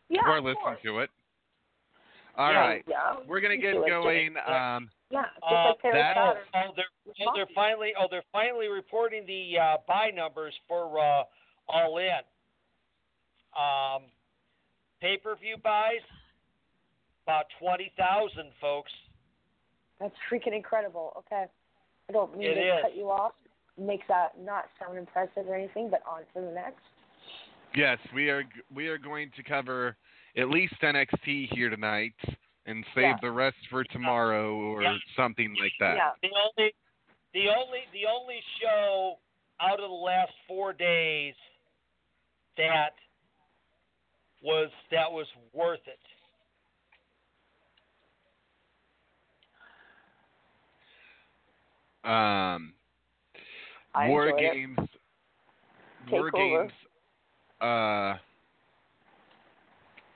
yeah, 0.10 0.22
or 0.28 0.42
listen 0.42 0.56
course. 0.62 0.80
to 0.84 1.00
it. 1.00 1.10
All 2.38 2.52
yeah, 2.52 2.60
right, 2.60 2.84
Yeah, 2.88 3.16
we're 3.28 3.40
gonna 3.40 3.58
get 3.58 3.76
going. 3.76 4.36
Um, 4.46 4.90
Yeah, 5.10 5.24
just 5.40 5.44
Uh, 5.44 5.66
like 5.70 5.82
Terry 5.82 5.94
that- 6.00 6.18
oh, 6.18 6.34
oh, 6.54 6.74
they're 6.76 6.86
oh, 7.28 7.32
they're 7.36 7.48
finally 7.56 7.94
oh 7.98 8.08
they're 8.10 8.24
finally 8.32 8.68
reporting 8.68 9.26
the 9.26 9.58
uh, 9.58 9.78
buy 9.88 10.10
numbers 10.12 10.54
for 10.68 11.00
uh, 11.00 11.24
All 11.70 11.98
In. 11.98 12.20
Um, 13.58 14.04
pay 15.00 15.18
per 15.18 15.36
view 15.38 15.56
buys 15.64 16.02
about 17.24 17.46
twenty 17.60 17.92
thousand 17.98 18.52
folks. 18.60 18.92
That's 20.00 20.16
freaking 20.30 20.54
incredible. 20.54 21.14
Okay. 21.20 21.46
I 22.10 22.12
don't 22.12 22.38
mean 22.38 22.50
It 22.52 22.56
to 22.56 22.76
is. 22.78 22.82
cut 22.82 22.96
you 22.98 23.10
off. 23.10 23.32
Makes 23.78 24.08
that 24.10 24.38
not 24.40 24.66
sound 24.80 24.98
impressive 24.98 25.48
or 25.48 25.56
anything, 25.56 25.90
but 25.90 26.02
on 26.06 26.20
to 26.34 26.42
the 26.48 26.52
next. 26.54 26.84
Yes, 27.76 27.98
we 28.14 28.30
are 28.30 28.44
we 28.74 28.88
are 28.88 28.98
going 28.98 29.32
to 29.36 29.44
cover 29.44 29.98
at 30.38 30.50
least 30.50 30.74
NXT 30.82 31.54
here 31.54 31.70
tonight, 31.70 32.14
and 32.66 32.86
save 32.94 33.04
Yeah. 33.04 33.18
the 33.22 33.32
rest 33.32 33.58
for 33.70 33.84
tomorrow 33.86 34.56
or 34.56 34.84
Yeah. 34.84 34.98
something 35.16 35.54
like 35.56 35.74
that. 35.80 35.96
Yeah. 35.96 36.12
The 36.22 36.34
only, 36.36 36.76
the 37.34 37.50
only, 37.50 37.86
the 37.94 38.06
only 38.06 38.42
show 38.60 39.20
out 39.60 39.80
of 39.80 39.90
the 39.90 39.96
last 39.96 40.34
four 40.48 40.74
days 40.74 41.36
that 42.58 42.96
was 44.42 44.72
that 44.92 45.12
was 45.12 45.28
worth 45.54 45.88
it. 45.88 46.00
Um, 52.04 52.76
War 53.96 54.28
enjoyed 54.28 54.44
it. 54.44 54.54
Games. 54.54 54.90
War. 56.12 56.30
Games. 56.30 56.72
Uh, 57.62 58.18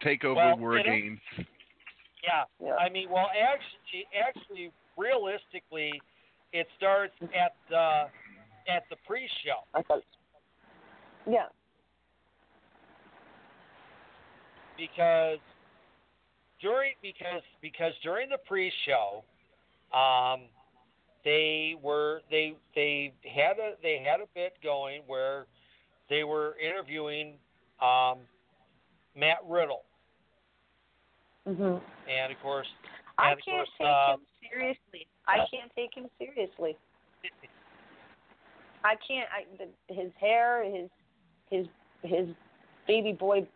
Takeover 0.04 0.36
Well, 0.36 0.58
War 0.58 0.78
you 0.78 0.84
Games. 0.84 1.20
Yeah. 1.38 2.44
Yeah. 2.62 2.76
I 2.76 2.90
mean, 2.90 3.10
well, 3.10 3.28
actually, 3.30 4.06
actually, 4.18 4.72
realistically, 4.98 6.02
it 6.54 6.68
starts 6.78 7.14
at 7.22 7.76
uh, 7.76 8.08
at 8.70 8.84
the 8.90 8.96
pre-show. 9.08 9.64
I 9.74 9.82
thought, 9.84 10.04
yeah. 11.30 11.46
because 14.80 15.40
during 16.62 16.94
because 17.02 17.44
because 17.62 17.94
during 18.02 18.30
the 18.30 18.38
pre-show, 18.48 19.24
um, 19.96 20.42
they 21.26 21.76
were 21.82 22.22
they 22.32 22.56
they 22.76 23.14
had 23.24 23.60
a 23.60 23.74
they 23.84 24.04
had 24.04 24.22
a 24.22 24.28
bit 24.34 24.54
going 24.64 25.02
where 25.06 25.46
they 26.10 26.24
were 26.24 26.56
interviewing 26.60 27.36
um, 27.82 28.20
Matt 29.16 29.40
Riddle, 29.48 29.84
Mhm. 31.48 31.82
and 32.10 32.32
of 32.32 32.40
course, 32.42 32.68
I 33.18 33.32
and 33.32 33.40
of 33.40 33.46
can't 33.46 33.58
course, 33.58 33.70
take 33.78 33.88
uh, 33.88 34.12
him 34.14 34.26
seriously. 34.50 35.08
I 35.28 35.46
can't 35.52 35.72
take 35.76 35.94
him 35.96 36.10
seriously. 36.18 36.78
I 38.84 38.96
can't. 39.08 39.30
I 39.32 39.46
the, 39.58 39.94
his 39.94 40.12
hair, 40.20 40.64
his 40.64 40.90
his 41.50 41.68
his 42.04 42.28
baby 42.88 43.14
boy 43.14 43.48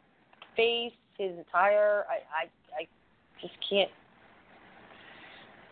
face, 0.55 0.93
his 1.17 1.37
attire. 1.39 2.05
I 2.09 2.15
I 2.43 2.81
I 2.81 2.87
just 3.41 3.53
can't 3.69 3.91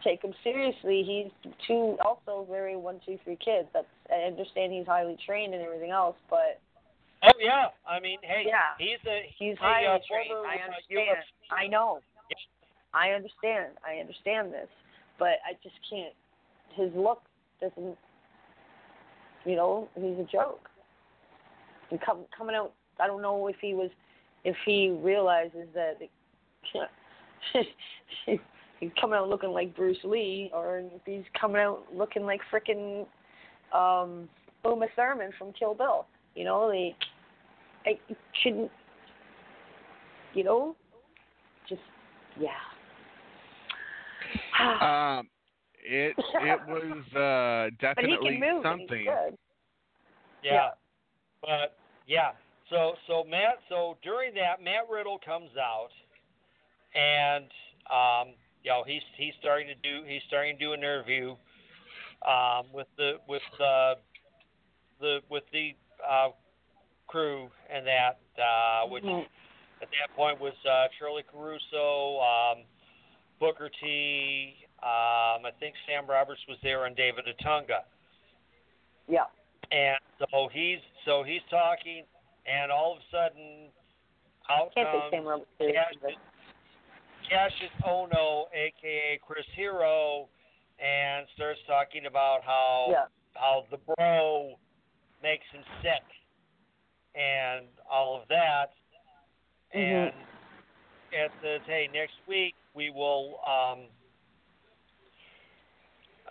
take 0.04 0.24
him 0.24 0.34
seriously. 0.44 1.04
He's 1.04 1.54
too 1.68 1.98
also 2.04 2.46
very 2.50 2.76
one 2.76 3.00
two 3.06 3.20
three 3.24 3.38
kids. 3.38 3.68
That's 3.74 3.88
I 4.10 4.24
understand 4.24 4.74
he's 4.74 4.88
highly 4.88 5.18
trained 5.26 5.54
and 5.54 5.62
everything 5.64 5.92
else, 5.92 6.16
but 6.30 6.60
oh 7.24 7.32
yeah, 7.40 7.68
I 7.88 8.00
mean, 8.00 8.20
hey, 8.22 8.44
Yeah. 8.48 8.76
he's 8.78 9.00
a 9.08 9.30
he's 9.38 9.56
a, 9.58 9.62
highly 9.62 9.88
uh, 9.88 10.00
former, 10.08 10.48
I 10.48 10.58
uh, 10.58 10.66
understand. 10.66 11.24
I 11.52 11.68
know. 11.68 12.00
I 12.94 13.12
understand. 13.12 13.74
I 13.88 14.00
understand 14.00 14.52
this, 14.54 14.68
but 15.18 15.40
I 15.48 15.54
just 15.64 15.76
can't. 15.90 16.14
His 16.76 16.92
look 16.96 17.22
doesn't. 17.62 17.98
You 19.46 19.56
know, 19.56 19.88
he's 19.96 20.20
a 20.20 20.28
joke. 20.32 20.70
And 21.90 22.00
come, 22.02 22.26
coming 22.36 22.56
out, 22.56 22.74
I 23.00 23.08
don't 23.08 23.22
know 23.22 23.48
if 23.48 23.56
he 23.60 23.74
was, 23.74 23.90
if 24.44 24.56
he 24.66 24.90
realizes 25.02 25.68
that 25.74 25.98
he's 28.26 28.92
coming 29.00 29.18
out 29.18 29.30
looking 29.30 29.50
like 29.50 29.76
Bruce 29.76 29.98
Lee, 30.04 30.52
or 30.54 30.80
if 30.80 31.02
he's 31.06 31.24
coming 31.40 31.62
out 31.62 31.84
looking 31.94 32.24
like 32.24 32.40
frickin' 32.52 33.06
um, 33.74 34.30
Uma 34.64 34.88
Thurman 34.96 35.32
from 35.38 35.54
Kill 35.54 35.74
Bill. 35.74 36.06
You 36.36 36.46
know, 36.46 36.62
like 36.62 36.96
I 37.86 38.00
it 38.10 38.18
shouldn't. 38.42 38.72
You 40.34 40.44
know, 40.44 40.76
just 41.68 41.82
yeah. 42.40 42.50
Um, 44.62 45.28
it 45.84 46.16
it 46.18 46.60
was 46.68 47.04
uh, 47.16 47.70
but 47.96 48.06
he 48.06 48.12
definitely 48.12 48.40
can 48.40 48.40
move. 48.40 48.64
something. 48.64 49.00
He's. 49.00 49.38
Yeah. 50.44 50.54
Yeah. 50.54 50.70
But 51.42 51.76
yeah. 52.08 52.32
So 52.70 52.94
so 53.08 53.24
Matt 53.30 53.58
so 53.70 53.98
during 54.04 54.34
that 54.36 54.64
Matt 54.64 54.90
Riddle 54.90 55.20
comes 55.24 55.52
out 55.58 55.90
and 56.96 57.46
um 57.92 58.34
you 58.64 58.72
know 58.72 58.84
he's 58.86 59.02
he's 59.18 59.34
starting 59.40 59.68
to 59.68 59.76
do 59.76 60.06
he's 60.08 60.22
starting 60.28 60.58
to 60.58 60.64
do 60.64 60.74
an 60.74 60.80
interview 60.80 61.36
um 62.28 62.66
with 62.74 62.88
the 62.98 63.14
with 63.28 63.42
the 63.58 63.94
the 65.00 65.20
with 65.30 65.44
the 65.52 65.76
uh 66.08 66.30
crew 67.08 67.50
and 67.70 67.86
that 67.86 68.20
uh 68.42 68.88
which 68.88 69.04
Mhm. 69.04 69.26
at 69.82 69.90
that 69.92 70.16
point 70.16 70.40
was 70.40 70.54
uh 70.66 70.88
Charlie 71.00 71.24
Caruso, 71.24 72.20
um 72.22 72.64
Booker 73.40 73.70
T, 73.82 74.56
um 74.84 75.46
I 75.46 75.52
think 75.60 75.76
Sam 75.88 76.06
Roberts 76.08 76.42
was 76.48 76.58
there 76.64 76.86
and 76.86 76.96
David 76.96 77.26
Otunga. 77.26 77.84
Yeah. 79.08 79.26
And 79.72 80.00
so 80.32 80.48
he's 80.52 80.80
so 81.06 81.24
he's 81.24 81.42
talking, 81.50 82.04
and 82.46 82.72
all 82.72 82.94
of 82.94 83.00
a 83.00 83.06
sudden, 83.12 83.70
out 84.50 84.74
Can't 84.74 84.90
comes 84.90 85.04
Sam 85.12 85.26
Roberts. 85.26 85.50
Kassius, 85.60 86.16
Kassius 87.30 87.84
Ohno, 87.88 88.46
aka 88.54 89.20
Chris 89.26 89.46
Hero, 89.56 90.28
and 90.80 91.26
starts 91.36 91.60
talking 91.68 92.06
about 92.06 92.44
how 92.44 92.88
Yeah. 92.92 93.06
how 93.36 93.66
the 93.72 93.78
bro 93.78 94.56
makes 95.22 95.46
him 95.52 95.64
sick, 95.82 96.04
and 97.16 97.68
all 97.90 98.22
of 98.22 98.28
that. 98.30 98.74
Mhm. 99.76 100.14
And 101.14 101.24
it 101.26 101.32
says, 101.42 101.62
hey, 101.66 101.90
next 101.94 102.16
week 102.28 102.56
we 102.74 102.90
will 102.90 103.40
um 103.46 103.88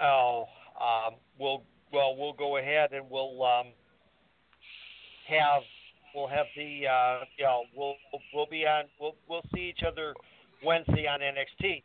oh 0.00 0.46
um 0.80 1.14
we'll 1.38 1.62
well 1.92 2.16
we'll 2.16 2.32
go 2.32 2.56
ahead 2.56 2.92
and 2.92 3.08
we'll 3.10 3.42
um 3.42 3.66
have 5.28 5.62
we'll 6.14 6.28
have 6.28 6.46
the 6.56 6.86
uh 6.86 7.24
you 7.36 7.44
know 7.44 7.64
we'll 7.74 7.94
we'll, 8.34 8.46
be 8.46 8.66
on 8.66 8.84
we'll 8.98 9.16
we'll 9.28 9.44
see 9.54 9.60
each 9.74 9.82
other 9.86 10.14
Wednesday 10.64 11.06
on 11.06 11.20
NXT, 11.20 11.82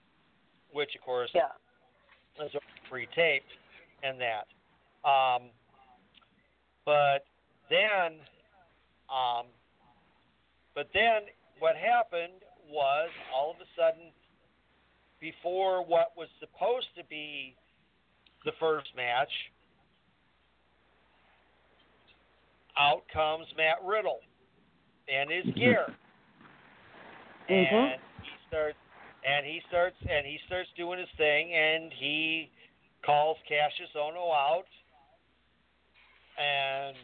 which 0.72 0.96
of 0.96 1.02
course 1.02 1.30
Yeah. 1.34 1.50
is 2.46 2.52
pre-taped 2.90 3.46
and 4.04 4.20
that. 4.20 4.48
Um, 5.08 5.50
but 6.86 7.26
then, 7.70 8.14
um, 9.10 9.48
but 10.74 10.88
then 10.94 11.24
what 11.60 11.76
happened 11.76 12.44
was 12.70 13.10
all 13.34 13.52
of 13.52 13.58
a 13.58 13.70
sudden, 13.76 14.12
before 15.20 15.84
what 15.84 16.12
was 16.16 16.28
supposed 16.40 16.88
to 16.98 17.04
be 17.10 17.56
the 18.44 18.52
first 18.60 18.88
match, 18.96 19.32
out 22.78 23.04
comes 23.12 23.48
Matt 23.58 23.78
Riddle 23.84 24.20
and 25.08 25.32
his 25.32 25.46
gear, 25.56 25.96
Mhm. 27.50 27.94
and 27.94 28.02
he 28.22 28.48
starts 28.48 28.78
and 29.24 29.46
he 29.46 29.60
starts 29.62 29.98
and 30.08 30.26
he 30.26 30.38
starts 30.46 30.70
doing 30.74 31.00
his 31.00 31.10
thing, 31.12 31.54
and 31.54 31.92
he 31.94 32.52
calls 33.02 33.38
Kassius 33.50 33.92
Ohno 33.96 34.32
out, 34.34 34.68
and 36.38 36.96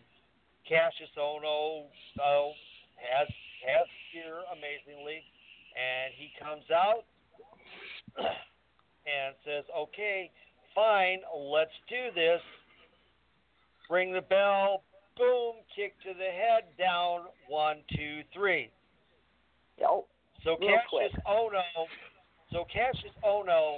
Kassius 0.70 1.12
Ohno 1.18 1.86
uh, 2.20 2.54
has 2.98 3.28
has 3.66 3.88
gear 4.14 4.42
amazingly, 4.52 5.24
and 5.76 6.14
he 6.16 6.32
comes 6.42 6.64
out 6.72 7.04
and 8.18 9.36
says, 9.46 9.64
"Okay, 9.76 10.32
fine, 10.76 11.20
let's 11.36 11.76
do 11.90 12.12
this." 12.16 12.42
Ring 13.90 14.14
the 14.14 14.22
bell, 14.22 14.84
boom, 15.18 15.56
kick 15.76 15.94
to 16.04 16.14
the 16.14 16.32
head, 16.32 16.64
down, 16.80 17.26
one, 17.50 17.78
two, 17.94 18.22
three. 18.34 18.70
Yep. 19.78 20.06
So 20.44 20.58
Real 20.60 20.80
Cassius 20.90 21.12
quick. 21.12 21.12
Ono, 21.28 21.64
so 22.52 22.66
Kassius 22.74 23.14
Ohno 23.24 23.78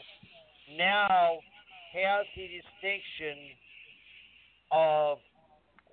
now 0.77 1.39
has 1.93 2.25
the 2.35 2.47
distinction 2.47 3.57
of 4.71 5.17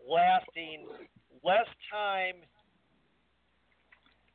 lasting 0.08 0.86
less 1.44 1.66
time 1.90 2.36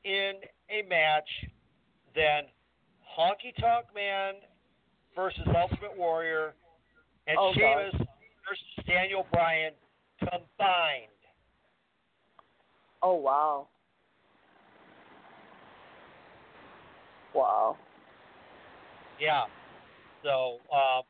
in 0.04 0.34
a 0.70 0.88
match 0.88 1.28
than 2.16 2.44
Honky 3.18 3.56
Tonk 3.60 3.88
Man 3.94 4.36
versus 5.16 5.44
Ultimate 5.48 5.98
Warrior 5.98 6.54
and 7.28 7.38
Oh, 7.40 7.54
God. 7.58 7.92
Sheamus 7.92 8.08
versus 8.48 8.86
Daniel 8.88 9.26
Bryan 9.32 9.74
combined. 10.20 11.12
Oh 13.02 13.16
wow. 13.16 13.68
Wow. 17.34 17.78
Yeah. 19.20 19.44
So 20.24 20.58
um, 20.74 21.04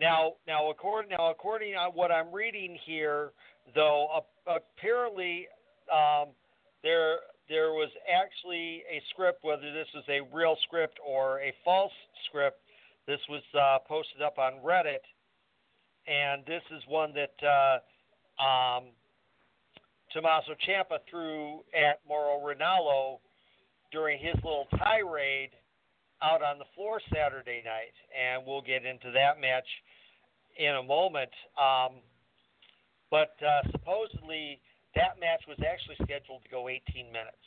now, 0.00 0.34
now 0.46 0.70
according 0.70 1.10
now 1.10 1.30
according 1.30 1.72
to 1.72 1.88
what 1.92 2.10
I'm 2.10 2.32
reading 2.32 2.78
here, 2.84 3.30
though, 3.74 4.22
apparently 4.46 5.46
um, 5.92 6.28
there 6.82 7.16
there 7.48 7.72
was 7.72 7.90
actually 8.08 8.82
a 8.90 9.02
script, 9.10 9.38
whether 9.42 9.72
this 9.72 9.88
was 9.94 10.04
a 10.08 10.20
real 10.34 10.56
script 10.64 10.98
or 11.06 11.40
a 11.40 11.52
false 11.64 11.92
script. 12.28 12.60
This 13.06 13.20
was 13.28 13.42
uh, 13.58 13.78
posted 13.88 14.20
up 14.20 14.38
on 14.38 14.54
Reddit, 14.64 15.02
and 16.06 16.44
this 16.46 16.62
is 16.76 16.82
one 16.88 17.14
that 17.14 17.34
uh, 17.42 18.42
um, 18.42 18.84
Tommaso 20.12 20.52
Ciampa 20.66 20.98
threw 21.10 21.60
at 21.74 22.00
Mauro 22.06 22.38
Ranallo 22.38 23.18
during 23.92 24.18
his 24.18 24.34
little 24.36 24.66
tirade 24.76 25.50
out 26.22 26.42
on 26.42 26.58
the 26.58 26.64
floor 26.74 27.00
Saturday 27.12 27.62
night, 27.64 27.94
and 28.10 28.42
we'll 28.46 28.62
get 28.62 28.84
into 28.84 29.10
that 29.12 29.40
match 29.40 29.66
in 30.58 30.74
a 30.74 30.82
moment. 30.82 31.30
Um, 31.56 32.02
but 33.10 33.36
uh, 33.40 33.62
supposedly 33.70 34.60
that 34.94 35.20
match 35.20 35.42
was 35.46 35.58
actually 35.62 35.96
scheduled 36.02 36.42
to 36.42 36.50
go 36.50 36.68
18 36.68 37.06
minutes. 37.12 37.44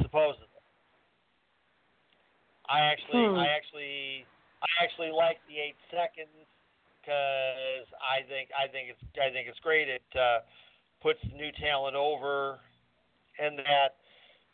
Supposedly. 0.00 0.46
I 2.68 2.80
actually, 2.80 3.24
Hmm. 3.24 3.36
I 3.36 3.48
actually, 3.48 4.26
I 4.62 4.84
actually 4.84 5.10
like 5.10 5.40
the 5.48 5.58
eight 5.58 5.76
seconds 5.90 6.46
because 7.00 7.88
I 7.98 8.22
think, 8.28 8.50
I 8.52 8.68
think 8.68 8.90
it's, 8.92 9.02
I 9.16 9.32
think 9.32 9.48
it's 9.48 9.58
great. 9.60 9.88
It 9.88 10.04
uh, 10.14 10.40
puts 11.00 11.18
new 11.34 11.50
talent 11.58 11.96
over, 11.96 12.60
and 13.38 13.58
that 13.58 13.96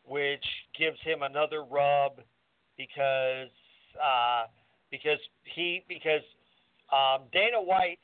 which 0.07 0.45
gives 0.79 0.99
him 1.03 1.23
another 1.23 1.65
rub 1.65 2.21
because 2.77 3.51
uh, 4.03 4.45
because 4.91 5.19
he 5.45 5.85
because 5.89 6.23
um, 6.93 7.23
Dana 7.33 7.61
White 7.61 7.99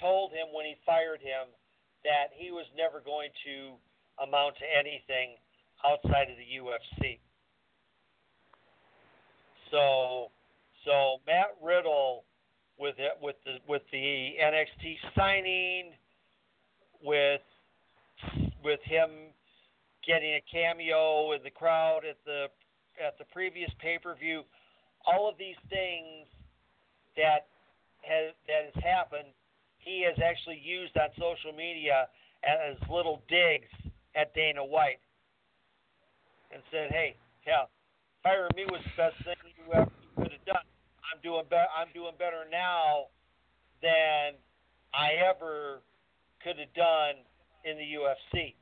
told 0.00 0.32
him 0.32 0.46
when 0.52 0.66
he 0.66 0.74
fired 0.84 1.20
him 1.20 1.48
that 2.04 2.28
he 2.34 2.50
was 2.50 2.66
never 2.76 3.00
going 3.00 3.30
to 3.44 3.74
amount 4.22 4.56
to 4.56 4.64
anything 4.64 5.36
outside 5.86 6.28
of 6.30 6.36
the 6.36 6.58
UFC. 6.60 7.18
So 9.70 10.30
so 10.84 11.18
Matt 11.26 11.56
Riddle 11.62 12.24
with 12.78 12.96
it 12.98 13.12
with 13.22 13.36
the 13.44 13.56
with 13.68 13.82
the 13.92 14.34
NXT 14.42 14.96
signing 15.16 15.92
with 17.02 17.40
with 18.62 18.80
him 18.84 19.10
getting 20.06 20.34
a 20.34 20.42
cameo 20.50 21.32
in 21.32 21.42
the 21.42 21.50
crowd 21.50 22.00
at 22.08 22.16
the 22.24 22.46
at 23.04 23.18
the 23.18 23.24
previous 23.32 23.70
pay 23.80 23.98
per 23.98 24.14
view, 24.14 24.42
all 25.06 25.28
of 25.28 25.36
these 25.38 25.58
things 25.68 26.26
that 27.16 27.48
has 28.02 28.32
that 28.46 28.70
has 28.72 28.84
happened, 28.84 29.28
he 29.78 30.04
has 30.04 30.16
actually 30.22 30.60
used 30.62 30.96
on 30.96 31.08
social 31.18 31.52
media 31.52 32.08
as 32.44 32.76
little 32.88 33.22
digs 33.28 33.70
at 34.14 34.34
Dana 34.34 34.64
White, 34.64 35.00
and 36.52 36.62
said, 36.70 36.90
"Hey, 36.90 37.16
yeah, 37.46 37.64
firing 38.22 38.50
me 38.54 38.64
was 38.66 38.82
the 38.84 38.96
best 38.96 39.16
thing 39.24 39.34
you 39.56 39.72
ever 39.72 39.90
could 40.16 40.32
have 40.32 40.44
done. 40.44 40.66
I'm 41.12 41.20
doing 41.22 41.44
better. 41.50 41.68
I'm 41.76 41.88
doing 41.92 42.14
better 42.18 42.44
now 42.50 43.08
than 43.82 44.34
I 44.92 45.14
ever 45.14 45.82
could 46.42 46.58
have 46.58 46.72
done 46.74 47.16
in 47.64 47.76
the 47.76 47.84
UFC." 47.84 48.54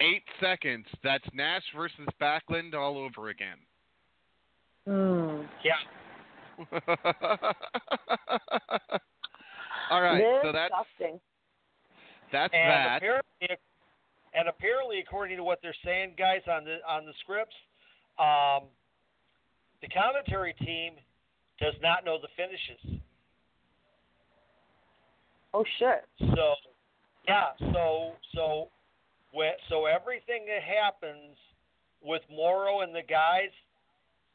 Eight 0.00 0.24
seconds. 0.40 0.86
That's 1.02 1.24
Nash 1.32 1.62
versus 1.74 2.06
Backlund 2.20 2.74
all 2.74 2.98
over 2.98 3.28
again. 3.30 3.56
Mm. 4.86 5.46
Yeah. 5.64 5.72
all 9.90 10.02
right. 10.02 10.22
So 10.42 10.52
that's 10.52 10.72
Disgusting. 10.98 11.20
that's 12.32 12.54
And 12.54 12.70
that. 12.70 12.96
apparently, 12.98 13.58
and 14.34 14.48
apparently, 14.48 15.00
according 15.00 15.36
to 15.38 15.44
what 15.44 15.58
they're 15.62 15.74
saying, 15.84 16.12
guys 16.18 16.42
on 16.50 16.64
the 16.64 16.78
on 16.88 17.06
the 17.06 17.12
scripts, 17.20 17.54
um, 18.18 18.68
the 19.82 19.88
commentary 19.88 20.54
team 20.64 20.94
does 21.60 21.74
not 21.82 22.04
know 22.04 22.18
the 22.20 22.28
finishes. 22.36 23.00
Oh 25.54 25.64
shit. 25.78 26.04
So, 26.18 26.54
yeah. 27.26 27.46
So 27.72 28.12
so, 28.34 28.46
when, 28.58 28.68
so 29.68 29.86
everything 29.86 30.46
that 30.46 30.62
happens 30.62 31.36
with 32.02 32.22
Mauro 32.30 32.80
and 32.80 32.94
the 32.94 33.02
guys 33.02 33.52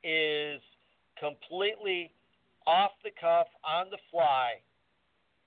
is 0.04 0.62
completely 1.20 2.12
off 2.68 2.92
the 3.04 3.12
cuff, 3.20 3.48
on 3.64 3.88
the 3.90 3.98
fly, 4.12 4.54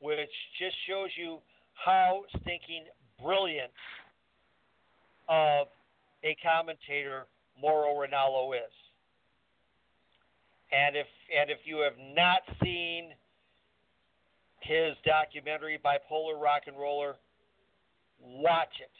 which 0.00 0.30
just 0.58 0.76
shows 0.88 1.10
you 1.16 1.38
how 1.74 2.22
stinking 2.40 2.84
brilliant 3.22 3.70
of 5.28 5.68
a 6.22 6.36
commentator 6.42 7.26
Mauro 7.60 7.94
Ranallo 7.94 8.54
is. 8.54 8.72
And 10.72 10.96
if 10.96 11.06
and 11.38 11.50
if 11.50 11.58
you 11.64 11.78
have 11.78 11.94
not 12.14 12.42
seen 12.62 13.10
his 14.60 14.94
documentary 15.04 15.78
Bipolar 15.84 16.40
Rock 16.40 16.62
and 16.66 16.76
Roller, 16.76 17.16
watch 18.20 18.74
it. 18.80 18.90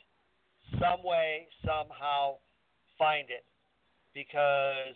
Some 0.80 1.02
way, 1.04 1.46
somehow, 1.64 2.36
find 2.98 3.28
it. 3.30 3.44
Because 4.14 4.94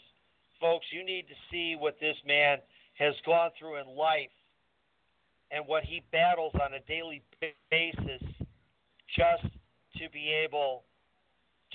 folks, 0.61 0.87
you 0.93 1.05
need 1.05 1.27
to 1.29 1.35
see 1.51 1.77
what 1.79 1.97
this 2.01 2.17
man 2.27 2.59
has 2.99 3.15
gone 3.25 3.51
through 3.59 3.81
in 3.81 3.97
life 3.97 4.31
and 5.51 5.67
what 5.67 5.85
he 5.85 6.03
battles 6.13 6.53
on 6.55 6.75
a 6.75 6.81
daily 6.81 7.23
basis 7.71 8.23
just 9.17 9.55
to 9.97 10.11
be 10.13 10.33
able 10.33 10.85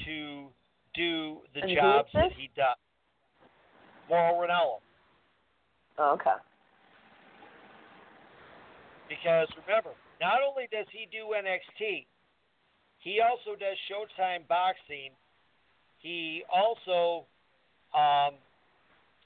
to 0.06 0.48
do 0.96 1.38
the 1.54 1.62
And 1.62 1.76
jobs 1.76 2.10
that 2.14 2.32
he 2.38 2.50
does. 2.56 2.78
Mauro 4.10 4.48
Ranallo. 4.48 4.80
Oh, 5.98 6.14
okay. 6.14 6.38
Because 9.10 9.48
remember, 9.66 9.92
not 10.22 10.40
only 10.48 10.68
does 10.72 10.86
he 10.92 11.08
do 11.12 11.34
NXT, 11.34 12.06
he 13.04 13.20
also 13.20 13.58
does 13.60 13.78
Showtime 13.92 14.48
boxing. 14.48 15.12
He 16.00 16.44
also 16.52 17.26
um, 17.94 18.36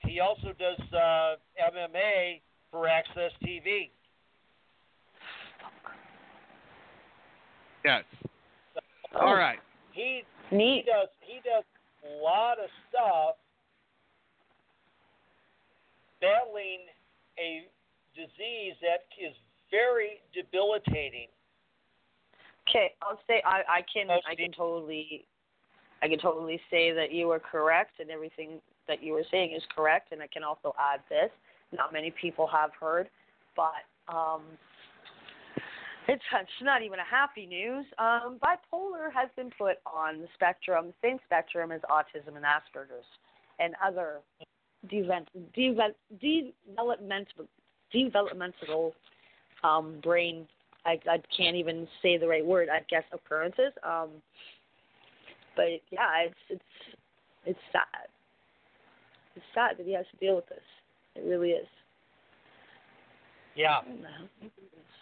he 0.01 0.19
also 0.19 0.53
does 0.59 0.79
uh, 0.93 1.35
MMA 1.73 2.41
for 2.71 2.87
AXS 2.87 3.29
TV. 3.45 3.89
Yes. 7.85 8.03
Oh, 9.15 9.27
All 9.27 9.35
right. 9.35 9.59
He 9.91 10.23
Neat. 10.51 10.83
he 10.85 10.91
does 10.91 11.07
he 11.21 11.35
does 11.45 11.63
a 12.03 12.23
lot 12.23 12.57
of 12.59 12.69
stuff 12.89 13.35
battling 16.19 16.79
a 17.39 17.67
disease 18.15 18.73
that 18.81 19.05
is 19.21 19.33
very 19.69 20.19
debilitating. 20.33 21.27
Okay, 22.69 22.91
I'll 23.01 23.19
say 23.27 23.41
I, 23.45 23.61
I 23.69 23.81
can 23.91 24.09
I 24.09 24.35
can 24.35 24.51
totally 24.51 25.25
I 26.01 26.07
can 26.07 26.19
totally 26.19 26.59
say 26.69 26.91
that 26.91 27.11
you 27.11 27.31
are 27.31 27.39
correct 27.39 27.99
and 27.99 28.09
everything 28.09 28.59
that 28.87 29.03
you 29.03 29.13
were 29.13 29.23
saying 29.31 29.53
is 29.53 29.63
correct 29.75 30.11
and 30.11 30.21
I 30.21 30.27
can 30.27 30.43
also 30.43 30.73
add 30.79 31.01
this. 31.09 31.31
Not 31.71 31.93
many 31.93 32.13
people 32.21 32.47
have 32.47 32.71
heard, 32.79 33.09
but 33.55 34.13
um 34.13 34.41
it's, 36.09 36.23
it's 36.31 36.49
not 36.61 36.83
even 36.83 36.99
a 36.99 37.03
happy 37.03 37.45
news. 37.45 37.85
Um, 37.99 38.39
bipolar 38.41 39.11
has 39.13 39.29
been 39.35 39.51
put 39.57 39.75
on 39.85 40.21
the 40.21 40.27
spectrum, 40.35 40.87
the 40.87 41.07
same 41.07 41.17
spectrum 41.25 41.73
as 41.73 41.81
autism 41.91 42.37
and 42.37 42.45
Asperger's 42.45 43.05
and 43.59 43.73
other 43.85 44.19
develop, 44.89 45.27
develop, 45.53 45.97
developmental 46.21 47.47
developmental 47.91 48.93
um, 49.63 49.99
brain 50.03 50.47
I, 50.87 50.99
I 51.09 51.21
can't 51.35 51.55
even 51.55 51.87
say 52.01 52.17
the 52.17 52.27
right 52.27 52.45
word. 52.45 52.69
I 52.69 52.79
guess 52.89 53.03
occurrences. 53.11 53.73
Um, 53.83 54.09
but 55.55 55.65
yeah, 55.91 56.23
it's 56.25 56.35
it's 56.49 56.97
it's 57.45 57.59
sad. 57.71 58.07
It's 59.35 59.45
sad 59.53 59.77
that 59.77 59.85
he 59.85 59.93
has 59.93 60.05
to 60.11 60.17
deal 60.25 60.35
with 60.35 60.47
this. 60.47 60.63
It 61.15 61.25
really 61.25 61.51
is. 61.51 61.67
Yeah. 63.55 63.79
What 63.85 64.01
the 64.01 64.07
hell? 64.07 64.49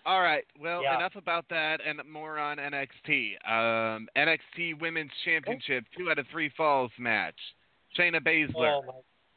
All 0.06 0.22
right. 0.22 0.46
Well, 0.60 0.84
Yeah. 0.84 0.98
enough 0.98 1.16
about 1.16 1.46
that 1.50 1.82
and 1.86 2.00
more 2.10 2.38
on 2.38 2.58
NXT. 2.58 3.38
Um, 3.50 4.08
NXT 4.16 4.80
Women's 4.80 5.12
Championship, 5.24 5.84
two 5.98 6.10
out 6.12 6.20
of 6.20 6.26
three 6.32 6.50
falls 6.56 6.92
match. 6.98 7.36
Shayna 7.98 8.20
Baszler, 8.20 8.82
Oh 8.82 8.84
my 8.86 8.94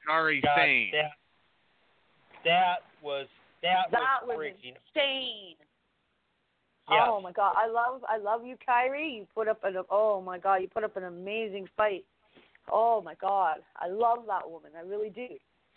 Kairi 0.08 0.42
God, 0.42 0.56
Sane. 0.56 0.90
that 0.92 1.12
that 2.44 2.76
was 3.02 3.26
that, 3.62 3.90
That 3.90 4.26
was 4.26 4.36
was 4.36 4.36
freaking 4.38 4.74
insane. 4.94 5.56
Yes. 6.90 7.06
Oh 7.06 7.20
my 7.20 7.32
god, 7.32 7.54
I 7.56 7.68
love 7.68 8.02
I 8.08 8.16
love 8.16 8.46
you, 8.46 8.56
Kairi. 8.66 9.18
You 9.18 9.26
put 9.34 9.48
up 9.48 9.62
an 9.64 9.76
oh 9.90 10.20
my 10.20 10.38
god, 10.38 10.56
you 10.56 10.68
put 10.68 10.84
up 10.84 10.96
an 10.96 11.04
amazing 11.04 11.68
fight. 11.76 12.04
Oh 12.72 13.02
my 13.02 13.14
god, 13.14 13.58
I 13.76 13.88
love 13.88 14.24
that 14.26 14.48
woman. 14.48 14.70
I 14.76 14.82
really 14.82 15.10
do. 15.10 15.26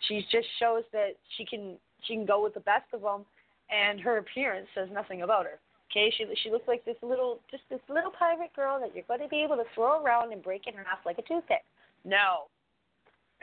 She 0.08 0.24
just 0.32 0.46
shows 0.58 0.84
that 0.92 1.16
she 1.36 1.44
can 1.44 1.76
she 2.04 2.14
can 2.14 2.26
go 2.26 2.42
with 2.42 2.54
the 2.54 2.60
best 2.60 2.86
of 2.92 3.02
them, 3.02 3.24
and 3.70 4.00
her 4.00 4.18
appearance 4.18 4.68
says 4.74 4.88
nothing 4.92 5.22
about 5.22 5.44
her. 5.44 5.58
Okay, 5.90 6.12
she 6.16 6.24
she 6.42 6.50
looks 6.50 6.66
like 6.66 6.84
this 6.84 6.96
little 7.02 7.40
just 7.50 7.62
this 7.68 7.80
little 7.88 8.10
pirate 8.10 8.54
girl 8.56 8.80
that 8.80 8.94
you're 8.94 9.04
going 9.06 9.20
to 9.20 9.28
be 9.28 9.42
able 9.42 9.56
to 9.56 9.64
throw 9.74 10.02
around 10.02 10.32
and 10.32 10.42
break 10.42 10.66
in 10.66 10.74
half 10.74 11.04
like 11.04 11.18
a 11.18 11.22
toothpick. 11.22 11.64
No. 12.04 12.48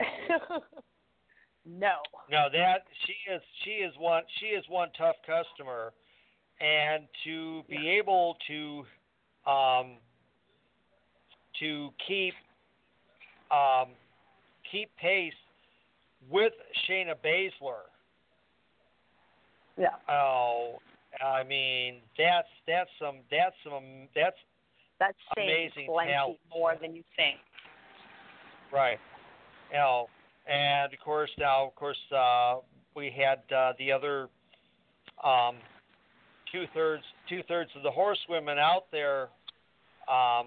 no. 1.64 2.02
No, 2.30 2.46
that 2.52 2.84
she 3.06 3.14
is 3.32 3.40
she 3.64 3.70
is 3.70 3.94
one 3.98 4.24
she 4.40 4.46
is 4.46 4.64
one 4.68 4.88
tough 4.98 5.16
customer, 5.24 5.92
and 6.60 7.04
to 7.24 7.62
be 7.68 7.88
able 7.88 8.36
to 8.46 8.84
um, 9.50 9.96
to 11.58 11.90
keep 12.06 12.34
um, 13.50 13.88
keep 14.70 14.90
pace 14.96 15.32
with 16.30 16.52
Shayna 16.88 17.14
Baszler. 17.24 17.88
Yeah. 19.78 19.88
Oh, 20.08 20.78
I 21.24 21.42
mean 21.44 21.96
that's 22.18 22.48
that's 22.66 22.90
some 23.00 23.16
that's 23.30 23.56
some 23.64 24.08
that's 24.14 24.36
That's 24.98 25.16
Amazing 25.36 25.86
talent. 25.86 26.38
more 26.54 26.74
than 26.80 26.94
you 26.94 27.02
think. 27.16 27.38
Right. 28.70 28.98
You 29.70 29.78
know, 29.78 30.08
and 30.46 30.92
of 30.92 31.00
course 31.00 31.30
now, 31.38 31.66
of 31.66 31.74
course, 31.74 31.96
uh, 32.14 32.56
we 32.94 33.10
had 33.10 33.40
uh, 33.54 33.72
the 33.78 33.90
other 33.90 34.28
um, 35.24 35.56
two 36.52 36.64
thirds 36.74 37.02
two 37.28 37.42
thirds 37.48 37.70
of 37.76 37.82
the 37.82 37.90
horsewomen 37.90 38.58
out 38.58 38.84
there 38.92 39.28
um, 40.08 40.46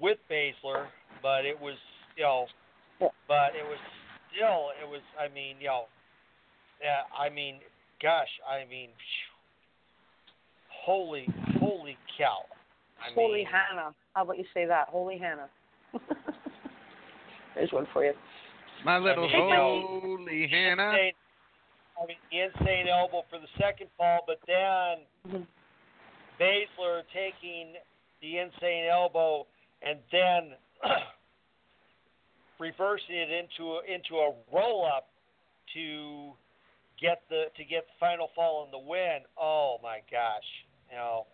with 0.00 0.18
Baszler, 0.30 0.86
but 1.22 1.44
it 1.44 1.58
was 1.60 1.76
you 2.16 2.24
know, 2.24 2.46
but 3.00 3.54
it 3.54 3.64
was 3.64 3.78
still 4.32 4.70
it 4.82 4.88
was 4.88 5.00
I 5.18 5.32
mean 5.32 5.56
you 5.60 5.68
know, 5.68 5.84
yeah, 6.82 7.02
I 7.18 7.28
mean, 7.28 7.56
gosh, 8.02 8.28
I 8.48 8.68
mean, 8.68 8.88
phew, 8.88 9.30
holy 10.84 11.26
holy 11.58 11.96
cow. 12.16 12.44
I 13.00 13.14
Holy 13.14 13.38
mean, 13.38 13.46
Hannah. 13.46 13.94
How 14.14 14.24
about 14.24 14.38
you 14.38 14.44
say 14.52 14.66
that? 14.66 14.88
Holy 14.88 15.18
Hannah. 15.18 15.48
There's 17.54 17.72
one 17.72 17.86
for 17.92 18.04
you. 18.04 18.12
My 18.84 18.98
little 18.98 19.26
mean, 19.26 19.32
you 19.32 19.48
know, 19.48 20.00
holy 20.02 20.48
Hannah. 20.50 20.92
Insane, 22.00 22.16
I 22.30 22.38
mean, 22.38 22.50
the 22.58 22.60
insane 22.60 22.88
elbow 22.88 23.24
for 23.30 23.38
the 23.38 23.48
second 23.58 23.88
fall, 23.96 24.20
but 24.26 24.40
then 24.46 25.06
Mhm. 25.26 25.46
Baszler 26.38 27.02
taking 27.12 27.76
the 28.20 28.38
insane 28.38 28.86
elbow 28.86 29.46
and 29.82 30.02
then 30.10 30.56
reversing 32.58 33.16
it 33.16 33.30
into 33.30 33.78
a, 33.78 33.82
into 33.84 34.18
a 34.18 34.34
roll 34.52 34.84
up 34.84 35.10
to 35.74 36.36
get 36.98 37.22
the 37.28 37.50
to 37.56 37.64
get 37.64 37.86
the 37.86 37.92
final 37.98 38.28
fall 38.34 38.64
and 38.64 38.72
the 38.72 38.78
win. 38.78 39.20
Oh 39.36 39.78
my 39.82 40.00
gosh, 40.10 40.64
you 40.90 40.96
know, 40.96 41.26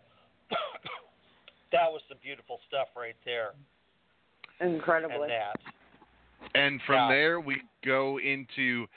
that 1.71 1.91
was 1.91 2.01
some 2.07 2.17
beautiful 2.21 2.59
stuff 2.67 2.87
right 2.95 3.15
there. 3.25 3.53
Incredibly. 4.59 5.21
And 5.23 5.31
that. 5.31 5.59
And 6.55 6.81
from 6.83 7.09
Yeah. 7.09 7.15
there, 7.15 7.39
we 7.39 7.61
go 7.83 8.19
into 8.19 8.87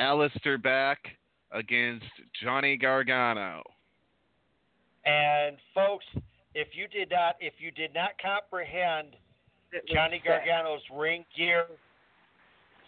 Aleister 0.00 0.60
Black 0.60 1.16
against 1.52 2.06
Johnny 2.42 2.76
Gargano. 2.76 3.62
And 5.04 5.56
folks, 5.74 6.04
if 6.54 6.68
you 6.74 6.86
did 6.88 7.10
not 7.10 7.36
if 7.40 7.54
you 7.58 7.70
did 7.70 7.94
not 7.94 8.10
comprehend 8.20 9.16
Johnny 9.92 10.18
sick. 10.18 10.26
Gargano's 10.26 10.82
ring 10.92 11.24
gear 11.36 11.66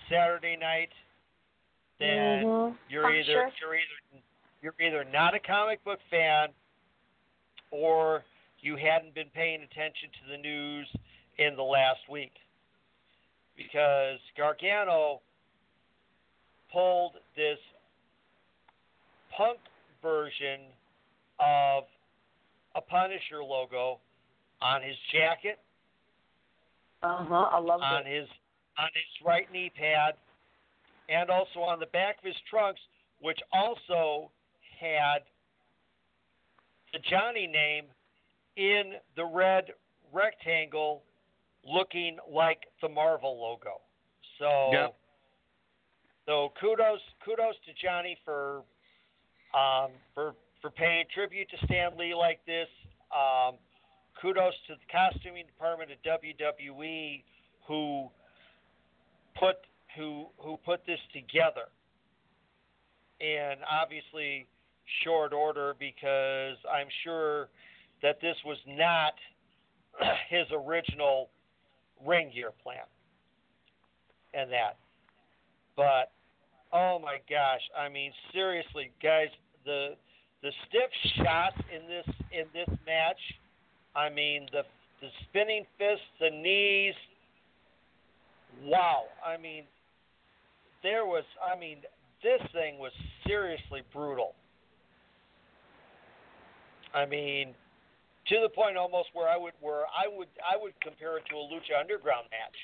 Saturday 0.08 0.56
night, 0.56 0.92
then 1.98 2.44
Mhm. 2.44 2.78
you're 2.88 3.06
I'm 3.06 3.14
either 3.14 3.24
sure. 3.32 3.52
you're 3.60 3.74
either 3.76 4.22
you're 4.60 4.74
either 4.80 5.04
not 5.04 5.34
a 5.34 5.40
comic 5.40 5.82
book 5.84 6.00
fan 6.10 6.52
or 7.70 8.24
you 8.60 8.76
hadn't 8.76 9.14
been 9.14 9.30
paying 9.30 9.62
attention 9.62 10.10
to 10.10 10.24
the 10.30 10.36
news 10.36 10.94
in 11.38 11.56
the 11.56 11.64
last 11.64 12.08
week. 12.08 12.38
Because 13.56 14.20
Gargano 14.36 15.20
pulled 16.70 17.20
this 17.34 17.58
punk 19.36 19.58
version 20.02 20.60
of 21.40 21.84
a 22.74 22.80
Punisher 22.80 23.42
logo 23.42 23.98
on 24.60 24.82
his 24.82 24.96
jacket, 25.12 25.58
Uh 27.02 27.24
huh. 27.24 27.48
I 27.52 27.58
love 27.58 27.80
on 27.82 28.06
it. 28.06 28.20
his 28.20 28.28
on 28.78 28.88
his 28.94 29.26
right 29.26 29.50
knee 29.52 29.70
pad, 29.76 30.14
and 31.08 31.28
also 31.30 31.60
on 31.60 31.78
the 31.78 31.86
back 31.86 32.18
of 32.18 32.24
his 32.24 32.36
trunks, 32.48 32.80
which 33.20 33.38
also 33.52 34.30
had 34.80 35.18
the 36.92 36.98
Johnny 37.10 37.46
name 37.46 37.84
in 38.56 38.94
the 39.16 39.24
red 39.24 39.72
rectangle, 40.12 41.02
looking 41.64 42.18
like 42.30 42.60
the 42.80 42.88
Marvel 42.88 43.38
logo. 43.40 43.80
So, 44.38 44.70
Yep. 44.72 44.94
so 46.26 46.52
kudos 46.60 47.00
kudos 47.24 47.56
to 47.66 47.72
Johnny 47.74 48.16
for 48.24 48.62
um, 49.54 49.90
for 50.14 50.34
for 50.60 50.70
paying 50.70 51.04
tribute 51.14 51.48
to 51.50 51.66
Stan 51.66 51.96
Lee 51.98 52.14
like 52.14 52.40
this. 52.46 52.68
Um, 53.14 53.56
kudos 54.20 54.54
to 54.68 54.74
the 54.74 54.86
costuming 54.90 55.46
department 55.46 55.90
at 55.90 56.02
WWE 56.04 57.22
who 57.66 58.08
put 59.38 59.56
who 59.96 60.26
who 60.38 60.56
put 60.64 60.84
this 60.86 61.00
together 61.12 61.68
And 63.20 63.60
obviously 63.70 64.46
short 65.04 65.32
order 65.32 65.74
because 65.78 66.56
I'm 66.70 66.88
sure 67.04 67.48
that 68.02 68.20
this 68.20 68.36
was 68.44 68.58
not 68.66 69.14
his 70.30 70.46
original 70.52 71.30
ring 72.06 72.30
gear 72.34 72.52
plan 72.62 72.86
and 74.34 74.50
that. 74.52 74.78
But 75.76 76.12
oh 76.72 76.98
my 77.02 77.18
gosh, 77.30 77.62
I 77.78 77.88
mean 77.88 78.12
seriously, 78.32 78.92
guys, 79.02 79.28
the 79.64 79.94
the 80.42 80.50
stiff 80.68 80.90
shots 81.16 81.56
in 81.74 81.88
this 81.88 82.16
in 82.32 82.44
this 82.52 82.68
match, 82.86 83.20
I 83.94 84.08
mean 84.08 84.46
the 84.52 84.62
the 85.00 85.08
spinning 85.28 85.64
fists, 85.78 86.04
the 86.20 86.30
knees. 86.30 86.94
Wow, 88.64 89.04
I 89.24 89.36
mean 89.36 89.64
there 90.82 91.06
was 91.06 91.24
I 91.40 91.58
mean 91.58 91.78
this 92.22 92.40
thing 92.52 92.78
was 92.78 92.92
seriously 93.26 93.82
brutal. 93.92 94.34
I 96.94 97.06
mean, 97.06 97.54
to 98.28 98.36
the 98.42 98.48
point 98.48 98.76
almost 98.76 99.08
where 99.12 99.28
I 99.28 99.36
would 99.36 99.54
where 99.60 99.84
I 99.86 100.06
would 100.06 100.28
I 100.42 100.60
would 100.60 100.74
compare 100.80 101.18
it 101.18 101.24
to 101.30 101.36
a 101.36 101.44
Lucha 101.50 101.80
Underground 101.80 102.26
match 102.30 102.58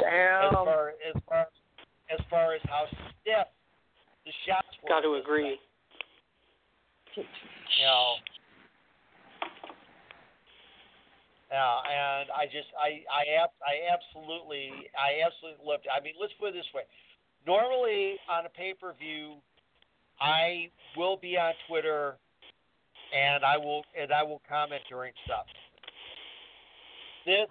as 0.00 0.50
Damn. 0.50 0.64
far 0.64 0.94
as 1.04 1.22
far 1.28 1.46
as 2.10 2.20
far 2.30 2.54
as 2.54 2.60
how 2.64 2.86
stiff 2.88 3.48
the 4.24 4.32
shots 4.46 4.68
were. 4.82 4.88
Got 4.88 5.02
to 5.02 5.14
agree. 5.14 5.50
You 5.50 5.67
know. 7.16 8.14
Yeah, 11.50 11.80
and 11.88 12.28
I 12.28 12.44
just 12.44 12.68
I 12.76 13.00
I 13.08 13.48
I 13.64 13.74
absolutely 13.88 14.90
I 14.92 15.24
absolutely 15.24 15.64
loved 15.64 15.86
it. 15.86 15.92
I 15.96 16.04
mean, 16.04 16.12
let's 16.20 16.32
put 16.38 16.50
it 16.50 16.60
this 16.60 16.68
way. 16.74 16.82
Normally 17.46 18.20
on 18.28 18.44
a 18.44 18.50
pay 18.50 18.74
per 18.78 18.92
view, 18.92 19.40
I 20.20 20.68
will 20.96 21.16
be 21.16 21.38
on 21.38 21.54
Twitter 21.66 22.16
and 23.16 23.44
I 23.44 23.56
will 23.56 23.82
and 23.98 24.12
I 24.12 24.22
will 24.22 24.42
comment 24.48 24.82
during 24.90 25.12
stuff. 25.24 25.46
This 27.24 27.48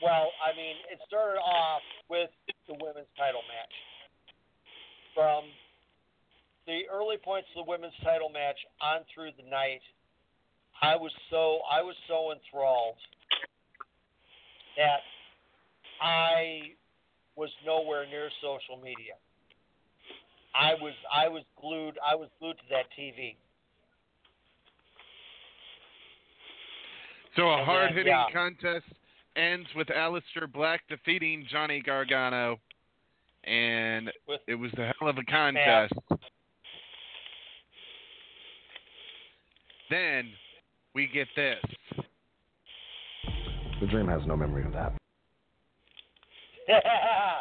well, 0.00 0.32
I 0.40 0.56
mean, 0.56 0.76
it 0.88 0.98
started 1.06 1.40
off 1.40 1.82
with 2.08 2.30
the 2.68 2.74
women's 2.80 3.10
title 3.18 3.44
match. 3.48 3.76
From 5.12 5.44
the 6.70 6.82
early 6.88 7.16
points 7.16 7.48
of 7.56 7.66
the 7.66 7.70
women's 7.70 7.94
title 8.04 8.28
match 8.28 8.56
on 8.80 9.00
through 9.12 9.30
the 9.36 9.50
night, 9.50 9.82
I 10.80 10.94
was 10.94 11.10
so 11.28 11.58
I 11.70 11.82
was 11.82 11.96
so 12.06 12.30
enthralled 12.30 12.94
that 14.76 15.00
I 16.00 16.74
was 17.34 17.50
nowhere 17.66 18.06
near 18.06 18.30
social 18.40 18.76
media. 18.76 19.18
I 20.54 20.74
was 20.80 20.94
I 21.12 21.26
was 21.26 21.42
glued 21.60 21.98
I 22.08 22.14
was 22.14 22.28
glued 22.38 22.54
to 22.54 22.64
that 22.70 22.86
TV. 22.96 23.34
So 27.34 27.50
a 27.50 27.64
hard 27.64 27.90
hitting 27.90 28.06
yeah. 28.06 28.26
contest 28.32 28.86
ends 29.34 29.66
with 29.74 29.88
Aleister 29.88 30.50
Black 30.52 30.82
defeating 30.88 31.46
Johnny 31.50 31.82
Gargano, 31.84 32.60
and 33.42 34.12
With- 34.28 34.40
it 34.46 34.54
was 34.54 34.72
a 34.74 34.92
hell 34.98 35.08
of 35.08 35.18
a 35.18 35.24
contest. 35.24 35.94
Then 39.90 40.30
we 40.94 41.08
get 41.08 41.28
this. 41.34 41.58
The 43.80 43.86
dream 43.86 44.06
has 44.08 44.22
no 44.26 44.36
memory 44.36 44.64
of 44.64 44.72
that. 44.72 44.92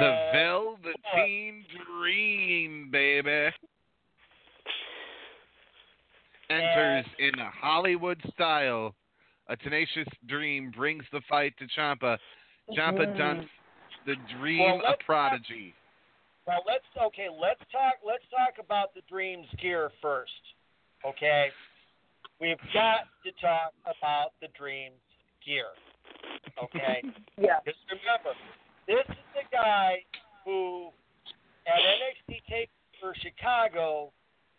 The 0.00 0.30
Velveteen 0.32 1.64
Dream, 1.86 2.88
baby. 2.92 3.50
Enters 6.50 7.06
in 7.18 7.38
a 7.38 7.50
Hollywood 7.50 8.20
style. 8.32 8.94
A 9.48 9.56
tenacious 9.56 10.06
dream 10.26 10.70
brings 10.70 11.04
the 11.10 11.20
fight 11.28 11.54
to 11.58 11.66
Ciampa. 11.68 12.18
Ciampa 12.76 13.06
Mhm. 13.06 13.16
dunks 13.16 13.48
the 14.04 14.16
dream 14.38 14.60
Well, 14.60 14.80
a 14.80 14.90
let's 14.90 15.02
prodigy. 15.04 15.74
Well, 16.48 16.64
let's 16.66 16.88
okay. 16.96 17.28
Let's 17.28 17.60
talk. 17.70 18.00
Let's 18.00 18.24
talk 18.32 18.56
about 18.56 18.94
the 18.94 19.02
Dreams 19.04 19.46
gear 19.60 19.90
first. 20.00 20.32
Okay, 21.04 21.48
we've 22.40 22.56
got 22.72 23.04
to 23.20 23.30
talk 23.36 23.76
about 23.84 24.32
the 24.40 24.48
Dreams 24.56 24.96
gear. 25.44 25.68
Okay, 26.56 27.04
Yeah. 27.36 27.60
just 27.66 27.76
remember, 27.92 28.32
this 28.88 29.04
is 29.12 29.24
the 29.36 29.44
guy 29.52 30.00
who 30.46 30.88
at 31.68 31.76
NXT 31.84 32.40
Takeover 32.48 33.12
Chicago 33.20 34.10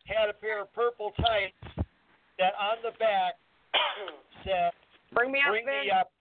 had 0.05 0.29
a 0.29 0.33
pair 0.33 0.61
of 0.61 0.71
purple 0.73 1.11
tights 1.17 1.57
that 2.37 2.53
on 2.61 2.77
the 2.83 2.91
back 2.99 3.33
said 4.45 4.71
Bring 5.11 5.31
me 5.31 5.39
up, 5.39 5.49
"Bring 5.49 5.65
me 5.65 5.89
up." 5.89 6.11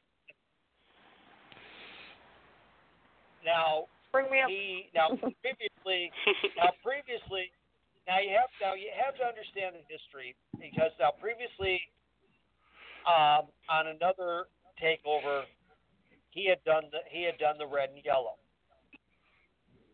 Now 3.45 3.85
Bring 4.13 4.31
me 4.31 4.41
up. 4.41 4.49
he 4.49 4.89
now 4.95 5.09
previously 5.11 6.11
now 6.57 6.73
previously 6.83 7.53
now 8.09 8.19
you 8.21 8.31
have 8.33 8.49
now 8.61 8.73
you 8.75 8.89
have 8.97 9.15
to 9.21 9.25
understand 9.25 9.77
the 9.77 9.85
history 9.85 10.35
because 10.57 10.93
now 10.99 11.13
previously 11.21 11.81
um, 13.05 13.53
on 13.69 13.89
another 13.89 14.49
takeover 14.81 15.45
he 16.31 16.49
had 16.49 16.63
done 16.65 16.85
the 16.91 16.99
he 17.11 17.23
had 17.25 17.37
done 17.39 17.57
the 17.59 17.67
red 17.67 17.91
and 17.91 18.05
yellow 18.05 18.37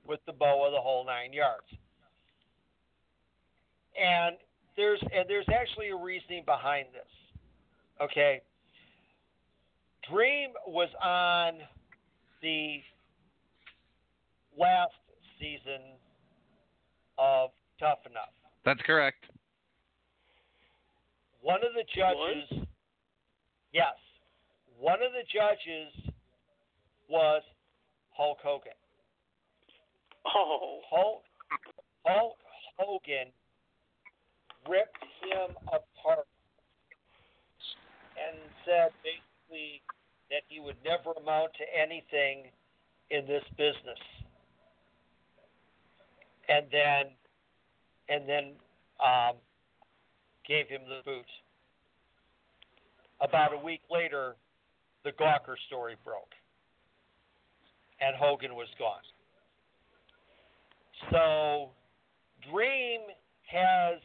with 0.06 0.20
the 0.26 0.32
bow 0.32 0.64
of 0.64 0.72
the 0.72 0.80
whole 0.80 1.04
nine 1.04 1.32
yards 1.32 1.66
and 3.98 4.36
there's 4.76 5.00
and 5.12 5.28
there's 5.28 5.46
actually 5.48 5.88
a 5.90 5.96
reasoning 5.96 6.42
behind 6.46 6.86
this 6.92 7.10
okay 8.00 8.40
dream 10.08 10.50
was 10.66 10.88
on 11.02 11.54
the 12.42 12.78
last 14.58 14.92
season 15.38 15.82
of 17.18 17.50
Tough 17.78 17.98
Enough. 18.10 18.32
That's 18.64 18.80
correct. 18.82 19.24
One 21.42 21.60
of 21.60 21.74
the 21.74 21.84
judges, 21.94 22.66
yes, 23.72 23.94
one 24.78 25.02
of 25.02 25.12
the 25.12 25.24
judges 25.30 26.12
was 27.08 27.42
Hulk 28.10 28.38
Hogan. 28.42 28.72
Oh, 30.26 30.80
Hulk, 30.88 31.22
Hulk 32.06 32.36
Hogan 32.78 33.28
ripped 34.68 35.04
him 35.20 35.54
apart 35.68 36.26
and 38.16 38.40
said 38.64 38.90
basically 39.04 39.82
that 40.30 40.42
he 40.48 40.60
would 40.60 40.76
never 40.84 41.12
amount 41.20 41.52
to 41.58 41.64
anything 41.68 42.48
in 43.10 43.26
this 43.26 43.44
business. 43.58 44.00
And 46.48 46.66
then, 46.70 47.12
and 48.08 48.28
then 48.28 48.52
um, 49.00 49.36
gave 50.46 50.68
him 50.68 50.82
the 50.88 51.00
boot. 51.04 51.24
About 53.20 53.54
a 53.54 53.64
week 53.64 53.80
later, 53.90 54.34
the 55.04 55.10
Gawker 55.12 55.54
story 55.66 55.96
broke, 56.04 56.32
and 58.00 58.14
Hogan 58.16 58.54
was 58.54 58.68
gone. 58.78 59.00
So, 61.10 61.70
Dream 62.50 63.00
has 63.46 64.00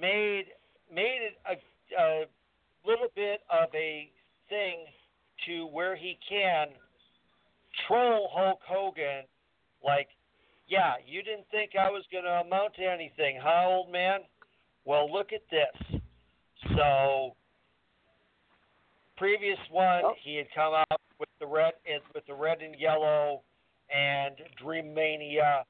made 0.00 0.46
made 0.92 1.20
it 1.22 1.34
a, 1.48 2.00
a 2.00 2.24
little 2.86 3.08
bit 3.14 3.40
of 3.50 3.68
a 3.74 4.10
thing 4.48 4.86
to 5.46 5.66
where 5.66 5.96
he 5.96 6.18
can 6.28 6.68
troll 7.86 8.28
Hulk 8.32 8.60
Hogan 8.66 9.24
like, 9.84 10.08
yeah, 10.68 10.94
you 11.06 11.22
didn't 11.22 11.46
think 11.50 11.72
I 11.78 11.90
was 11.90 12.04
going 12.10 12.24
to 12.24 12.30
amount 12.30 12.74
to 12.76 12.84
anything, 12.84 13.38
huh, 13.42 13.66
old 13.66 13.90
man? 13.92 14.20
Well, 14.84 15.10
look 15.12 15.32
at 15.32 15.42
this. 15.50 16.00
So, 16.76 17.34
previous 19.16 19.58
one, 19.70 20.02
Oh. 20.04 20.14
he 20.22 20.36
had 20.36 20.46
come 20.54 20.74
out 20.74 21.00
with 21.18 21.28
the 21.40 21.46
red 21.46 21.74
with 22.14 22.26
the 22.26 22.34
red 22.34 22.62
and 22.62 22.74
yellow 22.78 23.42
and 23.94 24.36
Dream 24.56 24.92
Mania 24.94 25.64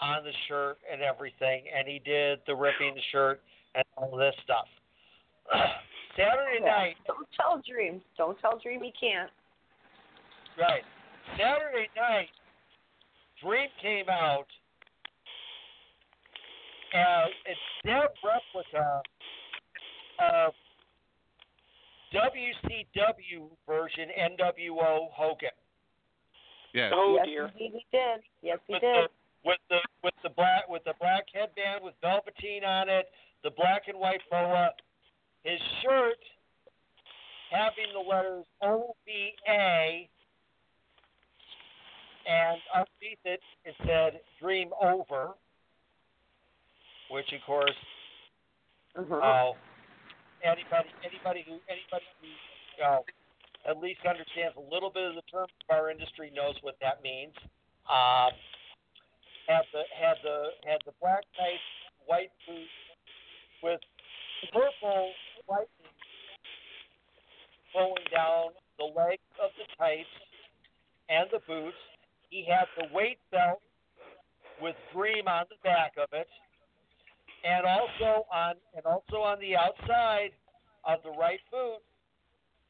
on 0.00 0.24
the 0.24 0.32
shirt 0.48 0.78
and 0.90 1.00
everything, 1.02 1.64
and 1.74 1.86
he 1.88 1.98
did 1.98 2.40
the 2.46 2.54
ripping 2.54 2.96
shirt 3.12 3.40
and 3.74 3.84
all 3.96 4.16
this 4.16 4.34
stuff. 4.44 4.68
Saturday 6.16 6.60
Yeah. 6.60 6.66
night, 6.66 6.96
Don't 7.06 7.28
tell 7.36 7.62
Dream. 7.66 8.02
Don't 8.16 8.38
tell 8.40 8.58
Dream 8.58 8.82
he 8.82 8.92
can't. 8.98 9.30
right? 10.58 10.84
Saturday 11.38 11.88
night, 11.96 12.28
Dream 13.42 13.68
came 13.82 14.08
out 14.08 14.46
as 16.94 17.28
uh, 17.28 17.50
a 17.50 17.86
dead 17.86 18.08
replica 18.24 19.02
of 20.18 20.52
WCW 22.14 23.48
version 23.66 24.08
NWO 24.18 25.10
Hogan. 25.12 25.50
Yes. 26.72 26.92
Oh 26.94 27.16
yes, 27.16 27.26
dear. 27.26 27.46
indeed 27.52 27.72
he 27.72 27.86
did. 27.90 28.20
Yes, 28.42 28.58
he 28.66 28.74
with 28.74 28.82
did. 28.82 28.94
the 28.94 29.08
with 29.44 29.58
the 29.68 29.78
with 30.02 30.14
the 30.22 30.30
black 30.30 30.68
with 30.68 30.84
the 30.84 30.94
black 31.00 31.24
headband 31.32 31.82
with 31.82 31.94
velveteen 32.00 32.64
on 32.64 32.88
it, 32.88 33.06
the 33.44 33.50
black 33.50 33.82
and 33.88 33.98
white 33.98 34.20
boa, 34.30 34.70
his 35.44 35.60
shirt 35.82 36.18
having 37.50 37.92
the 37.92 38.00
letters 38.00 38.44
OVA, 38.62 40.08
and 42.26 42.60
underneath 42.74 43.18
it 43.24 43.40
it 43.64 43.74
said 43.86 44.20
"Dream 44.40 44.72
Over," 44.80 45.34
which 47.08 47.32
of 47.32 47.42
course, 47.42 47.76
Mhm. 48.96 49.22
uh, 49.22 49.54
anybody 50.42 50.90
anybody 51.04 51.42
who 51.42 51.60
anybody 51.68 52.06
who 52.20 52.28
know, 52.82 53.04
at 53.64 53.78
least 53.78 54.04
understands 54.06 54.56
a 54.56 54.60
little 54.60 54.90
bit 54.90 55.04
of 55.04 55.14
the 55.14 55.22
terms 55.22 55.52
of 55.68 55.76
our 55.76 55.90
industry 55.90 56.30
knows 56.30 56.60
what 56.62 56.78
that 56.80 57.02
means. 57.02 57.34
Um, 57.88 58.34
had 59.48 59.66
the 59.72 59.84
had 59.94 60.16
the 60.22 60.54
had 60.64 60.82
the 60.84 60.92
black 61.00 61.24
knife, 61.38 61.60
white 62.06 62.32
boots 62.46 62.70
with 63.62 63.80
purple 64.52 65.14
lightning 65.48 65.94
flowing 67.72 68.04
down 68.10 68.50
the 68.78 68.84
leg 68.84 69.18
of 69.40 69.50
the 69.56 69.64
tights 69.76 70.08
and 71.08 71.30
the 71.30 71.40
boots. 71.40 71.76
He 72.30 72.44
had 72.44 72.66
the 72.76 72.92
weight 72.94 73.18
belt 73.30 73.60
with 74.60 74.74
Dream 74.92 75.28
on 75.28 75.46
the 75.48 75.56
back 75.62 75.92
of 75.96 76.08
it, 76.12 76.28
and 77.44 77.66
also 77.66 78.26
on 78.32 78.54
and 78.74 78.84
also 78.86 79.16
on 79.16 79.38
the 79.40 79.56
outside 79.56 80.30
of 80.84 81.02
the 81.02 81.10
right 81.10 81.40
boot, 81.50 81.80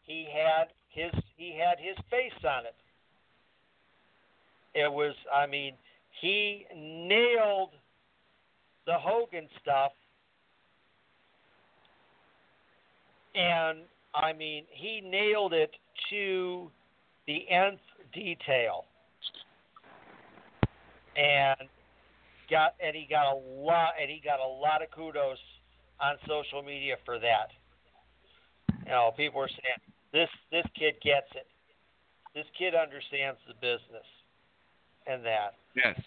he 0.03 0.27
had 0.33 0.69
his 0.89 1.13
he 1.37 1.57
had 1.59 1.79
his 1.79 1.97
face 2.11 2.45
on 2.45 2.67
it. 2.67 2.75
It 4.75 4.93
was, 4.93 5.15
I 5.35 5.47
mean, 5.47 5.75
he 6.21 6.67
nailed 6.75 7.71
the 8.87 8.99
Hogan 8.99 9.49
stuff, 9.63 9.93
and 13.35 13.79
I 14.15 14.33
mean, 14.35 14.65
he 14.71 15.01
nailed 15.01 15.55
it 15.55 15.71
to 16.11 16.71
the 17.27 17.49
nth 17.51 17.81
detail, 18.13 18.85
and 21.17 21.69
got 22.51 22.75
and 22.85 22.95
he 22.95 23.07
got 23.09 23.33
a 23.33 23.37
lot 23.37 23.91
and 24.01 24.11
he 24.11 24.21
got 24.23 24.41
a 24.41 24.47
lot 24.47 24.83
of 24.83 24.91
kudos 24.91 25.39
on 26.01 26.17
social 26.29 26.63
media 26.63 26.97
for 27.05 27.19
that. 27.19 27.51
You 28.85 28.91
know, 28.93 29.13
people 29.17 29.41
were 29.41 29.49
saying 29.49 29.81
this 30.13 30.29
this 30.51 30.67
kid 30.79 30.95
gets 31.03 31.27
it. 31.35 31.47
This 32.35 32.47
kid 32.59 32.75
understands 32.75 33.39
the 33.49 33.55
business, 33.55 34.07
and 35.07 35.25
that. 35.25 35.55
Yes. 35.75 35.99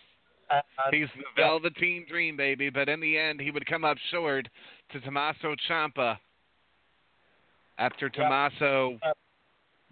Uh, 0.49 0.61
He's 0.91 1.07
the 1.15 1.23
Velveteen 1.35 2.05
Dream, 2.09 2.35
baby, 2.35 2.69
but 2.69 2.89
in 2.89 2.99
the 2.99 3.17
end, 3.17 3.39
he 3.39 3.51
would 3.51 3.65
come 3.67 3.83
up 3.83 3.97
short 4.11 4.47
to 4.91 4.99
Tommaso 5.01 5.55
Ciampa 5.67 6.17
after 7.77 8.09
Tommaso 8.09 8.99
Yep. 9.03 9.17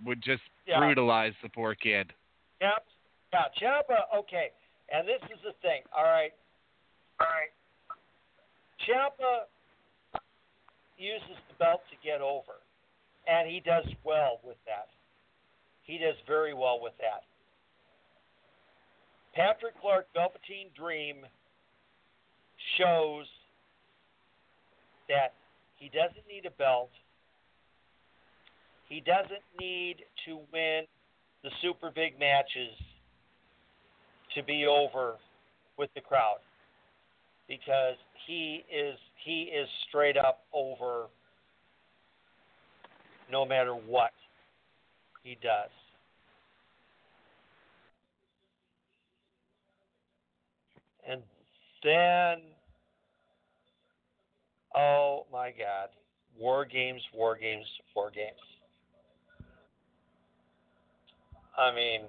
would 0.04 0.22
just 0.22 0.44
Yeah. 0.66 0.80
brutalize 0.80 1.34
the 1.42 1.50
poor 1.50 1.76
kid. 1.76 2.14
Yep. 2.62 2.88
Yeah, 3.34 3.48
Ciampa. 3.60 4.14
Okay, 4.16 4.52
and 4.92 5.08
this 5.08 5.22
is 5.34 5.40
the 5.44 5.54
thing. 5.62 5.82
All 5.96 6.04
right. 6.04 6.32
All 7.20 7.28
right. 7.28 7.52
Ciampa 8.86 9.48
uses 10.98 11.38
the 11.50 11.56
belt 11.60 11.82
to 11.92 11.98
get 12.06 12.22
over, 12.22 12.62
and 13.28 13.50
he 13.50 13.60
does 13.60 13.86
well 14.04 14.40
with 14.44 14.58
that. 14.66 14.88
He 15.84 15.98
does 15.98 16.16
very 16.26 16.54
well 16.54 16.80
with 16.82 16.94
that. 17.00 17.24
Patrick 19.34 19.80
Clark, 19.80 20.08
Velveteen 20.14 20.68
Dream, 20.76 21.18
shows 22.78 23.26
that 25.08 25.34
he 25.78 25.90
doesn't 25.90 26.26
need 26.28 26.46
a 26.46 26.52
belt. 26.52 26.90
He 28.90 29.02
doesn't 29.02 29.44
need 29.60 29.98
to 30.26 30.40
win 30.52 30.84
the 31.44 31.50
super 31.62 31.92
big 31.94 32.20
matches 32.20 32.74
to 34.38 34.44
be 34.44 34.68
over 34.68 35.16
with 35.80 35.90
the 35.96 36.02
crowd 36.02 36.38
because 37.48 37.96
he 38.28 38.64
is 38.72 38.96
he 39.26 39.44
is 39.44 39.68
straight 39.90 40.16
up 40.16 40.44
over 40.54 41.08
no 43.32 43.46
matter 43.46 43.74
what 43.74 44.12
he 45.24 45.38
does. 45.42 45.72
And 51.10 51.22
then 51.84 52.44
oh 54.76 55.26
my 55.34 55.50
god, 55.50 55.90
war 56.40 56.64
games, 56.64 57.02
war 57.12 57.36
games, 57.36 57.66
war 57.96 58.12
games. 58.12 58.38
I 61.58 61.74
mean, 61.74 62.02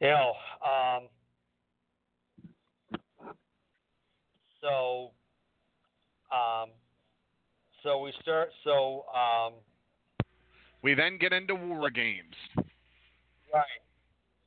you 0.00 0.08
know, 0.08 0.32
um, 0.64 1.08
so, 4.60 5.10
um, 6.34 6.70
so 7.82 8.00
we 8.00 8.12
start. 8.22 8.50
So, 8.64 9.04
um, 9.14 9.54
We 10.82 10.94
then 10.94 11.18
get 11.18 11.32
into 11.34 11.54
War 11.54 11.90
Games. 11.90 12.34
right. 13.52 13.66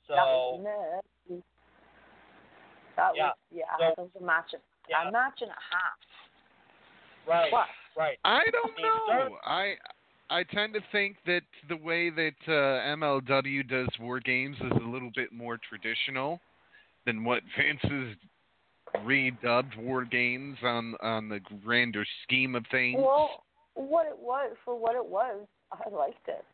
So, 0.07 0.15
that 0.15 0.25
was 0.25 0.61
Yeah. 3.15 3.27
was 3.27 3.37
yeah. 3.51 3.63
So- 3.77 3.83
that 3.83 3.97
was 3.99 4.09
a 4.19 4.23
match. 4.23 4.53
Of, 4.53 4.61
Yeah. 4.89 5.07
A 5.07 5.11
match 5.11 5.41
and 5.41 5.51
a 5.51 5.53
half. 5.53 5.99
right, 7.27 7.51
What? 7.51 7.69
right. 7.95 8.19
I 8.25 8.49
don't 8.49 8.73
I 8.77 8.81
mean, 8.81 8.91
start- 9.05 9.29
know. 9.31 9.39
I 9.43 9.77
I 10.29 10.43
tend 10.43 10.73
to 10.73 10.79
think 10.91 11.17
that 11.25 11.41
the 11.69 11.77
way 11.77 12.09
that 12.09 12.33
uh, 12.47 12.51
MLW 12.95 13.67
does 13.67 13.89
War 13.99 14.19
Games 14.19 14.57
is 14.61 14.71
a 14.71 14.87
little 14.87 15.11
bit 15.15 15.31
more 15.31 15.59
traditional 15.69 16.39
than 17.05 17.23
what 17.23 17.43
Vince's 17.57 18.15
redubbed 19.05 19.77
War 19.77 20.05
Games 20.05 20.57
on 20.63 20.95
on 21.01 21.29
the 21.29 21.39
grander 21.63 22.05
scheme 22.23 22.55
of 22.55 22.63
things. 22.71 22.99
Well, 22.99 23.43
what 23.75 24.05
it 24.07 24.17
was 24.17 24.55
for 24.63 24.77
what 24.79 24.95
it 24.95 25.05
was, 25.05 25.45
I 25.71 25.89
liked 25.89 26.27
it. 26.27 26.45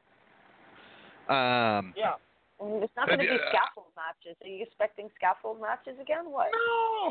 Um, 1.29 1.93
Yeah. 1.95 2.13
I 2.61 2.65
mean, 2.65 2.83
it's 2.83 2.93
not 2.97 3.07
going 3.07 3.19
to 3.19 3.25
be 3.25 3.31
uh, 3.31 3.49
scaffold 3.49 3.87
matches. 3.95 4.35
Are 4.43 4.47
you 4.49 4.63
expecting 4.63 5.09
scaffold 5.15 5.61
matches 5.61 5.95
again? 6.01 6.29
What? 6.29 6.47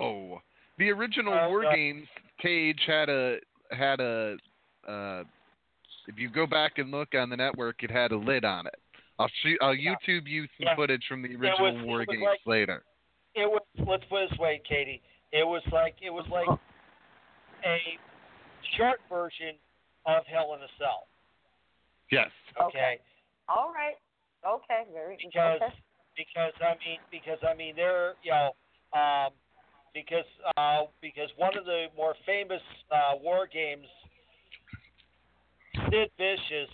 No, 0.00 0.42
the 0.78 0.90
original 0.90 1.32
Uh, 1.32 1.48
War 1.48 1.64
uh, 1.64 1.74
Games 1.74 2.06
cage 2.40 2.80
had 2.86 3.08
a 3.08 3.38
had 3.70 4.00
a. 4.00 4.36
Uh, 4.86 5.24
if 6.08 6.18
you 6.18 6.28
go 6.28 6.46
back 6.46 6.78
and 6.78 6.90
look 6.90 7.14
on 7.14 7.30
the 7.30 7.36
network, 7.36 7.82
it 7.84 7.90
had 7.90 8.10
a 8.12 8.16
lid 8.16 8.44
on 8.44 8.66
it. 8.66 8.74
I'll 9.18 9.30
shoot. 9.42 9.58
I'll 9.60 9.74
YouTube 9.76 10.26
you 10.26 10.42
some 10.58 10.66
Yeah. 10.66 10.74
footage 10.76 11.04
from 11.06 11.22
the 11.22 11.34
original 11.36 11.78
it 11.78 11.84
War 11.84 12.04
Games 12.04 12.22
like- 12.22 12.40
later. 12.46 12.84
It 13.34 13.48
was. 13.48 13.62
Let's 13.76 14.04
put 14.06 14.22
it 14.22 14.30
this 14.30 14.38
way, 14.38 14.58
Katie. 14.68 15.02
It 15.32 15.46
was 15.46 15.62
like 15.70 15.96
it 16.02 16.10
was 16.10 16.26
like 16.28 16.48
a 17.64 17.98
short 18.76 19.00
version 19.08 19.56
of 20.06 20.26
Hell 20.26 20.54
in 20.54 20.62
a 20.62 20.68
Cell. 20.78 21.06
Yes. 22.10 22.30
Okay. 22.60 22.98
All 23.48 23.72
right. 23.72 23.96
Okay. 24.44 24.84
Very 24.92 25.16
Because 25.22 25.60
okay. 25.62 25.74
because 26.16 26.52
I 26.60 26.74
mean 26.84 26.98
because 27.10 27.38
I 27.46 27.54
mean 27.54 27.76
they're 27.76 28.14
you 28.22 28.30
know 28.30 28.54
um 28.98 29.32
because 29.94 30.24
uh, 30.56 30.84
because 31.00 31.28
one 31.36 31.56
of 31.56 31.64
the 31.64 31.86
more 31.96 32.14
famous 32.24 32.62
uh, 32.90 33.16
war 33.20 33.46
games, 33.46 33.86
Sid 35.90 36.10
Vicious 36.18 36.70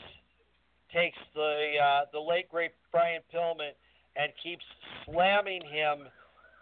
takes 0.92 1.18
the 1.34 1.74
uh, 1.82 2.00
the 2.12 2.20
late 2.20 2.48
great 2.50 2.72
Brian 2.92 3.20
Pillman 3.34 3.70
and 4.16 4.32
keeps 4.42 4.64
slamming 5.06 5.62
him 5.62 6.06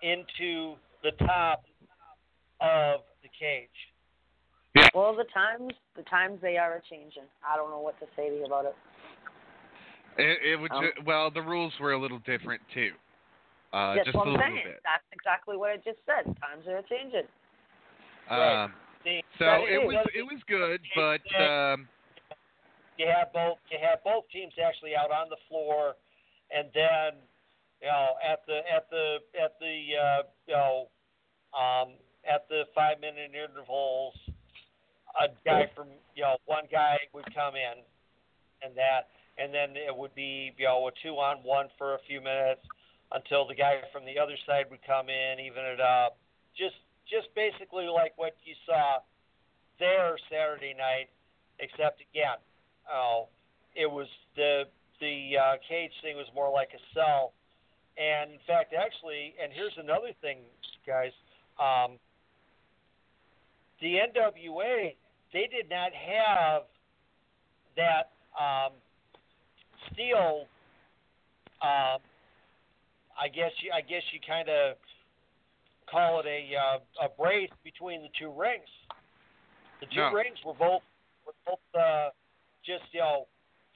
into 0.03 0.75
the 1.03 1.13
top 1.27 1.65
of 2.61 3.01
the 3.23 3.29
cage. 3.39 3.69
Well, 4.95 5.15
the 5.15 5.25
times 5.33 5.73
the 5.97 6.03
times 6.05 6.39
they 6.43 6.57
are 6.57 6.77
a 6.77 6.81
changing. 6.89 7.25
I 7.47 7.57
don't 7.57 7.71
know 7.71 7.81
what 7.81 7.99
to 8.01 8.07
say 8.17 8.29
to 8.31 8.35
you 8.37 8.45
about 8.45 8.65
it. 8.67 8.75
It, 10.19 10.39
it 10.53 10.57
would 10.61 10.71
Um, 10.73 10.83
ju- 10.85 11.03
well, 11.07 11.31
the 11.31 11.41
rules 11.43 11.73
were 11.81 11.93
a 11.93 11.99
little 11.99 12.19
different 12.21 12.61
too. 12.75 12.93
Uh, 13.73 13.95
That's 13.95 14.07
just 14.07 14.17
what 14.17 14.27
a 14.27 14.31
I'm 14.31 14.37
little 14.37 14.47
saying. 14.53 14.65
bit. 14.67 14.81
That's 14.85 15.05
exactly 15.13 15.57
what 15.57 15.71
I 15.71 15.77
just 15.77 15.99
said. 16.05 16.25
Times 16.41 16.67
are 16.69 16.77
a 16.79 16.83
changing. 16.85 17.25
Right. 18.31 18.65
Um, 18.65 18.73
See, 19.05 19.23
so 19.39 19.45
that 19.47 19.61
it 19.63 19.81
is- 19.81 19.87
was 19.87 20.07
it 20.15 20.23
was 20.23 20.41
good, 20.47 20.81
but 20.95 21.25
um, 21.41 21.89
you 22.99 23.07
have 23.07 23.33
both 23.33 23.59
you 23.71 23.79
have 23.81 24.03
both 24.05 24.25
teams 24.33 24.53
actually 24.61 24.97
out 24.97 25.11
on 25.11 25.29
the 25.29 25.41
floor, 25.49 25.95
and 26.55 26.69
then 26.75 27.21
you 27.81 27.89
know 27.89 28.15
at 28.21 28.45
the 28.47 28.59
at 28.69 28.91
the 28.91 29.19
at 29.39 29.59
the 29.61 29.77
uh, 29.97 30.23
you 30.47 30.55
know 30.55 30.89
um, 31.57 31.97
at 32.29 32.49
the 32.49 32.65
five 32.75 33.01
minute 33.01 33.33
intervals, 33.33 34.15
a 35.21 35.29
guy 35.45 35.71
from 35.75 35.89
you 36.15 36.23
know 36.23 36.37
one 36.47 36.65
guy 36.71 36.99
would 37.13 37.27
come 37.35 37.55
in, 37.57 37.81
and 38.63 38.77
that 38.77 39.09
and 39.39 39.53
then 39.53 39.77
it 39.77 39.95
would 39.95 40.15
be 40.15 40.53
you 40.57 40.67
know 40.67 40.89
a 40.89 40.93
two 41.03 41.17
on 41.17 41.39
one 41.43 41.69
for 41.79 41.95
a 41.95 42.01
few 42.07 42.21
minutes 42.21 42.63
until 43.13 43.47
the 43.47 43.55
guy 43.55 43.81
from 43.93 44.05
the 44.05 44.19
other 44.19 44.37
side 44.47 44.67
would 44.71 44.85
come 44.87 45.09
in, 45.09 45.41
even 45.41 45.65
it 45.65 45.81
up. 45.81 46.17
Just 46.57 46.77
just 47.09 47.29
basically 47.35 47.89
like 47.89 48.13
what 48.17 48.37
you 48.45 48.55
saw 48.65 49.01
there 49.79 50.17
Saturday 50.31 50.75
night, 50.77 51.09
except 51.59 52.01
again, 52.13 52.39
oh, 52.93 53.29
it 53.75 53.91
was 53.91 54.07
the 54.37 54.65
the 55.01 55.33
uh, 55.37 55.57
cage 55.69 55.93
thing 56.03 56.17
was 56.17 56.27
more 56.35 56.51
like 56.51 56.69
a 56.75 56.83
cell, 56.95 57.33
and 57.99 58.31
in 58.33 58.39
fact, 58.47 58.75
actually, 58.75 59.35
and 59.43 59.53
here's 59.53 59.77
another 59.79 60.13
thing, 60.21 60.39
guys, 60.87 61.13
um, 61.59 61.99
the 63.81 63.99
NWA 63.99 64.95
they 65.33 65.49
did 65.51 65.69
not 65.71 65.91
have 65.93 66.63
that 67.77 68.13
um, 68.39 68.73
steel. 69.93 70.47
Um, 71.63 72.01
I 73.19 73.29
guess 73.29 73.51
you 73.63 73.73
I 73.73 73.81
guess 73.81 74.03
you 74.13 74.21
kind 74.27 74.49
of 74.49 74.77
call 75.91 76.21
it 76.21 76.27
a 76.27 76.55
uh, 76.57 77.07
a 77.07 77.09
brace 77.09 77.51
between 77.65 78.03
the 78.03 78.09
two 78.19 78.33
rings. 78.33 78.69
The 79.81 79.87
two 79.87 80.01
No. 80.01 80.13
rings 80.13 80.39
were 80.45 80.55
both 80.55 80.83
were 81.27 81.35
both 81.47 81.61
uh, 81.75 82.11
just 82.65 82.85
you 82.93 83.01
know 83.01 83.27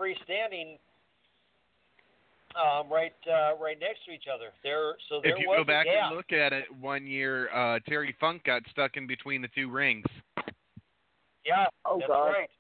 freestanding, 0.01 0.79
um, 2.55 2.91
right 2.91 3.13
uh, 3.27 3.57
right 3.61 3.79
next 3.81 4.05
to 4.07 4.13
each 4.13 4.27
other. 4.33 4.51
There, 4.63 4.95
so 5.09 5.21
there 5.23 5.33
if 5.33 5.41
you 5.41 5.49
was 5.49 5.59
go 5.59 5.65
back 5.65 5.87
and 5.87 6.15
look 6.15 6.33
at 6.33 6.53
it, 6.53 6.65
one 6.81 7.07
year 7.07 7.49
uh, 7.53 7.79
Terry 7.89 8.15
Funk 8.21 8.45
got 8.45 8.63
stuck 8.71 8.97
in 8.97 9.07
between 9.07 9.43
the 9.43 9.49
two 9.55 9.71
rings. 9.71 10.07
Yeah, 11.45 11.67
Oh, 11.85 11.99
that's 11.99 12.09
God. 12.09 12.27
right. 12.27 12.51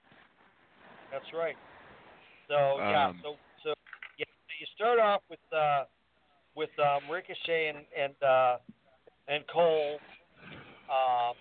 That's 1.10 1.32
right. 1.34 1.56
So 2.48 2.78
yeah, 2.78 3.08
Um, 3.08 3.20
so 3.22 3.36
so 3.64 3.74
yeah, 4.18 4.24
you 4.60 4.66
start 4.74 5.00
off 5.00 5.22
with 5.28 5.40
uh, 5.52 5.84
with 6.54 6.70
um, 6.78 7.10
Ricochet 7.10 7.68
and 7.68 7.78
and 7.96 8.14
uh, 8.22 8.56
and 9.28 9.44
Cole. 9.48 9.98
Um, 10.88 11.34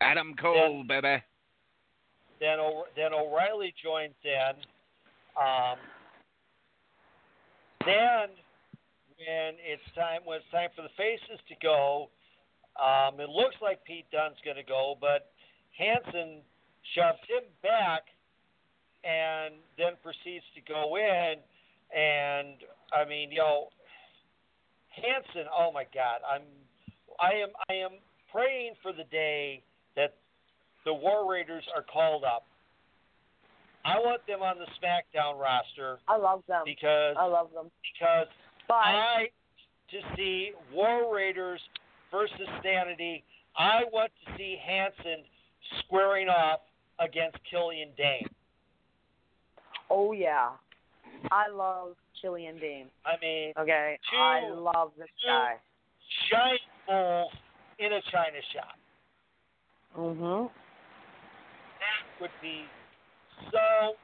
Adam 0.00 0.34
Cole, 0.40 0.84
baby. 0.88 1.22
Then 2.44 2.60
o- 2.60 2.84
then 2.94 3.14
O'Reilly 3.16 3.72
joins 3.82 4.14
in. 4.22 4.54
Um, 5.40 5.80
then 7.88 8.28
when 9.16 9.56
it's 9.64 9.88
time 9.96 10.20
when 10.28 10.44
it's 10.44 10.50
time 10.52 10.68
for 10.76 10.82
the 10.82 10.92
faces 10.96 11.40
to 11.48 11.54
go, 11.62 12.10
um, 12.76 13.18
it 13.18 13.30
looks 13.32 13.56
like 13.62 13.82
Pete 13.84 14.04
Dunne's 14.12 14.36
going 14.44 14.60
to 14.60 14.68
go, 14.68 14.96
but 15.00 15.32
Hanson 15.72 16.44
shoves 16.92 17.24
him 17.24 17.48
back 17.62 18.12
and 19.04 19.54
then 19.78 19.96
proceeds 20.02 20.44
to 20.54 20.60
go 20.68 20.96
in. 21.00 21.40
And 21.96 22.60
I 22.92 23.08
mean, 23.08 23.32
you 23.32 23.38
know, 23.38 23.68
Hanson. 24.92 25.48
Oh 25.48 25.72
my 25.72 25.84
God, 25.94 26.20
I'm 26.28 26.44
I 27.20 27.40
am 27.40 27.50
I 27.70 27.74
am 27.80 27.96
praying 28.30 28.74
for 28.82 28.92
the 28.92 29.04
day 29.10 29.62
the 30.84 30.92
War 30.94 31.30
Raiders 31.30 31.64
are 31.74 31.82
called 31.82 32.24
up. 32.24 32.44
I 33.84 33.98
want 33.98 34.26
them 34.26 34.40
on 34.42 34.56
the 34.58 34.66
SmackDown 34.80 35.38
roster 35.38 35.98
I 36.08 36.16
love 36.16 36.42
them. 36.48 36.62
because 36.64 37.16
I 37.18 37.26
love 37.26 37.50
them. 37.54 37.70
because 37.92 38.26
I 38.70 39.26
to 39.90 39.98
see 40.16 40.52
War 40.72 41.14
Raiders 41.14 41.60
versus 42.10 42.48
Sanity. 42.62 43.22
I 43.56 43.82
want 43.92 44.10
to 44.26 44.32
see 44.36 44.56
Hanson 44.64 45.22
squaring 45.80 46.28
off 46.28 46.60
against 46.98 47.36
Killian 47.50 47.90
Dain. 47.96 48.26
oh 49.90 50.12
yeah, 50.12 50.50
I 51.30 51.48
love 51.48 51.94
Killian 52.22 52.58
Dain. 52.58 52.86
I 53.04 53.16
mean, 53.20 53.52
Okay, 53.58 53.98
Two- 54.10 54.16
I 54.16 54.48
love 54.48 54.92
this 54.98 55.08
guy. 55.26 55.56
giant 56.30 56.60
bulls 56.86 57.32
in 57.78 57.92
a 57.92 58.00
china 58.10 58.38
shop. 58.52 58.78
Mhm. 59.96 60.50
That 62.14 62.20
would 62.20 62.30
be 62.40 62.64
so 63.50 63.94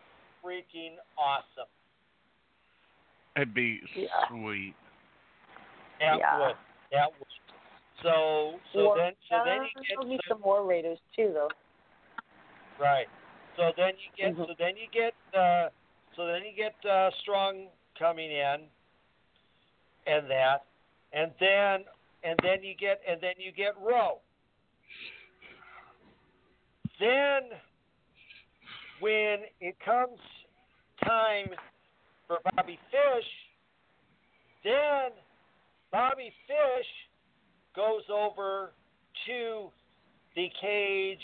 freaking 0.44 0.96
awesome. 1.16 1.68
It'd 3.36 3.54
be 3.54 3.80
Yeah. 3.94 4.08
sweet. 4.28 4.74
That 6.00 6.18
Yeah. 6.18 6.38
would. 6.38 6.56
That 6.90 7.18
would. 7.18 7.28
So 8.02 8.60
so 8.72 8.84
War- 8.86 8.96
then 8.96 9.16
so 9.28 9.42
then 9.44 9.60
uh, 9.60 9.64
you 9.64 9.82
there'll 9.88 10.04
be 10.04 10.16
get 10.16 10.24
some 10.28 10.40
more 10.40 10.64
Raiders 10.64 10.98
too, 11.14 11.32
though. 11.32 11.50
Right. 12.78 13.08
So 13.56 13.72
then 13.76 13.96
you 13.98 14.10
get 14.16 14.34
Mhm. 14.34 14.46
so 14.46 14.54
then 14.54 14.76
you 14.76 14.88
get 14.88 15.14
uh 15.34 15.70
so 16.16 16.26
then 16.26 16.44
you 16.44 16.52
get 16.52 16.84
uh 16.84 17.10
strong 17.12 17.70
coming 17.94 18.30
in 18.30 18.68
and 20.06 20.30
that 20.30 20.64
and 21.12 21.32
then 21.38 21.84
and 22.22 22.38
then 22.42 22.62
you 22.62 22.74
get 22.74 23.02
and 23.06 23.20
then 23.20 23.34
you 23.38 23.52
get 23.52 23.76
Rowe. 23.78 24.20
Then 26.98 27.60
when 29.00 29.40
it 29.60 29.76
comes 29.84 30.18
time 31.04 31.48
for 32.26 32.38
Bobby 32.54 32.78
Fish, 32.90 33.30
then 34.62 35.10
Bobby 35.90 36.32
Fish 36.46 36.86
goes 37.74 38.02
over 38.12 38.72
to 39.26 39.68
the 40.36 40.48
cage 40.60 41.18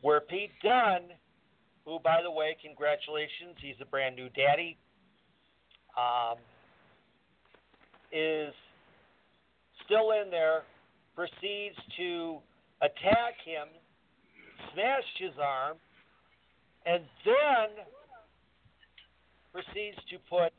where 0.00 0.20
Pete 0.20 0.50
Dunne, 0.62 1.10
who, 1.84 1.98
by 2.02 2.20
the 2.22 2.30
way, 2.30 2.56
congratulations, 2.62 3.56
he's 3.60 3.76
a 3.80 3.86
brand 3.86 4.16
new 4.16 4.28
daddy, 4.30 4.76
um, 5.96 6.38
is 8.12 8.54
still 9.84 10.12
in 10.12 10.30
there, 10.30 10.62
proceeds 11.14 11.76
to 11.96 12.38
attack 12.80 13.34
him, 13.44 13.68
smash 14.72 15.04
his 15.18 15.32
arm, 15.42 15.76
and 16.88 17.04
then 17.24 17.84
proceeds 19.52 19.98
to 20.08 20.16
put 20.30 20.52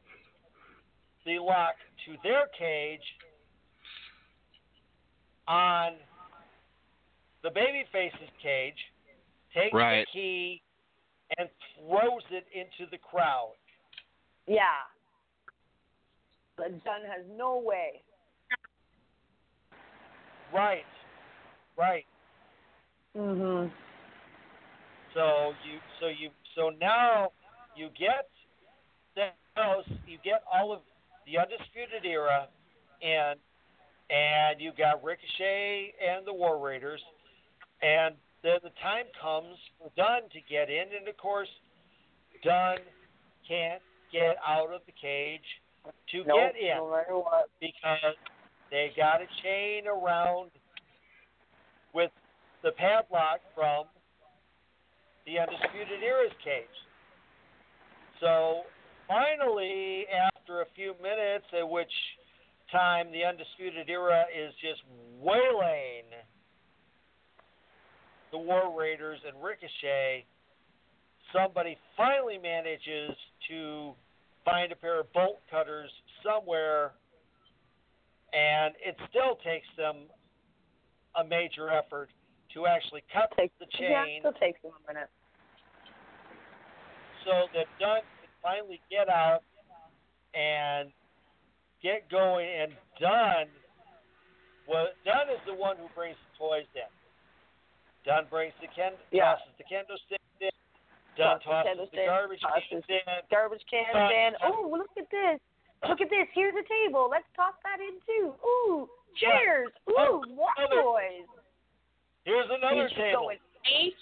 the 1.26 1.40
lock 1.40 1.74
to 2.06 2.16
their 2.24 2.46
cage 2.58 3.02
on 5.48 5.94
the 7.42 7.50
babyface's 7.50 8.30
cage, 8.42 8.78
takes 9.54 9.74
Right. 9.74 10.06
the 10.06 10.12
key, 10.12 10.62
and 11.38 11.50
throws 11.76 12.24
it 12.30 12.48
into 12.54 12.86
the 12.92 12.98
crowd. 13.00 13.56
Yeah. 14.46 14.84
But 16.56 16.84
Dunne 16.84 17.06
has 17.06 17.26
no 17.28 17.58
way. 17.58 18.04
Right, 20.52 20.86
right. 21.76 22.06
Mhm. 23.16 23.72
So 25.20 25.52
you, 25.68 25.80
so 26.00 26.08
you, 26.08 26.30
so 26.56 26.72
now 26.80 27.34
you 27.76 27.90
get 27.98 28.30
those, 29.54 29.84
you 30.08 30.18
get 30.24 30.44
all 30.48 30.72
of 30.72 30.80
the 31.28 31.38
undisputed 31.38 32.06
era, 32.06 32.48
and 33.04 33.38
and 34.10 34.62
you 34.62 34.72
got 34.78 35.04
Ricochet 35.04 35.94
and 36.00 36.26
the 36.26 36.34
War 36.34 36.58
Raiders, 36.58 37.02
and 37.82 38.16
then 38.44 38.64
the 38.64 38.72
time 38.82 39.12
comes 39.22 39.58
for 39.78 39.92
Dunne 39.98 40.30
to 40.32 40.40
get 40.50 40.70
in, 40.70 40.88
and 40.98 41.06
of 41.06 41.18
course, 41.18 41.50
Dunne 42.42 42.80
can't 43.46 43.82
get 44.14 44.38
out 44.48 44.72
of 44.74 44.80
the 44.86 44.94
cage 44.94 45.44
to 46.12 46.24
Nope, 46.24 46.54
get 46.56 46.62
in 46.62 46.78
no 46.78 47.26
because 47.60 48.16
they 48.72 48.94
got 48.96 49.20
a 49.20 49.28
chain 49.44 49.86
around 49.86 50.52
with 51.94 52.12
the 52.64 52.72
padlock 52.72 53.42
from 53.54 53.84
the 55.30 55.38
Undisputed 55.38 56.02
Era's 56.02 56.34
cage. 56.44 56.78
So 58.20 58.66
finally, 59.08 60.06
after 60.10 60.62
a 60.62 60.66
few 60.76 60.96
minutes, 61.02 61.46
at 61.54 61.70
which 61.70 61.94
time 62.72 63.12
the 63.12 63.24
Undisputed 63.24 63.90
Era 63.90 64.26
is 64.34 64.54
just 64.60 64.82
waylaying 65.22 66.10
the 68.32 68.38
War 68.38 68.74
Raiders 68.78 69.20
and 69.26 69.38
Ricochet, 69.42 70.26
somebody 71.32 71.78
finally 71.96 72.40
manages 72.42 73.12
to 73.50 73.94
find 74.44 74.72
a 74.72 74.76
pair 74.76 75.00
of 75.00 75.14
bolt 75.14 75.40
cutters 75.50 75.92
somewhere, 76.26 76.92
and 78.34 78.74
it 78.84 78.98
still 79.10 79.38
takes 79.46 79.68
them 79.78 80.10
a 81.16 81.24
major 81.24 81.70
effort 81.70 82.10
to 82.54 82.66
actually 82.66 83.04
cut 83.14 83.30
Takes 83.38 83.54
the 83.60 83.66
Yeah, 83.80 84.06
it 84.06 84.22
still 84.22 84.34
takes 84.34 84.62
him 84.64 84.72
a 84.74 84.94
minute. 84.94 85.10
So 87.26 87.48
that 87.54 87.68
Dunne 87.80 88.02
can 88.22 88.32
finally 88.42 88.80
get 88.90 89.10
out 89.10 89.44
and 90.34 90.90
get 91.84 92.10
going. 92.10 92.48
And 92.48 92.72
Dunne, 93.00 93.48
well, 94.68 94.88
Dunne 95.06 95.30
is 95.34 95.42
the 95.46 95.54
one 95.54 95.76
who 95.78 95.88
brings 95.96 96.16
the 96.16 96.32
toys 96.40 96.68
in. 96.76 96.88
Dunne 98.06 98.26
brings 98.30 98.54
the 98.62 98.68
ken, 98.72 98.94
Yeah. 99.12 99.36
tosses 99.36 99.54
the 99.58 99.64
kendo 99.66 99.98
stick 100.08 100.22
in. 100.40 100.50
Dunne 101.18 101.40
Tosses 101.42 101.76
the 101.76 101.76
tosses 101.76 101.92
the 101.92 102.06
garbage 102.08 102.40
tosses 102.42 102.64
cans 102.70 102.86
in. 102.88 103.22
Garbage 103.30 103.66
cans 103.70 104.12
in. 104.12 104.32
Oh, 104.44 104.70
look 104.72 104.90
at 104.98 105.10
this. 105.12 105.40
Look 105.88 106.00
at 106.02 106.10
this. 106.10 106.28
Here's 106.34 106.56
a 106.56 106.64
table. 106.64 107.10
Let's 107.12 107.28
toss 107.36 107.54
that 107.64 107.80
in 107.80 108.00
too. 108.08 108.34
Ooh, 108.46 108.90
chairs. 109.20 109.72
Ooh, 109.90 109.96
Oh, 109.98 110.24
toys. 110.72 111.28
Here's 112.24 112.50
another 112.50 112.88
He's 112.88 112.96
table. 112.98 113.22
going 113.28 113.40
ape 113.66 113.96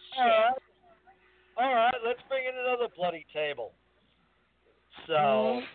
All 1.57 1.73
right. 1.73 1.93
Let's 2.05 2.19
bring 2.29 2.43
in 2.45 2.53
another 2.59 2.87
bloody 2.95 3.25
table. 3.33 3.71
So, 5.07 5.13
Mm-hmm. 5.13 5.65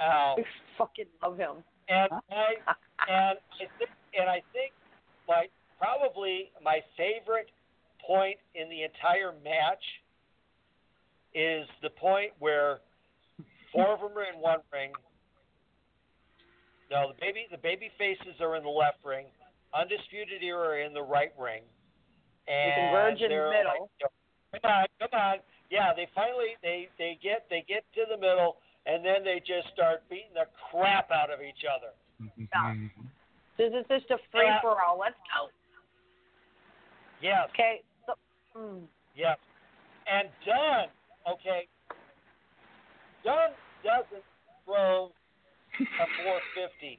I 0.00 0.36
fucking 0.78 1.06
love 1.22 1.36
him. 1.36 1.56
and 1.88 2.08
I 2.30 2.54
and 3.08 3.38
I 3.38 3.66
think 3.78 3.90
and 4.16 4.30
I 4.30 4.40
think 4.52 4.72
my 5.26 5.46
probably 5.78 6.52
my 6.62 6.80
favorite 6.96 7.50
point 8.06 8.36
in 8.54 8.68
the 8.70 8.84
entire 8.84 9.32
match 9.42 9.82
is 11.34 11.66
the 11.82 11.90
point 11.90 12.30
where 12.38 12.78
four 13.72 13.88
of 13.94 14.00
them 14.00 14.16
are 14.16 14.32
in 14.32 14.40
one 14.40 14.60
ring. 14.72 14.92
No, 16.92 17.08
the 17.08 17.18
baby 17.20 17.46
the 17.50 17.58
baby 17.58 17.90
faces 17.98 18.40
are 18.40 18.54
in 18.54 18.62
the 18.62 18.70
left 18.70 18.98
ring. 19.04 19.26
Undisputed 19.74 20.42
Era 20.42 20.68
are 20.68 20.80
in 20.80 20.94
the 20.94 21.02
right 21.02 21.32
ring. 21.38 21.62
And 22.48 22.72
converge 22.88 23.20
in 23.20 23.28
the 23.30 23.50
middle. 23.52 23.90
Like, 24.00 24.62
come 24.62 24.70
on, 24.72 24.86
come 24.98 25.12
on. 25.12 25.36
Yeah, 25.70 25.92
they 25.94 26.08
finally 26.14 26.56
they 26.62 26.88
they 26.96 27.18
get 27.22 27.44
they 27.50 27.62
get 27.68 27.84
to 27.94 28.08
the 28.08 28.16
middle 28.16 28.56
and 28.86 29.04
then 29.04 29.22
they 29.22 29.40
just 29.44 29.68
start 29.74 30.00
beating 30.08 30.32
the 30.32 30.48
crap 30.70 31.10
out 31.12 31.28
of 31.30 31.40
each 31.44 31.68
other. 31.68 31.92
This 33.58 33.72
is 33.76 33.84
just 33.88 34.10
a 34.10 34.16
free 34.32 34.46
Yeah. 34.48 34.60
for 34.62 34.80
all. 34.80 34.98
Let's 34.98 35.18
go. 35.28 35.50
Yes, 37.20 37.50
Okay. 37.50 37.82
So, 38.06 38.14
mm, 38.56 38.86
yes. 39.14 39.36
And 40.06 40.28
Dunne, 40.46 40.88
okay, 41.28 41.68
Dunne 43.24 43.52
doesn't 43.84 44.24
throw 44.64 45.12
a 45.80 46.06
450. 46.24 46.98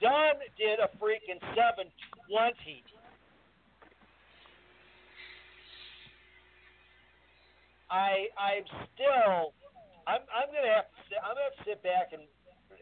Dunne 0.00 0.40
did 0.56 0.80
a 0.80 0.88
freaking 0.98 1.38
720. 1.54 2.82
I 7.90 8.28
I'm 8.36 8.64
still 8.94 9.56
I'm 10.06 10.22
I'm 10.28 10.48
gonna 10.52 10.72
have 10.72 10.88
to 10.88 11.00
sit, 11.08 11.18
I'm 11.20 11.36
gonna 11.36 11.48
have 11.48 11.58
to 11.60 11.64
sit 11.64 11.80
back 11.82 12.12
and 12.12 12.24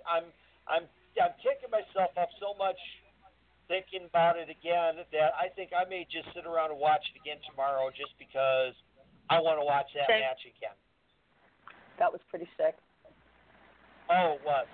I'm 0.07 0.31
I'm 0.67 0.85
I'm 1.17 1.35
kicking 1.41 1.71
myself 1.73 2.13
up 2.19 2.31
so 2.39 2.55
much 2.59 2.79
thinking 3.67 4.07
about 4.07 4.39
it 4.39 4.47
again 4.51 5.03
that 5.11 5.35
I 5.35 5.51
think 5.55 5.71
I 5.75 5.89
may 5.89 6.07
just 6.07 6.31
sit 6.35 6.47
around 6.47 6.71
and 6.71 6.79
watch 6.79 7.03
it 7.11 7.19
again 7.19 7.39
tomorrow 7.51 7.91
just 7.91 8.15
because 8.19 8.75
I 9.31 9.43
want 9.43 9.59
to 9.59 9.67
watch 9.67 9.91
that 9.95 10.07
Same. 10.07 10.23
match 10.23 10.43
again. 10.47 10.77
that 11.99 12.11
was 12.11 12.21
pretty 12.31 12.47
sick. 12.57 12.79
Oh, 14.11 14.39
it 14.39 14.43
was. 14.47 14.67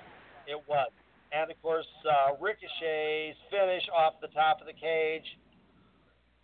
It 0.46 0.60
was. 0.68 0.90
And 1.32 1.50
of 1.50 1.56
course, 1.62 1.88
uh, 2.04 2.36
Ricochet's 2.36 3.38
finish 3.48 3.84
off 3.96 4.20
the 4.20 4.28
top 4.28 4.60
of 4.60 4.66
the 4.66 4.76
cage. 4.76 5.24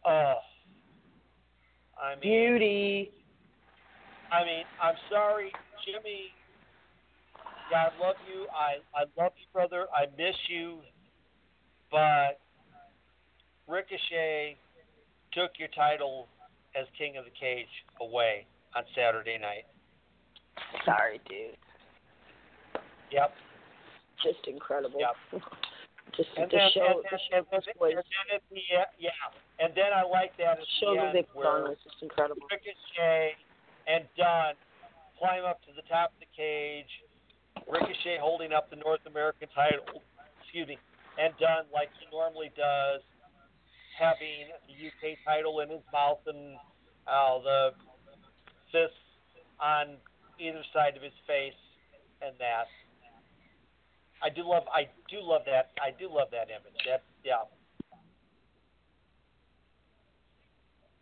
Oh, 0.06 0.40
I 2.00 2.14
mean, 2.16 2.20
Beauty. 2.22 3.12
I 4.32 4.44
mean, 4.44 4.64
I'm 4.82 4.94
sorry, 5.10 5.52
Jimmy. 5.84 6.32
God 7.70 7.92
love 8.00 8.16
you. 8.28 8.46
I 8.52 8.80
I 8.96 9.04
love 9.20 9.32
you, 9.36 9.46
brother. 9.52 9.86
I 9.94 10.06
miss 10.16 10.36
you. 10.48 10.78
But 11.90 12.40
Ricochet 13.66 14.56
took 15.32 15.52
your 15.58 15.68
title 15.68 16.28
as 16.76 16.86
King 16.96 17.16
of 17.16 17.24
the 17.24 17.32
Cage 17.38 17.68
away 18.00 18.46
on 18.76 18.84
Saturday 18.94 19.38
night. 19.38 19.64
Sorry, 20.84 21.20
dude. 21.28 21.56
Yep. 23.12 23.32
Just 24.22 24.46
incredible. 24.48 25.00
Yep. 25.00 25.42
just 26.16 26.28
And 26.36 26.50
to 26.50 26.56
then, 26.56 26.70
show, 26.74 26.84
and 26.84 27.04
to 27.04 27.08
then, 27.08 27.20
show 27.30 27.36
and 27.38 27.46
then, 27.52 27.60
was, 27.80 27.92
and 27.96 28.04
then 28.04 28.26
at 28.36 28.42
the 28.50 28.64
uh, 28.76 28.84
yeah, 28.98 29.10
and 29.60 29.72
then 29.72 29.92
I 29.94 30.04
like 30.04 30.36
that 30.36 30.58
at 30.60 30.66
show 30.80 30.92
the 30.92 31.00
the 31.00 31.06
end 31.06 31.12
Vic 31.12 31.28
where 31.32 31.46
Gun 31.46 31.72
was 31.72 31.78
just 31.84 31.96
incredible. 32.02 32.42
Ricochet 32.50 33.36
and 33.88 34.04
Dunne 34.16 34.54
climb 35.18 35.44
up 35.48 35.64
to 35.64 35.72
the 35.74 35.82
top 35.88 36.12
of 36.12 36.20
the 36.20 36.30
cage. 36.36 36.92
Ricochet 37.66 38.20
holding 38.20 38.52
up 38.52 38.70
the 38.70 38.76
North 38.76 39.02
American 39.08 39.48
title, 39.50 40.04
excuse 40.44 40.68
me, 40.68 40.78
and 41.18 41.34
Dunne 41.40 41.66
like 41.74 41.88
he 41.98 42.06
normally 42.14 42.52
does, 42.54 43.02
having 43.98 44.52
the 44.68 44.76
UK 44.76 45.18
title 45.26 45.58
in 45.60 45.68
his 45.68 45.82
mouth 45.92 46.22
and 46.28 46.54
uh, 47.08 47.40
the 47.42 47.60
fists 48.70 48.94
on 49.58 49.98
either 50.38 50.62
side 50.72 50.94
of 50.96 51.02
his 51.02 51.16
face, 51.26 51.58
and 52.22 52.36
that. 52.38 52.70
I 54.22 54.30
do 54.30 54.42
love, 54.46 54.64
I 54.70 54.86
do 55.10 55.18
love 55.22 55.42
that, 55.46 55.70
I 55.82 55.90
do 55.90 56.10
love 56.10 56.28
that 56.30 56.48
image. 56.50 56.78
That, 56.86 57.02
yeah. 57.24 57.46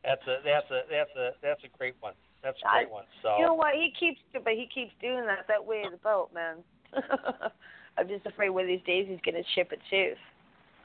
That's 0.05 0.23
a 0.29 0.37
that's 0.45 0.71
a 0.71 0.81
that's 0.89 1.15
a 1.19 1.27
that's 1.43 1.65
a 1.65 1.71
great 1.77 1.97
one. 1.99 2.15
That's 2.43 2.59
a 2.65 2.69
great 2.73 2.89
I- 2.89 2.93
one. 2.93 3.05
So 3.23 3.37
You 3.39 3.47
know 3.47 3.55
what? 3.55 3.75
He 3.75 3.93
keeps, 3.99 4.21
but 4.33 4.53
he 4.53 4.69
keeps 4.73 4.93
doing 5.01 5.27
that. 5.27 5.47
That 5.49 5.65
way 5.65 5.83
of 5.85 5.93
the 5.93 5.99
boat, 5.99 6.31
man. 6.35 6.57
I'm 7.99 8.09
just 8.09 8.27
afraid 8.27 8.51
one 8.51 8.63
of 8.65 8.69
these 8.69 8.85
days 8.87 9.07
he's 9.09 9.21
gonna 9.25 9.43
chip 9.55 9.73
a 9.73 9.77
tooth. 9.91 10.19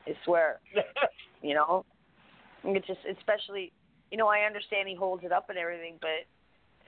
I 0.07 0.14
swear. 0.26 0.60
You 1.44 1.56
know, 1.56 1.86
And 2.64 2.78
it's 2.78 2.86
just 2.86 2.99
especially, 3.18 3.72
you 4.11 4.18
know, 4.19 4.28
I 4.28 4.41
understand 4.41 4.88
he 4.88 4.94
holds 4.94 5.23
it 5.23 5.32
up 5.32 5.49
and 5.49 5.57
everything, 5.57 5.95
but 5.99 6.28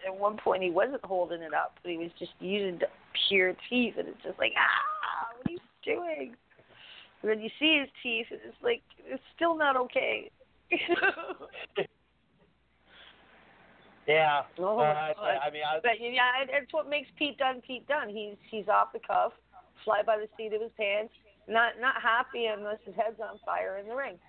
at 0.06 0.15
one 0.15 0.38
point 0.38 0.61
he 0.61 0.69
wasn't 0.69 1.03
holding 1.03 1.41
it 1.41 1.56
up. 1.56 1.80
He 1.84 1.98
was 1.98 2.11
just 2.19 2.34
using 2.40 2.77
the 2.77 2.85
pure 3.27 3.56
teeth, 3.68 3.95
and 3.98 4.07
it's 4.07 4.22
just 4.23 4.38
like, 4.38 4.52
ah, 4.56 5.35
what 5.38 5.48
are 5.48 5.52
you 5.52 5.60
doing? 5.84 6.35
And 7.23 7.31
then 7.31 7.40
you 7.41 7.49
see 7.60 7.80
his 7.80 7.90
teeth, 8.03 8.27
and 8.30 8.40
it's 8.45 8.61
like 8.61 8.84
it's 9.07 9.23
still 9.35 9.57
not 9.57 9.76
okay. 9.76 10.30
yeah. 14.08 14.44
Oh, 14.60 14.80
Uh, 14.80 15.14
I. 15.22 15.48
I 15.48 15.50
mean, 15.52 15.64
I, 15.64 15.80
But 15.82 16.00
yeah, 16.00 16.42
it- 16.42 16.50
it's 16.52 16.74
what 16.74 16.88
makes 16.90 17.10
Pete 17.18 17.38
Dunne 17.38 17.62
Pete 17.62 17.88
Dunne. 17.88 18.10
He's 18.10 18.36
he's 18.50 18.68
off 18.68 18.92
the 18.94 19.00
cuff, 19.00 19.34
fly 19.84 20.02
by 20.02 20.18
the 20.18 20.28
seat 20.38 20.54
of 20.54 20.62
his 20.62 20.72
pants, 20.78 21.14
not 21.48 21.80
not 21.80 22.02
happy 22.02 22.46
unless 22.48 22.80
his 22.86 22.96
head's 22.96 23.20
on 23.20 23.40
fire 23.46 23.78
in 23.78 23.88
the 23.88 23.96
ring. 23.96 24.20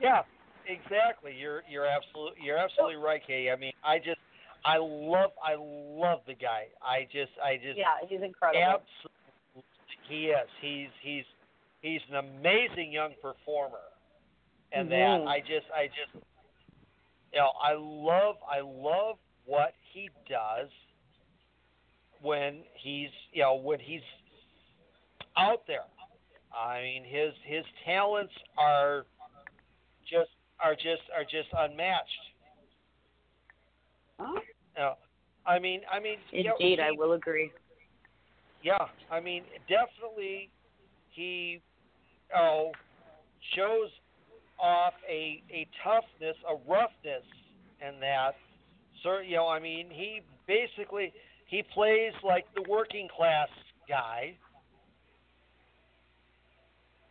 yeah, 0.00 0.22
exactly. 0.66 1.34
You're 1.38 1.62
you're 1.68 1.86
absolutely 1.86 2.42
you're 2.42 2.58
absolutely 2.58 2.96
right, 2.96 3.20
Katie. 3.26 3.50
I 3.50 3.56
mean, 3.56 3.72
I 3.84 3.98
just 3.98 4.20
I 4.64 4.78
love 4.78 5.32
I 5.42 5.56
love 5.58 6.20
the 6.26 6.34
guy. 6.34 6.66
I 6.82 7.06
just 7.12 7.32
I 7.42 7.56
just 7.56 7.78
Yeah, 7.78 7.96
he's 8.08 8.22
incredible. 8.22 8.62
absolutely 8.62 9.64
he 10.08 10.26
is. 10.28 10.48
He's 10.60 10.88
he's 11.02 11.24
he's 11.82 12.00
an 12.10 12.16
amazing 12.16 12.92
young 12.92 13.14
performer, 13.22 13.82
and 14.72 14.88
Mhm. 14.88 15.24
that 15.24 15.28
I 15.28 15.40
just 15.40 15.66
I 15.74 15.88
just 15.88 16.24
you 17.34 17.40
know 17.40 17.50
I 17.62 17.74
love 17.76 18.36
I 18.50 18.60
love 18.60 19.16
what 19.44 19.74
he 19.92 20.08
does 20.28 20.68
when 22.22 22.62
he's 22.74 23.10
you 23.32 23.42
know 23.42 23.56
when 23.56 23.80
he's 23.80 24.00
out 25.36 25.62
there. 25.66 25.84
I 26.56 26.80
mean 26.82 27.04
his 27.04 27.32
his 27.44 27.64
talents 27.84 28.32
are 28.56 29.04
just 30.08 30.30
are 30.62 30.74
just 30.74 31.02
are 31.14 31.24
just 31.24 31.48
unmatched. 31.58 32.08
You 34.20 34.42
know, 34.78 34.94
I 35.44 35.58
mean 35.58 35.80
I 35.92 35.98
mean 35.98 36.18
you 36.30 36.44
know, 36.44 36.54
Indeed, 36.60 36.78
I 36.80 36.92
will 36.92 37.12
agree. 37.12 37.50
yeah, 38.62 38.86
I 39.10 39.20
mean, 39.20 39.42
definitely, 39.68 40.50
he 41.10 41.60
oh, 42.36 42.70
shows 43.56 43.90
off 44.58 44.94
a 45.08 45.42
a 45.50 45.66
toughness, 45.82 46.36
a 46.48 46.54
roughness, 46.70 47.24
and 47.80 48.00
that. 48.02 48.32
So 49.02 49.18
you 49.18 49.36
know, 49.36 49.48
I 49.48 49.60
mean, 49.60 49.88
he 49.90 50.22
basically 50.46 51.12
he 51.46 51.62
plays 51.74 52.12
like 52.22 52.46
the 52.54 52.62
working 52.68 53.08
class 53.14 53.48
guy, 53.88 54.36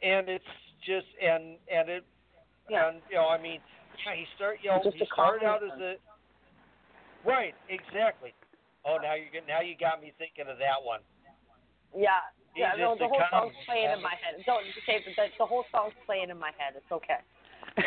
and 0.02 0.30
it's 0.30 0.44
just 0.86 1.08
and 1.22 1.58
and 1.72 1.90
it 1.90 2.04
Yeah. 2.70 2.90
and 2.90 3.02
you 3.10 3.16
know, 3.16 3.28
I 3.28 3.42
mean, 3.42 3.60
yeah, 4.06 4.16
he 4.16 4.26
start 4.36 4.60
you 4.62 4.70
know 4.70 4.82
Just 4.84 4.98
he 4.98 5.06
started 5.14 5.46
out 5.46 5.64
as 5.64 5.80
a 5.80 5.96
right, 7.26 7.56
exactly. 7.70 8.34
Oh, 8.86 8.98
now 9.02 9.16
you 9.16 9.26
get 9.32 9.48
now 9.48 9.62
you 9.62 9.76
got 9.80 10.02
me 10.02 10.14
thinking 10.18 10.52
of 10.52 10.58
that 10.58 10.84
one. 10.84 11.02
Yeah. 11.96 12.20
Yeah, 12.56 12.74
no, 12.78 12.96
the 12.98 13.08
whole 13.08 13.22
song's 13.32 13.54
playing 13.66 13.92
in 13.92 14.02
my 14.02 14.14
head. 14.22 14.44
Don't 14.46 14.64
say 14.86 15.02
the, 15.06 15.12
the, 15.16 15.28
the 15.40 15.46
whole 15.46 15.66
song's 15.72 15.94
playing 16.06 16.30
in 16.30 16.38
my 16.38 16.52
head. 16.58 16.74
It's 16.78 16.92
okay. 16.92 17.20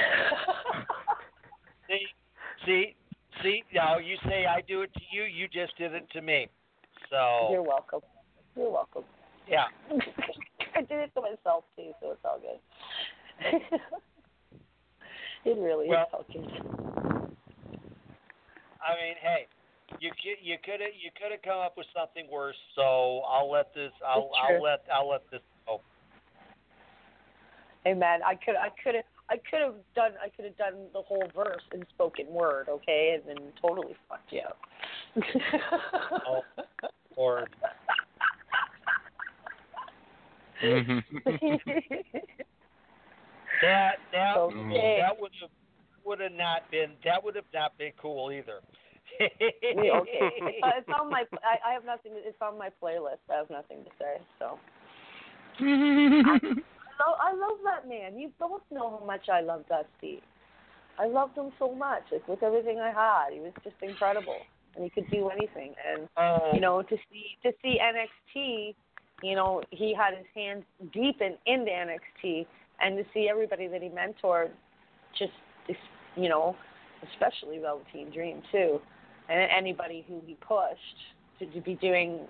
See, 1.89 2.07
see, 2.65 2.95
see. 3.43 3.63
Now 3.73 3.99
you 3.99 4.17
say 4.25 4.47
I 4.47 4.61
do 4.67 4.83
it 4.83 4.93
to 4.95 5.01
you. 5.13 5.23
You 5.23 5.47
just 5.47 5.77
did 5.79 5.93
it 5.93 6.09
to 6.15 6.21
me. 6.21 6.49
So 7.11 7.49
You're 7.53 7.63
welcome. 7.63 8.01
You're 8.57 8.71
welcome. 8.71 9.05
yeah. 9.49 9.67
I 10.75 10.81
did 10.81 10.99
it 10.99 11.15
to 11.15 11.21
myself 11.21 11.65
too, 11.77 11.93
so 12.01 12.11
it's 12.11 12.21
all 12.25 12.41
good. 12.41 12.59
it 15.45 15.59
really 15.59 15.89
Well- 15.89 16.03
is 16.03 16.09
all 16.13 16.25
good. 16.33 16.51
I 18.87 18.95
mean, 19.03 19.15
hey, 19.21 19.47
you 20.01 20.11
could 20.11 20.39
you 20.43 20.57
could 20.65 20.81
have 20.81 20.95
you 21.01 21.11
could 21.21 21.33
have 21.33 21.43
come 21.43 21.59
up 21.59 21.77
with 21.77 21.87
something 21.97 22.27
worse. 22.31 22.57
So 22.75 23.21
I'll 23.29 23.51
let 23.51 23.75
this. 23.75 23.93
I'll 24.07 24.31
I'll 24.41 24.63
let 24.63 24.85
I'll 24.93 25.09
let 25.09 25.23
this 25.31 25.41
go. 25.67 25.81
Hey 27.85 27.95
man, 27.95 28.21
I 28.25 28.35
could 28.35 28.57
I 28.57 28.69
could 28.83 28.95
have 28.97 29.05
I 29.31 29.37
could 29.37 29.61
have 29.61 29.75
done 29.95 30.13
I 30.23 30.29
could 30.29 30.45
have 30.45 30.57
done 30.57 30.87
the 30.93 31.03
whole 31.03 31.29
verse 31.35 31.63
in 31.73 31.85
spoken 31.95 32.27
word, 32.29 32.69
okay, 32.69 33.17
and 33.19 33.23
then 33.29 33.53
totally 33.61 33.97
fucked 34.09 34.33
you 34.33 34.41
up. 34.41 34.59
Oh, 36.27 36.43
Lord. 37.17 37.49
Mm-hmm. 40.63 40.99
That 43.63 43.97
that 44.13 44.37
Okay. 44.37 44.97
that 45.01 45.19
would 45.19 45.33
have 45.41 45.51
would 46.05 46.21
have 46.21 46.33
not 46.33 46.71
been 46.71 46.93
that 47.05 47.23
would 47.25 47.35
have 47.37 47.47
not 47.55 47.77
been 47.79 47.93
cool 48.01 48.31
either. 48.31 48.61
Yeah, 49.21 50.01
okay. 50.01 50.31
It's, 50.37 50.63
on- 50.63 50.71
uh, 50.71 50.79
it's 50.79 50.89
on 51.01 51.11
my. 51.11 51.25
I, 51.43 51.71
I 51.71 51.73
have 51.73 51.85
nothing. 51.85 52.13
It's 52.15 52.37
on 52.41 52.59
my 52.59 52.71
playlist. 52.83 53.25
I 53.31 53.37
have 53.37 53.51
nothing 53.51 53.85
to 53.85 53.91
say. 53.99 54.21
So. 54.39 54.59
So 56.99 57.05
I 57.21 57.33
love 57.33 57.59
that 57.65 57.89
man. 57.89 58.19
You 58.19 58.31
don't 58.39 58.63
know 58.71 58.99
how 58.99 59.07
much 59.07 59.29
I 59.29 59.41
love 59.41 59.65
Dusty. 59.69 60.23
I 60.99 61.07
loved 61.07 61.37
him 61.37 61.51
so 61.59 61.75
much. 61.75 62.03
Like 62.11 62.27
with 62.27 62.43
everything 62.43 62.81
I 62.81 62.91
had, 62.91 63.35
he 63.35 63.41
was 63.41 63.53
just 63.63 63.77
incredible, 63.83 64.39
and 64.75 64.85
he 64.85 64.91
could 64.91 65.09
do 65.11 65.29
anything. 65.29 65.75
And 65.87 66.09
oh, 66.17 66.51
you 66.55 66.61
know, 66.61 66.83
to 66.83 66.97
see 67.11 67.37
to 67.43 67.53
see 67.63 67.79
NXT, 67.83 68.75
you 69.23 69.35
know, 69.35 69.63
he 69.71 69.95
had 69.95 70.17
his 70.17 70.27
hands 70.35 70.65
deep 70.93 71.21
in 71.21 71.37
into 71.47 71.71
NXT, 71.71 72.47
and 72.81 72.97
to 72.97 73.05
see 73.13 73.29
everybody 73.31 73.69
that 73.69 73.83
he 73.83 73.89
mentored, 73.89 74.51
just 75.19 75.33
you 76.17 76.29
know, 76.29 76.57
especially 77.13 77.59
Velveteen 77.59 78.11
Dream 78.11 78.43
too, 78.51 78.81
and 79.28 79.51
anybody 79.57 80.05
who 80.09 80.20
he 80.27 80.35
pushed 80.35 80.78
to, 81.39 81.47
to 81.47 81.61
be 81.61 81.74
doing 81.74 82.20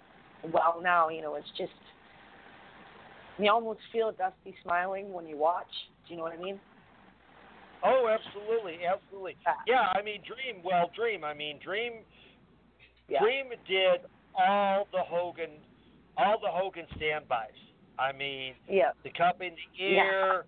well 0.52 0.80
now, 0.82 1.08
you 1.08 1.22
know, 1.22 1.34
it's 1.34 1.46
just 1.56 1.72
you 3.38 3.50
almost 3.50 3.80
feel 3.92 4.12
Dusty 4.12 4.54
smiling 4.62 5.12
when 5.12 5.26
you 5.26 5.36
watch. 5.36 5.66
Do 6.06 6.14
you 6.14 6.16
know 6.18 6.24
what 6.24 6.32
I 6.32 6.42
mean? 6.42 6.58
oh, 7.84 8.08
absolutely, 8.08 8.78
absolutely. 8.86 9.36
Yeah. 9.46 9.52
Yeah, 9.66 9.98
I 9.98 10.02
mean, 10.02 10.20
Dream. 10.26 10.62
Well, 10.64 10.90
Dream. 10.96 11.22
I 11.22 11.34
mean, 11.34 11.58
Dream. 11.62 11.92
Yeah. 13.08 13.20
Dream 13.20 13.46
did 13.68 14.00
all 14.36 14.88
the 14.92 15.02
Hogan, 15.02 15.50
all 16.16 16.38
the 16.40 16.48
Hogan 16.50 16.86
standbys. 16.96 17.50
I 17.98 18.12
mean, 18.12 18.54
Yeah. 18.68 18.90
the 19.04 19.10
cup 19.10 19.40
in 19.40 19.54
the 19.54 19.84
ear, 19.84 20.46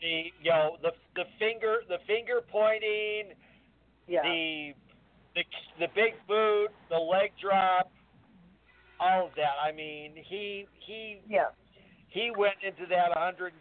the 0.00 0.30
you 0.42 0.50
know 0.50 0.76
the 0.82 0.92
the 1.14 1.24
finger 1.38 1.78
the 1.88 1.98
finger 2.06 2.40
pointing, 2.50 3.34
Yeah. 4.06 4.22
the 4.22 4.74
the 5.38 5.86
the 5.86 5.88
big 5.94 6.14
boot, 6.26 6.68
the 6.90 6.98
leg 6.98 7.30
drop, 7.40 7.90
all 8.98 9.26
of 9.26 9.32
that. 9.36 9.54
I 9.62 9.70
mean, 9.72 10.12
he 10.16 10.66
he 10.80 11.20
yeah. 11.28 11.54
he 12.08 12.30
went 12.36 12.56
into 12.66 12.86
that 12.90 13.14
110%. 13.16 13.52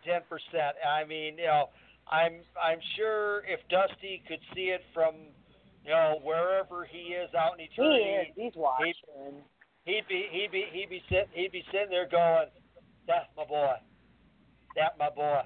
I 0.82 1.06
mean, 1.06 1.38
you 1.38 1.46
know, 1.46 1.70
I'm 2.10 2.42
I'm 2.62 2.80
sure 2.96 3.44
if 3.46 3.60
Dusty 3.70 4.24
could 4.28 4.40
see 4.56 4.74
it 4.74 4.82
from 4.94 5.16
you 5.86 5.92
know 5.92 6.20
wherever 6.24 6.86
he 6.86 7.14
is 7.14 7.30
out 7.38 7.54
in 7.54 7.60
He 7.60 7.70
eternity, 7.74 8.32
is. 8.32 8.36
He's 8.36 8.54
watching. 8.56 8.94
he'd 9.86 10.08
be 10.10 10.26
he'd 10.32 10.52
be 10.52 10.66
he'd 10.74 10.90
be 10.90 11.04
sitting 11.10 11.30
he'd 11.34 11.52
be 11.52 11.64
sitting 11.72 11.90
there 11.92 12.08
going, 12.10 12.48
"That's 13.08 13.28
my 13.38 13.46
boy, 13.46 13.76
that 14.76 14.98
my 14.98 15.10
boy." 15.10 15.42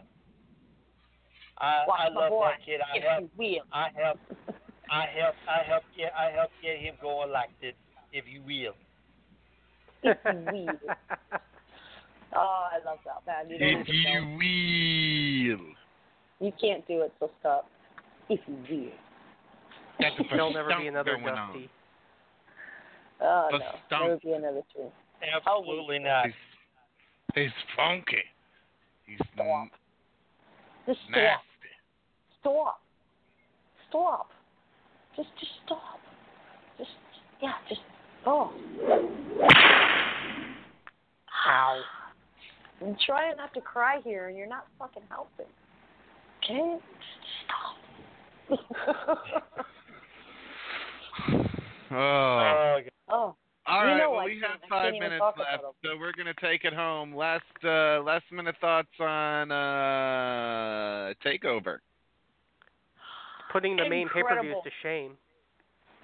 I 1.57 1.83
Watch 1.87 1.99
I 1.99 2.09
love 2.09 2.29
boy. 2.29 2.49
that 2.49 2.65
kid. 2.65 2.81
I 2.81 3.19
you. 3.37 3.61
I 3.71 3.89
help 3.93 4.17
I 4.91 5.05
help 5.17 5.35
I 5.49 5.63
help 5.67 5.83
get 5.97 6.11
I 6.17 6.31
help 6.31 6.49
get 6.61 6.77
him 6.77 6.95
going 7.01 7.31
like 7.31 7.49
this, 7.61 7.73
if 8.11 8.25
you 8.27 8.41
will. 8.41 8.73
If 10.03 10.17
you 10.25 10.51
will. 10.51 10.95
Oh, 12.33 12.67
I 12.71 12.77
love 12.85 12.99
that 13.05 13.27
man. 13.27 13.49
You 13.49 13.57
if 13.59 13.89
even 13.89 14.03
know. 14.03 14.39
you 14.39 15.57
will. 15.59 16.47
You 16.47 16.53
can't 16.61 16.87
do 16.87 17.01
it, 17.01 17.11
so 17.19 17.29
stop. 17.41 17.67
If 18.29 18.39
you 18.47 18.55
will. 18.69 18.91
That's 19.99 20.15
a 20.17 20.23
There'll 20.29 20.53
never 20.53 20.69
stump 20.69 20.81
be 20.81 20.87
another 20.87 21.17
going 21.17 21.27
on. 21.35 21.51
Dusty. 21.51 21.69
Oh 23.21 23.49
A 23.51 23.59
no, 23.59 23.65
stump. 23.85 24.01
there 24.03 24.09
will 24.11 24.19
be 24.23 24.31
another 24.31 24.61
two. 24.73 24.89
Absolutely 25.45 25.99
not. 25.99 26.27
He's, 26.27 26.33
he's 27.35 27.51
funky. 27.75 28.23
He's 29.05 29.19
Stop. 29.33 29.45
n- 29.45 29.69
Just 30.87 30.99
stop. 31.09 31.11
nasty. 31.11 31.71
Stop. 32.39 32.79
Stop. 33.89 34.29
Just, 35.15 35.29
just 35.39 35.51
stop. 35.65 35.99
Just, 36.77 36.89
yeah, 37.41 37.53
just. 37.67 37.81
Oh. 38.25 38.51
Ow. 41.47 41.81
I'm 42.81 42.97
trying 43.05 43.37
not 43.37 43.53
to 43.53 43.61
cry 43.61 43.99
here, 44.03 44.27
and 44.29 44.37
you're 44.37 44.47
not 44.47 44.67
fucking 44.79 45.03
helping. 45.09 45.45
Okay? 46.43 46.77
Just 48.49 48.59
stop. 49.05 49.19
Oh. 51.93 51.97
Oh, 51.97 52.79
oh. 53.09 53.35
All 53.67 53.87
You 53.87 53.97
know 53.97 54.11
well, 54.11 54.25
we 54.25 54.41
have 54.41 54.59
five 54.69 54.93
minutes 54.93 55.21
left, 55.37 55.61
so 55.83 55.97
we're 55.99 56.13
gonna 56.13 56.33
take 56.41 56.63
it 56.63 56.73
home. 56.73 57.13
Last, 57.13 57.43
uh, 57.63 58.01
last 58.01 58.23
minute 58.31 58.55
thoughts 58.59 58.89
on 58.99 59.51
uh, 59.51 61.13
Takeover. 61.23 61.77
Putting 63.51 63.75
the 63.75 63.87
main 63.89 64.07
pay 64.09 64.23
per 64.23 64.39
views 64.41 64.55
to 64.63 64.71
shame. 64.81 65.17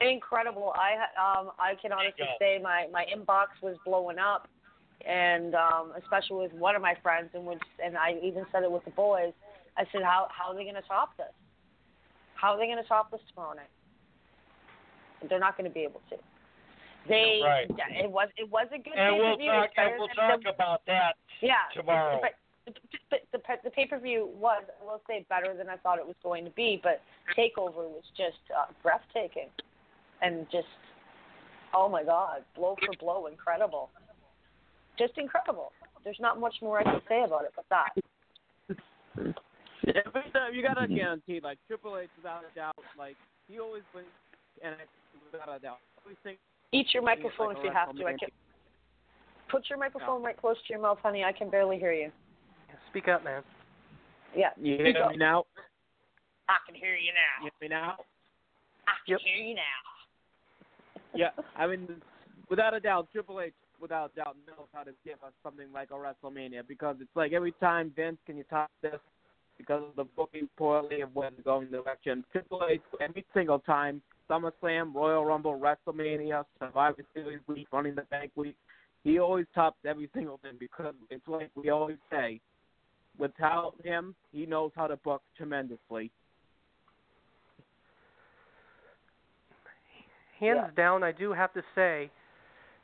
incredible. 0.01 0.73
I 0.75 0.95
ha- 0.99 1.39
um 1.39 1.51
I 1.59 1.75
can 1.81 1.91
honestly 1.91 2.25
say 2.39 2.59
my 2.61 2.87
my 2.91 3.05
inbox 3.05 3.47
was 3.61 3.75
blowing 3.85 4.19
up, 4.19 4.47
and 5.07 5.55
um 5.55 5.93
especially 5.97 6.37
with 6.37 6.53
one 6.53 6.75
of 6.75 6.81
my 6.81 6.95
friends, 7.01 7.29
and 7.33 7.45
which 7.45 7.61
and 7.83 7.97
I 7.97 8.15
even 8.23 8.45
said 8.51 8.63
it 8.63 8.71
with 8.71 8.85
the 8.85 8.91
boys. 8.91 9.33
I 9.77 9.85
said, 9.91 10.01
how 10.03 10.27
how 10.31 10.49
are 10.51 10.55
they 10.55 10.63
going 10.63 10.75
to 10.75 10.81
top 10.81 11.15
this? 11.17 11.27
How 12.35 12.53
are 12.53 12.57
they 12.57 12.65
going 12.65 12.81
to 12.81 12.87
top 12.87 13.11
this 13.11 13.21
tomorrow 13.33 13.53
night? 13.55 13.69
They're 15.29 15.39
not 15.39 15.57
going 15.57 15.69
to 15.69 15.73
be 15.73 15.81
able 15.81 16.01
to. 16.09 16.17
They 17.07 17.41
Right. 17.43 17.67
yeah, 17.77 18.03
it 18.03 18.11
was 18.11 18.29
it 18.37 18.49
was 18.49 18.67
a 18.73 18.77
good 18.77 18.93
and 18.97 19.17
we'll 19.17 19.37
pay-per-view. 19.37 19.51
talk 19.51 19.65
It's 19.65 19.75
better 19.75 19.89
and 19.89 19.99
we'll 19.99 20.07
talk 20.09 20.43
the- 20.43 20.49
about 20.49 20.81
that 20.87 21.15
yeah 21.41 21.65
tomorrow. 21.73 22.19
But 22.21 22.33
the, 22.67 22.73
the, 23.11 23.17
the, 23.31 23.39
the 23.63 23.69
pay 23.69 23.87
per 23.87 23.99
view 23.99 24.29
was, 24.39 24.63
I 24.81 24.85
will 24.85 25.01
say, 25.07 25.25
better 25.29 25.55
than 25.57 25.69
I 25.69 25.77
thought 25.77 25.99
it 25.99 26.05
was 26.05 26.15
going 26.23 26.43
to 26.45 26.51
be. 26.51 26.79
But 26.81 27.01
Takeover 27.37 27.87
was 27.87 28.03
just 28.15 28.37
uh, 28.55 28.71
breathtaking, 28.83 29.49
and 30.21 30.45
just 30.51 30.67
oh 31.73 31.89
my 31.89 32.03
god, 32.03 32.43
blow 32.55 32.75
for 32.85 32.93
blow, 32.99 33.27
incredible, 33.27 33.89
just 34.99 35.13
incredible. 35.17 35.71
There's 36.03 36.19
not 36.19 36.39
much 36.39 36.55
more 36.61 36.79
I 36.79 36.83
can 36.83 37.01
say 37.09 37.23
about 37.23 37.43
it 37.45 37.53
but 37.55 37.65
that. 37.69 37.89
Yeah, 39.85 40.01
but 40.11 40.23
uh, 40.35 40.49
you 40.51 40.61
gotta 40.61 40.87
guarantee, 40.87 41.39
like 41.41 41.57
Triple 41.67 41.97
H, 41.97 42.09
without 42.17 42.43
a 42.51 42.55
doubt, 42.55 42.75
like 42.97 43.15
he 43.47 43.59
always 43.59 43.83
wins, 43.95 44.07
and 44.63 44.75
without 45.31 45.55
a 45.55 45.59
doubt, 45.59 45.79
always 46.03 46.17
think. 46.23 46.39
Eat 46.73 46.87
your 46.93 47.03
microphone 47.03 47.55
a 47.55 47.59
if 47.59 47.63
you 47.63 47.71
have 47.71 47.95
to. 47.95 48.05
I 48.05 48.11
WrestleMania. 48.11 48.19
can 48.19 48.29
put 49.49 49.69
your 49.69 49.79
microphone 49.79 50.21
right 50.21 50.35
close 50.35 50.57
to 50.67 50.73
your 50.73 50.81
mouth, 50.81 50.97
honey. 51.01 51.23
I 51.23 51.31
can 51.31 51.49
barely 51.49 51.79
hear 51.79 51.93
you. 51.93 52.11
Speak 52.97 53.09
up, 53.09 53.23
man. 53.23 53.43
Yeah, 54.35 54.49
You 54.59 54.77
hear 54.77 54.85
me 54.85 55.17
now? 55.17 55.45
I 56.49 56.55
can 56.65 56.73
hear 56.73 56.95
you 56.95 57.11
now. 57.13 57.45
You 57.45 57.51
hear 57.59 57.69
me 57.69 57.75
now? 57.75 57.97
I 58.87 58.93
can 59.05 59.11
Yep. 59.11 59.19
hear 59.19 59.35
you 59.35 59.53
now. 59.53 59.61
Yeah, 61.13 61.29
I 61.55 61.67
mean, 61.67 62.01
without 62.49 62.73
a 62.73 62.79
doubt, 62.79 63.11
Triple 63.11 63.39
H 63.39 63.53
without 63.79 64.13
a 64.13 64.15
doubt 64.15 64.35
knows 64.47 64.67
how 64.73 64.81
to 64.81 64.93
give 65.05 65.21
us 65.23 65.31
something 65.43 65.71
like 65.71 65.91
a 65.91 65.93
WrestleMania 65.93 66.67
because 66.67 66.95
it's 66.99 67.15
like 67.15 67.33
every 67.33 67.51
time 67.51 67.91
Vince, 67.95 68.17
can 68.25 68.35
you 68.35 68.45
top 68.45 68.71
this? 68.81 68.99
Because 69.59 69.83
of 69.83 69.95
the 69.95 70.05
booking 70.15 70.49
poorly 70.57 71.01
of 71.01 71.15
where 71.15 71.29
the 71.29 71.43
going 71.43 71.69
direction. 71.69 72.25
Triple 72.31 72.63
H 72.67 72.81
every 72.99 73.25
single 73.31 73.59
time 73.59 74.01
SummerSlam, 74.27 74.95
Royal 74.95 75.23
Rumble, 75.23 75.59
WrestleMania, 75.59 76.45
Survivor 76.57 77.03
Series 77.13 77.41
week, 77.45 77.67
Running 77.71 77.93
the 77.93 78.07
Bank 78.09 78.31
week. 78.35 78.57
He 79.03 79.19
always 79.19 79.45
tops 79.53 79.77
every 79.85 80.09
single 80.13 80.37
thing 80.39 80.53
because 80.59 80.95
it's 81.09 81.27
like 81.27 81.51
we 81.55 81.69
always 81.69 81.97
say, 82.11 82.41
without 83.17 83.73
him, 83.83 84.15
he 84.31 84.45
knows 84.45 84.71
how 84.75 84.87
to 84.87 84.95
book 84.97 85.21
tremendously. 85.35 86.11
Hands 90.39 90.59
Yeah. 90.65 90.71
down, 90.75 91.03
I 91.03 91.11
do 91.11 91.33
have 91.33 91.51
to 91.53 91.63
say, 91.73 92.11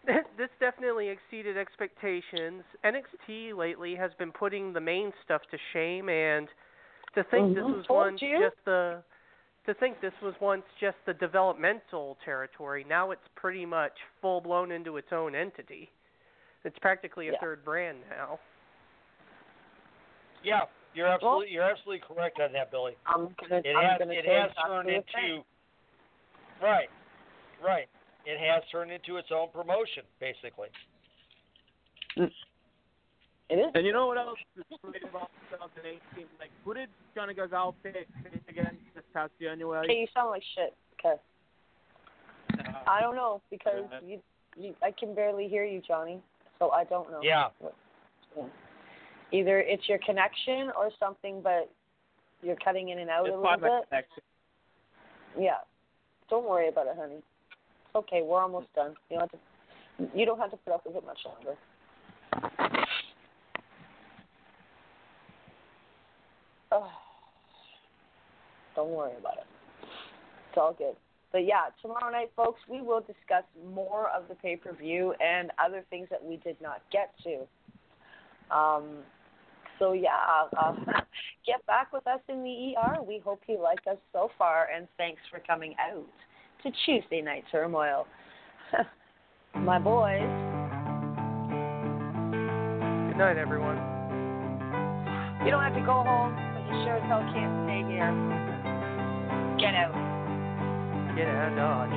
this 0.37 0.49
definitely 0.59 1.09
exceeded 1.09 1.57
expectations. 1.57 2.63
NXT 2.83 3.53
lately 3.53 3.95
has 3.95 4.13
been 4.15 4.31
putting 4.31 4.73
the 4.73 4.81
main 4.81 5.13
stuff 5.23 5.41
to 5.51 5.57
shame, 5.71 6.09
and 6.09 6.49
to 7.13 7.23
think 7.25 7.55
this 7.55 7.63
Mhm. 7.63 7.75
was 7.77 7.85
Told 7.85 7.97
once 7.99 8.21
you. 8.21 8.39
just 8.39 8.63
the 8.65 9.03
to 9.65 9.73
think 9.75 10.01
this 10.01 10.19
was 10.21 10.37
once 10.41 10.65
just 10.77 10.97
the 11.05 11.13
developmental 11.13 12.15
territory. 12.25 12.83
Now 12.83 13.11
it's 13.11 13.25
pretty 13.29 13.65
much 13.65 13.97
full 14.19 14.41
blown 14.41 14.73
into 14.73 14.97
its 14.97 15.13
own 15.13 15.35
entity. 15.35 15.89
It's 16.65 16.77
practically 16.79 17.29
a 17.29 17.33
Yeah. 17.33 17.39
third 17.39 17.63
brand 17.63 18.03
now. 18.09 18.39
Yeah, 20.43 20.61
you're 20.93 21.07
absolutely 21.07 21.51
you're 21.51 21.63
absolutely 21.63 22.01
correct 22.05 22.39
on 22.39 22.53
that, 22.53 22.71
Billy. 22.71 22.93
I'm 23.05 23.33
gonna. 23.39 23.61
It 23.63 23.75
I'm 23.75 23.89
has 23.89 23.99
gonna 23.99 24.13
it 24.13 24.25
has 24.25 24.51
turned 24.67 24.87
the 24.87 25.03
same. 25.13 25.35
into 25.35 25.43
right, 26.61 26.89
right. 27.63 27.87
It 28.25 28.39
has 28.39 28.63
turned 28.71 28.91
into 28.91 29.17
its 29.17 29.29
own 29.33 29.49
promotion, 29.51 30.03
basically. 30.19 30.69
It 33.49 33.55
is. 33.55 33.71
And 33.75 33.85
you 33.85 33.91
know 33.91 34.07
what 34.07 34.17
else 34.17 34.39
is 34.57 34.63
great 34.81 35.03
about 35.03 35.29
2018? 35.51 36.25
Like, 36.39 36.49
who 36.63 36.73
did 36.73 36.89
Johnny 37.13 37.33
Gargano 37.33 37.75
pick 37.83 38.07
again 38.47 38.77
this 38.95 39.03
past 39.13 39.31
January? 39.41 39.87
Hey, 39.87 39.99
you 40.01 40.07
sound 40.13 40.29
like 40.29 40.43
shit. 40.55 40.73
Okay. 40.99 41.19
Uh, 42.59 42.89
I 42.89 43.01
don't 43.01 43.15
know 43.15 43.41
because 43.49 43.83
you, 44.05 44.19
you, 44.55 44.73
I 44.81 44.91
can 44.91 45.13
barely 45.13 45.47
hear 45.47 45.65
you, 45.65 45.81
Johnny. 45.85 46.19
So 46.59 46.69
I 46.69 46.85
don't 46.85 47.11
know. 47.11 47.19
Yeah. 47.21 47.47
Yeah. 48.37 48.43
Either 49.33 49.59
it's 49.59 49.89
your 49.89 49.97
connection 50.05 50.71
or 50.77 50.91
something, 50.99 51.41
but 51.41 51.69
you're 52.43 52.55
cutting 52.63 52.89
in 52.89 52.99
and 52.99 53.09
out 53.09 53.25
it's 53.25 53.33
a 53.33 53.37
little 53.37 53.57
bit. 53.57 53.89
connection. 53.89 54.23
Yeah. 55.37 55.57
Don't 56.29 56.47
worry 56.47 56.69
about 56.69 56.87
it, 56.87 56.93
honey. 56.97 57.15
It's 57.15 57.95
okay. 57.95 58.21
We're 58.23 58.41
almost 58.41 58.67
done. 58.75 58.93
You 59.09 59.17
don't 59.17 59.31
have 59.31 59.31
to. 59.31 60.17
You 60.17 60.25
don't 60.25 60.39
have 60.39 60.51
to 60.51 60.57
put 60.57 60.73
up 60.73 60.85
with 60.85 60.95
it 60.95 61.05
much 61.05 61.19
longer. 61.25 61.57
Oh, 66.71 66.89
don't 68.75 68.89
worry 68.89 69.11
about 69.19 69.37
it. 69.37 69.45
It's 70.49 70.57
all 70.57 70.73
good. 70.73 70.95
But 71.31 71.45
yeah, 71.45 71.65
tomorrow 71.81 72.11
night, 72.11 72.31
folks, 72.35 72.59
we 72.69 72.81
will 72.81 73.01
discuss 73.01 73.43
more 73.73 74.09
of 74.09 74.27
the 74.27 74.35
pay 74.35 74.55
per 74.55 74.73
view 74.73 75.13
and 75.23 75.51
other 75.63 75.83
things 75.89 76.07
that 76.09 76.23
we 76.23 76.37
did 76.37 76.57
not 76.61 76.81
get 76.91 77.13
to. 77.23 78.55
Um, 78.55 78.97
so 79.79 79.93
yeah, 79.93 80.47
uh, 80.57 80.73
get 81.45 81.65
back 81.65 81.91
with 81.93 82.05
us 82.07 82.19
in 82.29 82.43
the 82.43 82.73
ER. 82.77 83.01
We 83.01 83.19
hope 83.19 83.41
you 83.47 83.61
like 83.61 83.79
us 83.89 83.97
so 84.11 84.29
far, 84.37 84.67
and 84.75 84.87
thanks 84.97 85.21
for 85.31 85.39
coming 85.39 85.75
out 85.79 86.05
to 86.63 86.71
Tuesday 86.85 87.21
Night 87.21 87.43
Turmoil. 87.51 88.07
My 89.55 89.79
boys. 89.79 90.21
Good 93.09 93.19
night, 93.19 93.37
everyone. 93.37 93.77
You 95.45 95.51
don't 95.51 95.61
have 95.61 95.75
to 95.75 95.81
go 95.81 96.03
home, 96.03 96.33
but 96.33 96.63
you 96.65 96.83
sure 96.83 96.95
as 96.95 97.03
hell 97.03 97.21
can't 97.33 97.67
stay 97.67 97.83
here. 97.91 98.09
Get 99.59 99.75
out. 99.75 99.93
Get 101.15 101.27
out 101.27 101.51
of 101.51 101.57
Dodge. 101.57 101.93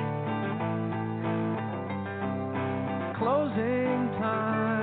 Closing 3.17 4.11
time. 4.21 4.76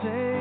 Closing 0.00 0.39